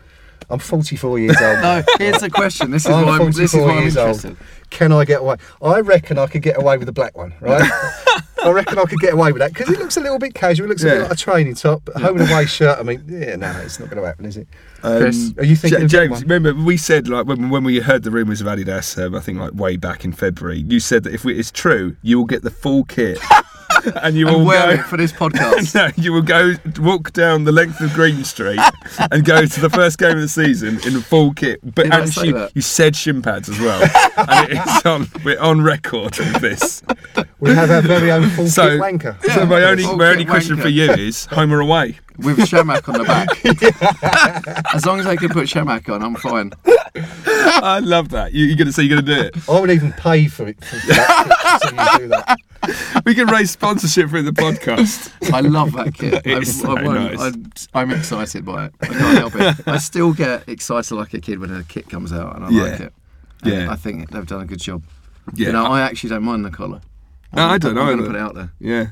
I'm 0.50 0.58
44 0.58 1.18
years 1.18 1.34
old. 1.40 1.58
No, 1.62 1.82
here's 1.98 2.20
the 2.20 2.28
question. 2.28 2.70
This 2.70 2.84
is 2.84 2.90
I'm 2.92 3.06
why 3.06 3.18
I'm, 3.18 3.26
this 3.32 3.38
is 3.38 3.52
44 3.52 3.66
why 3.66 3.72
I'm 3.76 3.82
years 3.84 3.96
interested. 3.96 4.28
old. 4.28 4.36
Can 4.68 4.92
I 4.92 5.04
get 5.06 5.20
away? 5.22 5.36
I 5.62 5.80
reckon 5.80 6.18
I 6.18 6.26
could 6.26 6.42
get 6.42 6.58
away 6.58 6.76
with 6.76 6.84
the 6.86 6.92
black 6.92 7.16
one, 7.16 7.32
right? 7.40 7.62
I 8.44 8.50
reckon 8.50 8.78
I 8.78 8.84
could 8.84 8.98
get 8.98 9.12
away 9.14 9.32
with 9.32 9.40
that 9.40 9.52
because 9.54 9.68
it 9.70 9.78
looks 9.78 9.96
a 9.96 10.00
little 10.00 10.18
bit 10.18 10.34
casual. 10.34 10.66
It 10.66 10.68
looks 10.70 10.82
a 10.82 10.86
bit 10.86 10.94
Yeah. 10.96 11.02
like 11.02 11.12
a 11.12 11.16
training 11.16 11.54
top, 11.54 11.82
but 11.84 11.96
home 12.00 12.20
and 12.20 12.30
away 12.30 12.46
shirt. 12.46 12.78
I 12.78 12.82
mean, 12.82 13.04
yeah, 13.06 13.36
no, 13.36 13.50
it's 13.64 13.78
not 13.78 13.88
going 13.90 14.00
to 14.02 14.06
happen, 14.06 14.24
is 14.26 14.36
it? 14.36 14.48
Chris, 14.80 15.32
Are 15.38 15.44
you 15.44 15.54
thinking 15.56 15.78
Ja- 15.80 15.84
of 15.84 15.90
getting 15.90 16.08
James, 16.10 16.10
one? 16.10 16.22
remember 16.22 16.54
we 16.64 16.76
said 16.76 17.08
like 17.08 17.26
when, 17.26 17.50
when 17.50 17.62
we 17.64 17.78
heard 17.80 18.02
the 18.02 18.10
rumours 18.10 18.40
of 18.40 18.46
Adidas, 18.48 19.00
um, 19.04 19.14
I 19.14 19.20
think 19.20 19.38
like 19.38 19.52
way 19.54 19.76
back 19.76 20.04
in 20.04 20.12
February, 20.12 20.64
you 20.68 20.80
said 20.80 21.04
that 21.04 21.14
if 21.14 21.24
we, 21.24 21.38
it's 21.38 21.50
true, 21.52 21.96
you 22.02 22.18
will 22.18 22.24
get 22.24 22.42
the 22.42 22.50
full 22.50 22.84
kit 22.84 23.18
and 24.02 24.16
you 24.16 24.28
And 24.28 24.36
will 24.38 24.44
wear 24.44 24.76
go. 24.76 24.82
it 24.82 24.86
for 24.86 24.96
this 24.96 25.12
podcast. 25.12 25.74
No, 25.74 25.88
you 25.96 26.12
will 26.12 26.22
go 26.22 26.54
walk 26.78 27.12
down 27.12 27.44
the 27.44 27.52
length 27.52 27.80
of 27.80 27.92
Green 27.94 28.24
Street 28.24 28.60
and 29.10 29.24
go 29.24 29.46
to 29.46 29.60
the 29.60 29.70
first 29.70 29.98
game 29.98 30.12
of 30.16 30.20
the 30.20 30.28
season 30.28 30.78
in 30.86 31.00
full 31.00 31.32
kit. 31.34 31.60
But 31.62 31.84
Did 31.84 31.92
and 31.94 32.12
say 32.12 32.26
you, 32.54 32.60
said 32.62 32.94
shin 32.94 33.22
pads 33.22 33.48
as 33.48 33.58
well, 33.58 33.82
and 34.16 34.48
it's 34.52 34.86
on. 34.86 35.08
We're 35.24 35.40
on 35.40 35.62
record 35.62 36.16
with 36.18 36.40
this. 36.40 36.82
We 37.40 37.54
have 37.54 37.70
our 37.70 37.80
very 37.82 38.10
own 38.12 38.28
full 38.30 38.46
So, 38.48 38.68
kit 38.70 38.80
wanker. 38.80 39.22
so 39.32 39.46
my 39.46 39.62
only 39.64 39.84
my 39.96 40.06
only 40.10 40.24
question 40.24 40.56
wanker. 40.56 40.62
for 40.62 40.68
you 40.68 40.90
is 40.92 41.24
home 41.26 41.52
or 41.52 41.60
away? 41.60 41.98
With 42.18 42.36
Chamakh 42.38 42.88
on 42.88 42.98
the 42.98 43.04
back. 43.04 44.74
as 44.74 44.84
long 44.84 45.00
as 45.00 45.06
I 45.06 45.16
can 45.16 45.30
put 45.30 45.46
Chamakh 45.48 45.88
on, 45.92 46.02
I'm 46.02 46.14
fine. 46.16 46.52
I 46.94 47.78
love 47.80 48.10
that. 48.10 48.32
You, 48.32 48.44
you're 48.46 48.56
gonna 48.56 48.72
say 48.72 48.82
you're 48.82 49.00
gonna 49.00 49.16
do 49.16 49.22
it. 49.28 49.48
I 49.48 49.58
would 49.60 49.70
even 49.70 49.92
pay 49.94 50.28
for 50.28 50.46
it 50.46 50.62
for, 50.62 50.76
for 50.76 50.86
that 50.88 51.60
kit, 51.62 51.70
to 51.70 51.74
you 51.74 51.98
do 51.98 52.08
that. 52.08 52.38
We 53.04 53.14
can 53.14 53.26
raise 53.28 53.50
sponsorship 53.50 54.10
for 54.10 54.22
the 54.22 54.30
podcast. 54.30 55.10
I 55.32 55.40
love 55.40 55.72
that 55.72 55.94
kit. 55.94 56.26
I, 56.26 56.36
I 56.38 56.42
so 56.44 56.68
won't- 56.74 56.84
nice. 56.84 57.20
I'm, 57.20 57.52
I'm 57.74 57.90
excited 57.90 58.44
by 58.44 58.66
it. 58.66 58.74
I 58.80 58.86
can't 58.86 59.18
help 59.18 59.34
it. 59.36 59.68
I 59.68 59.78
still 59.78 60.12
get 60.12 60.48
excited 60.48 60.94
like 60.94 61.12
a 61.14 61.20
kid 61.20 61.38
when 61.40 61.52
a 61.54 61.64
kit 61.64 61.88
comes 61.88 62.12
out, 62.12 62.36
and 62.36 62.44
I 62.44 62.50
Yeah. 62.50 62.62
like 62.62 62.80
it. 62.80 62.92
And 63.42 63.52
Yeah. 63.52 63.72
I 63.72 63.76
think 63.76 64.10
they've 64.10 64.26
done 64.26 64.42
a 64.42 64.46
good 64.46 64.60
job. 64.60 64.82
Yeah, 65.34 65.48
You 65.48 65.52
know, 65.52 65.64
I- 65.66 65.78
I 65.78 65.80
actually 65.82 66.10
don't 66.10 66.22
mind 66.24 66.44
the 66.44 66.50
collar. 66.50 66.80
No, 67.34 67.46
I 67.46 67.58
don't 67.58 67.74
know. 67.74 67.82
I'm 67.82 67.96
gonna 67.96 68.06
put 68.06 68.16
it 68.16 68.20
out 68.20 68.34
there. 68.34 68.52
Yeah. 68.60 68.86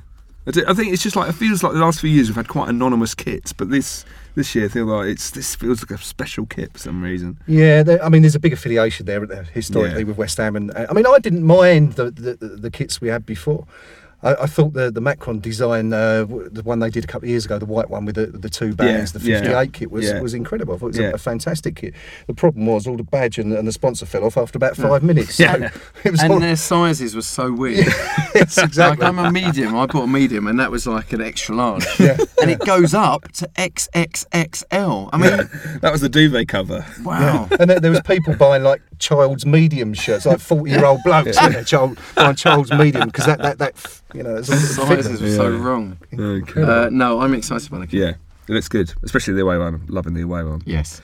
I 0.47 0.53
I 0.69 0.75
think 0.75 0.93
it's 0.93 1.03
just 1.03 1.17
like 1.17 1.29
it 1.29 1.35
feels 1.35 1.63
like 1.63 1.73
the 1.75 1.79
last 1.79 2.01
few 2.01 2.11
years 2.11 2.29
we've 2.29 2.37
had 2.37 2.49
quite 2.49 2.69
anonymous 2.69 3.15
kits, 3.15 3.53
but 3.53 3.71
this 3.71 4.05
this 4.35 4.55
year 4.55 4.67
I 4.67 4.69
feel 4.69 4.87
like 4.87 5.09
it's 5.09 5.31
this 5.31 5.55
feels 5.55 5.83
like 5.83 5.99
a 5.99 6.03
special 6.03 6.47
kit 6.47 6.73
for 6.73 6.79
some 6.79 7.03
reason. 7.03 7.39
Yeah, 7.47 7.99
I 8.03 8.09
mean, 8.09 8.23
there's 8.23 8.35
a 8.37 8.41
big 8.41 8.53
affiliation 8.53 9.07
there 9.07 9.23
uh, 9.31 9.45
historically 9.53 10.01
Yeah. 10.01 10.07
with 10.07 10.17
West 10.17 10.39
Ham, 10.39 10.57
and 10.57 10.71
uh, 10.75 10.87
I 10.89 10.93
mean, 10.95 11.07
I 11.07 11.19
didn't 11.19 11.45
mind 11.45 11.95
the, 11.95 12.11
the, 12.11 12.37
the 12.37 12.71
kits 12.71 13.01
we 13.01 13.09
had 13.09 13.27
before. 13.27 13.67
I, 14.23 14.35
I 14.43 14.47
thought 14.47 14.75
the 14.75 14.91
the 14.91 15.01
Macron 15.01 15.41
design, 15.41 15.93
uh, 15.93 16.25
the 16.25 16.63
one 16.65 16.79
they 16.81 16.91
did 16.91 17.05
a 17.05 17.07
couple 17.07 17.27
of 17.27 17.31
years 17.31 17.45
ago, 17.47 17.59
the 17.59 17.67
white 17.67 17.89
one 17.91 18.05
with 18.05 18.17
the, 18.17 18.27
the 18.27 18.51
two 18.51 18.75
bands, 18.75 19.13
Yeah, 19.15 19.19
the 19.19 19.43
58 19.45 19.51
yeah, 19.53 19.65
kit 19.67 19.91
was 19.91 20.05
yeah. 20.07 20.21
was 20.21 20.35
incredible. 20.35 20.75
I 20.75 20.79
thought 20.79 20.87
it 20.87 20.89
was 20.89 20.99
Yeah. 20.99 21.11
a, 21.11 21.15
a 21.15 21.19
fantastic 21.19 21.77
kit. 21.77 21.95
The 22.27 22.35
problem 22.35 22.67
was 22.67 22.87
all 22.87 22.97
the 22.97 23.03
badge 23.03 23.39
and, 23.39 23.53
and 23.53 23.67
the 23.67 23.73
sponsor 23.73 24.05
fell 24.07 24.25
off 24.25 24.37
after 24.37 24.57
about 24.57 24.77
five 24.77 25.03
minutes. 25.03 25.37
So 25.37 25.45
Yeah. 25.45 25.71
it 26.05 26.11
was 26.11 26.21
And 26.23 26.33
all, 26.33 26.41
their 26.41 26.57
sizes 26.57 27.15
were 27.17 27.23
so 27.23 27.53
weird. 27.53 27.87
yes, 28.35 28.57
Like 28.57 28.67
exactly. 28.67 29.07
I'm 29.07 29.19
a 29.19 29.31
medium. 29.33 29.75
I 29.77 29.87
bought 29.87 30.05
a 30.05 30.07
medium, 30.07 30.47
and 30.47 30.61
that 30.61 30.71
was 30.71 30.87
like 30.87 31.13
an 31.13 31.21
extra 31.23 31.55
large. 31.55 31.87
Yeah. 31.99 32.17
And 32.43 32.51
it 32.51 32.59
goes 32.61 32.93
up 32.95 33.31
to 33.33 33.49
XXXL. 33.57 35.11
I 35.13 35.17
mean, 35.17 35.31
That 35.81 35.93
was 35.93 36.01
the 36.01 36.09
duvet 36.09 36.49
cover. 36.49 36.85
wow. 37.03 37.49
and 37.59 37.71
there, 37.71 37.81
there 37.81 37.91
was 37.91 38.01
people 38.03 38.35
buying 38.35 38.63
like 38.63 38.83
child's 39.01 39.45
medium 39.45 39.93
shirts, 39.95 40.27
like 40.27 40.39
forty 40.39 40.71
year 40.71 40.85
old 40.85 41.01
blokes, 41.05 41.37
yeah. 41.37 41.49
there, 41.49 41.65
child 41.65 41.99
buying 42.15 42.37
child's 42.37 42.71
medium 42.73 43.09
because 43.09 43.27
that 43.27 43.39
that 43.41 43.59
that 43.59 44.01
you 44.15 44.23
know, 44.23 44.37
it's 44.37 44.49
The 44.49 44.81
all 44.83 44.87
fit 44.89 45.03
sizes 45.05 45.19
them. 45.21 45.29
were 45.29 45.35
so 45.35 45.51
wrong. 45.57 45.99
Okay. 46.17 46.63
Uh, 46.63 46.89
no, 46.91 47.21
I'm 47.21 47.35
excited 47.35 47.67
about 47.69 47.83
it. 47.85 47.93
yeah, 47.93 48.11
it 48.49 48.53
looks 48.53 48.69
good, 48.69 48.93
especially 49.03 49.35
the 49.35 49.43
away 49.43 49.59
one. 49.59 49.75
I'm 49.75 49.87
loving 49.89 50.15
the 50.15 50.23
away 50.23 50.45
one. 50.45 50.63
Yes. 50.65 51.01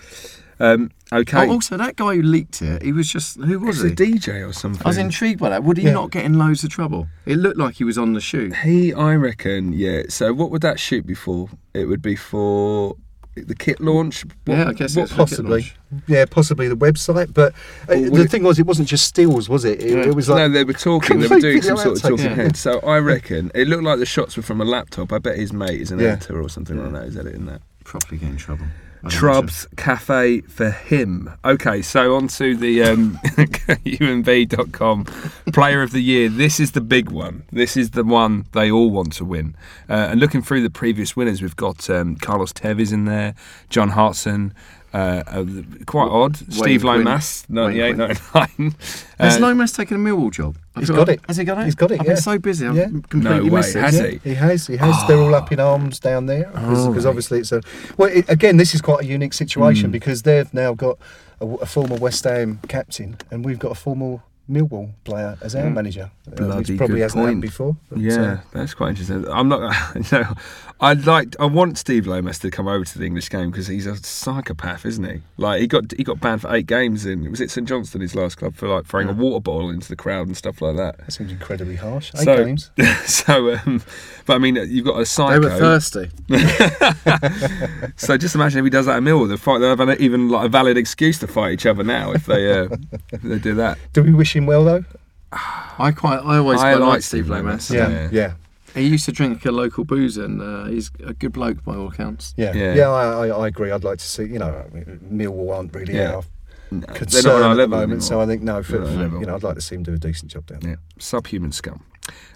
Um, 0.58 0.90
okay. 1.12 1.46
Oh, 1.46 1.52
also, 1.52 1.76
that 1.76 1.96
guy 1.96 2.14
who 2.14 2.22
leaked 2.22 2.62
it, 2.62 2.80
he 2.82 2.90
was 2.92 3.08
just 3.12 3.36
who 3.36 3.58
was 3.58 3.82
It's 3.84 4.00
he? 4.00 4.12
a 4.12 4.18
DJ 4.18 4.48
or 4.48 4.54
something. 4.54 4.80
I 4.86 4.88
was 4.88 4.96
intrigued 4.96 5.38
by 5.38 5.50
that. 5.50 5.62
Would 5.64 5.76
he 5.76 5.84
Yeah. 5.84 5.92
not 5.92 6.10
get 6.10 6.24
in 6.24 6.38
loads 6.38 6.64
of 6.64 6.70
trouble? 6.70 7.08
It 7.26 7.36
looked 7.36 7.58
like 7.58 7.74
he 7.74 7.84
was 7.84 7.98
on 7.98 8.14
the 8.14 8.20
shoot. 8.22 8.54
He, 8.56 8.94
I 8.94 9.14
reckon, 9.16 9.74
yeah. 9.74 10.04
So 10.08 10.32
what 10.32 10.50
would 10.50 10.62
that 10.62 10.80
shoot 10.80 11.06
be 11.06 11.12
for? 11.14 11.50
It 11.74 11.84
would 11.86 12.00
be 12.00 12.16
for 12.16 12.96
the 13.36 13.54
kit 13.54 13.80
launch. 13.80 14.24
What- 14.44 14.56
yeah, 14.58 14.68
I 14.68 14.72
guess 14.72 14.96
what- 14.96 15.04
it's 15.04 15.12
for 15.12 15.18
kit 15.18 15.28
possibly. 15.28 15.72
Yeah, 16.08 16.24
possibly 16.24 16.68
the 16.68 16.76
website, 16.76 17.32
but 17.34 17.52
uh, 17.88 17.92
Or 17.94 18.10
the 18.10 18.22
it- 18.22 18.30
thing 18.30 18.42
was, 18.42 18.58
it 18.58 18.66
wasn't 18.66 18.88
just 18.88 19.04
stills, 19.04 19.48
was 19.48 19.64
it? 19.64 19.80
It, 19.80 19.90
Yeah. 19.90 20.04
it 20.08 20.14
was 20.14 20.28
like 20.28 20.38
no, 20.38 20.48
they 20.48 20.64
were 20.64 20.72
talking. 20.72 21.18
They 21.20 21.24
were 21.24 21.28
complete 21.36 21.50
doing 21.50 21.62
some 21.62 21.76
sort 21.76 21.96
of 21.96 22.02
talking 22.02 22.24
yeah. 22.24 22.34
head. 22.34 22.56
So 22.56 22.80
I 22.80 22.98
reckon 22.98 23.50
it 23.54 23.68
looked 23.68 23.84
like 23.84 23.98
the 23.98 24.06
shots 24.06 24.36
were 24.36 24.42
from 24.42 24.60
a 24.60 24.64
laptop. 24.64 25.12
I 25.12 25.18
bet 25.18 25.36
his 25.36 25.52
mate 25.52 25.80
is 25.80 25.90
an 25.92 25.98
Yeah. 26.00 26.12
editor 26.12 26.40
or 26.40 26.48
something 26.48 26.76
like 26.82 26.92
that. 26.92 27.04
Is 27.04 27.16
editing 27.16 27.46
that. 27.46 27.60
Probably 27.84 28.18
get 28.18 28.30
in 28.30 28.36
trouble. 28.36 28.66
Trubs 29.04 29.66
Cafe 29.76 30.40
for 30.42 30.70
him. 30.70 31.30
Okay, 31.44 31.82
so 31.82 32.16
on 32.16 32.28
to 32.28 32.56
the 32.56 32.82
um, 32.82 33.18
KUMB.com 33.24 35.04
Player 35.52 35.82
of 35.82 35.92
the 35.92 36.00
Year. 36.00 36.28
This 36.28 36.58
is 36.58 36.72
the 36.72 36.80
big 36.80 37.10
one. 37.10 37.44
This 37.52 37.76
is 37.76 37.92
the 37.92 38.04
one 38.04 38.46
they 38.52 38.70
all 38.70 38.90
want 38.90 39.12
to 39.14 39.24
win. 39.24 39.56
Uh, 39.88 40.08
and 40.10 40.20
looking 40.20 40.42
through 40.42 40.62
the 40.62 40.70
previous 40.70 41.16
winners, 41.16 41.42
we've 41.42 41.56
got 41.56 41.88
um, 41.90 42.16
Carlos 42.16 42.52
Tevez 42.52 42.92
in 42.92 43.04
there, 43.04 43.34
John 43.70 43.90
Hartson. 43.90 44.54
Uh, 44.96 45.22
uh, 45.26 45.44
quite 45.84 46.08
odd. 46.08 46.36
Steve 46.50 46.80
Quinn. 46.80 47.04
Lomas, 47.04 47.44
Wayne 47.50 47.56
98 47.76 47.94
Quinn. 47.96 48.08
99. 48.34 48.74
Has 49.18 49.36
Uh, 49.36 49.40
Lomas 49.40 49.72
taken 49.72 49.96
a 49.96 50.00
Millwall 50.08 50.32
job? 50.32 50.56
I 50.74 50.80
He's 50.80 50.88
feel 50.88 50.96
got 50.96 51.08
like- 51.08 51.18
it. 51.18 51.24
Has 51.28 51.36
he 51.36 51.44
got 51.44 51.58
it? 51.58 51.64
He's 51.66 51.74
got 51.74 51.90
it, 51.90 52.00
I've 52.00 52.06
yeah. 52.06 52.12
been 52.14 52.22
so 52.22 52.38
busy. 52.38 52.66
I've 52.66 52.76
Yeah. 52.76 52.86
completely 53.10 53.30
No 53.48 53.52
way, 53.54 53.60
missed 53.60 53.76
it. 53.76 53.80
has 53.82 53.94
yeah, 53.98 54.06
he? 54.06 54.18
he 54.30 54.34
has. 54.34 54.66
He 54.68 54.76
has. 54.78 54.96
They're 55.06 55.18
all 55.18 55.34
up 55.34 55.52
in 55.52 55.60
arms 55.60 56.00
down 56.00 56.26
there 56.26 56.44
because 56.52 56.86
Oh, 56.86 56.92
right. 56.92 57.06
obviously 57.06 57.40
it's 57.40 57.52
a. 57.52 57.60
Well, 57.98 58.10
it, 58.10 58.24
again, 58.28 58.56
this 58.56 58.74
is 58.74 58.80
quite 58.80 59.02
a 59.04 59.06
unique 59.06 59.34
Hmm. 59.34 59.38
situation 59.44 59.90
because 59.90 60.22
they've 60.22 60.52
now 60.54 60.72
got 60.74 60.96
a, 61.42 61.46
a 61.46 61.66
former 61.66 61.96
West 61.96 62.24
Ham 62.24 62.60
captain 62.68 63.16
and 63.30 63.44
we've 63.44 63.58
got 63.58 63.72
a 63.72 63.74
former 63.74 64.20
Millwall 64.50 64.90
player 65.04 65.36
as 65.42 65.56
our 65.56 65.68
manager, 65.68 66.08
uh, 66.30 66.36
Bloody 66.36 66.58
which 66.72 66.78
probably 66.78 66.96
good 66.96 67.02
hasn't 67.02 67.20
happened 67.20 67.34
point. 67.34 67.40
before. 67.42 67.76
but, 67.90 67.98
Yeah, 67.98 68.14
uh, 68.22 68.38
that's 68.52 68.74
quite 68.74 68.90
interesting. 68.90 69.26
I'm 69.28 69.48
not, 69.48 69.74
you 69.96 70.02
know, 70.12 70.34
I'd 70.78 71.06
like, 71.06 71.34
I 71.40 71.46
want 71.46 71.78
Steve 71.78 72.06
Lomas 72.06 72.38
to 72.40 72.50
come 72.50 72.68
over 72.68 72.84
to 72.84 72.98
the 72.98 73.06
English 73.06 73.30
game 73.30 73.50
because 73.50 73.66
he's 73.66 73.86
a 73.86 73.96
psychopath, 73.96 74.84
isn't 74.84 75.04
he? 75.04 75.22
Like 75.38 75.62
he 75.62 75.66
got 75.66 75.90
he 75.96 76.04
got 76.04 76.20
banned 76.20 76.42
for 76.42 76.54
eight 76.54 76.66
games 76.66 77.06
in 77.06 77.30
was 77.30 77.40
it 77.40 77.50
St 77.50 77.66
Johnstone 77.66 78.02
his 78.02 78.14
last 78.14 78.36
club 78.36 78.54
for 78.54 78.68
like 78.68 78.84
throwing 78.84 79.08
a 79.08 79.14
water 79.14 79.40
bottle 79.40 79.70
into 79.70 79.88
the 79.88 79.96
crowd 79.96 80.26
and 80.26 80.36
stuff 80.36 80.60
like 80.60 80.76
that. 80.76 80.98
that 80.98 81.10
seems 81.12 81.32
incredibly 81.32 81.76
harsh. 81.76 82.12
Eight 82.16 82.24
So- 82.24 82.44
games. 82.44 82.70
so, 83.06 83.54
um, 83.54 83.82
but 84.26 84.34
I 84.34 84.38
mean, 84.38 84.56
you've 84.56 84.84
got 84.84 85.00
a 85.00 85.30
They 85.30 85.38
were 85.38 85.50
thirsty. 85.58 86.10
So 87.96 88.16
just 88.18 88.34
imagine 88.34 88.58
if 88.58 88.64
he 88.64 88.70
does 88.70 88.86
that 88.86 88.96
at 88.98 89.02
Millwall, 89.02 89.28
they'll 89.28 89.36
fight. 89.38 89.58
They'll 89.60 89.70
have 89.70 89.80
an, 89.80 89.96
even 89.98 90.28
like 90.28 90.46
a 90.46 90.48
valid 90.48 90.76
excuse 90.76 91.18
to 91.20 91.26
fight 91.26 91.52
each 91.52 91.64
other 91.66 91.82
now 91.82 92.12
if 92.12 92.26
they 92.26 92.52
uh, 92.52 92.68
if 93.12 93.22
they 93.22 93.38
do 93.38 93.54
that. 93.54 93.78
Do 93.94 94.02
we 94.02 94.12
wish 94.12 94.36
him 94.36 94.44
well 94.46 94.64
though? 94.64 94.84
I 95.32 95.92
quite, 95.96 96.18
I 96.18 96.36
always 96.38 96.60
I 96.60 96.74
quite 96.76 96.86
like 96.86 97.02
Steve 97.02 97.24
Steve 97.24 97.30
Lomas. 97.30 97.70
Lomas. 97.70 97.90
Yeah, 97.92 98.00
Yeah. 98.02 98.08
yeah, 98.12 98.32
He 98.76 98.86
used 98.86 99.04
to 99.06 99.12
drink 99.12 99.44
a 99.46 99.50
local 99.50 99.84
booze, 99.84 100.16
and 100.16 100.40
uh, 100.40 100.66
he's 100.66 100.90
a 101.04 101.12
good 101.14 101.32
bloke 101.32 101.64
by 101.64 101.74
all 101.74 101.88
accounts. 101.88 102.34
yeah, 102.36 102.52
Yeah. 102.54 102.74
yeah. 102.74 102.88
I, 102.90 103.26
I, 103.26 103.28
I 103.44 103.46
agree. 103.48 103.70
I'd 103.72 103.82
like 103.84 103.98
to 103.98 104.04
see. 104.06 104.24
You 104.24 104.38
know, 104.38 104.64
I 104.70 104.72
mean, 104.74 105.00
Millwall 105.12 105.56
aren't 105.56 105.74
really 105.74 105.94
Yeah. 105.94 106.16
our 106.16 106.22
No, 106.70 106.80
they're 106.86 106.94
concern 106.96 107.24
not 107.24 107.42
on 107.42 107.50
at 107.52 107.56
the 107.56 107.68
moment, 107.68 107.82
anymore. 107.84 108.00
so 108.02 108.20
I 108.20 108.26
think 108.26 108.42
no. 108.42 108.62
For, 108.62 108.72
They're 108.72 108.80
not 108.82 108.88
on 108.88 108.92
our 108.92 108.96
for- 108.96 109.02
level. 109.02 109.20
you 109.20 109.26
know, 109.26 109.34
I'd 109.36 109.42
like 109.42 109.54
to 109.56 109.60
see 109.60 109.74
him 109.76 109.82
do 109.82 109.94
a 109.94 109.98
decent 109.98 110.30
job 110.30 110.46
down 110.46 110.60
there. 110.60 110.70
Yeah, 110.72 110.76
subhuman 110.98 111.52
scum. 111.52 111.82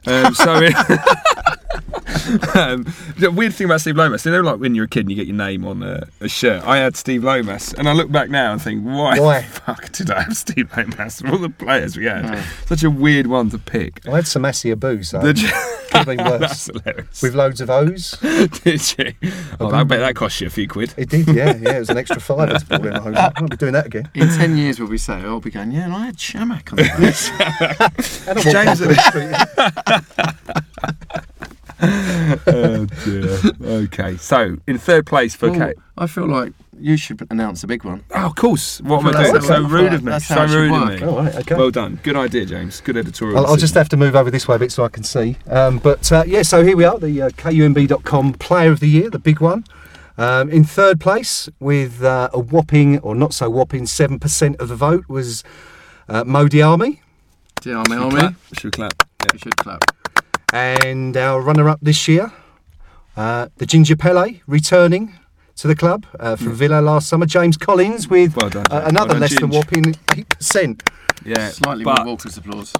Um, 0.06 0.34
so, 0.34 0.54
um, 2.54 2.86
the 3.18 3.30
weird 3.34 3.54
thing 3.54 3.66
about 3.66 3.80
Steve 3.80 3.96
Lomas, 3.96 4.24
you 4.24 4.32
know, 4.32 4.40
like 4.40 4.58
when 4.60 4.74
you're 4.74 4.84
a 4.84 4.88
kid 4.88 5.00
and 5.00 5.10
you 5.10 5.16
get 5.16 5.26
your 5.26 5.36
name 5.36 5.64
on 5.64 5.82
a, 5.82 6.06
a 6.20 6.28
shirt. 6.28 6.62
I 6.64 6.78
had 6.78 6.96
Steve 6.96 7.24
Lomas, 7.24 7.72
and 7.74 7.88
I 7.88 7.92
look 7.92 8.10
back 8.10 8.30
now 8.30 8.52
and 8.52 8.60
think, 8.62 8.82
why, 8.84 9.18
Why? 9.18 9.40
the 9.42 9.46
fuck 9.46 9.92
did 9.92 10.10
I 10.10 10.22
have 10.22 10.36
Steve 10.36 10.70
Lomas? 10.76 11.20
Of 11.20 11.30
all 11.30 11.38
the 11.38 11.50
players 11.50 11.96
we 11.96 12.04
had, 12.06 12.42
such 12.66 12.82
a 12.82 12.90
weird 12.90 13.26
one 13.26 13.50
to 13.50 13.58
pick. 13.58 14.06
I 14.06 14.10
had 14.16 14.24
Samassi 14.24 14.72
Abou, 14.72 15.02
so 15.02 15.20
Did 15.20 15.40
you? 15.40 15.48
could 15.48 15.92
have 15.92 16.06
been 16.06 16.18
worse. 16.24 16.40
That's 16.40 16.66
hilarious. 16.66 17.22
With 17.22 17.34
loads 17.34 17.60
of 17.60 17.68
O's. 17.70 18.12
did 18.62 18.98
you? 18.98 19.12
Oh, 19.58 19.70
I 19.70 19.82
bet 19.84 20.00
that 20.00 20.14
cost 20.14 20.40
you 20.40 20.46
a 20.46 20.50
few 20.50 20.68
quid. 20.68 20.94
It 20.96 21.08
did, 21.08 21.26
yeah, 21.28 21.56
yeah. 21.56 21.76
It 21.76 21.80
was 21.80 21.90
an 21.90 21.98
extra 21.98 22.20
five. 22.20 22.50
to 22.58 22.64
pull 22.66 22.86
in 22.86 22.94
a 22.94 23.00
hose. 23.00 23.16
I'll 23.16 23.48
be 23.48 23.56
doing 23.56 23.72
that 23.72 23.86
again. 23.86 24.08
In 24.14 24.28
10 24.28 24.56
years, 24.56 24.78
we'll 24.78 24.88
be 24.88 24.98
saying, 24.98 25.24
I'll 25.24 25.40
be 25.40 25.50
going, 25.50 25.72
yeah, 25.72 25.84
and 25.84 25.92
I 25.94 26.06
had 26.06 26.16
Chamakh 26.16 26.70
on 26.72 26.76
the 26.76 26.84
bus. 27.00 27.30
And 28.28 28.38
I 28.38 28.42
James- 28.42 28.80
James, 28.80 28.98
oh 31.82 32.86
dear. 33.04 33.38
Okay, 33.62 34.16
so 34.16 34.56
in 34.66 34.78
third 34.78 35.06
place 35.06 35.34
for 35.34 35.50
Well, 35.50 35.58
Kate. 35.60 35.76
I 35.96 36.06
feel 36.06 36.26
like 36.26 36.52
you 36.78 36.96
should 36.96 37.26
announce 37.30 37.62
a 37.62 37.66
big 37.66 37.84
one. 37.84 38.02
Oh, 38.14 38.26
of 38.26 38.36
course. 38.36 38.80
What 38.80 39.00
am 39.00 39.08
I 39.08 39.22
doing? 39.24 39.34
how- 39.34 39.40
So 39.40 39.54
I 39.54 39.58
rude 39.58 39.92
of 39.92 40.02
me. 40.02 40.10
that's 40.12 40.26
So 40.26 40.34
how 40.34 40.44
it 40.44 40.48
should 40.48 40.56
rude 40.56 40.72
of 40.74 40.88
work. 40.88 41.00
me. 41.00 41.06
All 41.06 41.16
right, 41.18 41.34
okay. 41.36 41.54
Well 41.56 41.70
done. 41.70 42.00
Good 42.02 42.16
idea, 42.16 42.46
James. 42.46 42.80
Good 42.80 42.96
editorial. 42.96 43.36
I'll, 43.38 43.46
I'll 43.46 43.56
just 43.56 43.74
decision. 43.74 43.78
have 43.80 43.88
to 43.90 43.96
move 43.98 44.16
over 44.16 44.30
this 44.30 44.48
way 44.48 44.56
a 44.56 44.58
bit 44.58 44.72
so 44.72 44.84
I 44.84 44.88
can 44.88 45.02
see. 45.04 45.36
Um, 45.48 45.78
but 45.78 46.10
uh, 46.10 46.24
yeah, 46.26 46.42
so 46.42 46.64
here 46.64 46.76
we 46.76 46.84
are, 46.84 46.98
the 46.98 47.22
uh, 47.22 47.28
KUMB.com 47.30 48.34
Player 48.34 48.70
of 48.72 48.80
the 48.80 48.88
Year, 48.88 49.10
the 49.10 49.18
big 49.18 49.40
one. 49.40 49.64
Um, 50.16 50.50
in 50.50 50.64
third 50.64 51.00
place, 51.00 51.48
with 51.60 52.02
uh, 52.02 52.28
a 52.32 52.38
whopping, 52.38 52.98
or 53.00 53.14
not 53.14 53.32
so 53.34 53.48
whopping, 53.50 53.84
7% 53.84 54.60
of 54.60 54.68
the 54.68 54.76
vote, 54.76 55.08
was 55.08 55.42
uh, 56.08 56.24
Modi 56.24 56.60
Army. 56.62 57.00
Do 57.62 57.68
you 57.70 57.74
know 57.74 57.80
what 58.06 58.10
Clap. 58.10 58.34
Should 58.54 58.64
we 58.64 58.70
clap? 58.70 59.08
We 59.32 59.38
should 59.38 59.56
clap. 59.56 59.80
And 60.52 61.16
our 61.16 61.40
runner 61.40 61.68
up 61.68 61.78
this 61.80 62.08
year, 62.08 62.32
uh, 63.16 63.48
the 63.56 63.66
Ginger 63.66 63.96
Pele, 63.96 64.40
returning 64.46 65.14
to 65.56 65.68
the 65.68 65.76
club 65.76 66.06
uh, 66.18 66.36
from 66.36 66.54
Villa 66.54 66.80
last 66.80 67.08
summer, 67.08 67.26
James 67.26 67.56
Collins, 67.56 68.08
with 68.08 68.34
Well 68.36 68.48
done, 68.48 68.66
uh, 68.70 68.84
another 68.86 69.14
Well 69.14 69.20
done, 69.20 69.20
less 69.20 69.38
than 69.40 69.50
whopping 69.50 69.84
8%. 70.08 70.88
Yeah. 71.24 71.50
Slightly 71.50 71.84
but 71.84 71.98
more 72.04 72.14
raucous 72.14 72.36
applause. 72.38 72.74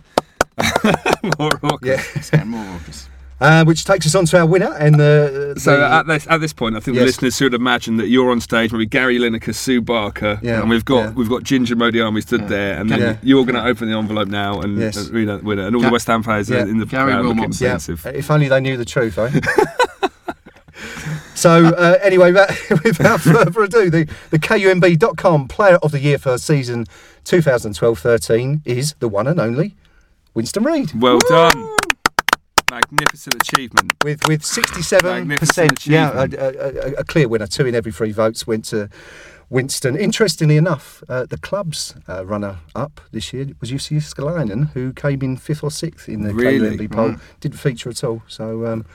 more 1.38 1.50
raucous. 1.62 2.30
Yeah. 2.32 2.44
More 2.44 2.64
raucous. 2.64 3.09
Uh, 3.40 3.64
which 3.64 3.86
takes 3.86 4.04
us 4.06 4.14
on 4.14 4.26
to 4.26 4.38
our 4.38 4.44
winner 4.44 4.74
and 4.78 4.96
the. 4.96 5.54
So 5.56 5.78
the- 5.78 5.90
at 5.90 6.06
this 6.06 6.26
at 6.28 6.42
this 6.42 6.52
point, 6.52 6.76
I 6.76 6.80
think 6.80 6.98
the 6.98 7.04
listeners 7.04 7.38
should 7.38 7.54
imagine 7.54 7.96
that 7.96 8.08
you're 8.08 8.30
on 8.30 8.38
stage, 8.42 8.70
maybe 8.70 8.84
Gary 8.84 9.18
Lineker, 9.18 9.54
Sue 9.54 9.80
Barker, 9.80 10.38
Yeah, 10.42 10.60
and 10.60 10.68
we've 10.68 10.84
got 10.84 10.98
yeah. 11.04 11.10
we've 11.12 11.30
got 11.30 11.42
Ginger 11.42 11.74
Modiami 11.74 12.20
stood 12.20 12.48
there, 12.48 12.78
and 12.78 12.90
then 12.90 13.00
Yeah. 13.00 13.16
you're 13.22 13.44
going 13.46 13.54
to 13.54 13.64
open 13.64 13.90
the 13.90 13.96
envelope 13.96 14.28
now 14.28 14.60
and 14.60 14.78
Yes. 14.78 14.98
uh, 14.98 15.10
read 15.10 15.30
out 15.30 15.40
the 15.40 15.46
winner, 15.46 15.66
and 15.66 15.74
all 15.74 15.80
Ga- 15.80 15.88
the 15.88 15.92
West 15.92 16.06
Ham 16.08 16.22
players 16.22 16.50
Yeah. 16.50 16.64
are 16.64 16.68
in 16.68 16.76
the 16.78 16.84
Gary 16.84 17.12
crowd 17.12 17.24
looking 17.24 17.50
Wilmot's- 17.50 17.60
Yeah, 18.04 18.10
if 18.14 18.30
only 18.30 18.48
they 18.48 18.60
knew 18.60 18.76
the 18.76 18.84
truth, 18.84 19.16
eh? 19.16 19.30
so, 21.34 21.66
uh, 21.66 21.98
anyway, 22.02 22.32
without 22.32 23.20
further 23.22 23.62
ado, 23.62 23.88
the, 23.90 24.06
the 24.30 24.38
KUMB.com 24.38 25.48
Player 25.48 25.76
of 25.76 25.92
the 25.92 26.00
Year 26.00 26.18
for 26.18 26.36
season 26.38 26.84
2012 27.24 27.98
13 27.98 28.62
is 28.66 28.94
the 28.98 29.08
one 29.08 29.26
and 29.26 29.40
only 29.40 29.76
Winston 30.34 30.64
Reid. 30.64 30.92
Well 30.94 31.18
done, 31.28 31.76
magnificent 32.70 33.34
achievement. 33.36 33.92
With 34.04 34.26
with 34.28 34.42
67%, 34.42 35.86
yeah, 35.86 36.12
a, 36.12 36.22
a, 36.22 36.92
a, 37.00 37.04
clear 37.04 37.28
winner. 37.28 37.46
Two 37.46 37.66
in 37.66 37.74
every 37.74 37.92
three 37.92 38.12
votes 38.12 38.46
went 38.46 38.64
to 38.66 38.88
Winston. 39.50 39.96
Interestingly 39.96 40.56
enough, 40.56 41.02
uh, 41.08 41.26
the 41.26 41.38
club's 41.38 41.94
uh, 42.08 42.24
runner 42.24 42.58
up 42.74 43.00
this 43.10 43.32
year 43.32 43.48
was 43.60 43.70
Jussi 43.70 43.96
Jääskeläinen, 43.96 44.70
who 44.72 44.92
came 44.92 45.22
in 45.22 45.36
fifth 45.36 45.64
or 45.64 45.70
sixth 45.70 46.08
in 46.08 46.22
the 46.22 46.32
Really? 46.32 46.88
Poll. 46.88 47.16
Didn't 47.40 47.58
feature 47.58 47.90
at 47.90 48.04
all. 48.04 48.22
So, 48.28 48.66
um, 48.66 48.86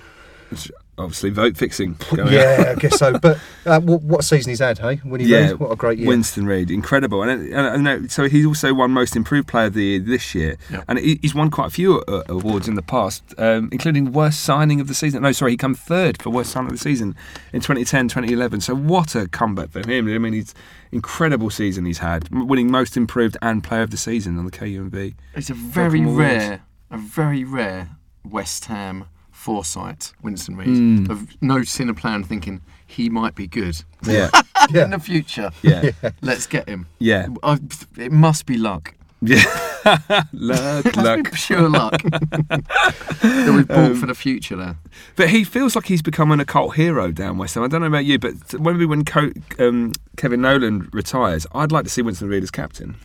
obviously 0.97 1.29
vote 1.29 1.57
fixing. 1.57 1.97
going 2.09 2.27
on. 2.27 2.33
yeah, 2.33 2.73
I 2.75 2.79
guess 2.79 2.97
so. 2.97 3.17
But 3.19 3.39
uh, 3.65 3.79
what, 3.81 4.01
what 4.03 4.23
season 4.23 4.49
he's 4.51 4.59
had, 4.59 4.77
hey? 4.79 4.97
When 4.97 5.19
he 5.21 5.27
Yeah, 5.27 5.53
what 5.53 5.71
a 5.71 5.75
great 5.75 5.99
year. 5.99 6.07
Winston 6.07 6.45
Reid, 6.45 6.71
incredible, 6.71 7.23
and, 7.23 7.53
and, 7.53 7.87
and 7.87 8.11
so 8.11 8.27
he's 8.29 8.45
also 8.45 8.73
won 8.73 8.91
Most 8.91 9.15
Improved 9.15 9.47
Player 9.47 9.67
of 9.67 9.73
the 9.73 9.83
Year 9.83 9.99
this 9.99 10.33
year, 10.35 10.57
Yeah. 10.71 10.83
and 10.87 10.99
he, 10.99 11.19
he's 11.21 11.35
won 11.35 11.49
quite 11.49 11.67
a 11.67 11.71
few 11.71 11.99
uh, 12.01 12.23
awards 12.29 12.67
in 12.67 12.75
the 12.75 12.81
past, 12.81 13.23
um, 13.37 13.69
including 13.71 14.11
Worst 14.13 14.41
Signing 14.41 14.79
of 14.79 14.87
the 14.87 14.93
Season. 14.93 15.21
No, 15.21 15.31
sorry, 15.31 15.51
he 15.51 15.57
came 15.57 15.75
third 15.75 16.21
for 16.21 16.29
Worst 16.29 16.51
Signing 16.51 16.67
of 16.67 16.73
the 16.73 16.83
Season 16.83 17.15
in 17.53 17.61
2010, 17.61 18.07
2011. 18.09 18.61
So 18.61 18.75
what 18.75 19.15
a 19.15 19.27
comeback 19.27 19.69
for 19.71 19.79
him! 19.87 20.07
I 20.07 20.17
mean, 20.17 20.33
he's 20.33 20.53
incredible 20.91 21.49
season 21.49 21.85
he's 21.85 21.97
had, 21.97 22.29
winning 22.29 22.71
Most 22.71 22.95
Improved 22.95 23.37
and 23.41 23.63
Player 23.63 23.81
of 23.81 23.91
the 23.91 23.97
Season 23.97 24.37
on 24.37 24.45
the 24.45 24.51
KUMB. 24.51 25.13
It's 25.33 25.49
a 25.49 25.53
very 25.53 25.99
Welcome 25.99 26.15
rare, 26.15 26.61
a 26.89 26.97
very 26.97 27.43
rare 27.43 27.89
West 28.23 28.65
Ham 28.65 29.05
foresight, 29.45 30.11
Winston 30.23 30.55
Reid, 30.57 30.67
Mm. 30.69 31.09
of 31.09 31.17
noticing 31.41 31.87
a 31.89 31.93
player 31.93 32.15
and 32.15 32.25
thinking 32.27 32.61
he 32.87 33.09
might 33.09 33.35
be 33.35 33.45
good 33.47 33.83
Yeah, 34.03 34.29
in 34.69 34.75
Yeah. 34.75 34.87
the 34.87 34.99
future. 34.99 35.51
yeah, 35.61 35.91
Let's 36.21 36.47
get 36.47 36.67
him. 36.67 36.87
yeah, 36.99 37.27
I, 37.43 37.59
it 37.97 38.11
must 38.11 38.45
be 38.47 38.57
luck. 38.57 38.93
yeah. 39.21 39.43
luck, 40.33 40.85
It 40.85 40.95
must 40.95 40.97
luck. 40.97 41.31
pure 41.33 41.69
luck 41.69 42.01
that 42.01 43.53
we've 43.55 43.67
bought 43.67 43.97
for 43.97 44.07
the 44.07 44.15
future 44.15 44.55
there. 44.55 44.77
But 45.15 45.29
he 45.29 45.43
feels 45.43 45.75
like 45.75 45.85
he's 45.85 46.01
becoming 46.01 46.39
a 46.39 46.45
cult 46.45 46.75
hero 46.75 47.11
down 47.11 47.37
West 47.37 47.53
Ham. 47.55 47.63
I 47.63 47.67
don't 47.67 47.81
know 47.81 47.87
about 47.87 48.05
you, 48.05 48.17
but 48.17 48.33
maybe 48.59 48.85
when 48.87 49.05
Co- 49.05 49.31
um, 49.59 49.91
Kevin 50.17 50.41
Nolan 50.41 50.89
retires, 50.91 51.45
I'd 51.53 51.71
like 51.71 51.83
to 51.85 51.89
see 51.91 52.01
Winston 52.01 52.27
Reid 52.29 52.41
as 52.43 52.51
captain. 52.51 52.95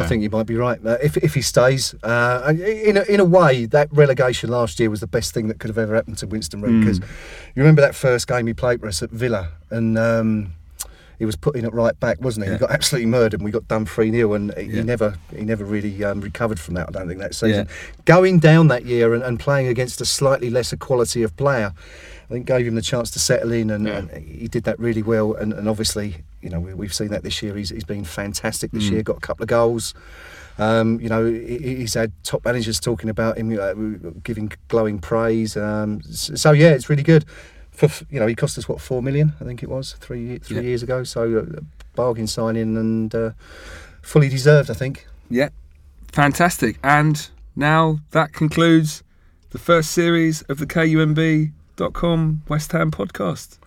I 0.00 0.06
think 0.06 0.22
you 0.22 0.30
might 0.30 0.46
be 0.46 0.56
right. 0.56 0.78
Uh, 0.84 0.96
if, 1.02 1.16
if 1.18 1.34
he 1.34 1.42
stays, 1.42 1.94
uh, 2.02 2.52
in 2.56 2.96
a, 2.96 3.02
in 3.02 3.20
a 3.20 3.24
way, 3.24 3.66
that 3.66 3.88
relegation 3.92 4.50
last 4.50 4.80
year 4.80 4.90
was 4.90 5.00
the 5.00 5.06
best 5.06 5.32
thing 5.34 5.48
that 5.48 5.58
could 5.58 5.68
have 5.68 5.78
ever 5.78 5.94
happened 5.94 6.18
to 6.18 6.26
Winston 6.26 6.60
Mm. 6.62 6.80
because 6.80 6.98
you 6.98 7.62
remember 7.62 7.80
that 7.82 7.94
first 7.94 8.26
game 8.28 8.46
he 8.46 8.54
played 8.54 8.80
for 8.80 8.88
us 8.88 9.02
at 9.02 9.10
Villa 9.10 9.50
and. 9.70 9.98
Um, 9.98 10.52
he 11.18 11.26
was 11.26 11.36
put 11.36 11.54
in 11.54 11.66
at 11.66 11.74
right 11.74 12.00
back, 12.00 12.18
wasn't 12.22 12.46
he? 12.46 12.50
Yeah. 12.50 12.56
He 12.56 12.60
got 12.60 12.70
absolutely 12.70 13.04
murdered, 13.10 13.34
and 13.40 13.44
we 13.44 13.50
got 13.50 13.68
done 13.68 13.84
three 13.84 14.10
0 14.10 14.32
and 14.32 14.54
he 14.56 14.62
Yeah. 14.62 14.84
never, 14.84 15.18
he 15.36 15.44
never 15.44 15.66
really 15.66 16.02
um, 16.02 16.22
recovered 16.22 16.58
from 16.58 16.72
that. 16.76 16.88
I 16.88 16.92
don't 16.92 17.08
think 17.08 17.20
that 17.20 17.34
season. 17.34 17.68
Going 18.06 18.38
down 18.38 18.68
that 18.68 18.86
year 18.86 19.12
and, 19.12 19.22
and 19.22 19.38
playing 19.38 19.66
against 19.68 20.00
a 20.00 20.06
slightly 20.06 20.48
lesser 20.48 20.78
quality 20.78 21.22
of 21.22 21.36
player, 21.36 21.74
I 22.30 22.34
think 22.34 22.46
gave 22.46 22.64
him 22.64 22.76
the 22.76 22.82
chance 22.82 23.10
to 23.10 23.18
settle 23.18 23.50
in, 23.50 23.70
and, 23.70 23.86
Yeah. 23.86 23.98
and 23.98 24.10
he 24.24 24.46
did 24.46 24.62
that 24.64 24.78
really 24.78 25.02
well. 25.02 25.34
And, 25.34 25.52
and 25.52 25.68
obviously, 25.68 26.22
you 26.40 26.48
know, 26.48 26.60
we, 26.60 26.72
we've 26.74 26.94
seen 26.94 27.08
that 27.08 27.24
this 27.24 27.42
year. 27.42 27.56
He's, 27.56 27.70
he's 27.70 27.82
been 27.84 28.04
fantastic 28.04 28.70
this 28.70 28.84
Mm. 28.88 28.90
year. 28.92 29.02
Got 29.02 29.16
a 29.16 29.20
couple 29.20 29.42
of 29.42 29.48
goals. 29.48 29.94
Um, 30.56 31.00
you 31.00 31.08
know, 31.08 31.24
he- 31.26 31.76
he's 31.76 31.94
had 31.94 32.12
top 32.22 32.44
managers 32.44 32.78
talking 32.78 33.10
about 33.10 33.36
him, 33.36 33.58
uh, 33.58 33.72
giving 34.22 34.52
glowing 34.68 35.00
praise. 35.00 35.56
Um, 35.56 36.02
so 36.02 36.52
yeah, 36.52 36.68
it's 36.70 36.88
really 36.88 37.02
good. 37.02 37.24
For 37.72 37.88
you 38.10 38.20
know, 38.20 38.26
he 38.28 38.34
cost 38.34 38.58
us 38.58 38.68
what 38.68 38.80
four 38.80 39.02
million, 39.02 39.32
I 39.40 39.44
think 39.44 39.62
it 39.62 39.68
was 39.68 39.94
three 40.00 40.38
three 40.38 40.56
Yeah. 40.56 40.62
years 40.62 40.82
ago. 40.82 41.02
So 41.02 41.38
uh, 41.38 41.60
bargain 41.96 42.26
signing 42.28 42.76
and 42.76 43.12
uh, 43.14 43.30
fully 44.02 44.28
deserved, 44.28 44.70
I 44.70 44.74
think. 44.74 45.06
Yeah, 45.30 45.48
fantastic. 46.12 46.78
And 46.84 47.28
now 47.56 48.00
that 48.10 48.32
concludes 48.34 49.02
the 49.50 49.58
first 49.58 49.90
series 49.92 50.42
of 50.42 50.58
the 50.58 50.66
KUMB.com 51.80 52.42
West 52.48 52.72
Ham 52.72 52.90
podcast. 52.90 53.58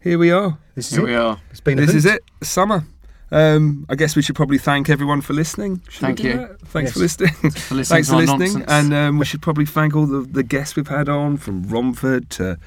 Here 0.00 0.18
we 0.18 0.30
are. 0.30 0.58
This 0.74 0.86
is 0.92 0.98
Here 0.98 1.00
it. 1.06 1.10
we 1.10 1.14
are. 1.16 1.40
It's 1.50 1.60
been 1.60 1.78
a 1.78 1.86
This 1.86 1.94
is 1.94 2.06
it. 2.06 2.22
Summer. 2.42 2.84
Um, 3.30 3.84
I 3.90 3.94
guess 3.94 4.16
we 4.16 4.22
should 4.22 4.36
probably 4.36 4.56
thank 4.58 4.88
everyone 4.88 5.20
for 5.20 5.34
listening. 5.34 5.82
Should 5.90 6.00
Thank 6.00 6.22
you. 6.22 6.32
that? 6.34 6.60
Thanks 6.62 6.90
Yes. 6.90 6.92
for 6.94 7.00
listening. 7.00 7.34
For 7.50 7.74
listening 7.74 7.84
Thanks 7.84 8.08
for 8.08 8.16
listening. 8.16 8.52
nonsense. 8.60 8.64
And 8.68 8.94
um, 8.94 9.18
we 9.18 9.26
should 9.26 9.42
probably 9.42 9.66
thank 9.66 9.94
all 9.94 10.06
the, 10.06 10.20
the 10.20 10.42
guests 10.42 10.76
we've 10.76 10.88
had 10.88 11.08
on 11.10 11.36
from 11.36 11.62
Romford 11.64 12.30
to 12.30 12.58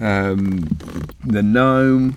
um, 0.00 0.60
the 1.24 1.42
Gnome. 1.42 2.16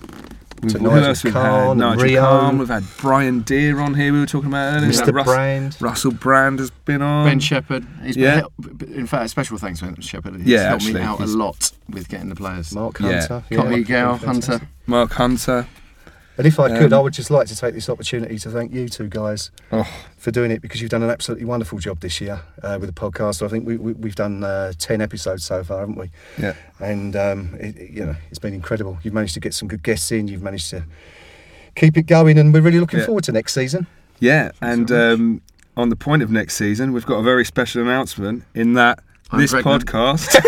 We've, 0.62 0.72
To 0.72 0.78
who 0.78 0.88
Nigel 0.90 1.04
else 1.06 1.24
we've 1.24 1.32
had? 1.32 1.76
Nigel 1.76 2.02
Rio. 2.04 2.20
Kahn. 2.22 2.58
We've 2.58 2.68
had 2.68 2.84
Brian 2.98 3.40
Dear 3.40 3.80
on 3.80 3.94
here. 3.94 4.12
We 4.12 4.20
were 4.20 4.26
talking 4.26 4.48
about 4.48 4.74
earlier. 4.74 4.90
Mr. 4.90 5.12
Rus- 5.12 5.24
Brand. 5.26 5.76
Russell 5.80 6.12
Brand 6.12 6.58
has 6.58 6.70
been 6.70 7.00
on. 7.02 7.26
Ben 7.26 7.40
Shepherd. 7.40 7.86
He's 8.02 8.16
been 8.16 8.24
Yeah. 8.24 8.94
in 8.94 9.06
fact, 9.06 9.30
special 9.30 9.56
thanks 9.58 9.80
to 9.80 9.86
Ben 9.86 10.00
Shepherd. 10.02 10.36
He's 10.36 10.46
Yeah, 10.46 10.68
helped 10.68 10.82
actually, 10.82 11.00
me 11.00 11.06
out 11.06 11.20
a 11.20 11.26
lot 11.26 11.72
with 11.88 12.08
getting 12.08 12.28
the 12.28 12.34
players. 12.34 12.74
Mark 12.74 13.00
Yeah. 13.00 13.26
Hunter. 13.26 13.42
Connie 13.54 13.76
yeah, 13.78 13.82
Gale. 13.82 14.14
Hunter. 14.16 14.60
Mark 14.86 15.12
Hunter. 15.12 15.66
And 16.40 16.46
if 16.46 16.58
I 16.58 16.68
could, 16.78 16.90
Um, 16.94 16.98
I 16.98 17.02
would 17.02 17.12
just 17.12 17.30
like 17.30 17.48
to 17.48 17.54
take 17.54 17.74
this 17.74 17.90
opportunity 17.90 18.38
to 18.38 18.48
thank 18.50 18.72
you 18.72 18.88
two 18.88 19.08
guys 19.08 19.50
Oh, 19.70 19.86
for 20.16 20.30
doing 20.30 20.50
it 20.50 20.62
because 20.62 20.80
you've 20.80 20.90
done 20.90 21.02
an 21.02 21.10
absolutely 21.10 21.44
wonderful 21.44 21.78
job 21.78 22.00
this 22.00 22.18
year 22.18 22.40
uh, 22.62 22.78
with 22.80 22.88
the 22.88 22.98
podcast. 22.98 23.44
I 23.44 23.48
think 23.48 23.66
we, 23.66 23.76
we, 23.76 23.92
we've 23.92 24.14
done 24.14 24.42
uh, 24.42 24.72
10 24.78 25.02
episodes 25.02 25.44
so 25.44 25.62
far, 25.62 25.80
haven't 25.80 25.96
we? 25.96 26.08
yeah. 26.38 26.54
And, 26.78 27.14
um, 27.14 27.54
it, 27.60 27.76
it- 27.76 27.90
you 27.90 28.06
know, 28.06 28.16
it's 28.30 28.38
been 28.38 28.54
incredible. 28.54 28.98
You've 29.02 29.12
managed 29.12 29.34
to 29.34 29.40
get 29.40 29.52
some 29.52 29.68
good 29.68 29.82
guests 29.82 30.10
in, 30.10 30.28
you've 30.28 30.40
managed 30.42 30.70
to 30.70 30.84
keep 31.76 31.98
it 31.98 32.04
going, 32.06 32.38
and 32.38 32.54
we're 32.54 32.62
really 32.62 32.80
looking 32.80 33.00
Yeah. 33.00 33.06
forward 33.06 33.24
to 33.24 33.32
next 33.32 33.52
season. 33.52 33.86
Yeah, 34.18 34.52
and 34.62 34.88
so 34.88 35.12
um, 35.14 35.42
on 35.76 35.90
the 35.90 35.96
point 35.96 36.22
of 36.22 36.30
next 36.30 36.56
season, 36.56 36.92
we've 36.94 37.04
got 37.04 37.16
a 37.18 37.22
very 37.22 37.44
special 37.44 37.82
announcement 37.82 38.44
in 38.54 38.72
that 38.74 38.98
I'm 39.30 39.40
this 39.40 39.50
pregnant. 39.52 39.84
podcast. 39.84 40.40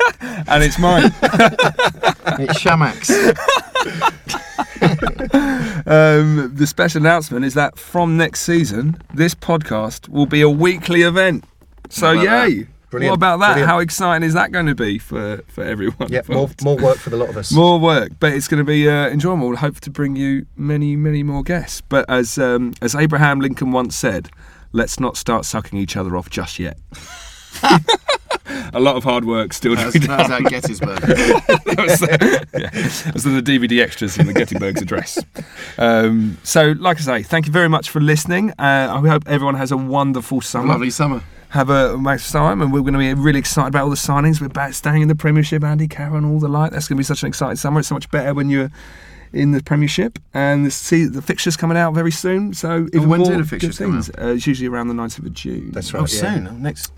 and 0.48 0.62
it's 0.62 0.78
mine. 0.78 1.12
It's 2.38 2.60
Chamakh's. 2.60 3.10
Um, 5.86 6.52
the 6.54 6.66
special 6.66 7.00
announcement 7.00 7.44
is 7.44 7.54
that 7.54 7.78
from 7.78 8.16
next 8.16 8.40
season, 8.42 9.00
this 9.12 9.34
podcast 9.34 10.08
will 10.08 10.26
be 10.26 10.40
a 10.42 10.48
weekly 10.48 11.02
event. 11.02 11.44
So, 11.88 12.12
yay! 12.12 12.66
Brilliant, 12.90 13.10
What 13.12 13.16
about 13.16 13.40
that? 13.40 13.46
brilliant. 13.52 13.70
How 13.70 13.78
exciting 13.78 14.26
is 14.26 14.34
that 14.34 14.52
going 14.52 14.66
to 14.66 14.74
be 14.74 14.98
for, 14.98 15.42
for 15.48 15.64
everyone? 15.64 16.08
Yeah, 16.10 16.22
more, 16.28 16.50
more 16.62 16.76
work 16.76 16.98
for 16.98 17.10
the 17.10 17.16
lot 17.16 17.28
of 17.30 17.36
us. 17.36 17.50
More 17.52 17.78
work, 17.80 18.12
but 18.20 18.32
it's 18.32 18.46
going 18.46 18.58
to 18.58 18.64
be 18.64 18.88
uh, 18.88 19.08
enjoyable. 19.08 19.48
We'll 19.48 19.56
hope 19.56 19.80
to 19.80 19.90
bring 19.90 20.16
you 20.16 20.46
many, 20.56 20.96
many 20.96 21.22
more 21.22 21.42
guests. 21.42 21.80
But 21.80 22.08
as 22.08 22.38
um, 22.38 22.74
as 22.82 22.94
Abraham 22.94 23.40
Lincoln 23.40 23.72
once 23.72 23.96
said, 23.96 24.28
let's 24.72 25.00
not 25.00 25.16
start 25.16 25.44
sucking 25.44 25.78
each 25.78 25.96
other 25.96 26.16
off 26.16 26.30
just 26.30 26.58
yet. 26.58 26.78
a 28.74 28.80
lot 28.80 28.96
of 28.96 29.04
hard 29.04 29.24
work 29.24 29.52
still 29.52 29.76
to 29.76 29.92
be 29.92 30.00
done. 30.00 30.32
at 30.32 30.42
Gettysburg. 30.44 31.00
that 31.00 31.76
was, 31.78 32.02
uh, 32.02 32.06
yeah, 32.58 32.70
that 32.70 33.14
was 33.14 33.24
the 33.24 33.42
DVD 33.42 33.82
extras 33.82 34.18
in 34.18 34.26
the 34.26 34.32
Gettysburg's 34.32 34.82
address. 34.82 35.18
Um, 35.78 36.38
so, 36.42 36.74
like 36.78 36.98
I 36.98 37.00
say, 37.00 37.22
thank 37.22 37.46
you 37.46 37.52
very 37.52 37.68
much 37.68 37.90
for 37.90 38.00
listening. 38.00 38.50
Uh, 38.52 38.88
I 38.90 39.08
hope 39.08 39.24
everyone 39.26 39.54
has 39.54 39.72
a 39.72 39.76
wonderful 39.76 40.40
summer. 40.40 40.68
Lovely 40.68 40.90
summer. 40.90 41.22
Have 41.50 41.70
a 41.70 41.96
nice 41.96 42.30
time, 42.30 42.62
and 42.62 42.72
we're 42.72 42.82
going 42.82 42.92
to 42.92 42.98
be 42.98 43.12
really 43.12 43.40
excited 43.40 43.68
about 43.68 43.84
all 43.84 43.90
the 43.90 43.96
signings. 43.96 44.40
We're 44.40 44.48
back 44.48 44.72
staying 44.72 45.02
in 45.02 45.08
the 45.08 45.16
Premiership, 45.16 45.64
Andy 45.64 45.88
Carroll, 45.88 46.24
all 46.24 46.38
the 46.38 46.48
like. 46.48 46.70
That's 46.70 46.86
going 46.86 46.96
to 46.96 47.00
be 47.00 47.04
such 47.04 47.22
an 47.22 47.28
exciting 47.28 47.56
summer. 47.56 47.80
It's 47.80 47.88
so 47.88 47.94
much 47.96 48.08
better 48.10 48.34
when 48.34 48.50
you're 48.50 48.70
in 49.32 49.52
the 49.52 49.62
Premiership, 49.62 50.18
and 50.34 50.66
the, 50.66 50.70
see 50.70 51.04
the 51.04 51.22
fixtures 51.22 51.56
coming 51.56 51.76
out 51.76 51.94
very 51.94 52.10
soon. 52.10 52.52
So, 52.54 52.88
even 52.92 53.08
when 53.08 53.22
do 53.22 53.30
more 53.30 53.38
the 53.42 53.48
fixtures 53.48 53.78
good 53.78 53.84
come 53.84 53.92
things. 54.02 54.10
Uh, 54.10 54.34
it's 54.34 54.46
usually 54.46 54.68
around 54.68 54.88
the 54.88 54.94
19th 54.94 55.26
of 55.26 55.32
June. 55.34 55.70
That's 55.72 55.94
Oh, 55.94 56.00
right. 56.00 56.12
yeah. 56.12 56.34
soon. 56.46 56.62
Next. 56.62 56.92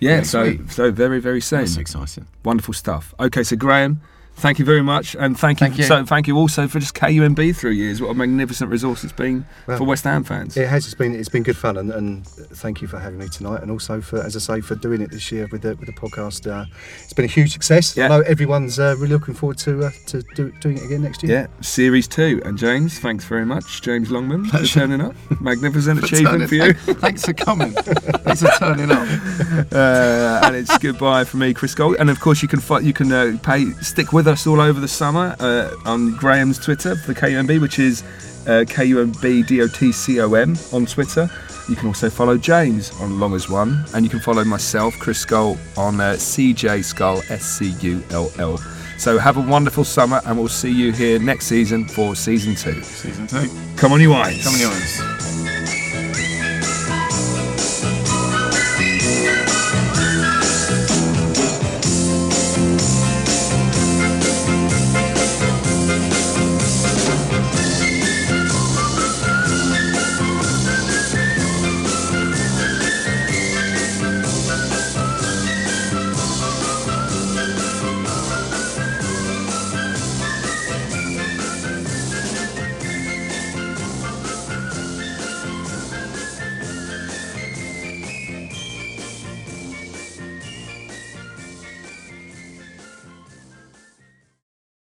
yeah. 0.00 0.16
next 0.16 0.30
So, 0.30 0.42
week. 0.44 0.70
so 0.72 0.90
very, 0.90 1.20
very 1.20 1.40
soon. 1.40 1.60
That's 1.60 1.76
exciting. 1.76 2.26
Wonderful 2.44 2.74
stuff. 2.74 3.14
Okay, 3.20 3.42
so 3.42 3.56
Graham, 3.56 4.00
thank 4.36 4.58
you 4.58 4.64
very 4.64 4.82
much, 4.82 5.16
and 5.18 5.38
thank 5.38 5.60
you. 5.60 5.66
Thank 5.66 5.78
you. 5.78 5.84
So 5.84 6.04
thank 6.04 6.26
you 6.26 6.36
also 6.36 6.68
for 6.68 6.78
just 6.78 6.94
KUMB 6.94 7.56
through 7.56 7.72
years. 7.72 8.00
What 8.00 8.10
a 8.10 8.14
magnificent 8.14 8.70
resource 8.70 9.04
it's 9.04 9.12
been 9.12 9.46
Well, 9.66 9.78
for 9.78 9.84
West 9.84 10.04
Ham 10.04 10.24
fans. 10.24 10.56
It 10.56 10.68
has. 10.68 10.86
It's 10.86 10.94
been 10.94 11.14
it's 11.14 11.28
been 11.28 11.42
good 11.42 11.56
fun, 11.56 11.76
and, 11.76 11.90
and 11.90 12.26
thank 12.26 12.80
you 12.80 12.88
for 12.88 12.98
having 12.98 13.18
me 13.18 13.28
tonight, 13.28 13.62
and 13.62 13.70
also 13.70 14.00
for, 14.00 14.22
as 14.22 14.36
I 14.36 14.38
say, 14.40 14.60
for 14.60 14.74
doing 14.74 15.00
it 15.00 15.10
this 15.10 15.30
year 15.32 15.48
with 15.50 15.62
the 15.62 15.74
with 15.76 15.86
the 15.86 15.92
podcast. 15.92 16.50
Uh, 16.50 16.66
it's 17.02 17.12
been 17.12 17.24
a 17.24 17.28
huge 17.28 17.52
success. 17.52 17.96
Yeah. 17.96 18.06
I 18.06 18.08
know 18.08 18.20
everyone's 18.20 18.78
uh, 18.78 18.94
really 18.98 19.12
looking 19.12 19.34
forward 19.34 19.58
to 19.58 19.84
uh, 19.86 19.90
to 20.06 20.22
do, 20.34 20.52
doing 20.60 20.78
it 20.78 20.84
again 20.84 21.02
next 21.02 21.22
year. 21.22 21.32
Yeah, 21.32 21.62
series 21.62 22.08
two. 22.08 22.40
And 22.44 22.58
James, 22.58 22.98
thanks 22.98 23.24
very 23.24 23.46
much, 23.46 23.82
James 23.82 24.10
Longman, 24.10 24.46
for 24.46 24.64
turning 24.64 25.00
up. 25.00 25.14
Magnificent 25.40 26.02
achievement 26.04 26.48
for 26.48 26.54
you. 26.54 26.72
Thanks 27.06 27.24
for 27.24 27.32
coming. 27.32 27.72
Thanks 27.72 28.42
for 28.42 28.50
turning 28.58 28.90
up. 28.90 29.06
uh, 29.72 30.40
and 30.44 30.56
it's 30.56 30.76
goodbye 30.78 31.24
from 31.24 31.40
me, 31.40 31.54
Chris 31.54 31.74
Gold. 31.74 31.96
And 31.98 32.10
of 32.10 32.20
course, 32.20 32.42
you 32.42 32.48
can 32.48 32.60
fi- 32.60 32.80
you 32.80 32.92
can 32.92 33.12
uh, 33.12 33.38
pay 33.42 33.70
stick 33.82 34.12
with 34.12 34.25
us 34.26 34.46
all 34.46 34.60
over 34.60 34.80
the 34.80 34.88
summer 34.88 35.36
uh, 35.40 35.70
on 35.84 36.16
Graham's 36.16 36.58
Twitter 36.58 36.96
for 36.96 37.12
the 37.12 37.20
KUMB, 37.20 37.60
which 37.60 37.78
is 37.78 38.02
uh, 38.46 38.64
KUMBDOTCOM 38.66 40.74
on 40.74 40.86
Twitter. 40.86 41.28
You 41.68 41.76
can 41.76 41.88
also 41.88 42.08
follow 42.08 42.38
James 42.38 42.92
on 43.00 43.18
Long 43.18 43.34
as 43.34 43.50
One, 43.50 43.84
and 43.94 44.04
you 44.04 44.10
can 44.10 44.20
follow 44.20 44.44
myself, 44.44 44.96
Chris 44.98 45.18
Scull, 45.18 45.58
on 45.76 46.00
uh, 46.00 46.12
CJ 46.14 46.84
Scull 46.84 47.22
S 47.28 47.44
C 47.44 47.70
U 47.80 48.02
L 48.10 48.30
L. 48.38 48.58
So 48.98 49.18
have 49.18 49.36
a 49.36 49.42
wonderful 49.42 49.84
summer, 49.84 50.22
and 50.24 50.38
we'll 50.38 50.48
see 50.48 50.72
you 50.72 50.92
here 50.92 51.18
next 51.18 51.46
season 51.46 51.86
for 51.86 52.14
season 52.14 52.54
two. 52.54 52.80
Season 52.82 53.26
two. 53.26 53.50
Come 53.76 53.92
on, 53.92 54.00
you 54.00 54.14
eyes. 54.14 54.42
Come 54.44 54.54
on, 54.54 54.60
yours. 54.60 55.55